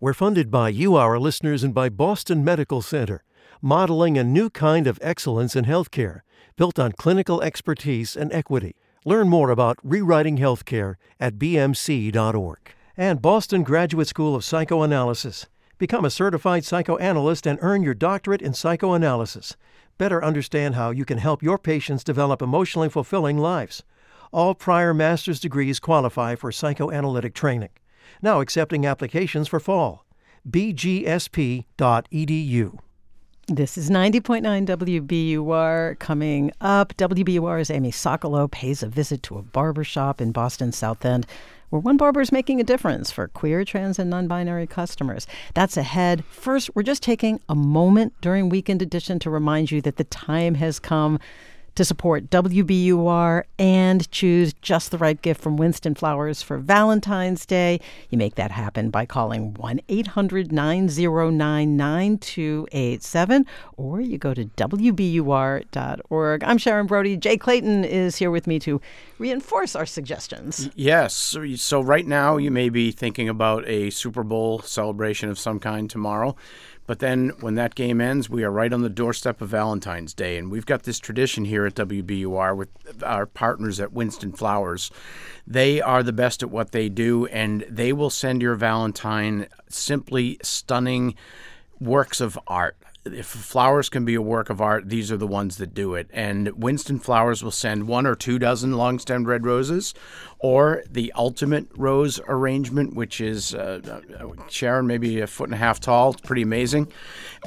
We're 0.02 0.14
funded 0.14 0.50
by 0.50 0.70
you, 0.70 0.96
our 0.96 1.18
listeners, 1.18 1.62
and 1.62 1.74
by 1.74 1.90
Boston 1.90 2.42
Medical 2.42 2.80
Center, 2.80 3.22
modeling 3.60 4.16
a 4.16 4.24
new 4.24 4.48
kind 4.48 4.86
of 4.86 4.98
excellence 5.02 5.54
in 5.54 5.66
healthcare 5.66 6.20
built 6.56 6.78
on 6.78 6.92
clinical 6.92 7.42
expertise 7.42 8.16
and 8.16 8.32
equity. 8.32 8.76
Learn 9.04 9.28
more 9.28 9.50
about 9.50 9.76
rewriting 9.82 10.38
healthcare 10.38 10.94
at 11.20 11.34
bmc.org. 11.34 12.74
And 12.96 13.20
Boston 13.20 13.62
Graduate 13.62 14.08
School 14.08 14.34
of 14.34 14.42
Psychoanalysis. 14.42 15.48
Become 15.76 16.06
a 16.06 16.10
certified 16.10 16.64
psychoanalyst 16.64 17.46
and 17.46 17.58
earn 17.60 17.82
your 17.82 17.92
doctorate 17.92 18.40
in 18.40 18.54
psychoanalysis. 18.54 19.58
Better 19.98 20.24
understand 20.24 20.76
how 20.76 20.92
you 20.92 21.04
can 21.04 21.18
help 21.18 21.42
your 21.42 21.58
patients 21.58 22.04
develop 22.04 22.40
emotionally 22.40 22.88
fulfilling 22.88 23.36
lives. 23.36 23.84
All 24.32 24.54
prior 24.54 24.94
master's 24.94 25.40
degrees 25.40 25.78
qualify 25.78 26.36
for 26.36 26.50
psychoanalytic 26.50 27.34
training. 27.34 27.68
Now 28.22 28.40
accepting 28.40 28.86
applications 28.86 29.48
for 29.48 29.60
fall. 29.60 30.04
bgsp.edu. 30.48 31.64
This 33.48 33.76
is 33.76 33.90
90.9 33.90 34.66
WBUR 34.66 35.98
coming 35.98 36.52
up. 36.60 36.96
WBUR's 36.96 37.70
Amy 37.70 37.90
Sokolow 37.90 38.48
pays 38.48 38.82
a 38.82 38.86
visit 38.86 39.24
to 39.24 39.38
a 39.38 39.42
barber 39.42 39.82
shop 39.82 40.20
in 40.20 40.30
Boston 40.30 40.70
South 40.70 41.04
End 41.04 41.26
where 41.70 41.80
one 41.80 41.96
barber 41.96 42.20
is 42.20 42.30
making 42.30 42.60
a 42.60 42.64
difference 42.64 43.10
for 43.10 43.28
queer, 43.28 43.64
trans, 43.64 43.98
and 43.98 44.10
non 44.10 44.28
binary 44.28 44.66
customers. 44.66 45.26
That's 45.54 45.76
ahead. 45.76 46.24
First, 46.26 46.70
we're 46.74 46.82
just 46.82 47.02
taking 47.02 47.40
a 47.48 47.54
moment 47.54 48.12
during 48.20 48.48
Weekend 48.48 48.82
Edition 48.82 49.18
to 49.20 49.30
remind 49.30 49.70
you 49.70 49.80
that 49.82 49.96
the 49.96 50.04
time 50.04 50.56
has 50.56 50.78
come 50.78 51.18
to 51.80 51.84
support 51.86 52.28
WBUR 52.28 53.44
and 53.58 54.10
choose 54.10 54.52
just 54.60 54.90
the 54.90 54.98
right 54.98 55.22
gift 55.22 55.40
from 55.40 55.56
Winston 55.56 55.94
Flowers 55.94 56.42
for 56.42 56.58
Valentine's 56.58 57.46
Day. 57.46 57.80
You 58.10 58.18
make 58.18 58.34
that 58.34 58.50
happen 58.50 58.90
by 58.90 59.06
calling 59.06 59.54
1 59.54 59.80
800 59.88 60.52
909 60.52 61.76
9287 61.78 63.46
or 63.78 63.98
you 63.98 64.18
go 64.18 64.34
to 64.34 64.44
WBUR.org. 64.44 65.64
I'm 66.44 66.58
Sharon 66.58 66.86
Brody. 66.86 67.16
Jay 67.16 67.38
Clayton 67.38 67.86
is 67.86 68.16
here 68.16 68.30
with 68.30 68.46
me 68.46 68.58
to 68.58 68.78
reinforce 69.18 69.74
our 69.74 69.86
suggestions. 69.86 70.68
Yes. 70.74 71.34
So, 71.56 71.80
right 71.80 72.06
now, 72.06 72.36
you 72.36 72.50
may 72.50 72.68
be 72.68 72.90
thinking 72.92 73.30
about 73.30 73.66
a 73.66 73.88
Super 73.88 74.22
Bowl 74.22 74.60
celebration 74.60 75.30
of 75.30 75.38
some 75.38 75.58
kind 75.58 75.88
tomorrow. 75.88 76.36
But 76.90 76.98
then 76.98 77.28
when 77.38 77.54
that 77.54 77.76
game 77.76 78.00
ends, 78.00 78.28
we 78.28 78.42
are 78.42 78.50
right 78.50 78.72
on 78.72 78.82
the 78.82 78.88
doorstep 78.88 79.40
of 79.40 79.50
Valentine's 79.50 80.12
Day. 80.12 80.36
And 80.36 80.50
we've 80.50 80.66
got 80.66 80.82
this 80.82 80.98
tradition 80.98 81.44
here 81.44 81.64
at 81.64 81.76
WBUR 81.76 82.56
with 82.56 82.68
our 83.04 83.26
partners 83.26 83.78
at 83.78 83.92
Winston 83.92 84.32
Flowers. 84.32 84.90
They 85.46 85.80
are 85.80 86.02
the 86.02 86.12
best 86.12 86.42
at 86.42 86.50
what 86.50 86.72
they 86.72 86.88
do, 86.88 87.26
and 87.26 87.64
they 87.70 87.92
will 87.92 88.10
send 88.10 88.42
your 88.42 88.56
Valentine 88.56 89.46
simply 89.68 90.40
stunning 90.42 91.14
works 91.78 92.20
of 92.20 92.36
art 92.48 92.76
if 93.04 93.26
flowers 93.26 93.88
can 93.88 94.04
be 94.04 94.14
a 94.14 94.22
work 94.22 94.50
of 94.50 94.60
art, 94.60 94.88
these 94.88 95.10
are 95.10 95.16
the 95.16 95.26
ones 95.26 95.56
that 95.56 95.72
do 95.72 95.94
it. 95.94 96.08
And 96.12 96.48
Winston 96.62 96.98
Flowers 96.98 97.42
will 97.42 97.50
send 97.50 97.88
one 97.88 98.06
or 98.06 98.14
two 98.14 98.38
dozen 98.38 98.76
long 98.76 98.98
stemmed 98.98 99.26
red 99.26 99.46
roses, 99.46 99.94
or 100.38 100.82
the 100.90 101.12
ultimate 101.16 101.66
rose 101.74 102.20
arrangement, 102.28 102.94
which 102.94 103.20
is 103.20 103.54
uh, 103.54 104.02
uh, 104.18 104.42
Sharon, 104.48 104.86
maybe 104.86 105.20
a 105.20 105.26
foot 105.26 105.48
and 105.48 105.54
a 105.54 105.58
half 105.58 105.80
tall. 105.80 106.12
It's 106.12 106.20
pretty 106.20 106.42
amazing. 106.42 106.92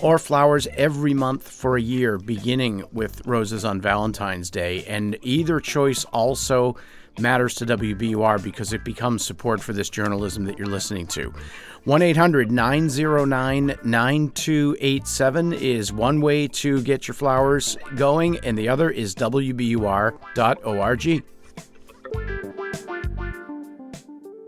Or 0.02 0.18
flowers 0.18 0.68
every 0.76 1.14
month 1.14 1.48
for 1.48 1.78
a 1.78 1.82
year, 1.82 2.18
beginning 2.18 2.86
with 2.92 3.26
roses 3.26 3.64
on 3.64 3.80
Valentine's 3.80 4.50
Day. 4.50 4.84
And 4.86 5.18
either 5.22 5.60
choice 5.60 6.04
also 6.06 6.76
matters 7.20 7.54
to 7.56 7.66
WBUR 7.66 8.44
because 8.44 8.74
it 8.74 8.84
becomes 8.84 9.24
support 9.24 9.62
for 9.62 9.74
this 9.74 9.90
journalism 9.90 10.46
that 10.46 10.58
you're 10.58 10.68
listening 10.68 11.08
to. 11.08 11.34
1 11.86 12.02
800 12.02 12.50
909 12.50 13.76
9287 13.84 15.52
is 15.52 15.92
one 15.92 16.22
way 16.22 16.48
to 16.48 16.82
get 16.82 17.10
your 17.10 17.16
flowers 17.16 17.78
going, 17.98 18.38
and 18.40 18.58
the 18.58 18.70
other 18.70 18.90
is 18.90 19.14
WBUR.org. 19.16 20.14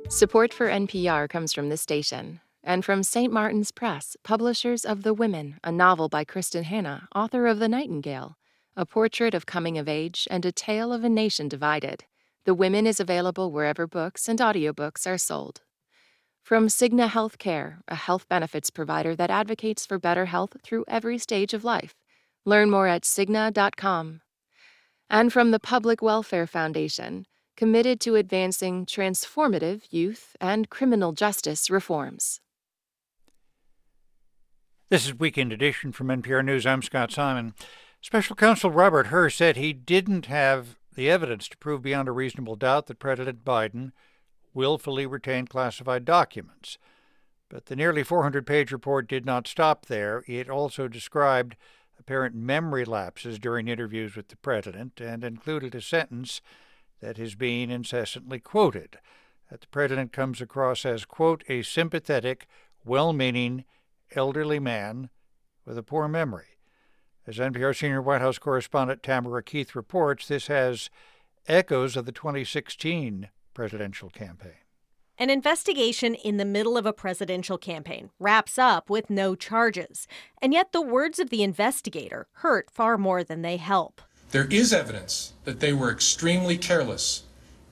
Support 0.09 0.53
for 0.53 0.67
NPR 0.67 1.27
comes 1.27 1.51
from 1.51 1.67
this 1.67 1.81
station 1.81 2.39
and 2.63 2.85
from 2.85 3.03
St. 3.03 3.33
Martin's 3.33 3.71
Press, 3.71 4.15
publishers 4.23 4.85
of 4.85 5.03
The 5.03 5.13
Women, 5.13 5.59
a 5.61 5.73
novel 5.73 6.07
by 6.07 6.23
Kristin 6.23 6.63
Hannah, 6.63 7.09
author 7.13 7.47
of 7.47 7.59
The 7.59 7.67
Nightingale, 7.67 8.37
a 8.77 8.85
portrait 8.85 9.33
of 9.33 9.45
coming 9.45 9.77
of 9.77 9.89
age 9.89 10.25
and 10.31 10.45
a 10.45 10.53
tale 10.53 10.93
of 10.93 11.03
a 11.03 11.09
nation 11.09 11.49
divided. 11.49 12.05
The 12.45 12.53
Women 12.53 12.87
is 12.87 13.01
available 13.01 13.51
wherever 13.51 13.87
books 13.87 14.29
and 14.29 14.39
audiobooks 14.39 15.05
are 15.05 15.17
sold. 15.17 15.63
From 16.45 16.67
Cigna 16.67 17.09
Healthcare, 17.09 17.77
a 17.87 17.95
health 17.95 18.29
benefits 18.29 18.69
provider 18.69 19.15
that 19.15 19.31
advocates 19.31 19.83
for 19.83 19.97
better 19.97 20.25
health 20.25 20.55
through 20.61 20.85
every 20.87 21.17
stage 21.17 21.55
of 21.55 21.63
life. 21.63 21.95
Learn 22.45 22.69
more 22.69 22.85
at 22.85 23.01
Cigna.com. 23.01 24.21
And 25.09 25.33
from 25.33 25.49
the 25.49 25.59
Public 25.59 26.03
Welfare 26.03 26.45
Foundation, 26.45 27.25
committed 27.57 27.99
to 28.01 28.13
advancing 28.13 28.85
transformative 28.85 29.85
youth 29.89 30.35
and 30.39 30.69
criminal 30.69 31.13
justice 31.13 31.71
reforms. 31.71 32.41
This 34.91 35.07
is 35.07 35.17
Weekend 35.17 35.51
Edition 35.51 35.91
from 35.91 36.09
NPR 36.09 36.45
News. 36.45 36.67
I'm 36.67 36.83
Scott 36.83 37.11
Simon. 37.11 37.55
Special 38.01 38.35
Counsel 38.35 38.69
Robert 38.69 39.07
Hur 39.07 39.31
said 39.31 39.57
he 39.57 39.73
didn't 39.73 40.27
have 40.27 40.77
the 40.93 41.09
evidence 41.09 41.47
to 41.47 41.57
prove 41.57 41.81
beyond 41.81 42.07
a 42.07 42.11
reasonable 42.11 42.55
doubt 42.55 42.85
that 42.85 42.99
President 42.99 43.43
Biden 43.43 43.93
willfully 44.55 45.05
retained 45.05 45.49
classified 45.49 46.05
documents. 46.05 46.79
But 47.49 47.67
the 47.67 47.75
nearly 47.75 48.03
400 48.03 48.47
page 48.47 48.71
report 48.71 49.07
did 49.07 49.25
not 49.25 49.47
stop 49.47 49.85
there. 49.85 50.23
It 50.25 50.49
also 50.49 50.87
described 50.87 51.55
apparent 51.99 52.33
memory 52.35 52.85
lapses 52.85 53.37
during 53.37 53.67
interviews 53.67 54.15
with 54.15 54.29
the 54.29 54.37
president 54.37 54.99
and 54.99 55.23
included 55.23 55.75
a 55.75 55.81
sentence 55.81 56.41
that 57.01 57.19
is 57.19 57.35
being 57.35 57.69
incessantly 57.69 58.39
quoted. 58.39 58.97
That 59.51 59.61
the 59.61 59.67
president 59.67 60.11
comes 60.11 60.41
across 60.41 60.85
as, 60.85 61.05
quote, 61.05 61.43
a 61.47 61.61
sympathetic, 61.61 62.47
well 62.83 63.13
meaning, 63.13 63.65
elderly 64.15 64.59
man 64.59 65.09
with 65.65 65.77
a 65.77 65.83
poor 65.83 66.07
memory. 66.07 66.57
As 67.27 67.37
NPR 67.37 67.75
senior 67.75 68.01
White 68.01 68.21
House 68.21 68.37
correspondent 68.37 69.03
Tamara 69.03 69.43
Keith 69.43 69.75
reports, 69.75 70.27
this 70.27 70.47
has 70.47 70.89
echoes 71.47 71.95
of 71.95 72.05
the 72.05 72.11
2016 72.11 73.29
presidential 73.55 74.11
campaign. 74.11 74.51
An 75.17 75.29
investigation 75.29 76.13
in 76.13 76.37
the 76.37 76.45
middle 76.45 76.77
of 76.77 76.85
a 76.85 76.93
presidential 76.93 77.57
campaign 77.57 78.11
wraps 78.19 78.59
up 78.59 78.89
with 78.89 79.09
no 79.09 79.33
charges. 79.33 80.07
And 80.41 80.53
yet, 80.53 80.73
the 80.73 80.81
words 80.81 81.19
of 81.19 81.29
the 81.29 81.41
investigator 81.41 82.27
hurt 82.33 82.69
far 82.69 82.97
more 82.97 83.23
than 83.23 83.41
they 83.41 83.57
help. 83.57 84.01
There 84.31 84.47
is 84.51 84.73
evidence 84.73 85.33
that 85.45 85.61
they 85.61 85.71
were 85.71 85.89
extremely 85.89 86.57
careless 86.57 87.23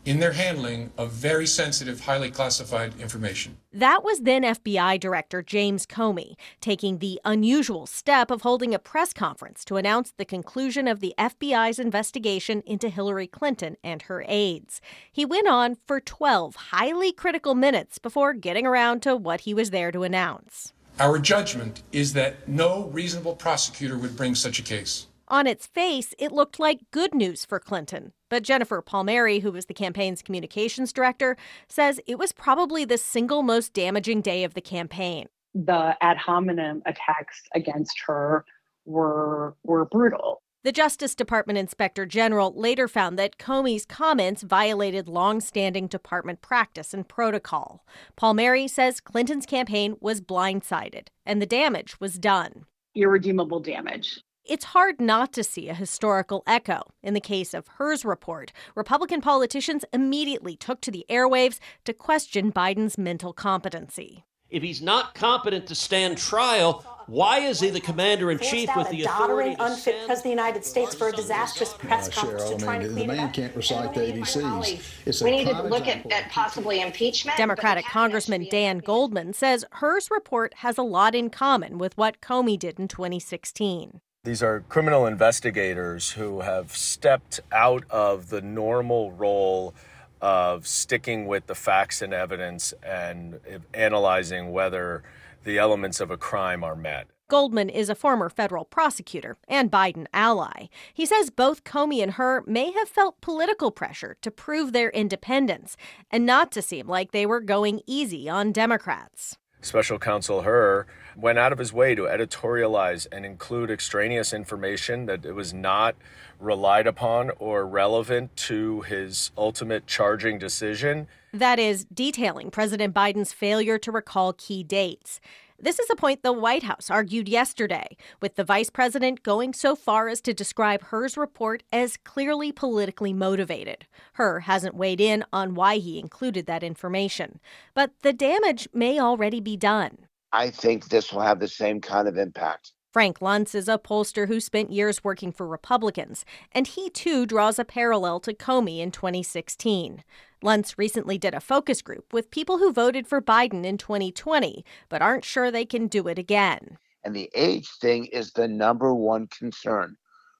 in 0.06 0.20
their 0.20 0.34
handling 0.34 0.92
of 0.98 1.12
very 1.12 1.48
sensitive, 1.48 2.02
highly 2.02 2.30
classified 2.30 3.00
information. 3.00 3.58
That 3.72 4.04
was 4.04 4.22
then 4.22 4.44
FBI 4.44 5.00
Director 5.00 5.42
James 5.42 5.86
Comey 5.86 6.36
taking 6.60 6.98
the 6.98 7.20
unusual 7.24 7.86
step 7.86 8.30
of 8.30 8.42
holding 8.42 8.74
a 8.74 8.80
press 8.80 9.14
conference 9.14 9.64
to 9.66 9.78
announce 9.78 10.14
the 10.18 10.26
conclusion 10.26 10.88
of 10.88 11.00
the 11.00 11.14
FBI's 11.18 11.80
investigation 11.80 12.62
into 12.66 12.90
Hillary 12.90 13.28
Clinton 13.28 13.78
and 13.84 14.04
her 14.04 14.26
aides. 14.28 14.82
He 15.12 15.26
went 15.26 15.48
on 15.48 15.78
for 15.88 16.00
12 16.00 16.56
highly 16.56 17.12
critical 17.12 17.56
minutes 17.56 17.98
before 17.98 18.34
getting 18.34 18.66
around 18.66 19.02
to 19.04 19.16
what 19.16 19.42
he 19.42 19.54
was 19.54 19.70
there 19.70 19.92
to 19.92 20.04
announce. 20.04 20.74
Our 21.00 21.18
judgment 21.18 21.82
is 21.92 22.14
that 22.14 22.48
no 22.48 22.86
reasonable 22.94 23.36
prosecutor 23.36 23.98
would 23.98 24.16
bring 24.16 24.36
such 24.36 24.60
a 24.60 24.64
case. 24.64 25.08
On 25.34 25.48
its 25.48 25.66
face, 25.66 26.14
it 26.20 26.32
looked 26.32 26.60
like 26.60 26.92
good 26.92 27.16
news 27.16 27.44
for 27.44 27.60
Clinton. 27.60 28.14
But 28.30 28.44
Jennifer 28.44 28.84
Palmieri, 28.84 29.40
who 29.40 29.52
was 29.52 29.66
the 29.66 29.74
campaign's 29.74 30.22
communications 30.22 30.94
director, 30.94 31.38
says 31.68 32.00
it 32.06 32.20
was 32.20 32.32
probably 32.32 32.86
the 32.86 33.00
single 33.00 33.42
most 33.42 33.74
damaging 33.74 34.22
day 34.22 34.44
of 34.44 34.54
the 34.54 34.62
campaign. 34.62 35.30
The 35.56 35.98
ad 36.02 36.18
hominem 36.18 36.84
attacks 36.86 37.42
against 37.56 38.00
her 38.06 38.46
were 38.86 39.56
were 39.64 39.86
brutal. 39.86 40.44
The 40.62 40.72
Justice 40.72 41.16
Department 41.16 41.58
Inspector 41.58 42.06
General 42.06 42.54
later 42.56 42.88
found 42.88 43.18
that 43.18 43.40
Comey's 43.40 43.88
comments 43.88 44.44
violated 44.44 45.10
long-standing 45.10 45.88
department 45.88 46.44
practice 46.44 46.94
and 46.94 47.08
protocol. 47.08 47.84
Palmieri 48.16 48.68
says 48.68 49.02
Clinton's 49.02 49.48
campaign 49.48 49.96
was 50.00 50.22
blindsided 50.22 51.08
and 51.26 51.42
the 51.42 51.48
damage 51.48 52.00
was 52.00 52.20
done. 52.20 52.66
Irredeemable 52.94 53.62
damage. 53.62 54.22
It's 54.46 54.66
hard 54.66 55.00
not 55.00 55.32
to 55.34 55.44
see 55.44 55.70
a 55.70 55.74
historical 55.74 56.44
echo. 56.46 56.82
In 57.02 57.14
the 57.14 57.22
case 57.22 57.54
of 57.54 57.68
Hur's 57.78 58.04
report, 58.04 58.52
Republican 58.76 59.22
politicians 59.22 59.86
immediately 59.94 60.58
took 60.58 60.82
to 60.82 60.92
the 60.92 61.06
airwaves 61.10 61.60
to 61.86 61.94
question 61.94 62.52
Biden's 62.52 62.98
mental 62.98 63.32
competency. 63.32 64.26
If 64.50 64.62
he's 64.62 64.82
not 64.82 65.16
competent 65.16 65.66
to 65.68 65.76
stand 65.76 66.18
trial, 66.18 66.86
why 67.08 67.40
is 67.40 67.62
he 67.62 67.70
the 67.70 67.80
commander 67.80 68.32
in 68.32 68.38
chief 68.38 68.70
with 68.76 68.90
the 68.90 69.04
authority? 69.06 69.56
unfit 69.58 69.96
president 70.06 70.12
of 70.18 70.24
the 70.24 70.30
United 70.30 70.66
States 70.66 70.94
for 70.94 71.08
a 71.08 71.12
disastrous 71.14 71.74
press 71.74 72.10
conference 72.14 72.44
Cheryl, 72.44 72.58
to 72.60 72.64
try 72.66 72.76
I 72.76 72.80
to 72.80 72.84
mean, 72.90 72.94
clean 72.94 73.08
the 73.08 73.14
it 73.14 73.18
man 73.18 73.28
up. 73.30 73.34
can't 73.34 73.56
recite 73.56 73.94
the 73.94 74.02
ABCs. 74.02 75.08
It's 75.08 75.22
we 75.24 75.32
need 75.32 75.48
to 75.48 75.64
look 75.64 75.88
at, 75.88 76.12
at 76.12 76.30
possibly 76.30 76.82
impeachment. 76.82 77.38
Democratic 77.38 77.86
Congressman 77.86 78.46
Dan 78.52 78.80
Goldman 78.80 79.32
says 79.34 79.66
Hur's 79.72 80.12
report 80.12 80.54
has 80.58 80.78
a 80.78 80.84
lot 80.84 81.16
in 81.16 81.30
common 81.30 81.78
with 81.78 81.98
what 81.98 82.20
Comey 82.22 82.60
did 82.60 82.78
in 82.78 82.88
2016. 82.90 84.02
These 84.26 84.42
are 84.42 84.62
criminal 84.70 85.06
investigators 85.06 86.12
who 86.12 86.40
have 86.40 86.72
stepped 86.78 87.42
out 87.52 87.84
of 87.90 88.30
the 88.30 88.40
normal 88.40 89.12
role 89.12 89.76
of 90.22 90.66
sticking 90.66 91.28
with 91.28 91.48
the 91.48 91.56
facts 91.56 92.02
and 92.02 92.14
evidence 92.14 92.74
and 92.82 93.42
analyzing 93.74 94.54
whether 94.54 95.04
the 95.44 95.58
elements 95.58 96.00
of 96.00 96.10
a 96.10 96.16
crime 96.16 96.64
are 96.64 96.74
met. 96.74 97.08
Goldman 97.28 97.68
is 97.68 97.90
a 97.90 97.96
former 97.96 98.30
federal 98.30 98.64
prosecutor 98.64 99.36
and 99.50 99.70
Biden 99.70 100.06
ally. 100.14 100.68
He 100.94 101.06
says 101.06 101.30
both 101.30 101.66
Comey 101.66 102.02
and 102.02 102.14
Hur 102.14 102.46
may 102.48 102.72
have 102.72 102.88
felt 102.88 103.20
political 103.20 103.72
pressure 103.72 104.16
to 104.22 104.32
prove 104.32 104.72
their 104.72 104.90
independence 104.92 105.76
and 106.10 106.26
not 106.26 106.50
to 106.54 106.62
seem 106.62 106.88
like 106.88 107.12
they 107.12 107.26
were 107.26 107.42
going 107.42 107.82
easy 107.86 108.30
on 108.30 108.54
Democrats. 108.54 109.38
Special 109.62 110.00
counsel 110.00 110.44
Hur 110.44 110.86
went 111.16 111.40
out 111.40 111.52
of 111.52 111.60
his 111.60 111.74
way 111.74 111.96
to 111.96 112.04
editorialize 112.04 113.08
and 113.12 113.26
include 113.26 113.70
extraneous 113.70 114.34
information 114.34 115.06
that 115.06 115.26
it 115.26 115.34
was 115.34 115.54
not 115.54 115.96
relied 116.40 116.88
upon 116.88 117.32
or 117.40 117.66
relevant 117.66 118.36
to 118.36 118.82
his 118.82 119.32
ultimate 119.38 119.88
charging 119.88 120.38
decision. 120.38 121.08
That 121.34 121.60
is, 121.60 121.86
detailing 121.86 122.52
President 122.52 122.94
Biden's 122.94 123.34
failure 123.34 123.78
to 123.80 123.92
recall 123.92 124.34
key 124.34 124.64
dates. 124.64 125.20
This 125.60 125.80
is 125.80 125.90
a 125.90 125.96
point 125.96 126.24
the 126.24 126.34
White 126.34 126.64
House 126.64 126.90
argued 126.90 127.30
yesterday, 127.30 127.96
with 128.20 128.36
the 128.36 128.44
vice 128.44 128.70
president 128.70 129.24
going 129.24 129.54
so 129.54 129.76
far 129.76 130.10
as 130.10 130.20
to 130.22 130.34
describe 130.34 130.82
Hur's 130.84 131.16
report 131.16 131.64
as 131.72 131.96
clearly 131.96 132.52
politically 132.52 133.14
motivated. 133.14 133.86
Hur 134.14 134.42
hasn't 134.42 134.76
weighed 134.76 135.00
in 135.00 135.24
on 135.32 135.56
why 135.56 135.78
he 135.78 136.00
included 136.00 136.48
that 136.48 136.64
information, 136.64 137.40
but 137.74 137.92
the 138.02 138.12
damage 138.12 138.68
may 138.74 139.00
already 139.00 139.40
be 139.40 139.56
done. 139.56 140.00
I 140.34 140.50
think 140.50 140.90
this 140.90 141.14
will 141.14 141.22
have 141.22 141.40
the 141.40 141.48
same 141.48 141.80
kind 141.80 142.08
of 142.08 142.18
impact. 142.18 142.72
Frank 142.92 143.20
Luntz 143.20 143.56
is 143.56 143.68
a 143.68 143.78
pollster 143.78 144.28
who 144.28 144.40
spent 144.40 144.72
years 144.72 145.04
working 145.04 145.32
for 145.32 145.48
Republicans, 145.48 146.26
and 146.52 146.68
he 146.68 146.90
too 146.90 147.26
draws 147.26 147.58
a 147.58 147.66
parallel 147.66 148.20
to 148.20 148.34
Comey 148.34 148.80
in 148.80 148.92
2016. 148.92 150.04
Luntz 150.44 150.76
recently 150.78 151.18
did 151.18 151.34
a 151.34 151.40
focus 151.40 151.82
group 151.82 152.12
with 152.14 152.32
people 152.32 152.58
who 152.58 152.74
voted 152.74 153.08
for 153.08 153.22
Biden 153.22 153.64
in 153.64 153.78
2020 153.78 154.66
but 154.90 155.02
aren't 155.02 155.24
sure 155.24 155.50
they 155.50 155.66
can 155.66 155.88
do 155.88 156.08
it 156.08 156.20
again. 156.20 156.78
And 157.04 157.16
the 157.16 157.30
age 157.34 157.70
thing 157.80 158.06
is 158.08 158.32
the 158.32 158.48
number 158.48 158.94
one 158.94 159.28
concern 159.28 159.96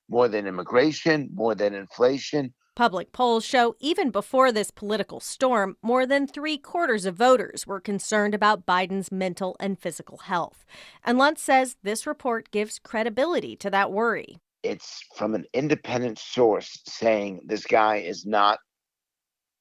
more 0.10 0.28
than 0.28 0.46
immigration, 0.48 1.30
more 1.34 1.56
than 1.56 1.74
inflation. 1.74 2.54
Public 2.76 3.12
polls 3.12 3.46
show 3.46 3.76
even 3.80 4.10
before 4.10 4.52
this 4.52 4.72
political 4.72 5.20
storm, 5.20 5.78
more 5.84 6.08
than 6.08 6.26
three 6.26 6.58
quarters 6.58 7.06
of 7.06 7.14
voters 7.14 7.68
were 7.68 7.80
concerned 7.80 8.34
about 8.34 8.66
Biden's 8.66 9.12
mental 9.12 9.56
and 9.60 9.78
physical 9.78 10.18
health. 10.18 10.66
And 11.04 11.20
Luntz 11.20 11.38
says 11.38 11.76
this 11.84 12.08
report 12.08 12.50
gives 12.50 12.80
credibility 12.80 13.56
to 13.58 13.70
that 13.70 13.92
worry. 13.92 14.40
It's 14.64 15.04
from 15.14 15.36
an 15.36 15.46
independent 15.54 16.18
source 16.18 16.82
saying 16.88 17.42
this 17.46 17.68
guy 17.68 17.98
is 17.98 18.26
not 18.26 18.58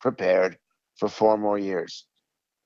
prepared 0.01 0.57
for 0.97 1.11
four 1.11 1.37
more 1.37 1.59
years. 1.59 2.07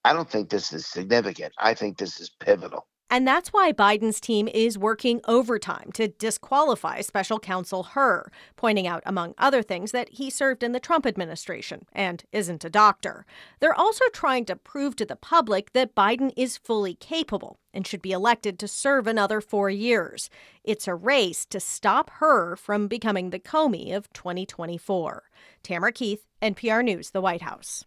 I 0.05 0.13
don't 0.13 0.31
think 0.31 0.49
this 0.49 0.73
is 0.73 0.87
significant. 0.87 1.55
I 1.59 1.75
think 1.75 1.99
this 1.99 2.21
is 2.21 2.31
pivotal. 2.39 2.87
And 3.09 3.27
that's 3.27 3.53
why 3.53 3.73
Biden's 3.73 4.21
team 4.21 4.49
is 4.49 4.77
working 4.77 5.21
overtime 5.29 5.91
to 5.95 6.09
disqualify 6.09 7.03
special 7.03 7.39
counsel 7.39 7.85
Hur, 7.85 8.31
pointing 8.57 8.89
out, 8.89 9.05
among 9.07 9.35
other 9.39 9.63
things, 9.63 9.93
that 9.93 10.09
he 10.09 10.29
served 10.29 10.65
in 10.65 10.73
the 10.73 10.81
Trump 10.81 11.07
administration 11.07 11.87
and 11.93 12.25
isn't 12.33 12.65
a 12.65 12.71
doctor. 12.71 13.25
They're 13.61 13.79
also 13.79 14.05
trying 14.13 14.45
to 14.47 14.57
prove 14.57 14.97
to 14.97 15.07
the 15.07 15.15
public 15.15 15.73
that 15.73 15.95
Biden 15.95 16.33
is 16.37 16.57
fully 16.57 16.95
capable 16.95 17.61
and 17.73 17.87
should 17.87 18.03
be 18.03 18.11
elected 18.11 18.59
to 18.59 18.67
serve 18.67 19.07
another 19.07 19.41
four 19.41 19.71
years. 19.71 20.29
It's 20.65 20.89
a 20.89 20.95
race 20.95 21.47
to 21.47 21.61
stop 21.61 22.11
Hur 22.19 22.57
from 22.57 22.89
becoming 22.89 23.31
the 23.31 23.39
Comey 23.39 23.95
of 23.95 24.13
2024. 24.15 25.23
Tamara 25.63 25.93
Keith, 25.93 26.27
NPR 26.43 26.83
News, 26.83 27.11
the 27.11 27.21
White 27.21 27.43
House. 27.43 27.85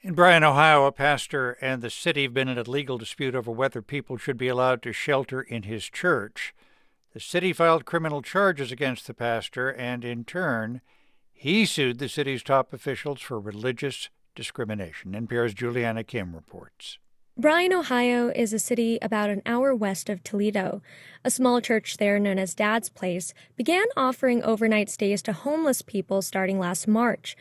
In 0.00 0.14
Bryan, 0.14 0.44
Ohio, 0.44 0.84
a 0.84 0.92
pastor 0.92 1.58
and 1.60 1.82
the 1.82 1.90
city 1.90 2.22
have 2.22 2.32
been 2.32 2.46
in 2.46 2.56
a 2.56 2.62
legal 2.62 2.98
dispute 2.98 3.34
over 3.34 3.50
whether 3.50 3.82
people 3.82 4.16
should 4.16 4.36
be 4.36 4.46
allowed 4.46 4.80
to 4.82 4.92
shelter 4.92 5.42
in 5.42 5.64
his 5.64 5.86
church. 5.86 6.54
The 7.14 7.20
city 7.20 7.52
filed 7.52 7.84
criminal 7.84 8.22
charges 8.22 8.70
against 8.70 9.08
the 9.08 9.14
pastor, 9.14 9.70
and 9.70 10.04
in 10.04 10.24
turn, 10.24 10.82
he 11.32 11.66
sued 11.66 11.98
the 11.98 12.08
city's 12.08 12.44
top 12.44 12.72
officials 12.72 13.20
for 13.20 13.40
religious 13.40 14.08
discrimination. 14.36 15.14
NPR's 15.14 15.52
Juliana 15.52 16.04
Kim 16.04 16.32
reports. 16.32 16.98
Bryan, 17.36 17.72
Ohio 17.72 18.28
is 18.28 18.52
a 18.52 18.58
city 18.60 19.00
about 19.02 19.30
an 19.30 19.42
hour 19.46 19.74
west 19.74 20.08
of 20.08 20.22
Toledo. 20.22 20.80
A 21.24 21.30
small 21.30 21.60
church 21.60 21.96
there 21.96 22.20
known 22.20 22.38
as 22.38 22.54
Dad's 22.54 22.88
Place 22.88 23.34
began 23.56 23.86
offering 23.96 24.44
overnight 24.44 24.90
stays 24.90 25.22
to 25.22 25.32
homeless 25.32 25.82
people 25.82 26.22
starting 26.22 26.60
last 26.60 26.86
March. 26.86 27.36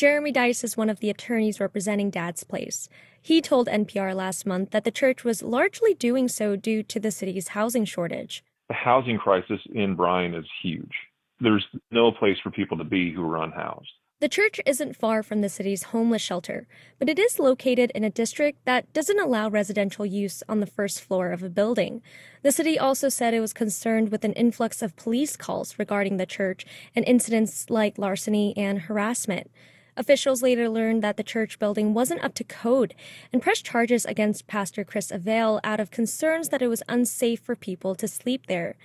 Jeremy 0.00 0.32
Dys 0.32 0.64
is 0.64 0.78
one 0.78 0.88
of 0.88 1.00
the 1.00 1.10
attorneys 1.10 1.60
representing 1.60 2.08
Dad's 2.08 2.42
Place. 2.42 2.88
He 3.20 3.42
told 3.42 3.68
NPR 3.68 4.14
last 4.14 4.46
month 4.46 4.70
that 4.70 4.84
the 4.84 4.90
church 4.90 5.24
was 5.24 5.42
largely 5.42 5.92
doing 5.92 6.26
so 6.26 6.56
due 6.56 6.82
to 6.84 6.98
the 6.98 7.10
city's 7.10 7.48
housing 7.48 7.84
shortage. 7.84 8.42
The 8.68 8.74
housing 8.76 9.18
crisis 9.18 9.60
in 9.70 9.96
Bryan 9.96 10.34
is 10.34 10.46
huge. 10.62 10.94
There's 11.38 11.66
no 11.90 12.12
place 12.12 12.38
for 12.42 12.50
people 12.50 12.78
to 12.78 12.84
be 12.84 13.12
who 13.12 13.22
are 13.30 13.44
unhoused. 13.44 13.90
The 14.20 14.28
church 14.30 14.58
isn't 14.64 14.96
far 14.96 15.22
from 15.22 15.42
the 15.42 15.50
city's 15.50 15.82
homeless 15.82 16.22
shelter, 16.22 16.66
but 16.98 17.10
it 17.10 17.18
is 17.18 17.38
located 17.38 17.92
in 17.94 18.02
a 18.02 18.08
district 18.08 18.64
that 18.64 18.90
doesn't 18.94 19.20
allow 19.20 19.50
residential 19.50 20.06
use 20.06 20.42
on 20.48 20.60
the 20.60 20.66
first 20.66 21.02
floor 21.02 21.30
of 21.30 21.42
a 21.42 21.50
building. 21.50 22.00
The 22.40 22.52
city 22.52 22.78
also 22.78 23.10
said 23.10 23.34
it 23.34 23.40
was 23.40 23.52
concerned 23.52 24.10
with 24.10 24.24
an 24.24 24.32
influx 24.32 24.80
of 24.80 24.96
police 24.96 25.36
calls 25.36 25.78
regarding 25.78 26.16
the 26.16 26.24
church 26.24 26.64
and 26.96 27.04
incidents 27.04 27.68
like 27.68 27.98
larceny 27.98 28.56
and 28.56 28.78
harassment. 28.78 29.50
Officials 29.96 30.42
later 30.42 30.68
learned 30.68 31.02
that 31.02 31.16
the 31.16 31.22
church 31.22 31.58
building 31.58 31.94
wasn't 31.94 32.22
up 32.24 32.34
to 32.34 32.44
code 32.44 32.94
and 33.32 33.42
pressed 33.42 33.64
charges 33.64 34.04
against 34.04 34.46
Pastor 34.46 34.84
Chris 34.84 35.10
Avell 35.10 35.60
out 35.64 35.80
of 35.80 35.90
concerns 35.90 36.48
that 36.50 36.62
it 36.62 36.68
was 36.68 36.82
unsafe 36.88 37.40
for 37.40 37.56
people 37.56 37.94
to 37.94 38.08
sleep 38.08 38.46
there. 38.46 38.76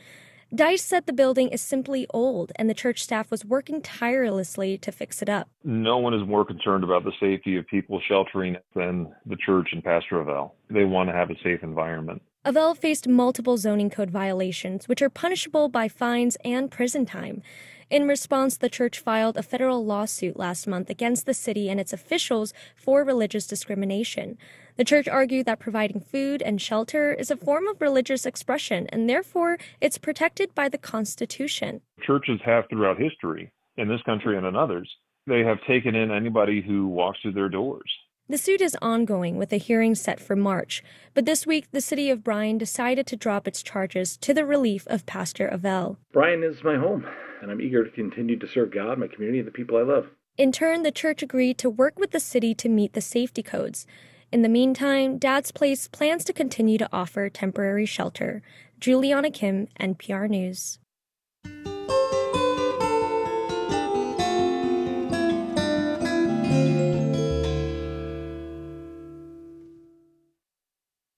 Dys 0.53 0.79
said 0.79 1.05
the 1.05 1.13
building 1.13 1.49
is 1.49 1.61
simply 1.61 2.05
old 2.13 2.51
and 2.55 2.69
the 2.69 2.73
church 2.73 3.03
staff 3.03 3.31
was 3.31 3.43
working 3.43 3.81
tirelessly 3.81 4.77
to 4.77 4.91
fix 4.91 5.21
it 5.21 5.27
up. 5.27 5.49
No 5.63 5.97
one 5.97 6.13
is 6.13 6.25
more 6.27 6.45
concerned 6.45 6.83
about 6.83 7.03
the 7.03 7.11
safety 7.19 7.57
of 7.57 7.67
people 7.67 7.99
sheltering 8.07 8.55
than 8.75 9.13
the 9.25 9.35
church 9.37 9.69
and 9.73 9.83
Pastor 9.83 10.23
Avell. 10.23 10.51
They 10.69 10.85
want 10.85 11.09
to 11.09 11.13
have 11.13 11.31
a 11.31 11.35
safe 11.43 11.63
environment. 11.63 12.21
Avell 12.45 12.77
faced 12.77 13.07
multiple 13.07 13.57
zoning 13.57 13.89
code 13.89 14.11
violations, 14.11 14.87
which 14.87 15.01
are 15.01 15.09
punishable 15.09 15.67
by 15.67 15.87
fines 15.87 16.37
and 16.45 16.69
prison 16.69 17.05
time. 17.05 17.41
In 17.89 18.07
response, 18.07 18.57
the 18.57 18.69
church 18.69 18.99
filed 18.99 19.37
a 19.37 19.43
federal 19.43 19.85
lawsuit 19.85 20.37
last 20.37 20.65
month 20.65 20.89
against 20.89 21.27
the 21.27 21.35
city 21.35 21.69
and 21.69 21.79
its 21.79 21.93
officials 21.93 22.51
for 22.75 23.03
religious 23.03 23.45
discrimination. 23.45 24.39
The 24.75 24.83
church 24.83 25.07
argued 25.07 25.45
that 25.45 25.59
providing 25.59 26.01
food 26.01 26.41
and 26.41 26.59
shelter 26.59 27.13
is 27.13 27.29
a 27.29 27.37
form 27.37 27.67
of 27.67 27.79
religious 27.79 28.25
expression 28.25 28.87
and 28.89 29.07
therefore 29.07 29.59
it's 29.79 29.99
protected 29.99 30.55
by 30.55 30.67
the 30.67 30.79
Constitution. 30.79 31.81
Churches 32.01 32.39
have 32.43 32.63
throughout 32.69 32.99
history, 32.99 33.51
in 33.77 33.87
this 33.87 34.01
country 34.01 34.35
and 34.35 34.47
in 34.47 34.55
others, 34.55 34.91
they 35.27 35.41
have 35.41 35.57
taken 35.67 35.93
in 35.93 36.11
anybody 36.11 36.61
who 36.61 36.87
walks 36.87 37.19
through 37.21 37.33
their 37.33 37.49
doors. 37.49 37.91
The 38.27 38.39
suit 38.39 38.59
is 38.59 38.75
ongoing 38.81 39.37
with 39.37 39.53
a 39.53 39.57
hearing 39.57 39.93
set 39.93 40.19
for 40.19 40.35
March, 40.35 40.81
but 41.13 41.25
this 41.25 41.45
week 41.45 41.67
the 41.71 41.79
city 41.79 42.09
of 42.09 42.23
Bryan 42.23 42.57
decided 42.57 43.05
to 43.07 43.15
drop 43.15 43.47
its 43.47 43.61
charges 43.61 44.17
to 44.17 44.33
the 44.33 44.47
relief 44.47 44.87
of 44.87 45.05
Pastor 45.05 45.47
Avell. 45.53 45.97
Bryan 46.11 46.41
is 46.41 46.63
my 46.63 46.75
home, 46.75 47.05
and 47.45 47.51
I'm 47.51 47.61
eager 47.61 47.83
to 47.83 47.91
continue 47.91 48.39
to 48.39 48.47
serve 48.47 48.71
God, 48.71 48.97
my 48.97 49.05
community, 49.05 49.37
and 49.37 49.47
the 49.47 49.51
people 49.51 49.77
I 49.77 49.83
love. 49.83 50.07
In 50.35 50.51
turn, 50.51 50.81
the 50.81 50.91
church 50.91 51.21
agreed 51.21 51.59
to 51.59 51.69
work 51.69 51.99
with 51.99 52.09
the 52.09 52.19
city 52.19 52.55
to 52.55 52.67
meet 52.67 52.93
the 52.93 53.01
safety 53.01 53.43
codes. 53.43 53.85
In 54.31 54.41
the 54.41 54.49
meantime, 54.49 55.19
Dad's 55.19 55.51
Place 55.51 55.87
plans 55.87 56.23
to 56.25 56.33
continue 56.33 56.79
to 56.79 56.89
offer 56.91 57.29
temporary 57.29 57.85
shelter. 57.85 58.41
Juliana 58.79 59.29
Kim, 59.29 59.67
NPR 59.79 60.27
News. 60.27 60.79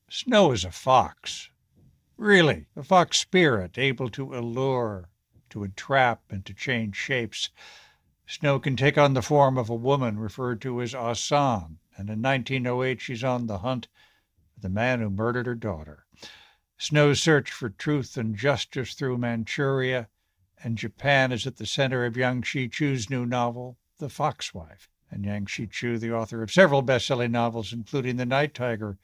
Snow 0.09 0.51
is 0.51 0.65
a 0.65 0.71
fox. 0.71 1.49
Really, 2.17 2.65
a 2.75 2.83
fox 2.83 3.17
spirit 3.17 3.77
able 3.77 4.09
to 4.09 4.35
allure, 4.35 5.07
to 5.49 5.63
entrap, 5.63 6.21
and 6.29 6.45
to 6.45 6.53
change 6.53 6.95
shapes. 6.95 7.49
Snow 8.25 8.59
can 8.59 8.75
take 8.75 8.97
on 8.97 9.13
the 9.13 9.21
form 9.21 9.57
of 9.57 9.69
a 9.69 9.75
woman 9.75 10.19
referred 10.19 10.61
to 10.61 10.81
as 10.81 10.93
Asan, 10.93 11.79
and 11.95 12.09
in 12.09 12.21
1908 12.21 12.99
she's 13.01 13.23
on 13.23 13.47
the 13.47 13.59
hunt 13.59 13.87
for 14.53 14.59
the 14.59 14.69
man 14.69 14.99
who 14.99 15.09
murdered 15.09 15.45
her 15.45 15.55
daughter. 15.55 16.05
Snow's 16.77 17.21
search 17.21 17.51
for 17.51 17.69
truth 17.69 18.17
and 18.17 18.35
justice 18.35 18.93
through 18.93 19.17
Manchuria 19.17 20.09
and 20.63 20.77
Japan 20.77 21.31
is 21.31 21.45
at 21.47 21.57
the 21.57 21.65
center 21.65 22.05
of 22.05 22.15
Yangsze 22.15 22.71
Choo's 22.71 23.09
new 23.09 23.25
novel, 23.25 23.77
The 23.99 24.09
Fox 24.09 24.53
Wife. 24.53 24.89
And 25.09 25.23
Yangsze 25.23 25.71
Choo, 25.71 25.97
the 25.97 26.11
author 26.11 26.43
of 26.43 26.51
several 26.51 26.81
best-selling 26.81 27.31
novels, 27.31 27.71
including 27.71 28.17
The 28.17 28.25
Night 28.25 28.53
Tiger, 28.53 28.97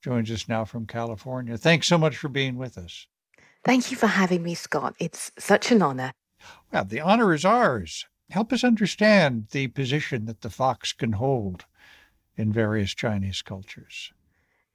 joins 0.00 0.30
us 0.30 0.48
now 0.48 0.64
from 0.64 0.86
California. 0.86 1.58
Thanks 1.58 1.88
so 1.88 1.98
much 1.98 2.16
for 2.16 2.28
being 2.28 2.56
with 2.56 2.78
us. 2.78 3.06
Thank 3.68 3.90
you 3.90 3.98
for 3.98 4.06
having 4.06 4.42
me, 4.42 4.54
Scott. 4.54 4.94
It's 4.98 5.30
such 5.36 5.70
an 5.70 5.82
honor. 5.82 6.12
Well, 6.72 6.86
the 6.86 7.00
honor 7.00 7.34
is 7.34 7.44
ours. 7.44 8.06
Help 8.30 8.50
us 8.50 8.64
understand 8.64 9.48
the 9.50 9.66
position 9.66 10.24
that 10.24 10.40
the 10.40 10.48
fox 10.48 10.94
can 10.94 11.12
hold 11.12 11.66
in 12.34 12.50
various 12.50 12.94
Chinese 12.94 13.42
cultures. 13.42 14.10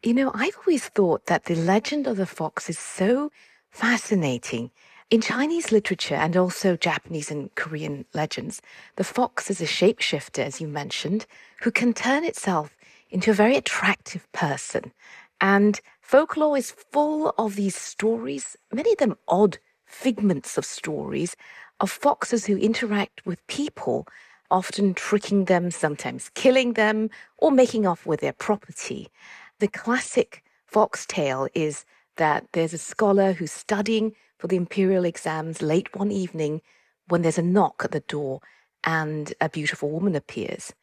You 0.03 0.13
know, 0.13 0.29
I've 0.35 0.59
always 0.59 0.89
thought 0.89 1.25
that 1.25 1.45
the 1.45 1.55
legend 1.55 2.05
of 2.05 2.17
the 2.17 2.27
fox 2.27 2.69
is 2.69 2.77
so 2.77 3.31
fascinating. 3.71 4.69
In 5.09 5.21
Chinese 5.21 5.71
literature 5.71 6.13
and 6.13 6.37
also 6.37 6.77
Japanese 6.77 7.31
and 7.31 7.49
Korean 7.55 8.05
legends, 8.13 8.61
the 8.97 9.03
fox 9.03 9.49
is 9.49 9.59
a 9.59 9.65
shapeshifter, 9.65 10.43
as 10.43 10.61
you 10.61 10.67
mentioned, 10.67 11.25
who 11.63 11.71
can 11.71 11.95
turn 11.95 12.23
itself 12.23 12.77
into 13.09 13.31
a 13.31 13.33
very 13.33 13.55
attractive 13.55 14.31
person. 14.33 14.91
And 15.41 15.79
folklore 16.01 16.57
is 16.57 16.71
full 16.71 17.33
of 17.37 17.55
these 17.55 17.75
stories, 17.75 18.55
many 18.71 18.93
of 18.93 18.97
them 18.97 19.15
odd 19.27 19.57
figments 19.85 20.57
of 20.57 20.65
stories, 20.65 21.35
of 21.79 21.91
foxes 21.91 22.45
who 22.45 22.57
interact 22.57 23.25
with 23.25 23.45
people, 23.47 24.07
often 24.49 24.93
tricking 24.93 25.45
them, 25.45 25.71
sometimes 25.71 26.29
killing 26.33 26.73
them, 26.73 27.09
or 27.37 27.51
making 27.51 27.85
off 27.85 28.05
with 28.05 28.21
their 28.21 28.33
property. 28.33 29.09
The 29.59 29.67
classic 29.67 30.43
fox 30.65 31.05
tale 31.05 31.47
is 31.53 31.85
that 32.17 32.47
there's 32.53 32.73
a 32.73 32.77
scholar 32.77 33.33
who's 33.33 33.51
studying 33.51 34.15
for 34.37 34.47
the 34.47 34.55
imperial 34.55 35.05
exams 35.05 35.61
late 35.61 35.95
one 35.95 36.11
evening 36.11 36.61
when 37.07 37.21
there's 37.21 37.37
a 37.37 37.43
knock 37.43 37.81
at 37.83 37.91
the 37.91 38.01
door 38.01 38.39
and 38.83 39.33
a 39.39 39.49
beautiful 39.49 39.89
woman 39.89 40.15
appears. 40.15 40.73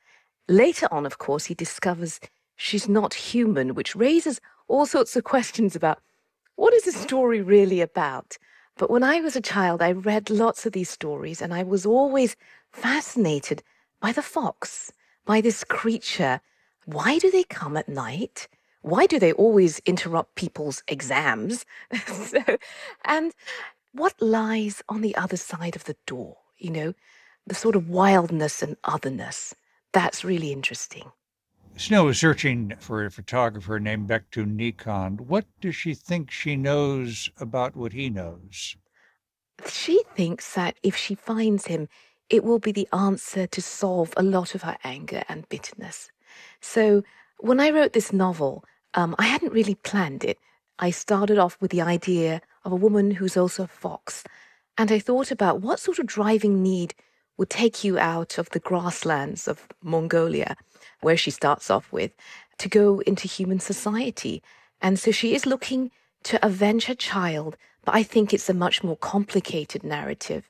Later 0.48 0.88
on, 0.90 1.06
of 1.06 1.18
course, 1.18 1.44
he 1.46 1.54
discovers 1.54 2.20
she's 2.60 2.88
not 2.88 3.14
human, 3.14 3.74
which 3.74 3.96
raises 3.96 4.38
all 4.68 4.84
sorts 4.84 5.16
of 5.16 5.24
questions 5.24 5.74
about 5.74 5.98
what 6.56 6.74
is 6.74 6.84
the 6.84 6.92
story 6.92 7.40
really 7.40 7.80
about? 7.80 8.36
But 8.76 8.90
when 8.90 9.02
I 9.02 9.20
was 9.20 9.34
a 9.34 9.40
child, 9.40 9.80
I 9.80 9.92
read 9.92 10.28
lots 10.28 10.66
of 10.66 10.72
these 10.72 10.90
stories 10.90 11.40
and 11.40 11.54
I 11.54 11.62
was 11.62 11.86
always 11.86 12.36
fascinated 12.70 13.62
by 14.00 14.12
the 14.12 14.22
fox, 14.22 14.92
by 15.24 15.40
this 15.40 15.64
creature. 15.64 16.40
Why 16.84 17.18
do 17.18 17.30
they 17.30 17.44
come 17.44 17.78
at 17.78 17.88
night? 17.88 18.46
Why 18.82 19.06
do 19.06 19.18
they 19.18 19.32
always 19.32 19.78
interrupt 19.80 20.34
people's 20.34 20.82
exams? 20.86 21.64
so, 22.06 22.42
and 23.06 23.32
what 23.92 24.20
lies 24.20 24.82
on 24.88 25.00
the 25.00 25.16
other 25.16 25.38
side 25.38 25.76
of 25.76 25.84
the 25.84 25.96
door? 26.06 26.36
You 26.58 26.70
know, 26.70 26.94
the 27.46 27.54
sort 27.54 27.74
of 27.74 27.88
wildness 27.88 28.62
and 28.62 28.76
otherness. 28.84 29.54
That's 29.92 30.24
really 30.24 30.52
interesting. 30.52 31.10
Snow 31.76 32.08
is 32.08 32.18
searching 32.18 32.74
for 32.78 33.04
a 33.04 33.10
photographer 33.10 33.80
named 33.80 34.08
Baekdu 34.08 34.44
Nikan. 34.46 35.20
What 35.20 35.46
does 35.60 35.74
she 35.74 35.94
think 35.94 36.30
she 36.30 36.56
knows 36.56 37.30
about 37.38 37.74
what 37.74 37.92
he 37.92 38.10
knows? 38.10 38.76
She 39.66 40.02
thinks 40.14 40.54
that 40.54 40.76
if 40.82 40.94
she 40.94 41.14
finds 41.14 41.66
him, 41.66 41.88
it 42.28 42.44
will 42.44 42.58
be 42.58 42.72
the 42.72 42.88
answer 42.92 43.46
to 43.46 43.62
solve 43.62 44.12
a 44.16 44.22
lot 44.22 44.54
of 44.54 44.62
her 44.62 44.76
anger 44.84 45.22
and 45.28 45.48
bitterness. 45.48 46.10
So 46.60 47.02
when 47.38 47.60
I 47.60 47.70
wrote 47.70 47.92
this 47.92 48.12
novel, 48.12 48.64
um, 48.94 49.14
I 49.18 49.24
hadn't 49.24 49.52
really 49.52 49.74
planned 49.74 50.24
it. 50.24 50.38
I 50.78 50.90
started 50.90 51.38
off 51.38 51.56
with 51.60 51.70
the 51.70 51.82
idea 51.82 52.40
of 52.64 52.72
a 52.72 52.76
woman 52.76 53.10
who's 53.10 53.36
also 53.36 53.64
a 53.64 53.68
fox, 53.68 54.24
and 54.78 54.92
I 54.92 54.98
thought 54.98 55.30
about 55.30 55.60
what 55.60 55.80
sort 55.80 55.98
of 55.98 56.06
driving 56.06 56.62
need 56.62 56.94
would 57.36 57.50
take 57.50 57.82
you 57.84 57.98
out 57.98 58.38
of 58.38 58.50
the 58.50 58.60
grasslands 58.60 59.48
of 59.48 59.66
Mongolia, 59.82 60.56
where 61.00 61.16
she 61.16 61.30
starts 61.30 61.70
off 61.70 61.92
with, 61.92 62.12
to 62.58 62.68
go 62.68 63.00
into 63.00 63.26
human 63.26 63.60
society. 63.60 64.42
And 64.80 64.98
so 64.98 65.10
she 65.10 65.34
is 65.34 65.46
looking 65.46 65.90
to 66.24 66.44
avenge 66.44 66.86
her 66.86 66.94
child, 66.94 67.56
but 67.84 67.94
I 67.94 68.02
think 68.02 68.32
it's 68.32 68.50
a 68.50 68.54
much 68.54 68.84
more 68.84 68.96
complicated 68.96 69.82
narrative. 69.82 70.48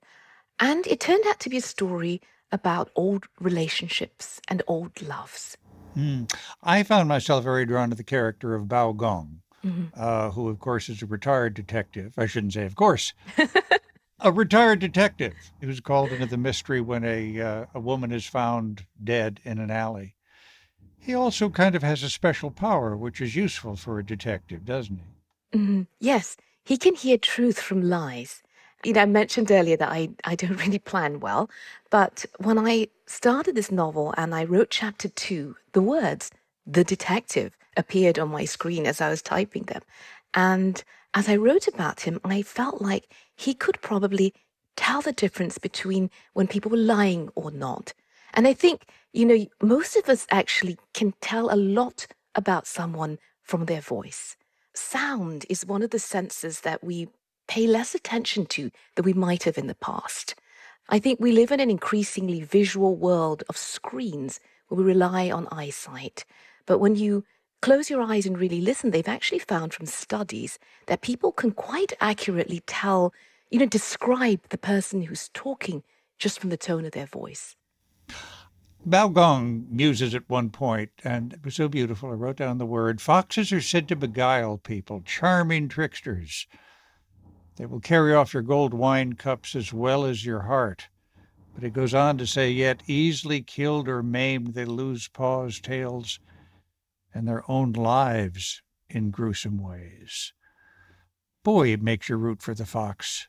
And 0.58 0.86
it 0.86 1.00
turned 1.00 1.24
out 1.26 1.40
to 1.40 1.50
be 1.50 1.58
a 1.58 1.62
story 1.62 2.20
about 2.52 2.90
old 2.96 3.26
relationships 3.38 4.40
and 4.48 4.62
old 4.66 5.00
loves. 5.02 5.56
Mm. 5.96 6.32
I 6.62 6.82
found 6.82 7.08
myself 7.08 7.44
very 7.44 7.64
drawn 7.64 7.90
to 7.90 7.96
the 7.96 8.04
character 8.04 8.54
of 8.54 8.66
Bao 8.66 8.96
Gong, 8.96 9.40
mm-hmm. 9.64 9.86
uh, 9.94 10.30
who, 10.30 10.48
of 10.48 10.58
course, 10.58 10.88
is 10.88 11.02
a 11.02 11.06
retired 11.06 11.54
detective. 11.54 12.14
I 12.16 12.26
shouldn't 12.26 12.52
say, 12.52 12.64
of 12.64 12.76
course. 12.76 13.12
a 14.20 14.32
retired 14.32 14.80
detective 14.80 15.34
who's 15.60 15.80
called 15.80 16.12
into 16.12 16.26
the 16.26 16.36
mystery 16.36 16.80
when 16.80 17.04
a 17.04 17.40
uh, 17.40 17.66
a 17.74 17.80
woman 17.80 18.12
is 18.12 18.26
found 18.26 18.86
dead 19.02 19.40
in 19.44 19.58
an 19.58 19.70
alley. 19.70 20.14
He 21.00 21.14
also 21.14 21.48
kind 21.48 21.74
of 21.74 21.82
has 21.82 22.02
a 22.02 22.10
special 22.10 22.50
power, 22.50 22.96
which 22.96 23.20
is 23.20 23.34
useful 23.34 23.74
for 23.74 23.98
a 23.98 24.04
detective, 24.04 24.64
doesn't 24.64 24.98
he? 24.98 25.58
Mm-hmm. 25.58 25.82
Yes, 25.98 26.36
he 26.62 26.76
can 26.76 26.94
hear 26.94 27.16
truth 27.18 27.58
from 27.58 27.82
lies. 27.82 28.42
You 28.84 28.92
know, 28.92 29.02
I 29.02 29.06
mentioned 29.06 29.50
earlier 29.50 29.76
that 29.78 29.90
I, 29.90 30.10
I 30.24 30.34
don't 30.34 30.56
really 30.64 30.78
plan 30.78 31.20
well, 31.20 31.50
but 31.90 32.26
when 32.38 32.58
I 32.58 32.88
started 33.06 33.54
this 33.54 33.72
novel 33.72 34.14
and 34.16 34.34
I 34.34 34.44
wrote 34.44 34.70
chapter 34.70 35.08
two, 35.08 35.56
the 35.72 35.82
words, 35.82 36.30
the 36.66 36.84
detective, 36.84 37.56
appeared 37.76 38.18
on 38.18 38.28
my 38.28 38.44
screen 38.44 38.86
as 38.86 39.00
I 39.00 39.08
was 39.08 39.22
typing 39.22 39.64
them. 39.64 39.82
And 40.34 40.82
as 41.14 41.28
I 41.28 41.36
wrote 41.36 41.66
about 41.66 42.02
him, 42.02 42.20
I 42.24 42.42
felt 42.42 42.82
like 42.82 43.12
he 43.34 43.54
could 43.54 43.80
probably 43.80 44.34
tell 44.76 45.00
the 45.00 45.12
difference 45.12 45.58
between 45.58 46.10
when 46.34 46.46
people 46.46 46.70
were 46.70 46.76
lying 46.76 47.30
or 47.34 47.50
not. 47.50 47.92
And 48.34 48.46
I 48.46 48.52
think, 48.52 48.86
you 49.12 49.24
know, 49.24 49.46
most 49.62 49.96
of 49.96 50.08
us 50.08 50.26
actually 50.30 50.78
can 50.94 51.14
tell 51.20 51.52
a 51.52 51.56
lot 51.56 52.06
about 52.34 52.66
someone 52.66 53.18
from 53.42 53.66
their 53.66 53.80
voice. 53.80 54.36
Sound 54.74 55.46
is 55.48 55.66
one 55.66 55.82
of 55.82 55.90
the 55.90 55.98
senses 55.98 56.60
that 56.60 56.84
we 56.84 57.08
pay 57.48 57.66
less 57.66 57.94
attention 57.94 58.46
to 58.46 58.70
than 58.94 59.04
we 59.04 59.12
might 59.12 59.42
have 59.42 59.58
in 59.58 59.66
the 59.66 59.74
past. 59.74 60.36
I 60.88 60.98
think 60.98 61.18
we 61.18 61.32
live 61.32 61.50
in 61.50 61.60
an 61.60 61.70
increasingly 61.70 62.42
visual 62.42 62.96
world 62.96 63.42
of 63.48 63.56
screens 63.56 64.40
where 64.68 64.78
we 64.78 64.84
rely 64.84 65.30
on 65.30 65.48
eyesight. 65.50 66.24
But 66.66 66.78
when 66.78 66.94
you 66.96 67.24
close 67.62 67.90
your 67.90 68.02
eyes 68.02 68.26
and 68.26 68.38
really 68.38 68.60
listen, 68.60 68.90
they've 68.90 69.08
actually 69.08 69.40
found 69.40 69.74
from 69.74 69.86
studies 69.86 70.58
that 70.86 71.00
people 71.02 71.32
can 71.32 71.50
quite 71.50 71.92
accurately 72.00 72.62
tell, 72.66 73.12
you 73.50 73.58
know, 73.58 73.66
describe 73.66 74.40
the 74.50 74.58
person 74.58 75.02
who's 75.02 75.30
talking 75.34 75.82
just 76.18 76.38
from 76.38 76.50
the 76.50 76.56
tone 76.56 76.84
of 76.84 76.92
their 76.92 77.06
voice. 77.06 77.56
Bao 78.86 79.12
Gong 79.12 79.66
muses 79.68 80.14
at 80.14 80.28
one 80.28 80.48
point, 80.48 80.90
and 81.04 81.34
it 81.34 81.44
was 81.44 81.54
so 81.54 81.68
beautiful. 81.68 82.10
I 82.10 82.14
wrote 82.14 82.36
down 82.36 82.56
the 82.58 82.64
word 82.64 83.00
Foxes 83.00 83.52
are 83.52 83.60
said 83.60 83.88
to 83.88 83.96
beguile 83.96 84.56
people, 84.56 85.02
charming 85.04 85.68
tricksters. 85.68 86.46
They 87.56 87.66
will 87.66 87.80
carry 87.80 88.14
off 88.14 88.32
your 88.32 88.42
gold 88.42 88.72
wine 88.72 89.14
cups 89.14 89.54
as 89.54 89.72
well 89.72 90.06
as 90.06 90.24
your 90.24 90.42
heart. 90.42 90.88
But 91.54 91.62
it 91.62 91.74
goes 91.74 91.92
on 91.92 92.16
to 92.18 92.26
say, 92.26 92.50
Yet 92.50 92.82
easily 92.86 93.42
killed 93.42 93.86
or 93.86 94.02
maimed, 94.02 94.54
they 94.54 94.64
lose 94.64 95.08
paws, 95.08 95.60
tails, 95.60 96.20
and 97.12 97.28
their 97.28 97.48
own 97.50 97.72
lives 97.72 98.62
in 98.88 99.10
gruesome 99.10 99.62
ways. 99.62 100.32
Boy, 101.42 101.72
it 101.72 101.82
makes 101.82 102.08
you 102.08 102.16
root 102.16 102.40
for 102.40 102.54
the 102.54 102.64
fox. 102.64 103.28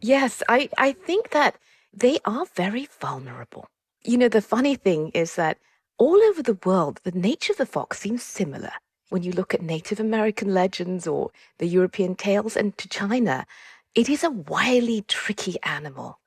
Yes, 0.00 0.44
I, 0.48 0.68
I 0.78 0.92
think 0.92 1.30
that 1.30 1.56
they 1.92 2.18
are 2.24 2.46
very 2.54 2.88
vulnerable. 3.00 3.68
You 4.04 4.18
know, 4.18 4.28
the 4.28 4.42
funny 4.42 4.74
thing 4.74 5.10
is 5.14 5.36
that 5.36 5.58
all 5.96 6.20
over 6.24 6.42
the 6.42 6.58
world, 6.64 7.00
the 7.04 7.12
nature 7.12 7.52
of 7.52 7.58
the 7.58 7.66
fox 7.66 8.00
seems 8.00 8.24
similar. 8.24 8.72
When 9.10 9.22
you 9.22 9.30
look 9.30 9.54
at 9.54 9.62
Native 9.62 10.00
American 10.00 10.52
legends 10.52 11.06
or 11.06 11.30
the 11.58 11.68
European 11.68 12.16
tales, 12.16 12.56
and 12.56 12.76
to 12.78 12.88
China, 12.88 13.46
it 13.94 14.08
is 14.08 14.24
a 14.24 14.30
wily, 14.30 15.04
tricky 15.06 15.56
animal. 15.62 16.18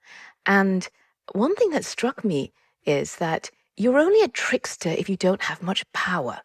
And 0.45 0.88
one 1.34 1.53
thing 1.56 1.72
that 1.72 1.84
struck 1.84 2.23
me 2.23 2.53
is 2.85 3.18
that 3.18 3.52
you're 3.76 3.99
only 3.99 4.22
a 4.22 4.30
trickster 4.30 4.89
if 4.89 5.10
you 5.10 5.18
don't 5.18 5.41
have 5.41 5.61
much 5.61 5.84
power. 5.91 6.39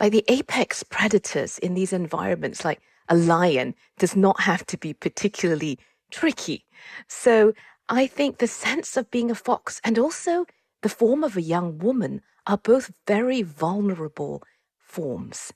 Like 0.00 0.12
the 0.12 0.24
apex 0.28 0.82
predators 0.84 1.58
in 1.58 1.74
these 1.74 1.92
environments, 1.92 2.64
like 2.64 2.80
a 3.10 3.16
lion, 3.16 3.74
does 3.98 4.16
not 4.16 4.40
have 4.40 4.64
to 4.66 4.78
be 4.78 4.94
particularly 4.94 5.78
tricky. 6.10 6.64
So 7.08 7.52
I 7.90 8.06
think 8.06 8.38
the 8.38 8.46
sense 8.46 8.96
of 8.96 9.10
being 9.10 9.30
a 9.30 9.34
fox 9.34 9.78
and 9.84 9.98
also 9.98 10.46
the 10.82 10.88
form 10.88 11.24
of 11.24 11.36
a 11.36 11.42
young 11.42 11.78
woman 11.78 12.20
are 12.46 12.58
both 12.58 12.92
very 13.06 13.42
vulnerable 13.42 14.42
forms. 14.78 15.52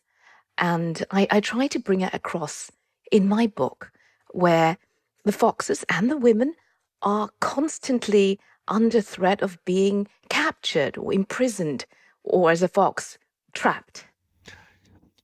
And 0.58 1.04
I, 1.10 1.26
I 1.30 1.40
try 1.40 1.66
to 1.66 1.78
bring 1.78 2.00
it 2.00 2.14
across 2.14 2.70
in 3.12 3.28
my 3.28 3.46
book, 3.46 3.92
where 4.30 4.78
the 5.24 5.32
foxes 5.32 5.84
and 5.90 6.10
the 6.10 6.16
women 6.16 6.54
are 7.02 7.30
constantly 7.40 8.40
under 8.68 9.00
threat 9.00 9.42
of 9.42 9.62
being 9.64 10.08
captured 10.28 10.96
or 10.96 11.12
imprisoned, 11.12 11.84
or 12.24 12.50
as 12.50 12.62
a 12.62 12.68
fox, 12.68 13.18
trapped. 13.52 14.06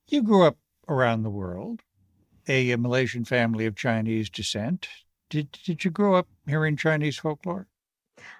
You 0.07 0.21
grew 0.21 0.43
up 0.43 0.57
around 0.87 1.23
the 1.23 1.29
world, 1.29 1.81
a 2.47 2.75
Malaysian 2.75 3.25
family 3.25 3.65
of 3.65 3.75
Chinese 3.75 4.29
descent. 4.29 4.87
Did, 5.29 5.57
did 5.65 5.83
you 5.83 5.91
grow 5.91 6.15
up 6.15 6.27
hearing 6.45 6.77
Chinese 6.77 7.17
folklore? 7.17 7.67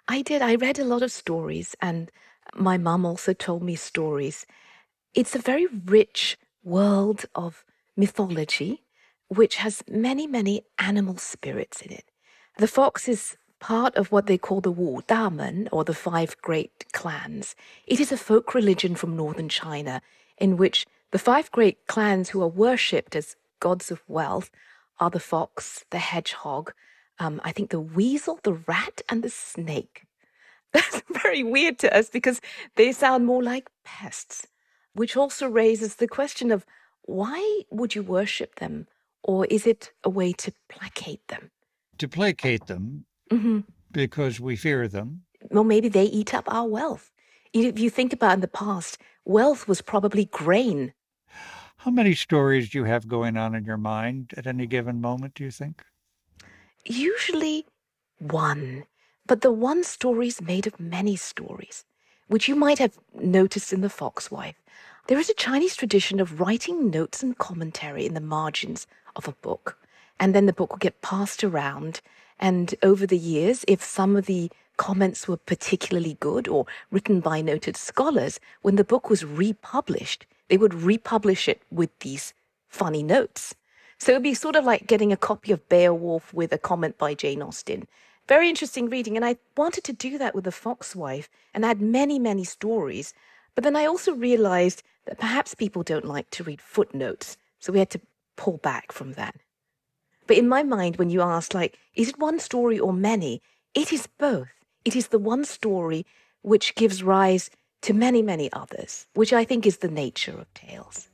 I 0.07 0.21
did. 0.21 0.41
I 0.41 0.55
read 0.55 0.79
a 0.79 0.85
lot 0.85 1.01
of 1.01 1.11
stories, 1.11 1.75
and 1.81 2.11
my 2.55 2.77
mum 2.77 3.05
also 3.05 3.33
told 3.33 3.63
me 3.63 3.75
stories. 3.75 4.45
It's 5.13 5.35
a 5.35 5.39
very 5.39 5.67
rich 5.67 6.37
world 6.63 7.25
of 7.35 7.63
mythology, 7.95 8.83
which 9.27 9.57
has 9.57 9.83
many, 9.89 10.27
many 10.27 10.63
animal 10.79 11.17
spirits 11.17 11.81
in 11.81 11.91
it. 11.91 12.05
The 12.57 12.67
fox 12.67 13.07
is 13.07 13.37
part 13.59 13.95
of 13.95 14.11
what 14.11 14.27
they 14.27 14.37
call 14.37 14.61
the 14.61 14.71
Wu 14.71 15.01
Damen, 15.07 15.69
or 15.71 15.83
the 15.83 15.93
five 15.93 16.35
great 16.41 16.91
clans. 16.91 17.55
It 17.87 17.99
is 17.99 18.11
a 18.11 18.17
folk 18.17 18.53
religion 18.53 18.95
from 18.95 19.15
northern 19.15 19.49
China 19.49 20.01
in 20.37 20.57
which 20.57 20.85
the 21.11 21.19
five 21.19 21.51
great 21.51 21.87
clans 21.87 22.29
who 22.29 22.41
are 22.41 22.47
worshipped 22.47 23.15
as 23.15 23.35
gods 23.59 23.91
of 23.91 24.03
wealth 24.07 24.51
are 24.99 25.09
the 25.09 25.19
fox, 25.19 25.85
the 25.89 25.99
hedgehog, 25.99 26.73
um, 27.19 27.41
I 27.43 27.51
think 27.51 27.69
the 27.69 27.79
weasel, 27.79 28.39
the 28.43 28.53
rat, 28.53 29.01
and 29.09 29.23
the 29.23 29.29
snake. 29.29 30.05
That's 30.73 31.01
very 31.09 31.43
weird 31.43 31.79
to 31.79 31.95
us 31.95 32.09
because 32.09 32.41
they 32.75 32.91
sound 32.91 33.25
more 33.25 33.43
like 33.43 33.69
pests, 33.83 34.47
which 34.93 35.15
also 35.15 35.47
raises 35.47 35.95
the 35.95 36.07
question 36.07 36.51
of 36.51 36.65
why 37.03 37.61
would 37.69 37.95
you 37.95 38.03
worship 38.03 38.55
them? 38.55 38.87
Or 39.23 39.45
is 39.45 39.67
it 39.67 39.91
a 40.03 40.09
way 40.09 40.33
to 40.33 40.51
placate 40.69 41.27
them? 41.27 41.51
To 41.99 42.07
placate 42.07 42.67
them 42.67 43.05
hmm 43.29 43.59
because 43.93 44.39
we 44.39 44.55
fear 44.55 44.87
them. 44.87 45.21
Well, 45.51 45.63
maybe 45.63 45.87
they 45.87 46.05
eat 46.05 46.33
up 46.33 46.51
our 46.51 46.67
wealth. 46.67 47.11
If 47.53 47.79
you 47.79 47.89
think 47.89 48.11
about 48.11 48.33
in 48.33 48.39
the 48.41 48.47
past, 48.47 48.97
wealth 49.23 49.67
was 49.67 49.81
probably 49.81 50.25
grain. 50.25 50.93
How 51.77 51.91
many 51.91 52.15
stories 52.15 52.69
do 52.69 52.79
you 52.79 52.85
have 52.85 53.07
going 53.07 53.37
on 53.37 53.53
in 53.53 53.65
your 53.65 53.77
mind 53.77 54.33
at 54.35 54.47
any 54.47 54.65
given 54.65 54.99
moment, 54.99 55.35
do 55.35 55.43
you 55.43 55.51
think? 55.51 55.83
Usually 56.85 57.65
one, 58.19 58.83
but 59.25 59.39
the 59.39 59.53
one 59.53 59.85
story 59.85 60.27
is 60.27 60.41
made 60.41 60.67
of 60.67 60.81
many 60.81 61.15
stories, 61.15 61.85
which 62.27 62.49
you 62.49 62.55
might 62.55 62.77
have 62.79 62.99
noticed 63.13 63.71
in 63.71 63.79
The 63.79 63.89
Fox 63.89 64.29
Wife. 64.29 64.61
There 65.07 65.17
is 65.17 65.29
a 65.29 65.33
Chinese 65.33 65.77
tradition 65.77 66.19
of 66.19 66.41
writing 66.41 66.89
notes 66.89 67.23
and 67.23 67.37
commentary 67.37 68.05
in 68.05 68.15
the 68.15 68.19
margins 68.19 68.85
of 69.15 69.29
a 69.29 69.33
book, 69.33 69.77
and 70.19 70.35
then 70.35 70.45
the 70.45 70.51
book 70.51 70.71
will 70.71 70.77
get 70.77 71.01
passed 71.01 71.41
around. 71.41 72.01
And 72.37 72.75
over 72.83 73.07
the 73.07 73.17
years, 73.17 73.63
if 73.65 73.81
some 73.81 74.17
of 74.17 74.25
the 74.25 74.51
comments 74.75 75.25
were 75.25 75.37
particularly 75.37 76.17
good 76.19 76.49
or 76.49 76.65
written 76.91 77.21
by 77.21 77.39
noted 77.39 77.77
scholars, 77.77 78.41
when 78.61 78.75
the 78.75 78.83
book 78.83 79.09
was 79.09 79.23
republished, 79.23 80.25
they 80.49 80.57
would 80.57 80.73
republish 80.73 81.47
it 81.47 81.61
with 81.71 81.97
these 81.99 82.33
funny 82.67 83.03
notes. 83.03 83.55
So 84.03 84.11
it'd 84.11 84.23
be 84.23 84.33
sort 84.33 84.57
of 84.57 84.65
like 84.65 84.85
getting 84.85 85.13
a 85.13 85.15
copy 85.15 85.53
of 85.53 85.69
Beowulf 85.69 86.33
with 86.33 86.51
a 86.51 86.57
comment 86.57 86.97
by 86.97 87.13
Jane 87.13 87.41
Austen. 87.41 87.87
Very 88.27 88.49
interesting 88.49 88.89
reading. 88.89 89.15
And 89.15 89.23
I 89.23 89.37
wanted 89.55 89.85
to 89.85 89.93
do 89.93 90.17
that 90.17 90.35
with 90.35 90.43
The 90.43 90.51
Fox 90.51 90.93
Wife 90.93 91.29
and 91.53 91.63
add 91.63 91.79
many, 91.79 92.19
many 92.19 92.43
stories. 92.43 93.13
But 93.55 93.63
then 93.63 93.77
I 93.77 93.85
also 93.85 94.11
realized 94.11 94.83
that 95.05 95.19
perhaps 95.19 95.55
people 95.55 95.83
don't 95.83 96.03
like 96.03 96.29
to 96.31 96.43
read 96.43 96.59
footnotes. 96.59 97.37
So 97.59 97.71
we 97.71 97.79
had 97.79 97.91
to 97.91 98.01
pull 98.35 98.57
back 98.57 98.91
from 98.91 99.13
that. 99.13 99.35
But 100.27 100.37
in 100.37 100.49
my 100.49 100.63
mind, 100.63 100.97
when 100.97 101.09
you 101.09 101.21
ask, 101.21 101.53
like, 101.53 101.79
is 101.95 102.09
it 102.09 102.19
one 102.19 102.39
story 102.39 102.77
or 102.77 102.91
many? 102.91 103.41
It 103.73 103.93
is 103.93 104.07
both. 104.19 104.49
It 104.83 104.97
is 104.97 105.07
the 105.07 105.17
one 105.17 105.45
story 105.45 106.05
which 106.41 106.75
gives 106.75 107.03
rise 107.03 107.49
to 107.83 107.93
many, 107.93 108.21
many 108.21 108.51
others, 108.51 109.07
which 109.13 109.31
I 109.31 109.45
think 109.45 109.65
is 109.65 109.77
the 109.77 109.87
nature 109.87 110.37
of 110.37 110.53
tales. 110.53 111.07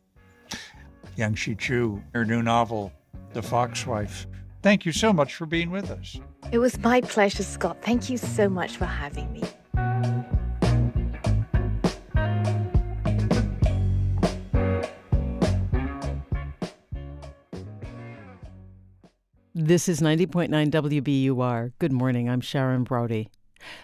Yangsze 1.20 1.58
Choo, 1.58 2.02
her 2.14 2.24
new 2.24 2.42
novel, 2.42 2.94
The 3.34 3.42
Foxwife. 3.42 4.26
Thank 4.62 4.86
you 4.86 4.94
so 4.94 5.12
much 5.12 5.36
for 5.36 5.46
being 5.46 5.70
with 5.70 5.92
us. 5.92 6.18
It 6.54 6.60
was 6.60 6.80
my 6.80 7.02
pleasure, 7.02 7.44
Scott. 7.44 7.82
Thank 7.82 8.10
you 8.10 8.18
so 8.18 8.48
much 8.48 8.78
for 8.78 8.86
having 8.86 9.32
me. 9.34 9.44
This 19.54 19.90
is 19.90 20.00
90.9 20.00 20.72
WBUR. 20.72 21.74
Good 21.80 21.92
morning. 21.92 22.30
I'm 22.30 22.40
Sharon 22.40 22.86
Brody. 22.86 23.30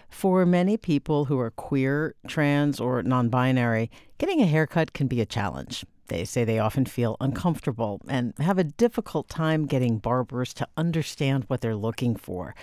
For 0.08 0.46
many 0.46 0.78
people 0.78 1.26
who 1.26 1.38
are 1.38 1.50
queer, 1.50 2.14
trans, 2.26 2.80
or 2.80 3.02
non 3.02 3.28
binary, 3.28 3.90
getting 4.16 4.40
a 4.40 4.46
haircut 4.46 4.94
can 4.94 5.06
be 5.06 5.20
a 5.20 5.26
challenge. 5.26 5.84
They 6.08 6.24
say 6.24 6.44
they 6.44 6.58
often 6.58 6.86
feel 6.86 7.16
uncomfortable 7.20 8.00
and 8.08 8.34
have 8.38 8.58
a 8.58 8.64
difficult 8.64 9.28
time 9.28 9.66
getting 9.66 9.98
barbers 9.98 10.54
to 10.54 10.68
understand 10.76 11.44
what 11.46 11.60
they're 11.60 11.76
looking 11.76 12.16
for. 12.16 12.54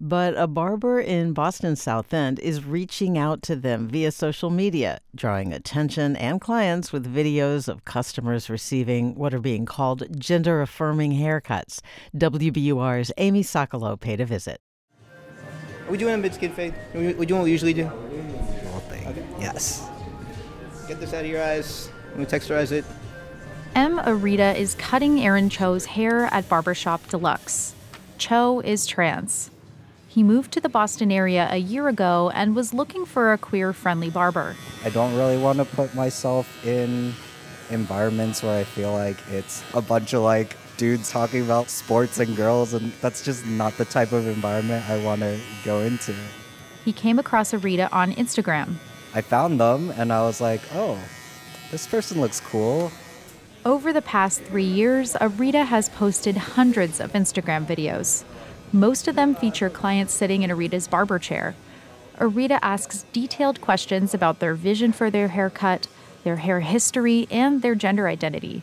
But 0.00 0.36
a 0.36 0.46
barber 0.46 1.00
in 1.00 1.32
Boston's 1.32 1.82
South 1.82 2.12
End 2.14 2.40
is 2.40 2.64
reaching 2.64 3.18
out 3.18 3.42
to 3.42 3.54
them 3.54 3.88
via 3.88 4.10
social 4.10 4.50
media, 4.50 4.98
drawing 5.14 5.52
attention 5.52 6.16
and 6.16 6.40
clients 6.40 6.92
with 6.92 7.14
videos 7.14 7.68
of 7.68 7.84
customers 7.84 8.48
receiving 8.48 9.14
what 9.14 9.34
are 9.34 9.40
being 9.40 9.66
called 9.66 10.04
gender 10.18 10.62
affirming 10.62 11.12
haircuts. 11.12 11.80
WBUR's 12.16 13.12
Amy 13.18 13.42
Sokolow 13.42 14.00
paid 14.00 14.20
a 14.20 14.24
visit. 14.24 14.60
Are 15.86 15.90
we 15.90 15.98
doing 15.98 16.14
a 16.14 16.18
mid 16.18 16.34
skin 16.34 16.52
fade? 16.52 16.74
Are 16.94 16.98
we, 16.98 17.12
we 17.14 17.26
doing 17.26 17.40
what 17.40 17.44
we 17.44 17.50
usually 17.50 17.74
do? 17.74 17.86
Whole 17.86 18.80
thing. 18.80 19.06
Okay. 19.08 19.26
Yes. 19.38 19.86
Get 20.88 21.00
this 21.00 21.12
out 21.12 21.24
of 21.24 21.30
your 21.30 21.42
eyes. 21.42 21.90
Let 22.12 22.18
me 22.18 22.26
texturize 22.26 22.72
it. 22.72 22.84
M. 23.74 23.98
Arita 23.98 24.54
is 24.54 24.74
cutting 24.74 25.20
Aaron 25.20 25.48
Cho's 25.48 25.86
hair 25.86 26.26
at 26.26 26.46
Barbershop 26.46 27.08
Deluxe. 27.08 27.74
Cho 28.18 28.60
is 28.60 28.86
trans. 28.86 29.50
He 30.08 30.22
moved 30.22 30.52
to 30.52 30.60
the 30.60 30.68
Boston 30.68 31.10
area 31.10 31.48
a 31.50 31.56
year 31.56 31.88
ago 31.88 32.30
and 32.34 32.54
was 32.54 32.74
looking 32.74 33.06
for 33.06 33.32
a 33.32 33.38
queer 33.38 33.72
friendly 33.72 34.10
barber. 34.10 34.56
I 34.84 34.90
don't 34.90 35.16
really 35.16 35.38
want 35.38 35.58
to 35.58 35.64
put 35.64 35.94
myself 35.94 36.66
in 36.66 37.14
environments 37.70 38.42
where 38.42 38.60
I 38.60 38.64
feel 38.64 38.92
like 38.92 39.16
it's 39.30 39.64
a 39.72 39.80
bunch 39.80 40.12
of 40.12 40.20
like 40.20 40.54
dudes 40.76 41.10
talking 41.10 41.40
about 41.42 41.70
sports 41.70 42.20
and 42.20 42.36
girls, 42.36 42.74
and 42.74 42.92
that's 43.00 43.24
just 43.24 43.46
not 43.46 43.78
the 43.78 43.86
type 43.86 44.12
of 44.12 44.26
environment 44.26 44.86
I 44.90 45.02
want 45.02 45.22
to 45.22 45.40
go 45.64 45.80
into. 45.80 46.14
He 46.84 46.92
came 46.92 47.18
across 47.18 47.52
Arita 47.52 47.88
on 47.90 48.12
Instagram. 48.12 48.74
I 49.14 49.22
found 49.22 49.58
them 49.60 49.90
and 49.92 50.12
I 50.12 50.20
was 50.22 50.42
like, 50.42 50.60
oh, 50.74 50.98
this 51.72 51.86
person 51.86 52.20
looks 52.20 52.38
cool. 52.38 52.92
Over 53.64 53.92
the 53.92 54.02
past 54.02 54.42
three 54.42 54.62
years, 54.62 55.14
Arita 55.14 55.64
has 55.64 55.88
posted 55.88 56.36
hundreds 56.36 57.00
of 57.00 57.12
Instagram 57.12 57.64
videos. 57.64 58.24
Most 58.72 59.08
of 59.08 59.16
them 59.16 59.34
feature 59.34 59.70
clients 59.70 60.12
sitting 60.12 60.42
in 60.42 60.50
Arita's 60.50 60.86
barber 60.86 61.18
chair. 61.18 61.54
Arita 62.18 62.58
asks 62.60 63.04
detailed 63.12 63.62
questions 63.62 64.12
about 64.12 64.38
their 64.38 64.54
vision 64.54 64.92
for 64.92 65.10
their 65.10 65.28
haircut, 65.28 65.88
their 66.24 66.36
hair 66.36 66.60
history, 66.60 67.26
and 67.30 67.62
their 67.62 67.74
gender 67.74 68.06
identity. 68.06 68.62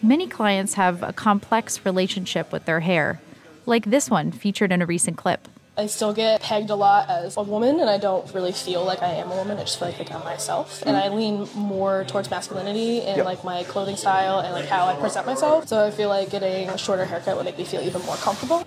Many 0.00 0.28
clients 0.28 0.74
have 0.74 1.02
a 1.02 1.12
complex 1.12 1.84
relationship 1.84 2.52
with 2.52 2.64
their 2.64 2.80
hair, 2.80 3.20
like 3.66 3.86
this 3.86 4.08
one 4.08 4.30
featured 4.30 4.70
in 4.70 4.82
a 4.82 4.86
recent 4.86 5.16
clip. 5.16 5.48
I 5.78 5.86
still 5.86 6.14
get 6.14 6.40
pegged 6.40 6.70
a 6.70 6.74
lot 6.74 7.10
as 7.10 7.36
a 7.36 7.42
woman, 7.42 7.80
and 7.80 7.90
I 7.90 7.98
don't 7.98 8.32
really 8.32 8.52
feel 8.52 8.82
like 8.82 9.02
I 9.02 9.12
am 9.12 9.30
a 9.30 9.36
woman. 9.36 9.58
I 9.58 9.64
just 9.64 9.78
feel 9.78 9.88
like, 9.88 9.98
like 9.98 10.10
I'm 10.10 10.24
myself, 10.24 10.82
and 10.86 10.96
I 10.96 11.08
lean 11.08 11.46
more 11.54 12.04
towards 12.04 12.30
masculinity 12.30 13.02
and 13.02 13.18
Yep. 13.18 13.26
like 13.26 13.44
my 13.44 13.62
clothing 13.64 13.96
style 13.96 14.38
and 14.38 14.54
like 14.54 14.64
how 14.66 14.86
I 14.86 14.96
present 14.96 15.26
myself. 15.26 15.68
So 15.68 15.84
I 15.84 15.90
feel 15.90 16.08
like 16.08 16.30
getting 16.30 16.70
a 16.70 16.78
shorter 16.78 17.04
haircut 17.04 17.36
would 17.36 17.44
make 17.44 17.58
me 17.58 17.64
feel 17.64 17.82
even 17.82 18.00
more 18.06 18.16
comfortable. 18.16 18.66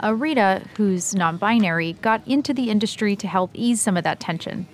Arita, 0.00 0.64
who's 0.76 1.12
non 1.14 1.38
binary, 1.38 1.94
got 1.94 2.26
into 2.26 2.54
the 2.54 2.70
industry 2.70 3.16
to 3.16 3.26
help 3.26 3.50
ease 3.54 3.80
some 3.80 3.96
of 3.96 4.04
that 4.04 4.20
tension. 4.20 4.68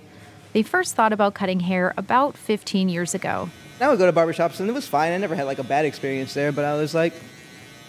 They 0.53 0.63
first 0.63 0.95
thought 0.95 1.15
about 1.15 1.33
cutting 1.33 1.61
hair 1.61 1.95
about 1.97 2.37
15 2.37 2.91
years 2.91 3.15
ago. 3.15 3.49
Now 3.81 3.87
I 3.87 3.91
would 3.91 3.99
go 3.99 4.07
to 4.07 4.13
barbershops 4.13 4.61
and 4.61 4.69
it 4.69 4.73
was 4.73 4.87
fine. 4.87 5.13
I 5.13 5.17
never 5.17 5.35
had 5.35 5.45
like 5.45 5.59
a 5.59 5.65
bad 5.65 5.87
experience 5.87 6.35
there, 6.35 6.53
but 6.53 6.67
I 6.67 6.75
was 6.77 6.95
like, 6.95 7.15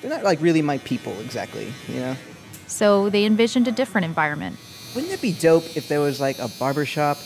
they're 0.02 0.10
not 0.10 0.24
like 0.24 0.40
really 0.42 0.62
my 0.62 0.78
people 0.80 1.20
exactly, 1.20 1.74
you 1.90 2.00
know? 2.00 2.16
So 2.72 3.10
they 3.10 3.26
envisioned 3.26 3.68
a 3.68 3.72
different 3.72 4.06
environment. 4.06 4.58
Wouldn't 4.96 5.12
it 5.12 5.22
be 5.22 5.34
dope 5.34 5.76
if 5.76 5.90
there 5.90 6.00
was 6.00 6.22
like 6.22 6.40
a 6.40 6.48
barbershop, 6.58 7.18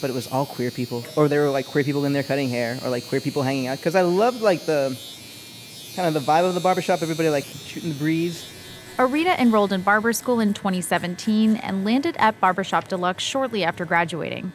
but 0.00 0.10
it 0.10 0.12
was 0.12 0.28
all 0.28 0.44
queer 0.44 0.70
people? 0.70 1.02
Or 1.16 1.28
there 1.28 1.42
were 1.42 1.50
like 1.50 1.66
queer 1.66 1.82
people 1.82 2.04
in 2.04 2.12
there 2.12 2.22
cutting 2.22 2.50
hair, 2.50 2.78
or 2.84 2.90
like 2.90 3.08
queer 3.08 3.20
people 3.20 3.42
hanging 3.42 3.66
out? 3.66 3.78
Because 3.78 3.94
I 3.94 4.02
love 4.02 4.42
like 4.42 4.66
the 4.66 4.96
kind 5.96 6.08
of 6.08 6.14
the 6.14 6.20
vibe 6.20 6.46
of 6.46 6.54
the 6.54 6.60
barbershop, 6.60 7.02
everybody 7.02 7.30
like 7.30 7.44
shooting 7.44 7.88
the 7.88 7.98
breeze. 7.98 8.46
Arita 8.98 9.36
enrolled 9.38 9.72
in 9.72 9.80
barber 9.80 10.12
school 10.12 10.40
in 10.40 10.52
2017 10.52 11.56
and 11.56 11.84
landed 11.84 12.14
at 12.18 12.38
Barbershop 12.38 12.88
Deluxe 12.88 13.24
shortly 13.24 13.64
after 13.64 13.86
graduating. 13.86 14.52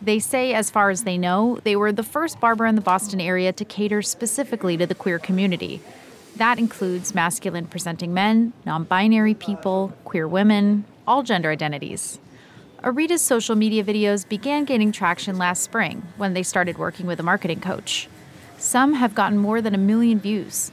They 0.00 0.20
say, 0.20 0.54
as 0.54 0.70
far 0.70 0.90
as 0.90 1.02
they 1.02 1.18
know, 1.18 1.58
they 1.64 1.74
were 1.74 1.92
the 1.92 2.04
first 2.04 2.40
barber 2.40 2.66
in 2.66 2.76
the 2.76 2.80
Boston 2.80 3.20
area 3.20 3.52
to 3.52 3.64
cater 3.64 4.00
specifically 4.00 4.76
to 4.76 4.86
the 4.86 4.94
queer 4.94 5.18
community. 5.18 5.80
That 6.42 6.58
includes 6.58 7.14
masculine 7.14 7.66
presenting 7.66 8.12
men, 8.12 8.52
non 8.66 8.82
binary 8.82 9.32
people, 9.32 9.92
queer 10.02 10.26
women, 10.26 10.84
all 11.06 11.22
gender 11.22 11.52
identities. 11.52 12.18
Arita's 12.82 13.22
social 13.22 13.54
media 13.54 13.84
videos 13.84 14.28
began 14.28 14.64
gaining 14.64 14.90
traction 14.90 15.38
last 15.38 15.62
spring 15.62 16.02
when 16.16 16.34
they 16.34 16.42
started 16.42 16.78
working 16.78 17.06
with 17.06 17.20
a 17.20 17.22
marketing 17.22 17.60
coach. 17.60 18.08
Some 18.58 18.94
have 18.94 19.14
gotten 19.14 19.38
more 19.38 19.62
than 19.62 19.72
a 19.72 19.78
million 19.78 20.18
views. 20.18 20.72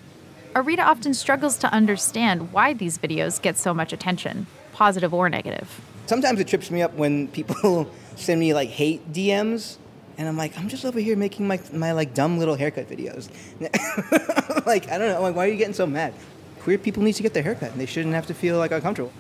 Arita 0.56 0.84
often 0.84 1.14
struggles 1.14 1.56
to 1.60 1.72
understand 1.72 2.52
why 2.52 2.74
these 2.74 2.98
videos 2.98 3.40
get 3.40 3.56
so 3.56 3.72
much 3.72 3.94
attention, 3.94 4.48
positive 4.74 5.14
or 5.14 5.30
negative. 5.30 5.82
Sometimes 6.08 6.40
it 6.40 6.48
trips 6.48 6.72
me 6.72 6.82
up 6.82 6.96
when 6.96 7.28
people 7.28 7.88
send 8.16 8.40
me 8.40 8.56
like 8.56 8.70
hate 8.70 9.14
DMs, 9.14 9.78
and 10.20 10.28
I'm 10.28 10.36
like, 10.36 10.56
I'm 10.60 10.68
just 10.68 10.84
over 10.84 11.00
here 11.00 11.16
making 11.16 11.48
my, 11.48 11.62
my 11.72 11.94
like 11.94 12.14
dumb 12.14 12.38
little 12.38 12.56
haircut 12.56 12.90
videos. 12.90 13.30
like, 14.66 14.90
I 14.90 14.98
don't 14.98 15.08
know, 15.08 15.16
I'm 15.16 15.22
like, 15.22 15.36
why 15.36 15.46
are 15.46 15.50
you 15.50 15.56
getting 15.56 15.74
so 15.74 15.88
mad? 15.88 16.14
Queer 16.60 16.78
people 16.78 17.02
need 17.02 17.14
to 17.14 17.24
get 17.24 17.34
their 17.34 17.42
haircut, 17.42 17.72
and 17.72 17.80
they 17.80 17.86
shouldn't 17.86 18.14
have 18.14 18.28
to 18.28 18.34
feel 18.34 18.58
like 18.58 18.72
uncomfortable. 18.74 19.14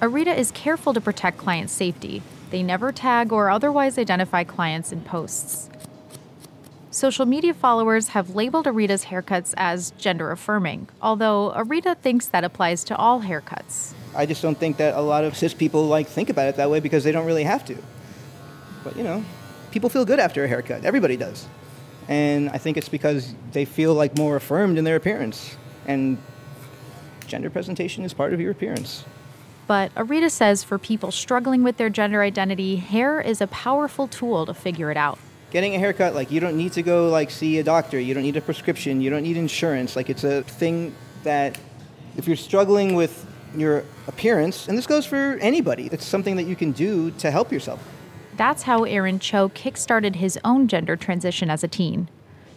Arita 0.00 0.34
is 0.34 0.52
careful 0.52 0.94
to 0.94 1.00
protect 1.00 1.38
client 1.38 1.70
safety. 1.70 2.22
They 2.50 2.62
never 2.62 2.92
tag 2.92 3.32
or 3.32 3.50
otherwise 3.50 3.98
identify 3.98 4.44
clients 4.44 4.92
in 4.92 5.00
posts. 5.00 5.68
Social 6.92 7.26
media 7.26 7.52
followers 7.52 8.08
have 8.08 8.36
labeled 8.36 8.66
Arita's 8.66 9.06
haircuts 9.06 9.54
as 9.56 9.90
gender 9.98 10.30
affirming, 10.30 10.86
although 11.02 11.52
Arita 11.56 11.98
thinks 11.98 12.28
that 12.28 12.44
applies 12.44 12.84
to 12.84 12.96
all 12.96 13.22
haircuts. 13.22 13.92
I 14.14 14.24
just 14.24 14.40
don't 14.40 14.56
think 14.56 14.76
that 14.76 14.94
a 14.94 15.00
lot 15.00 15.24
of 15.24 15.36
cis 15.36 15.52
people 15.52 15.88
like 15.88 16.06
think 16.06 16.30
about 16.30 16.46
it 16.46 16.54
that 16.56 16.70
way 16.70 16.78
because 16.78 17.02
they 17.02 17.10
don't 17.10 17.26
really 17.26 17.42
have 17.42 17.64
to. 17.64 17.76
But 18.84 18.96
you 18.96 19.02
know, 19.02 19.24
people 19.74 19.90
feel 19.90 20.04
good 20.04 20.20
after 20.20 20.44
a 20.44 20.48
haircut. 20.48 20.84
Everybody 20.84 21.16
does. 21.16 21.48
And 22.08 22.48
I 22.50 22.58
think 22.58 22.76
it's 22.76 22.88
because 22.88 23.34
they 23.50 23.64
feel 23.64 23.92
like 23.92 24.16
more 24.16 24.36
affirmed 24.36 24.78
in 24.78 24.84
their 24.84 24.94
appearance. 24.94 25.56
And 25.84 26.16
gender 27.26 27.50
presentation 27.50 28.04
is 28.04 28.14
part 28.14 28.32
of 28.32 28.40
your 28.40 28.52
appearance. 28.52 29.04
But 29.66 29.92
Arita 29.96 30.30
says 30.30 30.62
for 30.62 30.78
people 30.78 31.10
struggling 31.10 31.64
with 31.64 31.76
their 31.76 31.90
gender 31.90 32.22
identity, 32.22 32.76
hair 32.76 33.20
is 33.20 33.40
a 33.40 33.48
powerful 33.48 34.06
tool 34.06 34.46
to 34.46 34.54
figure 34.54 34.92
it 34.92 34.96
out. 34.96 35.18
Getting 35.50 35.74
a 35.74 35.78
haircut, 35.78 36.14
like 36.14 36.30
you 36.30 36.38
don't 36.38 36.56
need 36.56 36.72
to 36.74 36.82
go 36.82 37.08
like 37.08 37.32
see 37.32 37.58
a 37.58 37.64
doctor, 37.64 37.98
you 37.98 38.14
don't 38.14 38.22
need 38.22 38.36
a 38.36 38.40
prescription, 38.40 39.00
you 39.00 39.10
don't 39.10 39.22
need 39.24 39.36
insurance. 39.36 39.96
Like 39.96 40.08
it's 40.08 40.22
a 40.22 40.42
thing 40.42 40.94
that 41.24 41.58
if 42.16 42.28
you're 42.28 42.36
struggling 42.36 42.94
with 42.94 43.26
your 43.56 43.84
appearance, 44.06 44.68
and 44.68 44.78
this 44.78 44.86
goes 44.86 45.04
for 45.04 45.36
anybody, 45.40 45.88
it's 45.90 46.04
something 46.04 46.36
that 46.36 46.44
you 46.44 46.54
can 46.54 46.70
do 46.70 47.10
to 47.12 47.30
help 47.32 47.50
yourself. 47.50 47.80
That's 48.36 48.64
how 48.64 48.82
Aaron 48.82 49.20
Cho 49.20 49.48
kickstarted 49.48 50.16
his 50.16 50.38
own 50.44 50.66
gender 50.66 50.96
transition 50.96 51.50
as 51.50 51.62
a 51.62 51.68
teen. 51.68 52.08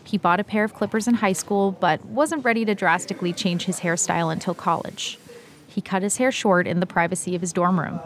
He 0.03 0.17
bought 0.17 0.39
a 0.39 0.43
pair 0.43 0.63
of 0.63 0.73
clippers 0.73 1.07
in 1.07 1.15
high 1.15 1.33
school, 1.33 1.71
but 1.71 2.03
wasn't 2.05 2.45
ready 2.45 2.65
to 2.65 2.73
drastically 2.73 3.31
change 3.31 3.65
his 3.65 3.81
hairstyle 3.81 4.31
until 4.31 4.55
college. 4.55 5.19
He 5.67 5.81
cut 5.81 6.01
his 6.01 6.17
hair 6.17 6.31
short 6.31 6.65
in 6.65 6.79
the 6.79 6.87
privacy 6.87 7.35
of 7.35 7.41
his 7.41 7.53
dorm 7.53 7.79
room. 7.79 7.99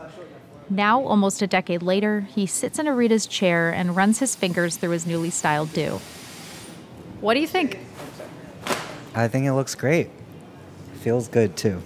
Now, 0.70 1.02
almost 1.02 1.42
a 1.42 1.48
decade 1.48 1.82
later, 1.82 2.22
he 2.22 2.46
sits 2.46 2.78
in 2.80 2.88
Arita's 2.88 3.28
chair 3.28 3.72
and 3.72 3.96
runs 3.96 4.20
his 4.20 4.36
fingers 4.36 4.76
through 4.76 4.92
his 4.92 5.06
newly 5.06 5.30
styled 5.30 5.72
do. 5.72 6.02
What 7.22 7.36
do 7.36 7.40
you 7.40 7.48
think? 7.48 7.78
I 9.16 9.28
think 9.28 9.46
it 9.46 9.54
looks 9.54 9.76
great. 9.76 10.10
Feels 10.96 11.28
good 11.28 11.56
too. 11.56 11.82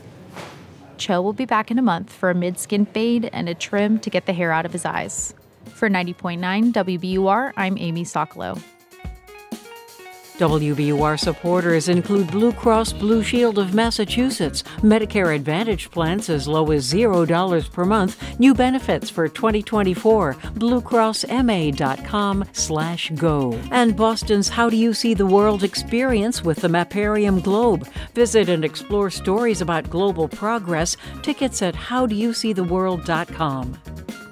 Cho 0.98 1.22
will 1.22 1.34
be 1.34 1.46
back 1.46 1.70
in 1.70 1.78
a 1.78 1.84
month 1.84 2.12
for 2.12 2.30
a 2.30 2.36
mid 2.36 2.58
skin 2.58 2.86
fade 2.86 3.30
and 3.34 3.50
a 3.50 3.54
trim 3.54 4.00
to 4.00 4.10
get 4.10 4.26
the 4.26 4.34
hair 4.34 4.52
out 4.52 4.66
of 4.66 4.72
his 4.72 4.86
eyes. 4.86 5.34
For 5.76 5.90
90.9 5.90 6.72
WBUR, 6.72 7.52
I'm 7.58 7.78
Amy 7.78 8.06
Sokolow. 8.06 8.58
WBUR 10.38 11.20
supporters 11.20 11.90
include 11.90 12.32
Blue 12.32 12.54
Cross 12.54 12.94
Blue 12.94 13.22
Shield 13.22 13.60
of 13.60 13.74
Massachusetts, 13.74 14.64
Medicare 14.78 15.36
Advantage 15.36 15.92
plans 15.92 16.30
as 16.30 16.48
low 16.48 16.72
as 16.72 16.94
$0 16.94 17.72
per 17.72 17.84
month, 17.84 18.40
new 18.40 18.54
benefits 18.54 19.10
for 19.10 19.28
2024, 19.28 20.34
bluecrossma.com 20.34 22.46
slash 22.54 23.12
go. 23.16 23.60
And 23.72 23.98
Boston's 23.98 24.48
How 24.48 24.70
Do 24.70 24.78
You 24.78 24.94
See 24.94 25.14
the 25.14 25.26
World 25.26 25.64
experience 25.64 26.42
with 26.42 26.62
the 26.62 26.70
Mapparium 26.70 27.44
Globe. 27.44 27.86
Visit 28.14 28.48
and 28.48 28.64
explore 28.64 29.10
stories 29.10 29.60
about 29.60 29.90
global 29.90 30.30
progress. 30.30 30.96
Tickets 31.22 31.62
at 31.62 31.76
howdoyouseetheworld.com. 31.76 34.25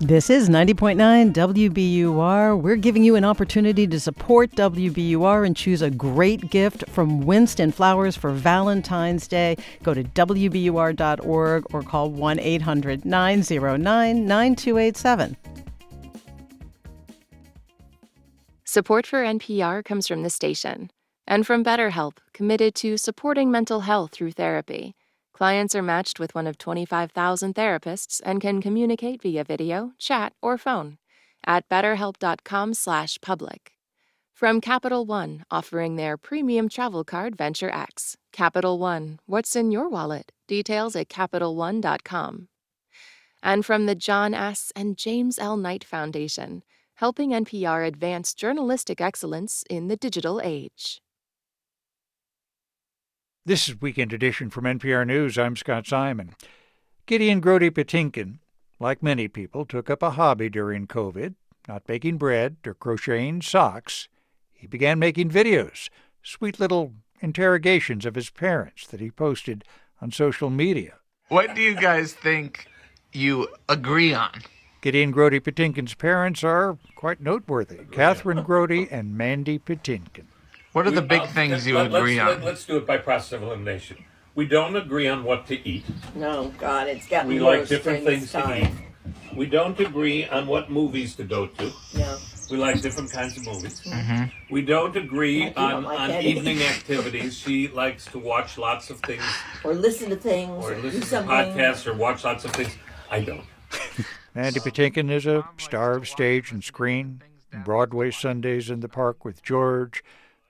This 0.00 0.30
is 0.30 0.48
90.9 0.48 1.32
WBUR. 1.32 2.62
We're 2.62 2.76
giving 2.76 3.02
you 3.02 3.16
an 3.16 3.24
opportunity 3.24 3.84
to 3.88 3.98
support 3.98 4.52
WBUR 4.52 5.44
and 5.44 5.56
choose 5.56 5.82
a 5.82 5.90
great 5.90 6.50
gift 6.50 6.88
from 6.88 7.22
Winston 7.22 7.72
Flowers 7.72 8.16
for 8.16 8.30
Valentine's 8.30 9.26
Day. 9.26 9.56
Go 9.82 9.94
to 9.94 10.04
WBUR.org 10.04 11.66
or 11.74 11.82
call 11.82 12.10
1 12.10 12.38
800 12.38 13.04
909 13.04 14.24
9287. 14.24 15.36
Support 18.64 19.04
for 19.04 19.24
NPR 19.24 19.84
comes 19.84 20.06
from 20.06 20.22
the 20.22 20.30
station 20.30 20.92
and 21.26 21.44
from 21.44 21.64
BetterHelp, 21.64 22.18
committed 22.32 22.76
to 22.76 22.98
supporting 22.98 23.50
mental 23.50 23.80
health 23.80 24.12
through 24.12 24.30
therapy. 24.30 24.94
Clients 25.38 25.74
are 25.76 25.82
matched 25.82 26.18
with 26.18 26.34
one 26.34 26.48
of 26.48 26.58
25,000 26.58 27.54
therapists 27.54 28.20
and 28.24 28.40
can 28.40 28.60
communicate 28.60 29.22
via 29.22 29.44
video, 29.44 29.92
chat, 29.96 30.32
or 30.42 30.58
phone 30.58 30.98
at 31.46 31.68
betterhelp.com/public. 31.68 33.72
From 34.34 34.60
Capital 34.60 35.06
One, 35.06 35.44
offering 35.48 35.94
their 35.94 36.16
premium 36.16 36.68
travel 36.68 37.04
card 37.04 37.36
Venture 37.36 37.70
X. 37.70 38.16
Capital 38.32 38.80
One, 38.80 39.20
what's 39.26 39.54
in 39.54 39.70
your 39.70 39.88
wallet? 39.88 40.32
Details 40.48 40.96
at 40.96 41.08
capitalone.com. 41.08 42.48
And 43.40 43.64
from 43.64 43.86
the 43.86 43.94
John 43.94 44.34
S. 44.34 44.72
and 44.74 44.98
James 44.98 45.38
L. 45.38 45.56
Knight 45.56 45.84
Foundation, 45.84 46.64
helping 46.94 47.30
NPR 47.30 47.86
advance 47.86 48.34
journalistic 48.34 49.00
excellence 49.00 49.62
in 49.70 49.86
the 49.86 49.96
digital 49.96 50.40
age. 50.42 51.00
This 53.48 53.66
is 53.66 53.80
Weekend 53.80 54.12
Edition 54.12 54.50
from 54.50 54.64
NPR 54.64 55.06
News. 55.06 55.38
I'm 55.38 55.56
Scott 55.56 55.86
Simon. 55.86 56.34
Gideon 57.06 57.40
Grody 57.40 57.70
Patinkin, 57.70 58.40
like 58.78 59.02
many 59.02 59.26
people, 59.26 59.64
took 59.64 59.88
up 59.88 60.02
a 60.02 60.10
hobby 60.10 60.50
during 60.50 60.86
COVID, 60.86 61.34
not 61.66 61.86
baking 61.86 62.18
bread 62.18 62.58
or 62.66 62.74
crocheting 62.74 63.40
socks. 63.40 64.10
He 64.52 64.66
began 64.66 64.98
making 64.98 65.30
videos, 65.30 65.88
sweet 66.22 66.60
little 66.60 66.92
interrogations 67.20 68.04
of 68.04 68.16
his 68.16 68.28
parents 68.28 68.86
that 68.88 69.00
he 69.00 69.10
posted 69.10 69.64
on 70.02 70.10
social 70.10 70.50
media. 70.50 70.96
What 71.28 71.54
do 71.54 71.62
you 71.62 71.74
guys 71.74 72.12
think 72.12 72.66
you 73.14 73.48
agree 73.66 74.12
on? 74.12 74.42
Gideon 74.82 75.10
Grody 75.10 75.40
Patinkin's 75.40 75.94
parents 75.94 76.44
are 76.44 76.76
quite 76.96 77.22
noteworthy 77.22 77.76
Kathryn 77.76 78.44
Grody 78.44 78.88
and 78.90 79.16
Mandy 79.16 79.58
Patinkin. 79.58 80.26
What 80.72 80.86
are 80.86 80.90
the 80.90 81.02
big 81.02 81.22
Uh, 81.22 81.26
things 81.28 81.66
you 81.66 81.76
let- 81.76 81.86
agree 81.86 82.16
let's, 82.20 82.36
on? 82.38 82.44
Let, 82.44 82.54
us 82.54 82.64
do 82.64 82.76
it 82.76 82.86
by 82.86 82.98
process 82.98 83.32
of 83.32 83.42
elimination. 83.42 84.04
We 84.34 84.46
don't 84.46 84.76
agree 84.76 85.08
on 85.08 85.24
what 85.24 85.46
to 85.46 85.68
eat. 85.68 85.84
No, 86.14 86.52
God, 86.58 86.86
it's 86.88 87.08
gotten 87.08 87.28
We 87.28 87.40
worse 87.40 87.42
We 87.54 87.58
like 87.60 87.68
different 87.68 88.04
things 88.04 88.32
this 88.32 88.32
to 88.32 88.56
eat. 88.62 88.70
We 89.34 89.46
don't 89.46 89.78
agree 89.80 90.26
on 90.26 90.46
what 90.46 90.70
movies 90.70 91.16
to 91.16 91.24
go 91.24 91.46
to. 91.46 91.72
Yeah. 91.92 92.16
We 92.50 92.56
like 92.56 92.80
different 92.80 93.10
kinds 93.10 93.36
of 93.36 93.46
movies. 93.46 93.80
Mhm. 93.84 94.30
We 94.50 94.62
don't 94.62 94.96
agree 94.96 95.44
Like, 95.46 95.58
on, 95.58 95.84
like 95.84 96.00
on 96.00 96.10
evening 96.22 96.62
activities. 96.62 97.36
She 97.36 97.68
likes 97.68 98.04
to 98.06 98.18
watch 98.18 98.56
lots 98.58 98.90
of 98.90 99.00
things 99.00 99.22
Or 99.64 99.74
listen 99.74 100.08
to 100.10 100.16
things. 100.16 100.64
or 100.64 100.74
do 100.74 100.82
listen 100.82 101.00
to 101.00 101.06
something. 101.06 101.30
podcasts 101.30 101.86
or 101.86 101.94
watch 101.94 102.24
lots 102.24 102.44
of 102.44 102.52
things. 102.52 102.76
I 103.10 103.20
don't. 103.20 103.44
Mandy 104.34 104.60
Patinkin 104.60 105.10
is 105.10 105.26
a 105.26 105.44
star 105.58 105.94
of 105.94 106.08
stage 106.08 106.52
and 106.52 106.62
screen. 106.62 107.22
Broadway 107.64 108.10
Sundays 108.10 108.70
in 108.70 108.80
the 108.80 108.88
Park 108.88 109.24
with 109.24 109.42
George, 109.42 110.02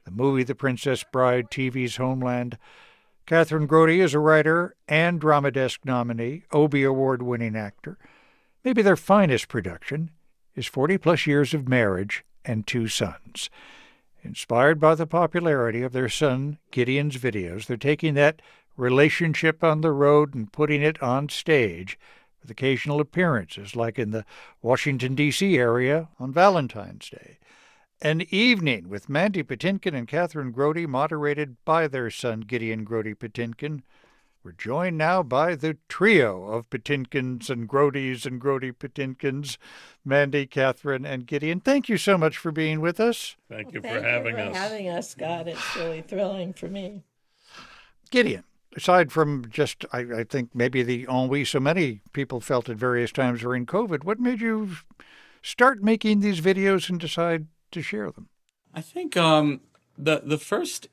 the 0.08 0.22
movie 0.22 0.42
The 0.42 0.54
Princess 0.54 1.04
Bride, 1.04 1.50
TV's 1.50 1.96
Homeland. 1.96 2.56
Kathryn 3.26 3.66
Grody 3.66 3.98
is 3.98 4.14
a 4.14 4.18
writer 4.18 4.74
and 4.88 5.20
Drama 5.20 5.50
Desk 5.50 5.84
nominee, 5.84 6.44
Obie 6.50 6.82
Award 6.82 7.20
winning 7.20 7.54
actor. 7.54 7.98
Maybe 8.64 8.80
their 8.80 8.96
finest 8.96 9.48
production 9.48 10.10
is 10.54 10.66
40 10.66 10.96
plus 10.96 11.26
years 11.26 11.52
of 11.52 11.68
marriage 11.68 12.24
and 12.42 12.66
two 12.66 12.88
sons. 12.88 13.50
Inspired 14.22 14.80
by 14.80 14.94
the 14.94 15.06
popularity 15.06 15.82
of 15.82 15.92
their 15.92 16.08
son 16.08 16.56
Gideon's 16.70 17.18
videos, 17.18 17.66
they're 17.66 17.76
taking 17.76 18.14
that 18.14 18.40
relationship 18.78 19.62
on 19.62 19.82
the 19.82 19.92
road 19.92 20.34
and 20.34 20.50
putting 20.50 20.80
it 20.80 21.02
on 21.02 21.28
stage 21.28 21.98
with 22.40 22.50
occasional 22.50 22.98
appearances, 22.98 23.76
like 23.76 23.98
in 23.98 24.10
the 24.12 24.24
Washington, 24.62 25.14
D.C. 25.14 25.58
area 25.58 26.08
on 26.18 26.32
Valentine's 26.32 27.10
Day. 27.10 27.38
An 28.00 28.22
evening 28.30 28.88
with 28.88 29.08
Mandy 29.08 29.42
Patinkin 29.42 29.92
and 29.92 30.06
Kathryn 30.06 30.52
Grody, 30.52 30.86
moderated 30.86 31.56
by 31.64 31.88
their 31.88 32.10
son 32.10 32.42
Gideon 32.42 32.86
Grody 32.86 33.12
Patinkin. 33.12 33.82
We're 34.44 34.52
joined 34.52 34.96
now 34.96 35.24
by 35.24 35.56
the 35.56 35.78
trio 35.88 36.44
of 36.44 36.70
Patinkins 36.70 37.50
and 37.50 37.68
Grodys 37.68 38.24
and 38.24 38.40
Grody 38.40 38.72
Patinkins, 38.72 39.58
Mandy, 40.04 40.46
Kathryn, 40.46 41.04
and 41.04 41.26
Gideon. 41.26 41.58
Thank 41.58 41.88
you 41.88 41.96
so 41.96 42.16
much 42.16 42.38
for 42.38 42.52
being 42.52 42.80
with 42.80 43.00
us. 43.00 43.34
Thank 43.48 43.74
you 43.74 43.80
Thank 43.80 43.96
you 43.96 44.00
for 44.00 44.54
having 44.54 44.88
us, 44.88 45.16
God. 45.16 45.48
It's 45.48 45.76
really 45.76 46.02
thrilling 46.02 46.52
for 46.52 46.68
me. 46.68 47.02
Gideon, 48.12 48.44
aside 48.76 49.10
from 49.10 49.50
just, 49.50 49.84
I, 49.92 49.98
I 50.18 50.24
think, 50.24 50.54
maybe 50.54 50.84
the 50.84 51.04
ennui 51.08 51.44
so 51.44 51.58
many 51.58 52.02
people 52.12 52.40
felt 52.40 52.68
at 52.68 52.76
various 52.76 53.10
times 53.10 53.40
during 53.40 53.66
COVID, 53.66 54.04
what 54.04 54.20
made 54.20 54.40
you 54.40 54.76
start 55.42 55.82
making 55.82 56.20
these 56.20 56.40
videos 56.40 56.88
and 56.88 57.00
decide 57.00 57.48
to 57.72 57.82
share 57.82 58.10
them? 58.10 58.28
I 58.74 58.80
think 58.80 59.16
um, 59.16 59.60
the 59.96 60.22
the 60.24 60.38
first 60.38 60.88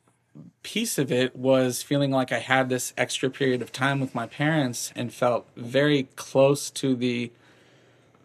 piece 0.64 0.98
of 0.98 1.12
it 1.12 1.36
was 1.36 1.82
feeling 1.82 2.12
like 2.12 2.32
I 2.32 2.40
had 2.40 2.68
this 2.68 2.94
extra 2.98 3.30
period 3.30 3.62
of 3.62 3.72
time 3.72 4.02
with 4.02 4.14
my 4.14 4.28
parents 4.28 4.92
and 4.96 5.14
felt 5.14 5.48
very 5.56 6.10
close 6.16 6.70
to 6.72 6.96
the 6.96 7.32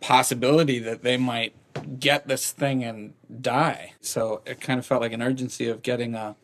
possibility 0.01 0.81
that 0.81 1.03
they 1.03 1.17
might 1.17 1.55
get 2.01 2.27
this 2.27 2.51
thing 2.51 2.83
and 2.83 3.13
die. 3.41 3.93
So 4.01 4.43
it 4.45 4.61
kind 4.61 4.81
of 4.81 4.87
felt 4.87 5.03
like 5.03 5.13
an 5.13 5.23
urgency 5.23 5.69
of 5.69 5.83
getting 5.83 6.15
a 6.15 6.37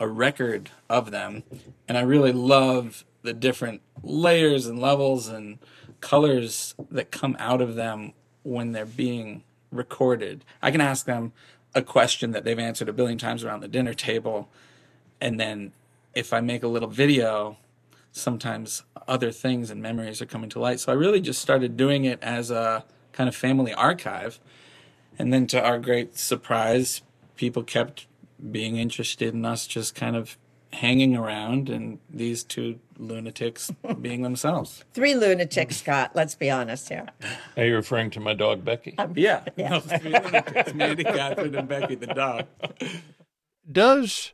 a 0.00 0.08
record 0.08 0.70
of 0.88 1.10
them. 1.10 1.42
And 1.88 1.98
I 1.98 2.02
really 2.02 2.32
love 2.32 3.04
the 3.22 3.32
different 3.32 3.82
layers 4.02 4.66
and 4.66 4.78
levels 4.78 5.28
and 5.28 5.58
colors 6.00 6.74
that 6.90 7.10
come 7.10 7.36
out 7.38 7.60
of 7.60 7.74
them 7.74 8.12
when 8.42 8.72
they're 8.72 8.86
being 8.86 9.42
recorded. 9.70 10.44
I 10.62 10.70
can 10.70 10.80
ask 10.80 11.06
them 11.06 11.32
a 11.74 11.82
question 11.82 12.32
that 12.32 12.44
they've 12.44 12.58
answered 12.58 12.88
a 12.88 12.92
billion 12.92 13.18
times 13.18 13.44
around 13.44 13.60
the 13.60 13.68
dinner 13.68 13.94
table. 13.94 14.48
And 15.20 15.38
then 15.38 15.72
if 16.14 16.32
I 16.32 16.40
make 16.40 16.62
a 16.62 16.68
little 16.68 16.88
video, 16.88 17.58
sometimes 18.12 18.82
other 19.06 19.30
things 19.30 19.70
and 19.70 19.82
memories 19.82 20.20
are 20.22 20.26
coming 20.26 20.50
to 20.50 20.58
light. 20.58 20.80
So 20.80 20.92
I 20.92 20.94
really 20.94 21.20
just 21.20 21.40
started 21.40 21.76
doing 21.76 22.04
it 22.04 22.22
as 22.22 22.50
a 22.50 22.84
kind 23.12 23.28
of 23.28 23.36
family 23.36 23.74
archive. 23.74 24.40
And 25.18 25.32
then 25.32 25.46
to 25.48 25.62
our 25.62 25.78
great 25.78 26.16
surprise, 26.16 27.02
people 27.36 27.62
kept 27.62 28.06
being 28.50 28.76
interested 28.76 29.34
in 29.34 29.44
us 29.44 29.66
just 29.66 29.94
kind 29.94 30.16
of 30.16 30.36
hanging 30.72 31.16
around 31.16 31.68
and 31.68 31.98
these 32.10 32.44
two 32.44 32.78
lunatics 32.98 33.70
being 34.00 34.22
themselves. 34.22 34.84
Three 34.92 35.14
lunatics, 35.14 35.76
Scott. 35.78 36.12
Let's 36.14 36.34
be 36.34 36.50
honest 36.50 36.88
here. 36.88 37.06
Are 37.56 37.64
you 37.64 37.74
referring 37.74 38.10
to 38.10 38.20
my 38.20 38.34
dog 38.34 38.64
Becky? 38.64 38.94
Um, 38.98 39.14
yeah. 39.16 39.44
Yeah. 39.56 39.70
No, 39.70 39.80
three 39.80 40.10
lunatics, 40.12 40.74
Mandy, 40.74 41.04
Kathryn, 41.04 41.58
and 41.58 41.68
Becky 41.68 41.94
the 41.96 42.06
dog. 42.08 42.46
Does, 43.70 44.32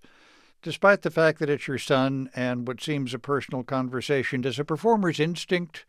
despite 0.62 1.02
the 1.02 1.10
fact 1.10 1.38
that 1.38 1.48
it's 1.48 1.66
your 1.66 1.78
son 1.78 2.30
and 2.34 2.66
what 2.68 2.82
seems 2.82 3.14
a 3.14 3.18
personal 3.18 3.62
conversation, 3.62 4.42
does 4.42 4.58
a 4.58 4.64
performer's 4.64 5.18
instinct 5.18 5.86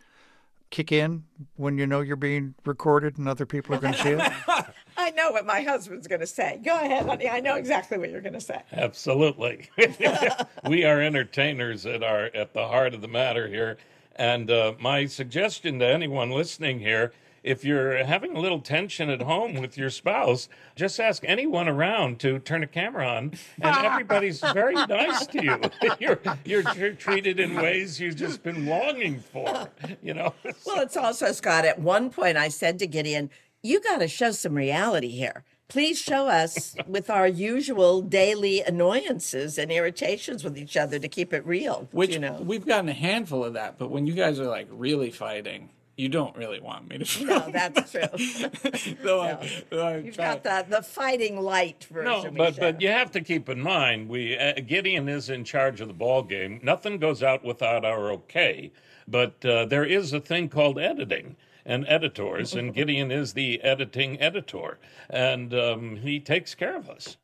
kick 0.70 0.92
in 0.92 1.26
when 1.56 1.78
you 1.78 1.86
know 1.86 2.02
you're 2.02 2.16
being 2.16 2.56
recorded 2.66 3.18
and 3.18 3.28
other 3.28 3.46
people 3.46 3.76
are 3.76 3.80
going 3.80 3.94
to 3.94 4.02
see 4.02 4.10
it? 4.12 4.32
I 5.06 5.12
know 5.12 5.30
what 5.30 5.46
my 5.46 5.62
husband's 5.62 6.08
going 6.08 6.22
to 6.22 6.28
say. 6.28 6.60
Go 6.66 6.76
ahead, 6.76 7.06
honey. 7.06 7.30
I 7.30 7.40
know 7.40 7.58
exactly 7.58 8.00
what 8.00 8.10
you're 8.10 8.22
going 8.22 8.34
to 8.34 8.42
say. 8.42 8.60
Absolutely. 8.74 9.70
we 10.68 10.84
are 10.84 11.00
entertainers 11.00 11.86
at 11.86 12.02
our 12.02 12.32
at 12.34 12.56
the 12.56 12.68
heart 12.68 12.96
of 12.96 13.02
the 13.02 13.08
matter 13.08 13.48
here. 13.48 13.78
And 14.16 14.50
uh, 14.50 14.74
my 14.80 15.06
suggestion 15.06 15.78
to 15.78 15.86
anyone 15.86 16.32
listening 16.32 16.80
here, 16.80 17.14
if 17.44 17.64
you're 17.64 18.04
having 18.04 18.36
a 18.36 18.40
little 18.40 18.60
tension 18.60 19.12
at 19.12 19.22
home 19.22 19.54
with 19.54 19.78
your 19.78 19.92
spouse, 19.92 20.50
just 20.76 21.00
ask 21.00 21.22
anyone 21.28 21.68
around 21.68 22.20
to 22.22 22.40
turn 22.40 22.64
a 22.64 22.68
camera 22.68 23.08
on, 23.08 23.34
and 23.62 23.78
everybody's 23.86 24.40
very 24.40 24.74
nice 24.74 25.28
to 25.28 25.44
you. 25.44 25.62
You're 26.00 26.20
you're, 26.44 26.64
you're 26.76 26.94
treated 26.94 27.40
in 27.40 27.54
ways 27.54 28.00
you've 28.00 28.16
just 28.16 28.42
been 28.42 28.66
longing 28.66 29.20
for. 29.20 29.70
You 30.02 30.16
know. 30.16 30.34
Well, 30.66 30.82
it's 30.82 30.98
also, 30.98 31.32
Scott, 31.32 31.66
at 31.66 31.78
one 31.78 32.10
point 32.10 32.38
I 32.38 32.48
said 32.48 32.80
to 32.80 32.88
Gideon, 32.88 33.30
you 33.66 33.82
got 33.82 33.98
to 33.98 34.08
show 34.08 34.32
some 34.32 34.54
reality 34.56 35.10
here. 35.10 35.44
Please 35.68 36.00
show 36.00 36.28
us 36.28 36.76
with 36.88 37.10
our 37.10 37.28
usual 37.28 38.02
daily 38.02 38.62
annoyances 38.62 39.58
and 39.58 39.72
irritations 39.72 40.44
with 40.44 40.58
each 40.58 40.78
other 40.78 41.00
to 41.00 41.08
keep 41.08 41.34
it 41.34 41.44
real. 41.46 41.90
Which 41.92 42.12
you 42.12 42.20
know. 42.20 42.40
we've 42.46 42.66
gotten 42.66 42.88
a 42.88 42.94
handful 42.94 43.44
of 43.44 43.54
that, 43.54 43.80
but 43.80 43.90
when 43.90 44.06
you 44.06 44.14
guys 44.14 44.40
are 44.40 44.46
like 44.46 44.68
really 44.70 45.10
fighting, 45.10 45.70
you 45.98 46.08
don't 46.10 46.36
really 46.38 46.60
want 46.60 46.88
me 46.90 47.00
to 47.00 47.06
film. 47.06 47.28
No, 47.30 47.50
that's 47.52 47.92
true. 47.92 48.02
So 49.04 49.22
I- 49.22 49.64
so 49.72 49.80
I 49.80 49.98
You've 49.98 50.16
try- 50.16 50.36
got 50.36 50.44
the, 50.44 50.76
the 50.78 50.84
fighting 50.84 51.40
light 51.42 51.86
version. 51.86 52.06
No, 52.06 52.32
but 52.32 52.56
show. 52.56 52.62
but 52.62 52.82
you 52.82 52.90
have 52.90 53.10
to 53.12 53.22
keep 53.22 53.50
in 53.50 53.60
mind 53.62 54.08
we 54.10 54.38
uh, 54.38 54.54
Gideon 54.68 55.10
is 55.10 55.30
in 55.32 55.44
charge 55.44 55.82
of 55.82 55.88
the 55.88 55.94
ball 55.96 56.22
game. 56.22 56.60
Nothing 56.62 57.00
goes 57.00 57.24
out 57.24 57.44
without 57.44 57.84
our 57.86 58.12
okay. 58.12 58.72
But 59.08 59.44
uh, 59.46 59.66
there 59.66 59.86
is 59.86 60.14
a 60.14 60.20
thing 60.20 60.50
called 60.50 60.78
editing 60.80 61.36
and 61.66 61.86
editors, 61.88 62.54
and 62.54 62.74
Gideon 62.74 63.12
is 63.12 63.34
the 63.34 63.62
editing 63.62 64.22
editor, 64.22 64.78
and 65.10 65.54
um, 65.54 65.96
he 65.98 66.20
takes 66.20 66.54
care 66.54 66.78
of 66.78 66.90
us. 66.90 67.18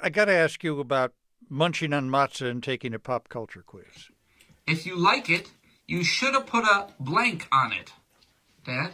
I 0.00 0.10
got 0.10 0.26
to 0.26 0.32
ask 0.32 0.62
you 0.62 0.78
about 0.78 1.12
munching 1.48 1.92
on 1.92 2.10
matzah 2.10 2.50
and 2.50 2.62
taking 2.62 2.92
a 2.92 2.98
pop 2.98 3.28
culture 3.28 3.62
quiz. 3.66 4.10
If 4.66 4.84
you 4.84 4.96
like 4.96 5.30
it, 5.30 5.50
you 5.86 6.04
should 6.04 6.34
have 6.34 6.46
put 6.46 6.64
a 6.64 6.88
blank 7.00 7.46
on 7.50 7.72
it. 7.72 7.92
Dad? 8.64 8.92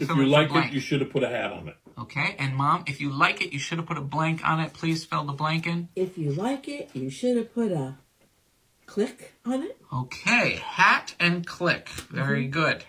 If 0.00 0.08
you 0.08 0.26
like 0.26 0.54
it, 0.54 0.72
you 0.72 0.80
should 0.80 1.02
have 1.02 1.10
put 1.10 1.22
a 1.22 1.28
hat 1.28 1.52
on 1.52 1.68
it. 1.68 1.76
Okay, 1.98 2.34
and 2.38 2.56
Mom, 2.56 2.84
if 2.86 3.00
you 3.00 3.10
like 3.10 3.42
it, 3.42 3.52
you 3.52 3.58
should 3.58 3.76
have 3.76 3.86
put 3.86 3.98
a 3.98 4.02
blank 4.02 4.40
on 4.48 4.58
it. 4.60 4.72
Please 4.72 5.04
fill 5.04 5.24
the 5.24 5.34
blank 5.34 5.66
in. 5.66 5.90
If 5.94 6.16
you 6.16 6.32
like 6.32 6.66
it, 6.66 6.88
you 6.94 7.10
should 7.10 7.36
have 7.36 7.54
put 7.54 7.70
a 7.70 7.96
click 8.86 9.34
on 9.44 9.62
it. 9.62 9.78
Okay, 9.92 10.56
hat 10.56 11.14
and 11.20 11.46
click. 11.46 11.90
Very 11.90 12.46
good. 12.46 12.84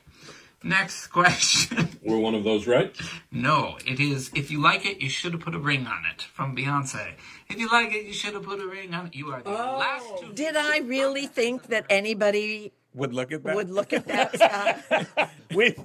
Next 0.64 1.07
question. 1.18 1.90
Were 2.03 2.18
one 2.18 2.35
of 2.35 2.44
those 2.44 2.68
right? 2.68 2.95
No, 3.31 3.77
it 3.85 3.99
is 3.99 4.31
if 4.34 4.49
you 4.49 4.61
like 4.61 4.85
it, 4.85 5.02
you 5.02 5.10
should 5.10 5.34
have 5.34 5.41
put 5.41 5.56
a 5.56 5.60
ring 5.60 5.85
on 5.85 6.03
it 6.14 6.22
from 6.22 6.56
Beyonce. 6.56 7.14
If 7.49 7.60
you 7.60 7.69
like 7.69 7.94
it, 7.94 8.06
you 8.06 8.14
should 8.14 8.34
have 8.34 8.44
put 8.44 8.60
a 8.61 8.68
ring 8.68 8.94
on 8.94 9.07
it. 9.07 9.15
You 9.15 9.31
are 9.31 9.41
the 9.41 9.49
oh. 9.49 9.77
last 9.77 10.06
two. 10.19 10.34
Did 10.34 10.56
I 10.56 10.80
really 10.80 11.27
think 11.27 11.68
that 11.68 11.85
anybody 11.90 12.72
would 12.94 13.14
look 13.14 13.31
at 13.31 13.44
that? 13.44 13.56
would 13.56 13.69
look 13.69 13.94
at 13.94 14.07
that, 14.07 14.35
Scott? 15.15 15.30
we, 15.53 15.76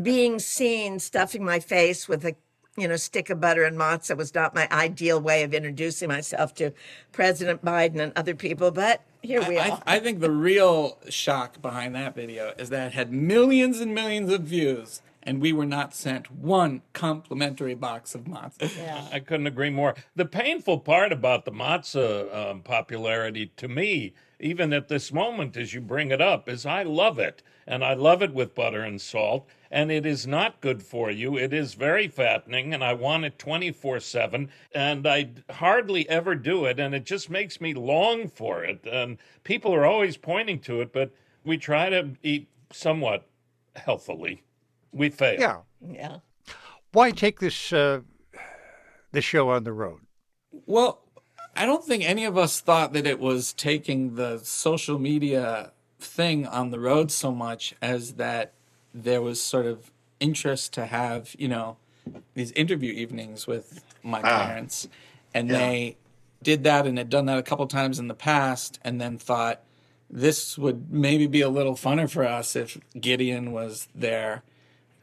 Being 0.00 0.38
seen 0.38 0.98
stuffing 0.98 1.44
my 1.44 1.58
face 1.58 2.08
with 2.08 2.24
a 2.24 2.34
you 2.80 2.88
know 2.88 2.96
stick 2.96 3.30
of 3.30 3.40
butter 3.40 3.64
and 3.64 3.76
matzah 3.76 4.16
was 4.16 4.34
not 4.34 4.54
my 4.54 4.68
ideal 4.70 5.20
way 5.20 5.42
of 5.42 5.54
introducing 5.54 6.08
myself 6.08 6.54
to 6.54 6.72
President 7.12 7.64
Biden 7.64 8.00
and 8.00 8.12
other 8.16 8.34
people, 8.34 8.70
but 8.70 9.02
here 9.22 9.46
we 9.48 9.58
I, 9.58 9.70
are. 9.70 9.82
I 9.86 9.98
think 9.98 10.20
the 10.20 10.30
real 10.30 10.98
shock 11.08 11.60
behind 11.60 11.94
that 11.94 12.14
video 12.14 12.52
is 12.58 12.70
that 12.70 12.88
it 12.88 12.92
had 12.94 13.12
millions 13.12 13.80
and 13.80 13.94
millions 13.94 14.32
of 14.32 14.42
views, 14.42 15.02
and 15.22 15.40
we 15.40 15.52
were 15.52 15.66
not 15.66 15.94
sent 15.94 16.30
one 16.30 16.82
complimentary 16.92 17.74
box 17.74 18.14
of 18.14 18.24
matzah. 18.24 18.70
Yeah. 18.78 19.06
I 19.12 19.20
couldn't 19.20 19.46
agree 19.46 19.70
more. 19.70 19.94
The 20.14 20.24
painful 20.24 20.80
part 20.80 21.12
about 21.12 21.44
the 21.44 21.52
matzah 21.52 22.34
um, 22.34 22.62
popularity 22.62 23.52
to 23.56 23.68
me 23.68 24.14
even 24.40 24.72
at 24.72 24.88
this 24.88 25.12
moment 25.12 25.56
as 25.56 25.74
you 25.74 25.80
bring 25.80 26.10
it 26.10 26.20
up, 26.20 26.48
is 26.48 26.64
I 26.64 26.82
love 26.82 27.18
it. 27.18 27.42
And 27.66 27.84
I 27.84 27.92
love 27.94 28.22
it 28.22 28.32
with 28.32 28.54
butter 28.54 28.80
and 28.80 29.00
salt. 29.00 29.46
And 29.70 29.92
it 29.92 30.06
is 30.06 30.26
not 30.26 30.60
good 30.60 30.82
for 30.82 31.10
you. 31.10 31.36
It 31.36 31.52
is 31.52 31.74
very 31.74 32.08
fattening, 32.08 32.72
and 32.72 32.82
I 32.82 32.94
want 32.94 33.26
it 33.26 33.38
24 33.38 34.00
7. 34.00 34.48
And 34.74 35.06
I 35.06 35.30
hardly 35.50 36.08
ever 36.08 36.34
do 36.34 36.64
it. 36.64 36.80
And 36.80 36.94
it 36.94 37.04
just 37.04 37.28
makes 37.28 37.60
me 37.60 37.74
long 37.74 38.28
for 38.28 38.64
it. 38.64 38.86
And 38.86 39.18
people 39.44 39.74
are 39.74 39.84
always 39.84 40.16
pointing 40.16 40.60
to 40.60 40.80
it, 40.80 40.92
but 40.92 41.10
we 41.44 41.58
try 41.58 41.90
to 41.90 42.10
eat 42.22 42.48
somewhat 42.72 43.28
healthily. 43.76 44.42
We 44.92 45.10
fail. 45.10 45.38
Yeah. 45.38 45.58
Yeah. 45.86 46.18
Why 46.92 47.10
take 47.10 47.40
this 47.40 47.72
uh, 47.72 48.00
this 49.12 49.24
show 49.24 49.50
on 49.50 49.64
the 49.64 49.72
road? 49.72 50.00
Well, 50.66 51.02
I 51.58 51.66
don't 51.66 51.84
think 51.84 52.04
any 52.08 52.24
of 52.24 52.38
us 52.38 52.60
thought 52.60 52.92
that 52.92 53.04
it 53.06 53.18
was 53.18 53.52
taking 53.52 54.14
the 54.14 54.38
social 54.44 54.98
media 54.98 55.72
thing 55.98 56.46
on 56.46 56.70
the 56.70 56.78
road 56.78 57.10
so 57.10 57.32
much 57.32 57.74
as 57.82 58.14
that 58.14 58.52
there 58.94 59.20
was 59.20 59.40
sort 59.40 59.66
of 59.66 59.90
interest 60.20 60.72
to 60.74 60.86
have, 60.86 61.34
you 61.36 61.48
know, 61.48 61.76
these 62.34 62.52
interview 62.52 62.92
evenings 62.92 63.48
with 63.48 63.84
my 64.04 64.20
Ah. 64.22 64.46
parents. 64.46 64.86
And 65.34 65.48
Yeah. 65.48 65.58
they 65.58 65.96
did 66.44 66.62
that 66.62 66.86
and 66.86 66.96
had 66.96 67.10
done 67.10 67.26
that 67.26 67.38
a 67.38 67.42
couple 67.42 67.66
times 67.66 67.98
in 67.98 68.06
the 68.06 68.14
past 68.14 68.78
and 68.84 69.00
then 69.00 69.18
thought 69.18 69.60
this 70.08 70.56
would 70.56 70.92
maybe 70.92 71.26
be 71.26 71.40
a 71.40 71.48
little 71.48 71.74
funner 71.74 72.08
for 72.08 72.24
us 72.24 72.54
if 72.54 72.78
Gideon 72.98 73.50
was 73.50 73.88
there 73.94 74.42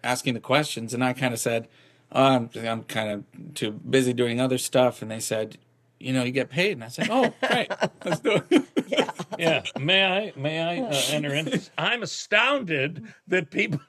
asking 0.06 0.36
the 0.36 0.40
questions. 0.40 0.94
And 0.94 1.04
I 1.04 1.12
kind 1.12 1.34
of 1.34 1.40
said, 1.40 1.68
oh, 2.14 2.24
I'm, 2.24 2.50
I'm 2.66 2.84
kind 2.84 3.10
of 3.12 3.54
too 3.56 3.72
busy 3.72 4.14
doing 4.14 4.40
other 4.40 4.58
stuff. 4.58 5.02
And 5.02 5.12
they 5.12 5.20
said, 5.20 5.58
you 6.00 6.14
know, 6.14 6.24
you 6.24 6.32
get 6.32 6.50
paid. 6.50 6.74
And 6.74 6.84
I 6.84 6.88
said, 6.90 7.10
oh, 7.10 7.34
great. 7.48 7.72
Let's 8.04 8.20
do 8.20 8.42
it. 8.50 8.66
yeah. 9.40 9.64
May 9.80 10.06
I? 10.06 10.34
May 10.40 10.62
I 10.62 10.88
uh, 10.88 11.02
enter 11.10 11.34
in? 11.34 11.62
I'm 11.78 12.04
astounded 12.04 13.06
that 13.28 13.52
people 13.52 13.80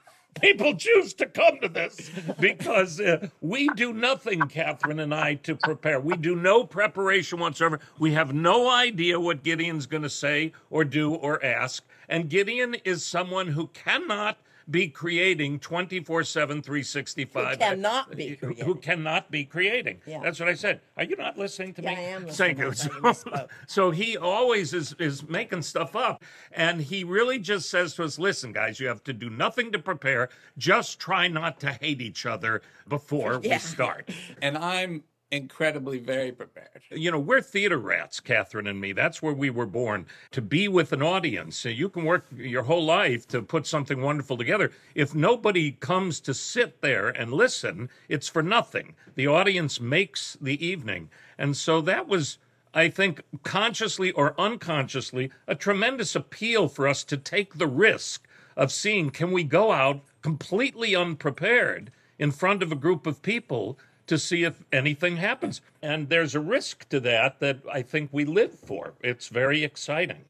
people 0.41 0.75
choose 0.75 1.15
to 1.15 1.25
come 1.25 1.59
to 1.61 1.67
this 1.67 2.11
because 2.39 2.99
uh, 2.99 3.27
we 3.41 3.67
do 3.69 3.91
nothing, 3.91 4.39
Kathryn 4.41 5.01
and 5.01 5.13
I, 5.13 5.35
to 5.35 5.55
prepare. 5.55 5.99
We 5.99 6.15
do 6.15 6.35
no 6.35 6.63
preparation 6.63 7.39
whatsoever. 7.39 7.79
We 7.97 8.13
have 8.13 8.33
no 8.33 8.69
idea 8.69 9.19
what 9.19 9.43
Gideon's 9.43 9.87
going 9.87 10.03
to 10.03 10.09
say 10.09 10.53
or 10.69 10.85
do 10.85 11.15
or 11.15 11.43
ask. 11.43 11.83
And 12.07 12.29
Gideon 12.29 12.75
is 12.85 13.03
someone 13.03 13.47
who 13.47 13.67
cannot 13.67 14.37
be 14.69 14.87
creating 14.89 15.59
24 15.59 16.23
7 16.23 16.61
365 16.61 17.51
Who 17.51 17.57
cannot 17.57 18.15
be 18.15 18.35
who- 18.41 18.53
who 18.53 18.75
cannot 18.75 19.31
be 19.31 19.45
creating. 19.45 20.01
Yeah. 20.05 20.19
that's 20.21 20.39
what 20.39 20.49
i 20.49 20.53
said. 20.55 20.81
Are 20.97 21.03
you 21.03 21.15
not 21.15 21.37
listening 21.37 21.73
to 21.75 21.81
Yeah, 21.81 21.89
me 21.91 21.95
I 21.95 21.99
am 22.01 22.27
thank 22.27 22.57
you. 22.59 22.67
Listening. 22.69 22.97
I 23.03 23.07
you 23.07 23.13
so, 23.13 23.47
so 23.67 23.91
he 23.91 24.17
always 24.17 24.73
is 24.73 24.93
is 24.99 25.27
making 25.27 25.61
stuff 25.61 25.95
up 25.95 26.23
and 26.51 26.81
he 26.81 27.03
really 27.03 27.39
just 27.39 27.69
says 27.69 27.93
to 27.95 28.03
us 28.03 28.19
listen 28.19 28.51
guys 28.51 28.79
you 28.79 28.87
have 28.87 29.03
to 29.05 29.13
do 29.13 29.29
nothing 29.29 29.71
to 29.71 29.79
prepare. 29.79 30.29
Just 30.57 30.99
try 30.99 31.27
not 31.27 31.59
to 31.61 31.71
hate 31.71 32.01
each 32.01 32.25
other 32.25 32.61
before 32.87 33.39
Yeah. 33.43 33.55
we 33.55 33.59
start. 33.59 34.09
And 34.41 34.57
I'm 34.57 35.03
incredibly 35.31 35.99
very 35.99 36.31
prepared. 36.31 36.81
you 36.91 37.11
know 37.11 37.19
we're 37.19 37.41
theater 37.41 37.77
rats 37.77 38.19
kathryn 38.19 38.69
and 38.69 38.79
me. 38.79 38.93
That's 38.93 39.21
where 39.21 39.33
we 39.33 39.49
were 39.49 39.65
born 39.65 40.05
to 40.31 40.41
be 40.41 40.67
with 40.67 40.93
an 40.93 41.01
audience. 41.01 41.57
So 41.57 41.69
you 41.69 41.89
can 41.89 42.05
work 42.05 42.25
your 42.35 42.63
whole 42.63 42.85
life 42.85 43.27
to 43.29 43.41
put 43.41 43.67
something 43.67 44.01
wonderful 44.01 44.37
together. 44.37 44.71
If 44.95 45.13
nobody 45.13 45.73
comes 45.73 46.19
to 46.21 46.33
sit 46.33 46.81
there 46.81 47.09
and 47.09 47.33
listen 47.33 47.89
it's 48.07 48.29
for 48.29 48.41
nothing. 48.41 48.95
The 49.15 49.27
audience 49.27 49.81
makes 49.81 50.37
the 50.39 50.65
evening. 50.65 51.09
And 51.37 51.57
so 51.57 51.81
that 51.81 52.07
was 52.07 52.37
I 52.73 52.89
think 52.89 53.23
consciously 53.43 54.11
or 54.11 54.39
unconsciously, 54.39 55.31
a 55.47 55.55
tremendous 55.55 56.15
appeal 56.15 56.67
for 56.67 56.87
us 56.87 57.03
to 57.05 57.17
take 57.17 57.55
the 57.55 57.67
risk 57.67 58.27
of 58.55 58.71
seeing 58.71 59.09
can 59.09 59.31
we 59.31 59.43
go 59.43 59.71
out 59.71 60.01
completely 60.21 60.95
unprepared 60.95 61.91
in 62.19 62.31
front 62.31 62.63
of 62.63 62.71
a 62.71 62.75
group 62.75 63.05
of 63.07 63.21
people 63.21 63.77
to 64.07 64.17
see 64.17 64.43
if 64.43 64.63
anything 64.71 65.17
happens. 65.17 65.61
And 65.81 66.09
there's 66.09 66.35
a 66.35 66.39
risk 66.39 66.89
to 66.89 66.99
that 67.01 67.39
that 67.39 67.59
I 67.71 67.81
think 67.81 68.09
we 68.11 68.25
live 68.25 68.57
for. 68.57 68.93
It's 69.01 69.27
very 69.27 69.63
exciting. 69.63 70.25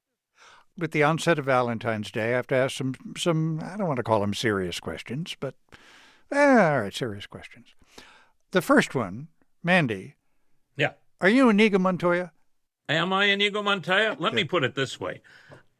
With 0.77 0.91
the 0.91 1.03
onset 1.03 1.39
of 1.39 1.45
Valentine's 1.45 2.11
Day, 2.11 2.33
I 2.33 2.35
have 2.35 2.47
to 2.47 2.55
ask 2.55 2.75
some, 2.75 2.93
some 3.17 3.61
I 3.63 3.77
don't 3.77 3.87
want 3.87 3.97
to 3.97 4.03
call 4.03 4.19
them 4.19 4.33
serious 4.33 4.79
questions, 4.79 5.35
but 5.39 5.55
eh, 6.31 6.71
all 6.71 6.81
right, 6.81 6.93
serious 6.93 7.25
questions. 7.25 7.67
The 8.51 8.61
first 8.61 8.93
one, 8.93 9.29
Mandy. 9.63 10.15
Yeah. 10.75 10.91
Are 11.19 11.29
you 11.29 11.49
Inigo 11.49 11.79
Montoya? 11.79 12.31
Am 12.89 13.11
I 13.11 13.25
Inigo 13.25 13.63
Montoya? 13.63 14.15
Let 14.19 14.33
me 14.33 14.43
put 14.43 14.63
it 14.63 14.75
this 14.75 14.99
way. 14.99 15.21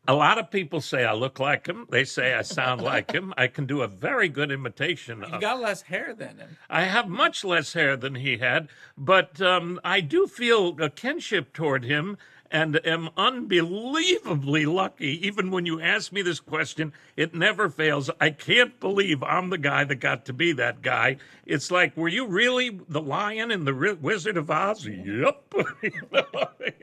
A 0.09 0.13
lot 0.13 0.37
of 0.37 0.49
people 0.49 0.79
say 0.79 1.03
I 1.03 1.13
look 1.13 1.39
like 1.39 1.67
him. 1.67 1.85
They 1.89 2.05
say 2.05 2.33
I 2.33 2.41
sound 2.41 2.81
like 2.81 3.11
him. 3.11 3.33
I 3.37 3.47
can 3.47 3.65
do 3.65 3.81
a 3.81 3.87
very 3.87 4.29
good 4.29 4.51
imitation 4.51 5.23
You 5.31 5.39
got 5.41 5.59
less 5.59 5.81
hair 5.81 6.13
than 6.13 6.37
him. 6.37 6.57
I 6.69 6.83
have 6.83 7.09
much 7.09 7.43
less 7.43 7.73
hair 7.73 7.97
than 7.97 8.15
he 8.15 8.37
had, 8.37 8.69
but 8.97 9.41
um, 9.41 9.81
I 9.83 9.99
do 9.99 10.25
feel 10.27 10.81
a 10.81 10.89
kinship 10.89 11.51
toward 11.51 11.83
him 11.83 12.17
and 12.51 12.79
am 12.85 13.09
unbelievably 13.17 14.65
lucky. 14.65 15.27
Even 15.27 15.51
when 15.51 15.65
you 15.65 15.81
ask 15.81 16.11
me 16.11 16.21
this 16.21 16.39
question, 16.39 16.93
it 17.15 17.35
never 17.35 17.69
fails. 17.69 18.09
I 18.21 18.29
can't 18.29 18.79
believe 18.79 19.21
I'm 19.23 19.49
the 19.49 19.57
guy 19.57 19.83
that 19.83 19.95
got 19.95 20.25
to 20.25 20.33
be 20.33 20.53
that 20.53 20.81
guy. 20.81 21.17
It's 21.45 21.71
like, 21.71 21.95
were 21.97 22.07
you 22.07 22.27
really 22.27 22.79
the 22.87 23.01
lion 23.01 23.51
in 23.51 23.65
the 23.65 23.97
Wizard 24.01 24.37
of 24.37 24.49
Oz? 24.49 24.85
Yep. 24.85 25.53
you 25.81 25.91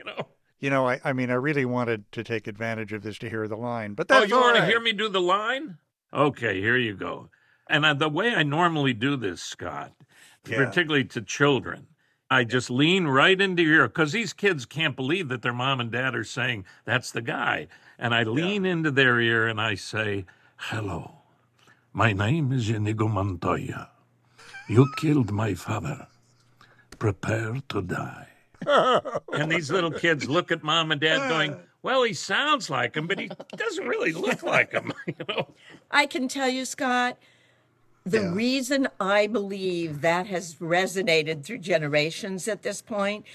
know, 0.05 0.27
you 0.65 0.71
know. 0.71 0.87
I, 0.87 0.99
I 1.03 1.13
mean, 1.13 1.29
I 1.29 1.35
really 1.35 1.63
wanted 1.65 2.11
to 2.13 2.23
take 2.23 2.47
advantage 2.47 2.91
of 2.91 3.03
this 3.03 3.19
to 3.19 3.29
hear 3.29 3.47
the 3.47 3.55
line, 3.55 3.93
but 3.93 4.07
that's 4.07 4.23
Oh, 4.23 4.25
you 4.27 4.35
want 4.35 4.57
to 4.57 4.65
hear 4.65 4.79
me 4.79 4.93
do 4.93 5.07
the 5.07 5.21
line? 5.21 5.77
Okay, 6.11 6.59
here 6.59 6.75
you 6.77 6.95
go. 6.95 7.29
And 7.69 7.85
uh, 7.85 7.93
the 7.93 8.09
way 8.09 8.33
I 8.33 8.41
normally 8.41 8.93
do 8.93 9.15
this, 9.15 9.43
Scott, 9.43 9.93
Yeah. 10.47 10.65
particularly 10.65 11.05
to 11.05 11.21
children, 11.21 11.85
I 12.31 12.45
just 12.45 12.71
lean 12.71 13.05
right 13.05 13.39
into 13.39 13.61
your 13.61 13.75
ear 13.75 13.87
because 13.87 14.11
these 14.11 14.33
kids 14.33 14.65
can't 14.65 14.95
believe 14.95 15.27
that 15.29 15.43
their 15.43 15.53
mom 15.53 15.79
and 15.79 15.91
dad 15.91 16.15
are 16.15 16.23
saying 16.23 16.65
that's 16.83 17.11
the 17.11 17.21
guy. 17.21 17.67
And 17.99 18.15
I 18.15 18.23
lean 18.23 18.65
into 18.65 18.89
their 18.89 19.19
ear 19.21 19.47
and 19.47 19.61
I 19.61 19.75
say, 19.75 20.25
Hello, 20.57 21.11
my 21.93 22.11
name 22.11 22.51
is 22.51 22.71
Inigo 22.71 23.07
Montoya. 23.07 23.91
You 24.67 24.87
killed 24.97 25.31
my 25.31 25.53
father. 25.53 26.07
Prepare 26.97 27.61
to 27.69 27.83
die. 27.83 28.29
and 29.33 29.51
these 29.51 29.71
little 29.71 29.91
kids 29.91 30.27
look 30.27 30.51
at 30.51 30.63
mom 30.63 30.91
and 30.91 31.01
dad 31.01 31.29
going, 31.29 31.55
Well, 31.85 32.01
he 32.01 32.13
sounds 32.13 32.71
like 32.71 32.95
him, 32.95 33.05
but 33.05 33.19
he 33.19 33.29
doesn't 33.55 33.87
really 33.87 34.11
look 34.11 34.41
like 34.41 34.71
him. 34.71 34.91
you 35.05 35.13
know? 35.29 35.47
I 35.91 36.07
can 36.07 36.27
tell 36.27 36.49
you, 36.49 36.65
Scott, 36.65 37.15
the 38.03 38.31
reason 38.31 38.87
I 38.99 39.27
believe 39.27 40.01
that 40.01 40.25
has 40.25 40.55
resonated 40.55 41.43
through 41.43 41.59
generations 41.59 42.47
at 42.47 42.63
this 42.63 42.81
point 42.81 43.25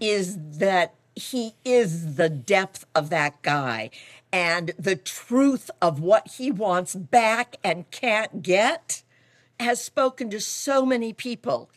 is 0.00 0.36
that 0.58 0.94
he 1.14 1.54
is 1.64 2.16
the 2.16 2.28
depth 2.28 2.84
of 2.94 3.08
that 3.08 3.40
guy 3.40 3.88
and 4.32 4.72
the 4.78 4.96
truth 4.96 5.70
of 5.80 6.00
what 6.00 6.28
he 6.36 6.50
wants 6.50 6.94
back 6.94 7.56
and 7.62 7.90
can't 7.90 8.42
get 8.42 9.02
has 9.60 9.80
spoken 9.80 10.28
to 10.28 10.40
so 10.40 10.84
many 10.84 11.12
people. 11.12 11.70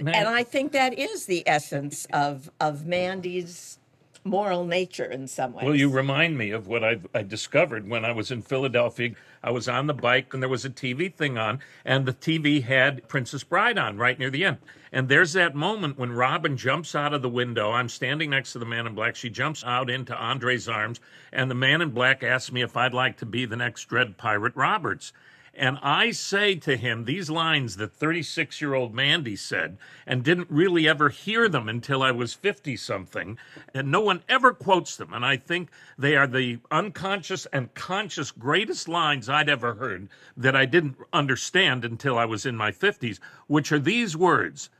And 0.00 0.28
I 0.28 0.42
think 0.42 0.72
that 0.72 0.98
is 0.98 1.26
the 1.26 1.42
essence 1.46 2.06
of 2.12 2.50
of 2.60 2.86
Mandy's 2.86 3.78
moral 4.24 4.64
nature 4.64 5.04
in 5.04 5.26
some 5.26 5.52
ways. 5.52 5.64
Well, 5.64 5.74
you 5.74 5.88
remind 5.88 6.36
me 6.36 6.50
of 6.50 6.66
what 6.66 6.84
I, 6.84 6.98
I 7.14 7.22
discovered 7.22 7.88
when 7.88 8.04
I 8.04 8.12
was 8.12 8.30
in 8.30 8.42
Philadelphia. 8.42 9.14
I 9.42 9.50
was 9.50 9.68
on 9.68 9.86
the 9.86 9.94
bike 9.94 10.34
and 10.34 10.42
there 10.42 10.50
was 10.50 10.64
a 10.64 10.70
TV 10.70 11.12
thing 11.12 11.38
on, 11.38 11.60
and 11.84 12.04
the 12.04 12.12
TV 12.12 12.62
had 12.62 13.08
Princess 13.08 13.42
Bride 13.42 13.78
on 13.78 13.96
right 13.96 14.18
near 14.18 14.30
the 14.30 14.44
end. 14.44 14.58
And 14.92 15.08
there's 15.08 15.32
that 15.34 15.54
moment 15.54 15.98
when 15.98 16.12
Robin 16.12 16.56
jumps 16.56 16.94
out 16.94 17.14
of 17.14 17.22
the 17.22 17.28
window. 17.28 17.70
I'm 17.70 17.88
standing 17.88 18.30
next 18.30 18.52
to 18.52 18.58
the 18.58 18.66
man 18.66 18.86
in 18.86 18.94
black. 18.94 19.16
She 19.16 19.30
jumps 19.30 19.64
out 19.64 19.88
into 19.88 20.14
Andre's 20.16 20.68
arms, 20.68 21.00
and 21.32 21.50
the 21.50 21.54
man 21.54 21.80
in 21.80 21.90
black 21.90 22.22
asks 22.22 22.52
me 22.52 22.62
if 22.62 22.76
I'd 22.76 22.92
like 22.92 23.16
to 23.18 23.26
be 23.26 23.46
the 23.46 23.56
next 23.56 23.84
Dread 23.84 24.18
Pirate 24.18 24.56
Roberts. 24.56 25.12
And 25.54 25.78
I 25.82 26.12
say 26.12 26.54
to 26.56 26.76
him 26.76 27.04
these 27.04 27.28
lines 27.28 27.76
that 27.76 27.92
36 27.92 28.60
year 28.60 28.74
old 28.74 28.94
Mandy 28.94 29.36
said, 29.36 29.78
and 30.06 30.22
didn't 30.22 30.50
really 30.50 30.88
ever 30.88 31.08
hear 31.08 31.48
them 31.48 31.68
until 31.68 32.02
I 32.02 32.12
was 32.12 32.34
50 32.34 32.76
something. 32.76 33.36
And 33.74 33.90
no 33.90 34.00
one 34.00 34.22
ever 34.28 34.52
quotes 34.54 34.96
them. 34.96 35.12
And 35.12 35.26
I 35.26 35.36
think 35.36 35.70
they 35.98 36.16
are 36.16 36.26
the 36.26 36.60
unconscious 36.70 37.46
and 37.46 37.74
conscious 37.74 38.30
greatest 38.30 38.88
lines 38.88 39.28
I'd 39.28 39.48
ever 39.48 39.74
heard 39.74 40.08
that 40.36 40.56
I 40.56 40.66
didn't 40.66 40.96
understand 41.12 41.84
until 41.84 42.16
I 42.16 42.24
was 42.24 42.46
in 42.46 42.56
my 42.56 42.70
50s, 42.70 43.18
which 43.48 43.72
are 43.72 43.80
these 43.80 44.16
words 44.16 44.70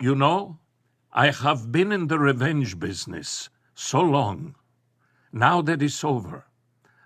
You 0.00 0.14
know, 0.16 0.58
I 1.12 1.30
have 1.30 1.70
been 1.70 1.92
in 1.92 2.08
the 2.08 2.18
revenge 2.18 2.78
business 2.78 3.48
so 3.74 4.00
long. 4.00 4.56
Now 5.32 5.62
that 5.62 5.82
it's 5.82 6.02
over, 6.04 6.46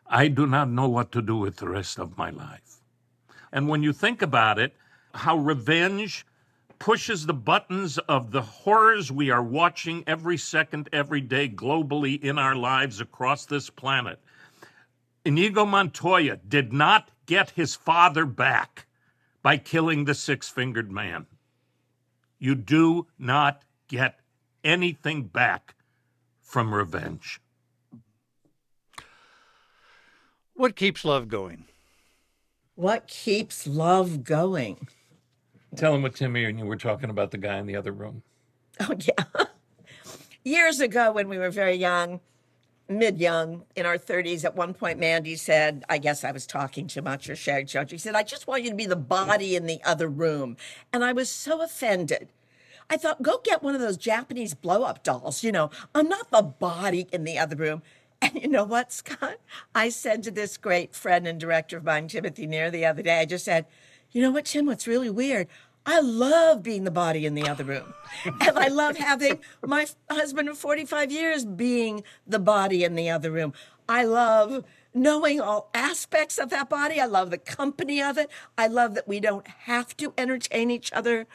I 0.06 0.28
do 0.28 0.46
not 0.46 0.70
know 0.70 0.88
what 0.88 1.12
to 1.12 1.22
do 1.22 1.36
with 1.36 1.56
the 1.56 1.68
rest 1.68 1.98
of 1.98 2.16
my 2.16 2.30
life. 2.30 2.75
And 3.52 3.68
when 3.68 3.82
you 3.82 3.92
think 3.92 4.22
about 4.22 4.58
it, 4.58 4.74
how 5.14 5.36
revenge 5.36 6.26
pushes 6.78 7.26
the 7.26 7.34
buttons 7.34 7.98
of 7.98 8.30
the 8.30 8.42
horrors 8.42 9.10
we 9.10 9.30
are 9.30 9.42
watching 9.42 10.04
every 10.06 10.36
second, 10.36 10.88
every 10.92 11.20
day, 11.20 11.48
globally 11.48 12.22
in 12.22 12.38
our 12.38 12.54
lives 12.54 13.00
across 13.00 13.46
this 13.46 13.70
planet. 13.70 14.20
Inigo 15.24 15.64
Montoya 15.64 16.36
did 16.36 16.72
not 16.72 17.10
get 17.26 17.50
his 17.50 17.74
father 17.74 18.24
back 18.24 18.86
by 19.42 19.56
killing 19.56 20.04
the 20.04 20.14
six 20.14 20.48
fingered 20.48 20.90
man. 20.90 21.26
You 22.38 22.54
do 22.54 23.06
not 23.18 23.62
get 23.88 24.20
anything 24.62 25.24
back 25.24 25.74
from 26.42 26.74
revenge. 26.74 27.40
What 30.54 30.76
keeps 30.76 31.04
love 31.04 31.28
going? 31.28 31.64
What 32.76 33.06
keeps 33.08 33.66
love 33.66 34.22
going? 34.22 34.86
Tell 35.76 35.94
him 35.94 36.02
what 36.02 36.14
Timmy 36.14 36.44
and 36.44 36.58
you 36.58 36.66
were 36.66 36.76
talking 36.76 37.08
about 37.08 37.30
the 37.30 37.38
guy 37.38 37.56
in 37.56 37.66
the 37.66 37.74
other 37.74 37.90
room. 37.90 38.22
Oh, 38.80 38.94
yeah. 39.00 39.44
Years 40.44 40.78
ago, 40.80 41.10
when 41.10 41.30
we 41.30 41.38
were 41.38 41.50
very 41.50 41.74
young, 41.74 42.20
mid 42.86 43.18
young, 43.18 43.64
in 43.76 43.86
our 43.86 43.96
30s, 43.96 44.44
at 44.44 44.54
one 44.54 44.74
point, 44.74 44.98
Mandy 44.98 45.36
said, 45.36 45.84
I 45.88 45.96
guess 45.96 46.22
I 46.22 46.32
was 46.32 46.46
talking 46.46 46.86
too 46.86 47.00
much 47.00 47.30
or 47.30 47.34
sharing 47.34 47.66
too 47.66 47.78
much. 47.78 47.90
She 47.90 47.98
said, 47.98 48.14
I 48.14 48.22
just 48.22 48.46
want 48.46 48.62
you 48.62 48.70
to 48.70 48.76
be 48.76 48.86
the 48.86 48.94
body 48.94 49.56
in 49.56 49.64
the 49.64 49.80
other 49.82 50.08
room. 50.08 50.58
And 50.92 51.02
I 51.02 51.14
was 51.14 51.30
so 51.30 51.62
offended. 51.62 52.28
I 52.90 52.98
thought, 52.98 53.22
go 53.22 53.40
get 53.42 53.62
one 53.62 53.74
of 53.74 53.80
those 53.80 53.96
Japanese 53.96 54.52
blow 54.52 54.82
up 54.82 55.02
dolls. 55.02 55.42
You 55.42 55.50
know, 55.50 55.70
I'm 55.94 56.10
not 56.10 56.30
the 56.30 56.42
body 56.42 57.06
in 57.10 57.24
the 57.24 57.38
other 57.38 57.56
room. 57.56 57.82
And 58.22 58.34
you 58.42 58.48
know 58.48 58.64
what, 58.64 58.92
Scott? 58.92 59.36
I 59.74 59.88
said 59.88 60.22
to 60.24 60.30
this 60.30 60.56
great 60.56 60.94
friend 60.94 61.26
and 61.26 61.40
director 61.40 61.76
of 61.76 61.84
mine, 61.84 62.08
Timothy 62.08 62.46
Near, 62.46 62.70
the 62.70 62.86
other 62.86 63.02
day, 63.02 63.20
I 63.20 63.24
just 63.24 63.44
said, 63.44 63.66
you 64.12 64.22
know 64.22 64.30
what, 64.30 64.46
Tim, 64.46 64.66
what's 64.66 64.86
really 64.86 65.10
weird? 65.10 65.48
I 65.84 66.00
love 66.00 66.62
being 66.62 66.84
the 66.84 66.90
body 66.90 67.26
in 67.26 67.34
the 67.34 67.46
other 67.46 67.62
room. 67.62 67.94
and 68.24 68.58
I 68.58 68.68
love 68.68 68.96
having 68.96 69.38
my 69.64 69.86
husband 70.10 70.48
of 70.48 70.58
45 70.58 71.12
years 71.12 71.44
being 71.44 72.02
the 72.26 72.40
body 72.40 72.82
in 72.82 72.96
the 72.96 73.08
other 73.10 73.30
room. 73.30 73.52
I 73.88 74.02
love 74.02 74.64
knowing 74.92 75.40
all 75.40 75.70
aspects 75.74 76.38
of 76.38 76.50
that 76.50 76.68
body. 76.68 77.00
I 77.00 77.06
love 77.06 77.30
the 77.30 77.38
company 77.38 78.02
of 78.02 78.18
it. 78.18 78.30
I 78.58 78.66
love 78.66 78.94
that 78.94 79.06
we 79.06 79.20
don't 79.20 79.46
have 79.46 79.96
to 79.98 80.12
entertain 80.18 80.72
each 80.72 80.92
other. 80.92 81.28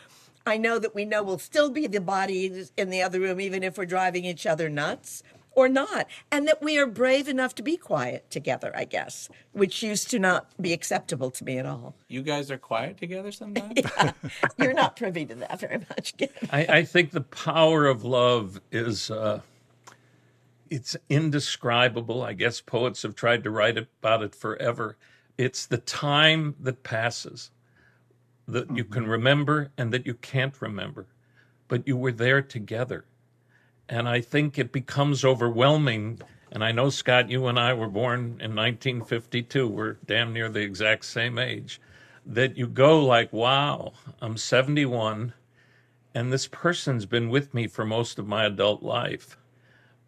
I 0.45 0.58
know 0.58 0.80
that 0.80 0.95
we 0.95 1.06
know 1.06 1.24
we'll 1.24 1.40
still 1.40 1.70
be 1.70 1.88
the 1.88 2.02
body 2.02 2.66
in 2.76 2.90
the 2.90 3.02
other 3.02 3.22
room, 3.22 3.40
even 3.40 3.64
if 3.64 3.78
we're 3.78 3.86
driving 3.86 4.26
each 4.26 4.45
other 4.45 4.68
nuts 4.68 5.24
or 5.53 5.68
not. 5.68 6.07
And 6.32 6.48
that 6.48 6.61
we 6.61 6.78
are 6.78 6.86
brave 6.86 7.28
enough 7.28 7.56
to 7.56 7.64
be 7.64 7.78
quiet 7.78 8.30
together, 8.30 8.72
I 8.76 8.86
guess, 8.86 9.30
which 9.52 9.84
used 9.84 10.10
to 10.11 10.19
not 10.19 10.49
be 10.61 10.73
acceptable 10.73 11.32
to 11.32 11.44
me 11.44 11.57
at 11.57 11.65
all. 11.65 11.95
You 12.07 12.22
guys 12.22 12.49
are 12.52 12.57
quiet 12.57 12.98
together 12.98 13.32
sometimes? 13.32 13.73
yeah. 13.76 14.14
You're 14.57 14.73
not 14.73 14.95
privy 14.95 15.26
to 15.26 15.36
that 15.36 15.60
very 15.60 15.80
much. 15.80 16.14
I, 16.52 16.65
I 16.68 16.84
think 16.84 17.11
the 17.11 17.22
power 17.22 17.86
of 17.86 18.03
love 18.03 18.61
is 18.72 19.11
uh, 19.11 19.41
it's 20.69 20.95
indescribable. 21.10 22.23
I 22.23 22.34
guess 22.34 22.61
poets 22.61 23.03
have 23.03 23.15
tried 23.15 23.44
to 23.44 23.49
write 23.49 23.78
about 23.78 24.23
it 24.23 24.34
forever. 24.34 24.98
It's 25.38 25.65
the 25.65 25.78
time 25.78 26.56
that 26.60 26.84
passes 26.84 27.52
that 28.48 28.76
you 28.76 28.84
can 28.84 29.07
remember 29.07 29.72
and 29.78 29.94
that 29.94 30.06
you 30.06 30.14
can't 30.14 30.60
remember, 30.61 31.07
but 31.68 31.88
you 31.88 31.95
were 31.98 32.11
there 32.11 32.41
together. 32.41 33.06
And 33.92 34.08
I 34.08 34.22
think 34.22 34.58
it 34.58 34.72
becomes 34.72 35.26
overwhelming. 35.26 36.22
And 36.50 36.64
I 36.64 36.72
know, 36.72 36.90
Scott, 36.90 37.30
you 37.30 37.48
and 37.48 37.60
I 37.60 37.74
were 37.74 37.90
born 37.90 38.20
in 38.40 38.56
1952. 38.56 39.68
We're 39.68 39.98
damn 40.06 40.32
near 40.32 40.48
the 40.48 40.62
exact 40.62 41.04
same 41.04 41.38
age. 41.38 41.82
That 42.26 42.56
you 42.56 42.68
go 42.68 43.04
like, 43.04 43.34
wow, 43.34 43.92
I'm 44.22 44.38
71, 44.38 45.34
and 46.16 46.32
this 46.32 46.48
person's 46.48 47.06
been 47.06 47.30
with 47.30 47.54
me 47.54 47.68
for 47.68 47.84
most 47.84 48.18
of 48.18 48.28
my 48.28 48.46
adult 48.46 48.82
life, 48.82 49.36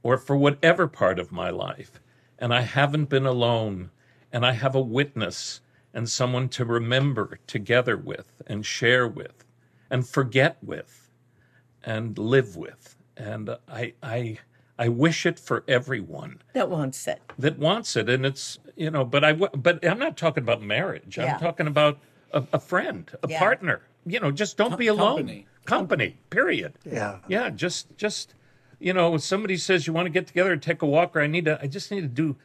or 0.02 0.18
for 0.18 0.38
whatever 0.38 0.88
part 0.88 1.20
of 1.20 1.34
my 1.34 1.50
life. 1.50 2.00
And 2.40 2.54
I 2.54 2.62
haven't 2.62 3.10
been 3.10 3.26
alone, 3.26 3.90
and 4.32 4.46
I 4.46 4.54
have 4.54 4.76
a 4.76 4.82
witness 4.82 5.60
and 5.94 6.08
someone 6.08 6.48
to 6.50 6.64
remember 6.64 7.38
together 7.48 7.98
with 7.98 8.42
and 8.48 8.66
share 8.66 9.08
with 9.10 9.44
and 9.90 10.08
forget 10.08 10.58
with 10.64 11.10
and 11.84 12.18
live 12.18 12.56
with. 12.56 12.93
And 13.18 13.50
I, 13.68 13.94
I, 14.02 14.38
I 14.78 14.88
wish 14.90 15.26
it 15.26 15.40
for 15.40 15.64
everyone 15.68 16.42
That 16.54 16.70
wants 16.70 17.08
it. 17.08 17.22
that 17.38 17.60
wants 17.60 17.96
it. 17.96 18.10
And 18.10 18.26
it's, 18.26 18.60
you 18.76 18.90
know, 18.92 19.06
but 19.06 19.24
I, 19.24 19.32
w- 19.34 19.52
but 19.56 19.86
I'm 19.86 20.00
not 20.00 20.18
talking 20.18 20.44
about 20.44 20.62
marriage. 20.62 21.18
Yeah. 21.18 21.34
I'm 21.36 21.40
talking 21.40 21.68
about 21.68 22.00
a, 22.32 22.44
a 22.54 22.60
friend, 22.60 23.10
a 23.24 23.28
Yeah. 23.28 23.40
partner. 23.40 23.82
You 24.06 24.20
know, 24.20 24.32
just 24.32 24.58
don't 24.58 24.70
Com- 24.72 24.80
be 24.80 24.88
alone. 24.88 25.18
company. 25.18 25.48
Company, 25.66 26.18
period. 26.30 26.74
Yeah. 26.84 27.20
Yeah. 27.28 27.50
Just, 27.50 27.96
just, 27.98 28.34
you 28.80 28.94
know, 28.94 29.12
when 29.12 29.20
somebody 29.20 29.56
says 29.58 29.88
you 29.88 29.94
want 29.94 30.08
to 30.08 30.10
get 30.10 30.28
together 30.28 30.52
and 30.52 30.62
take 30.62 30.82
a 30.82 30.86
walk, 30.86 31.16
or 31.16 31.22
I 31.22 31.28
need 31.28 31.46
to, 31.46 31.58
I 31.62 31.68
just 31.68 31.90
need 31.92 32.02
to 32.02 32.08
do 32.08 32.36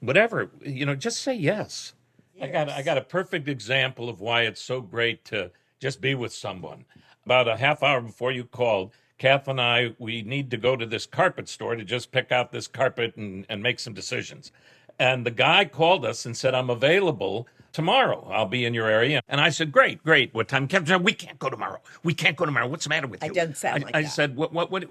whatever, 0.00 0.50
you 0.62 0.86
know, 0.86 0.94
just 0.94 1.20
say 1.20 1.34
yes. 1.34 1.94
I 2.40 2.46
got 2.46 2.68
I 2.70 2.80
got 2.82 2.96
a 2.96 3.02
perfect 3.02 3.48
example 3.48 4.08
of 4.08 4.20
why 4.20 4.42
it's 4.42 4.62
so 4.62 4.80
great 4.80 5.26
to 5.26 5.50
just 5.78 6.00
be 6.00 6.14
with 6.14 6.32
someone. 6.32 6.86
About 7.26 7.48
a 7.48 7.56
half 7.58 7.82
hour 7.82 8.00
before 8.00 8.32
you 8.32 8.44
called, 8.44 8.92
Kath 9.20 9.48
and 9.48 9.60
I 9.60 9.94
we 9.98 10.22
need 10.22 10.50
to 10.50 10.56
go 10.56 10.76
to 10.76 10.86
this 10.86 11.04
carpet 11.04 11.46
store 11.48 11.76
to 11.76 11.84
just 11.84 12.10
pick 12.10 12.32
out 12.32 12.50
this 12.50 12.66
carpet 12.66 13.14
and, 13.16 13.46
and 13.50 13.62
make 13.62 13.78
some 13.78 13.92
decisions. 13.92 14.50
And 14.98 15.26
the 15.26 15.30
guy 15.30 15.66
called 15.66 16.06
us 16.06 16.24
and 16.24 16.34
said, 16.34 16.54
I'm 16.54 16.70
available 16.70 17.46
tomorrow. 17.72 18.26
I'll 18.32 18.46
be 18.46 18.64
in 18.64 18.72
your 18.72 18.88
area. 18.88 19.20
And 19.28 19.38
I 19.38 19.50
said, 19.50 19.72
Great, 19.72 20.02
great. 20.02 20.32
What 20.32 20.48
time? 20.48 20.68
Said, 20.70 21.04
We 21.04 21.12
can't 21.12 21.38
go 21.38 21.50
tomorrow. 21.50 21.80
We 22.02 22.14
can't 22.14 22.34
go 22.34 22.46
tomorrow. 22.46 22.66
What's 22.66 22.84
the 22.84 22.88
matter 22.88 23.06
with 23.06 23.22
you? 23.22 23.30
I 23.30 23.32
didn't 23.32 23.58
sound 23.58 23.82
I, 23.82 23.86
like 23.86 23.96
I 23.96 24.02
that. 24.02 24.08
said, 24.08 24.36
What 24.36 24.54
what 24.54 24.70
what 24.70 24.84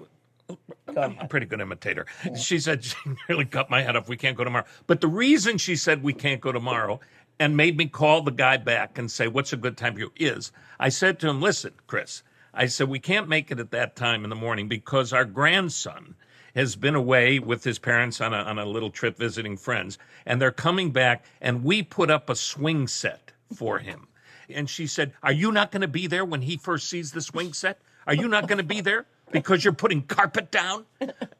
I'm 0.96 1.18
a 1.18 1.26
pretty 1.26 1.46
good 1.46 1.60
imitator. 1.60 2.06
She 2.36 2.60
said 2.60 2.84
she 2.84 2.96
nearly 3.28 3.46
cut 3.46 3.68
my 3.68 3.82
head 3.82 3.96
off. 3.96 4.08
We 4.08 4.16
can't 4.16 4.36
go 4.36 4.44
tomorrow. 4.44 4.64
But 4.86 5.00
the 5.00 5.08
reason 5.08 5.58
she 5.58 5.74
said 5.74 6.04
we 6.04 6.12
can't 6.12 6.40
go 6.40 6.52
tomorrow 6.52 7.00
and 7.40 7.56
made 7.56 7.76
me 7.76 7.86
call 7.86 8.22
the 8.22 8.30
guy 8.30 8.58
back 8.58 8.96
and 8.96 9.10
say, 9.10 9.26
What's 9.26 9.52
a 9.52 9.56
good 9.56 9.76
time 9.76 9.94
for 9.94 10.00
you? 10.00 10.12
is 10.16 10.52
I 10.78 10.88
said 10.88 11.18
to 11.20 11.28
him, 11.28 11.40
Listen, 11.40 11.72
Chris, 11.88 12.22
I 12.52 12.66
said, 12.66 12.88
We 12.88 12.98
can't 12.98 13.28
make 13.28 13.50
it 13.50 13.60
at 13.60 13.70
that 13.70 13.96
time 13.96 14.24
in 14.24 14.30
the 14.30 14.36
morning 14.36 14.68
because 14.68 15.12
our 15.12 15.24
grandson 15.24 16.14
has 16.54 16.76
been 16.76 16.94
away 16.94 17.38
with 17.38 17.64
his 17.64 17.78
parents 17.78 18.20
on 18.20 18.34
a, 18.34 18.38
on 18.38 18.58
a 18.58 18.64
little 18.64 18.90
trip 18.90 19.16
visiting 19.16 19.56
friends, 19.56 19.98
and 20.26 20.40
they're 20.40 20.50
coming 20.50 20.90
back, 20.90 21.24
and 21.40 21.64
we 21.64 21.82
put 21.82 22.10
up 22.10 22.28
a 22.28 22.34
swing 22.34 22.88
set 22.88 23.32
for 23.54 23.78
him. 23.78 24.08
And 24.48 24.68
she 24.68 24.86
said, 24.86 25.12
Are 25.22 25.32
you 25.32 25.52
not 25.52 25.70
going 25.70 25.82
to 25.82 25.88
be 25.88 26.06
there 26.06 26.24
when 26.24 26.42
he 26.42 26.56
first 26.56 26.88
sees 26.88 27.12
the 27.12 27.20
swing 27.20 27.52
set? 27.52 27.80
Are 28.06 28.14
you 28.14 28.28
not 28.28 28.48
going 28.48 28.58
to 28.58 28.64
be 28.64 28.80
there 28.80 29.06
because 29.30 29.64
you're 29.64 29.72
putting 29.72 30.02
carpet 30.02 30.50
down? 30.50 30.86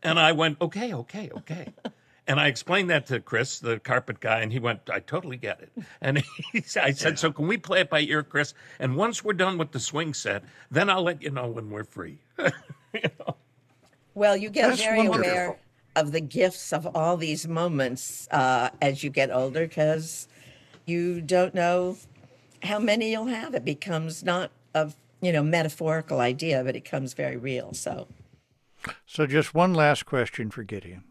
And 0.03 0.19
I 0.19 0.33
went, 0.33 0.61
Okay, 0.61 0.95
okay, 0.95 1.31
okay. 1.39 1.73
And 2.31 2.39
I 2.39 2.47
explained 2.47 2.91
that 2.91 3.07
to 3.07 3.19
Chris, 3.19 3.59
the 3.59 3.81
carpet 3.81 4.21
guy, 4.21 4.39
and 4.39 4.53
he 4.53 4.61
went, 4.61 4.89
I 4.89 5.01
totally 5.01 5.37
get 5.37 5.61
it. 5.63 5.73
And 6.01 6.19
he, 6.19 6.63
I 6.81 6.93
said, 6.93 7.19
So 7.19 7.33
can 7.33 7.49
we 7.49 7.57
play 7.57 7.81
it 7.81 7.91
by 7.91 8.03
ear, 8.03 8.23
Chris? 8.23 8.55
And 8.79 8.95
once 8.95 9.25
we're 9.25 9.33
done 9.33 9.59
with 9.59 9.73
the 9.73 9.81
swing 9.81 10.15
set, 10.15 10.45
then 10.71 10.89
I'll 10.89 11.03
let 11.03 11.23
you 11.23 11.31
know 11.31 11.49
when 11.49 11.71
we're 11.71 11.83
free. 11.83 12.19
Well, 14.15 14.37
you 14.37 14.51
get 14.51 14.69
That's 14.69 14.83
very 14.83 15.09
wonderful. 15.09 15.31
aware 15.31 15.59
of 15.97 16.13
the 16.13 16.21
gifts 16.21 16.73
of 16.73 16.87
all 16.95 17.17
these 17.17 17.49
moments 17.49 18.29
uh, 18.31 18.71
as 18.83 19.03
you 19.03 19.11
get 19.11 19.31
older 19.31 19.67
because 19.67 20.29
you 20.85 21.21
don't 21.21 21.55
know 21.55 21.97
how 22.65 22.79
many 22.79 23.13
you'll 23.13 23.27
have. 23.27 23.55
It 23.55 23.65
becomes 23.65 24.23
not 24.23 24.51
a 24.75 24.93
you 25.21 25.33
know 25.33 25.43
metaphorical 25.43 26.21
idea, 26.21 26.63
but 26.65 26.77
it 26.77 26.85
becomes 26.85 27.15
very 27.15 27.37
real. 27.37 27.73
So 27.73 28.09
So, 29.07 29.27
just 29.27 29.55
one 29.55 29.75
last 29.75 30.07
question 30.07 30.51
for 30.51 30.65
Gideon. 30.65 31.05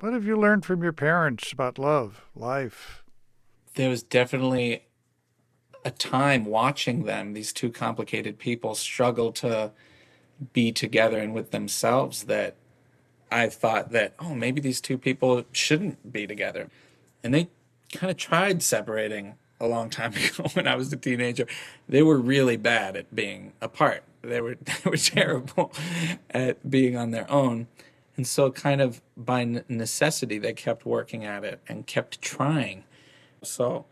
What 0.00 0.12
have 0.14 0.24
you 0.24 0.36
learned 0.36 0.64
from 0.64 0.82
your 0.82 0.92
parents 0.92 1.52
about 1.52 1.78
love, 1.78 2.26
life? 2.34 3.00
there 3.74 3.88
was 3.88 4.02
definitely 4.02 4.84
a 5.84 5.90
time 5.90 6.44
watching 6.44 7.04
them, 7.04 7.32
these 7.32 7.52
two 7.52 7.70
complicated 7.70 8.38
people, 8.38 8.74
struggle 8.74 9.32
to 9.32 9.72
be 10.52 10.72
together 10.72 11.18
and 11.18 11.34
with 11.34 11.50
themselves 11.50 12.24
that 12.24 12.56
I 13.30 13.48
thought 13.48 13.92
that, 13.92 14.14
oh, 14.18 14.34
maybe 14.34 14.60
these 14.60 14.80
two 14.80 14.98
people 14.98 15.44
shouldn't 15.52 16.12
be 16.12 16.26
together. 16.26 16.68
And 17.22 17.32
they 17.32 17.48
kind 17.92 18.10
of 18.10 18.16
tried 18.16 18.62
separating 18.62 19.36
a 19.60 19.66
long 19.66 19.88
time 19.88 20.12
ago 20.14 20.48
when 20.54 20.66
I 20.66 20.74
was 20.74 20.92
a 20.92 20.96
teenager. 20.96 21.46
They 21.88 22.02
were 22.02 22.18
really 22.18 22.56
bad 22.56 22.96
at 22.96 23.14
being 23.14 23.52
apart. 23.60 24.02
They 24.22 24.40
were 24.40 24.56
they 24.60 24.90
were 24.90 24.96
terrible 24.96 25.72
at 26.30 26.68
being 26.68 26.96
on 26.96 27.12
their 27.12 27.30
own. 27.30 27.68
And 28.20 28.26
so 28.26 28.50
kind 28.50 28.82
of 28.82 29.00
by 29.16 29.62
necessity 29.66 30.38
they 30.38 30.52
kept 30.52 30.84
working 30.84 31.24
at 31.24 31.42
it 31.42 31.58
and 31.66 31.86
kept 31.86 32.20
trying. 32.20 32.84
So 33.42 33.86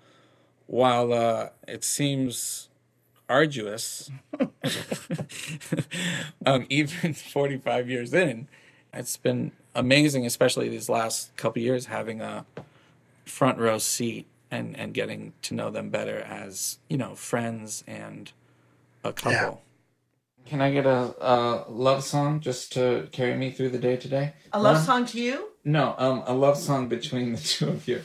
while 0.67 1.15
uh, 1.15 1.49
it 1.67 1.83
seems 1.83 2.69
arduous, 3.27 4.11
um, 6.45 6.67
even 6.69 7.15
45 7.15 7.89
years 7.89 8.13
in, 8.13 8.49
it's 8.93 9.17
been 9.17 9.53
amazing, 9.75 10.27
especially 10.27 10.69
these 10.69 10.91
last 10.91 11.35
couple 11.39 11.63
years, 11.63 11.87
having 11.87 12.21
a 12.21 12.45
front 13.25 13.59
row 13.59 13.79
seat 13.79 14.27
and, 14.51 14.77
and 14.77 14.93
getting 14.93 15.33
to 15.41 15.55
know 15.55 15.71
them 15.71 15.89
better 15.89 16.19
as, 16.19 16.81
you 16.91 16.99
know, 16.99 17.15
friends 17.15 17.83
and 17.87 18.33
a 19.03 19.15
couple. 19.15 19.63
Can 20.49 20.63
I 20.63 20.71
get 20.73 20.87
a, 20.87 21.15
a 21.21 21.65
love 21.69 22.03
song 22.03 22.41
just 22.41 22.73
to 22.73 23.09
carry 23.13 23.37
me 23.37 23.51
through 23.51 23.69
the 23.71 23.79
day 23.79 23.97
today? 23.97 24.33
A 24.53 24.61
love 24.61 24.77
No? 24.77 24.83
song 24.83 25.07
to 25.07 25.21
you? 25.21 25.49
No, 25.65 25.95
um, 25.99 26.23
a 26.27 26.33
love 26.33 26.57
song 26.57 26.89
between 26.89 27.33
the 27.33 27.39
two 27.45 27.69
of 27.69 27.87
you. 27.87 28.03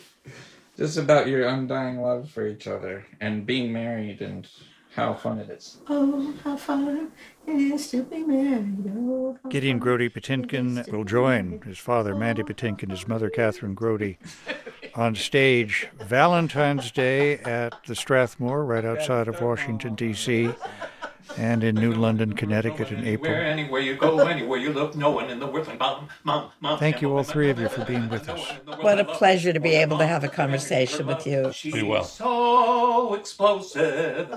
Just 0.78 0.98
about 0.98 1.28
your 1.28 1.48
undying 1.48 2.02
love 2.02 2.30
for 2.30 2.46
each 2.48 2.68
other 2.68 3.06
and 3.22 3.46
being 3.46 3.72
married 3.72 4.22
and 4.22 4.48
how 4.96 5.14
fun 5.14 5.40
it 5.40 5.50
is. 5.50 5.78
Oh, 5.88 6.34
how 6.44 6.58
fun 6.58 7.12
it 7.48 7.52
is 7.52 7.90
to 7.92 8.04
be 8.04 8.24
married. 8.24 8.92
Oh, 8.94 9.38
Gideon 9.50 9.80
Grody 9.80 10.12
Patinkin 10.12 10.92
will 10.92 11.04
join 11.06 11.62
his 11.62 11.78
father, 11.78 12.14
Mandy 12.14 12.44
Patinkin, 12.44 12.92
his 12.92 13.08
mother, 13.08 13.30
Kathryn 13.30 13.74
Grody, 13.76 14.18
on 14.96 15.16
stage 15.16 15.88
Valentine's 16.00 16.92
Day 16.92 17.38
at 17.40 17.74
the 17.88 17.96
Strathmore, 17.96 18.66
right 18.66 18.84
outside 18.86 19.28
of 19.30 19.40
Washington, 19.42 19.96
D.C., 19.96 20.52
and 21.38 21.64
in 21.64 21.76
New 21.76 21.94
London, 21.94 22.34
Connecticut 22.34 22.92
in 22.92 23.06
April. 23.06 23.34
Anywhere 23.34 23.82
you 23.82 23.96
go, 23.96 24.20
anywhere 24.20 24.60
you 24.60 24.72
look, 24.72 24.96
no 24.96 25.12
one 25.12 25.30
in 25.30 25.40
the 25.40 25.48
world. 25.48 25.68
Mom, 25.80 26.08
mom, 26.24 26.52
mom. 26.60 26.80
Thank 26.80 27.02
you, 27.02 27.16
all 27.16 27.24
three 27.24 27.50
of 27.50 27.60
you, 27.60 27.70
for 27.70 27.86
being 27.86 28.10
with 28.10 28.30
us. 28.30 28.42
What 28.82 29.00
a 29.00 29.06
pleasure 29.06 29.54
to 29.54 29.60
be 29.60 29.72
able 29.72 29.98
to 29.98 30.06
have 30.06 30.24
a 30.24 30.28
conversation 30.28 31.08
with 31.08 31.26
you. 31.26 31.52
Be 31.64 31.84
well. 31.84 32.04
So 32.04 33.16
explosive. 33.16 34.30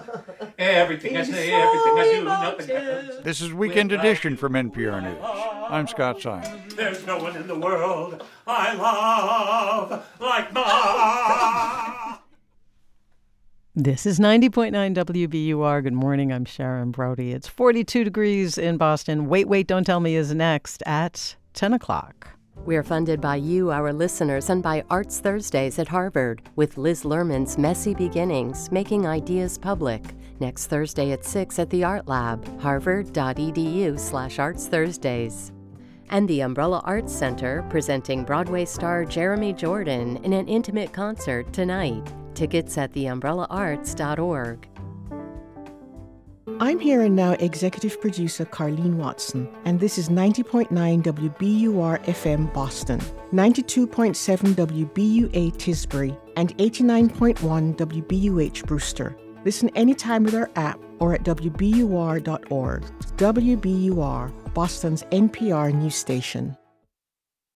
Everything 0.59 1.17
I 1.17 1.23
say, 1.23 1.53
everything 1.53 1.99
I 1.99 2.13
do, 2.13 2.25
nothing 2.25 2.69
happens. 2.69 3.25
This 3.25 3.41
is 3.41 3.53
Weekend 3.53 3.93
Edition 3.93 4.37
from 4.37 4.55
NPR 4.55 5.03
News. 5.03 5.19
I'm 5.69 5.87
Scott 5.87 6.21
Simon. 6.21 6.63
There's 6.77 7.05
no 7.07 7.19
one 7.19 7.37
in 7.37 7.47
the 7.47 7.59
world 7.59 8.23
I 8.47 8.75
love 8.75 10.07
like 10.21 10.53
mom. 10.53 12.19
This 13.78 14.07
is 14.07 14.19
90.9 14.19 14.73
WBUR. 14.73 15.82
Good 15.82 15.93
morning. 15.93 16.32
I'm 16.32 16.47
Sharon 16.47 16.93
Brody. 16.93 17.32
It's 17.32 17.47
42 17.47 18.05
degrees 18.05 18.57
in 18.57 18.78
Boston. 18.78 19.28
Wait, 19.28 19.48
wait, 19.48 19.66
don't 19.66 19.85
tell 19.85 20.01
me 20.01 20.16
is 20.16 20.35
next 20.35 20.82
at 20.86 21.36
10 21.53 21.74
o'clock. 21.74 22.27
We're 22.65 22.82
funded 22.82 23.20
by 23.20 23.36
you, 23.36 23.70
our 23.70 23.93
listeners, 23.93 24.48
and 24.48 24.62
by 24.62 24.82
Arts 24.89 25.20
Thursdays 25.20 25.78
at 25.78 25.89
Harvard 25.89 26.40
with 26.57 26.78
Liz 26.78 27.03
Lerman's 27.03 27.59
Messy 27.59 27.94
Beginnings, 27.94 28.73
Making 28.73 29.07
Ideas 29.07 29.59
Public. 29.59 30.03
Next 30.40 30.69
Thursday 30.69 31.12
at 31.12 31.27
6 31.27 31.59
at 31.59 31.69
the 31.69 31.85
Art 31.85 32.09
Lab, 32.09 32.59
harvard.edu 32.59 34.01
slash 34.01 34.39
arts 34.39 34.69
Thursdays. 34.69 35.53
And 36.09 36.27
the 36.31 36.40
Umbrella 36.40 36.81
Arts 36.86 37.15
Center 37.15 37.62
presenting 37.69 38.24
Broadway 38.24 38.65
star 38.65 39.05
Jeremy 39.05 39.53
Jordan 39.53 40.16
in 40.24 40.32
an 40.32 40.48
intimate 40.48 40.94
concert 40.94 41.53
tonight. 41.53 42.11
Tickets 42.37 42.77
at 42.77 42.93
theumbrellaarts.org. 42.93 44.69
I'm 46.61 46.79
here 46.79 47.03
and 47.03 47.17
now 47.17 47.33
executive 47.33 48.01
producer 48.01 48.45
Carlene 48.45 48.97
Watson, 48.97 49.49
and 49.65 49.81
this 49.81 49.99
is 49.99 50.09
90.9 50.11 50.69
WBUR 51.03 52.05
FM 52.05 52.53
Boston, 52.55 53.01
92.7 53.33 54.55
WBUA 54.55 55.53
Tisbury, 55.57 56.17
and 56.37 56.57
89.1 56.59 57.77
WBUH 57.77 58.67
Brewster. 58.67 59.17
Listen 59.45 59.69
anytime 59.71 60.25
with 60.25 60.35
our 60.35 60.51
app 60.57 60.79
or 60.99 61.15
at 61.15 61.25
WBUR.org. 61.25 62.83
WBUR, 63.17 64.55
Boston's 64.55 65.03
NPR 65.05 65.75
news 65.75 65.95
station. 65.95 66.57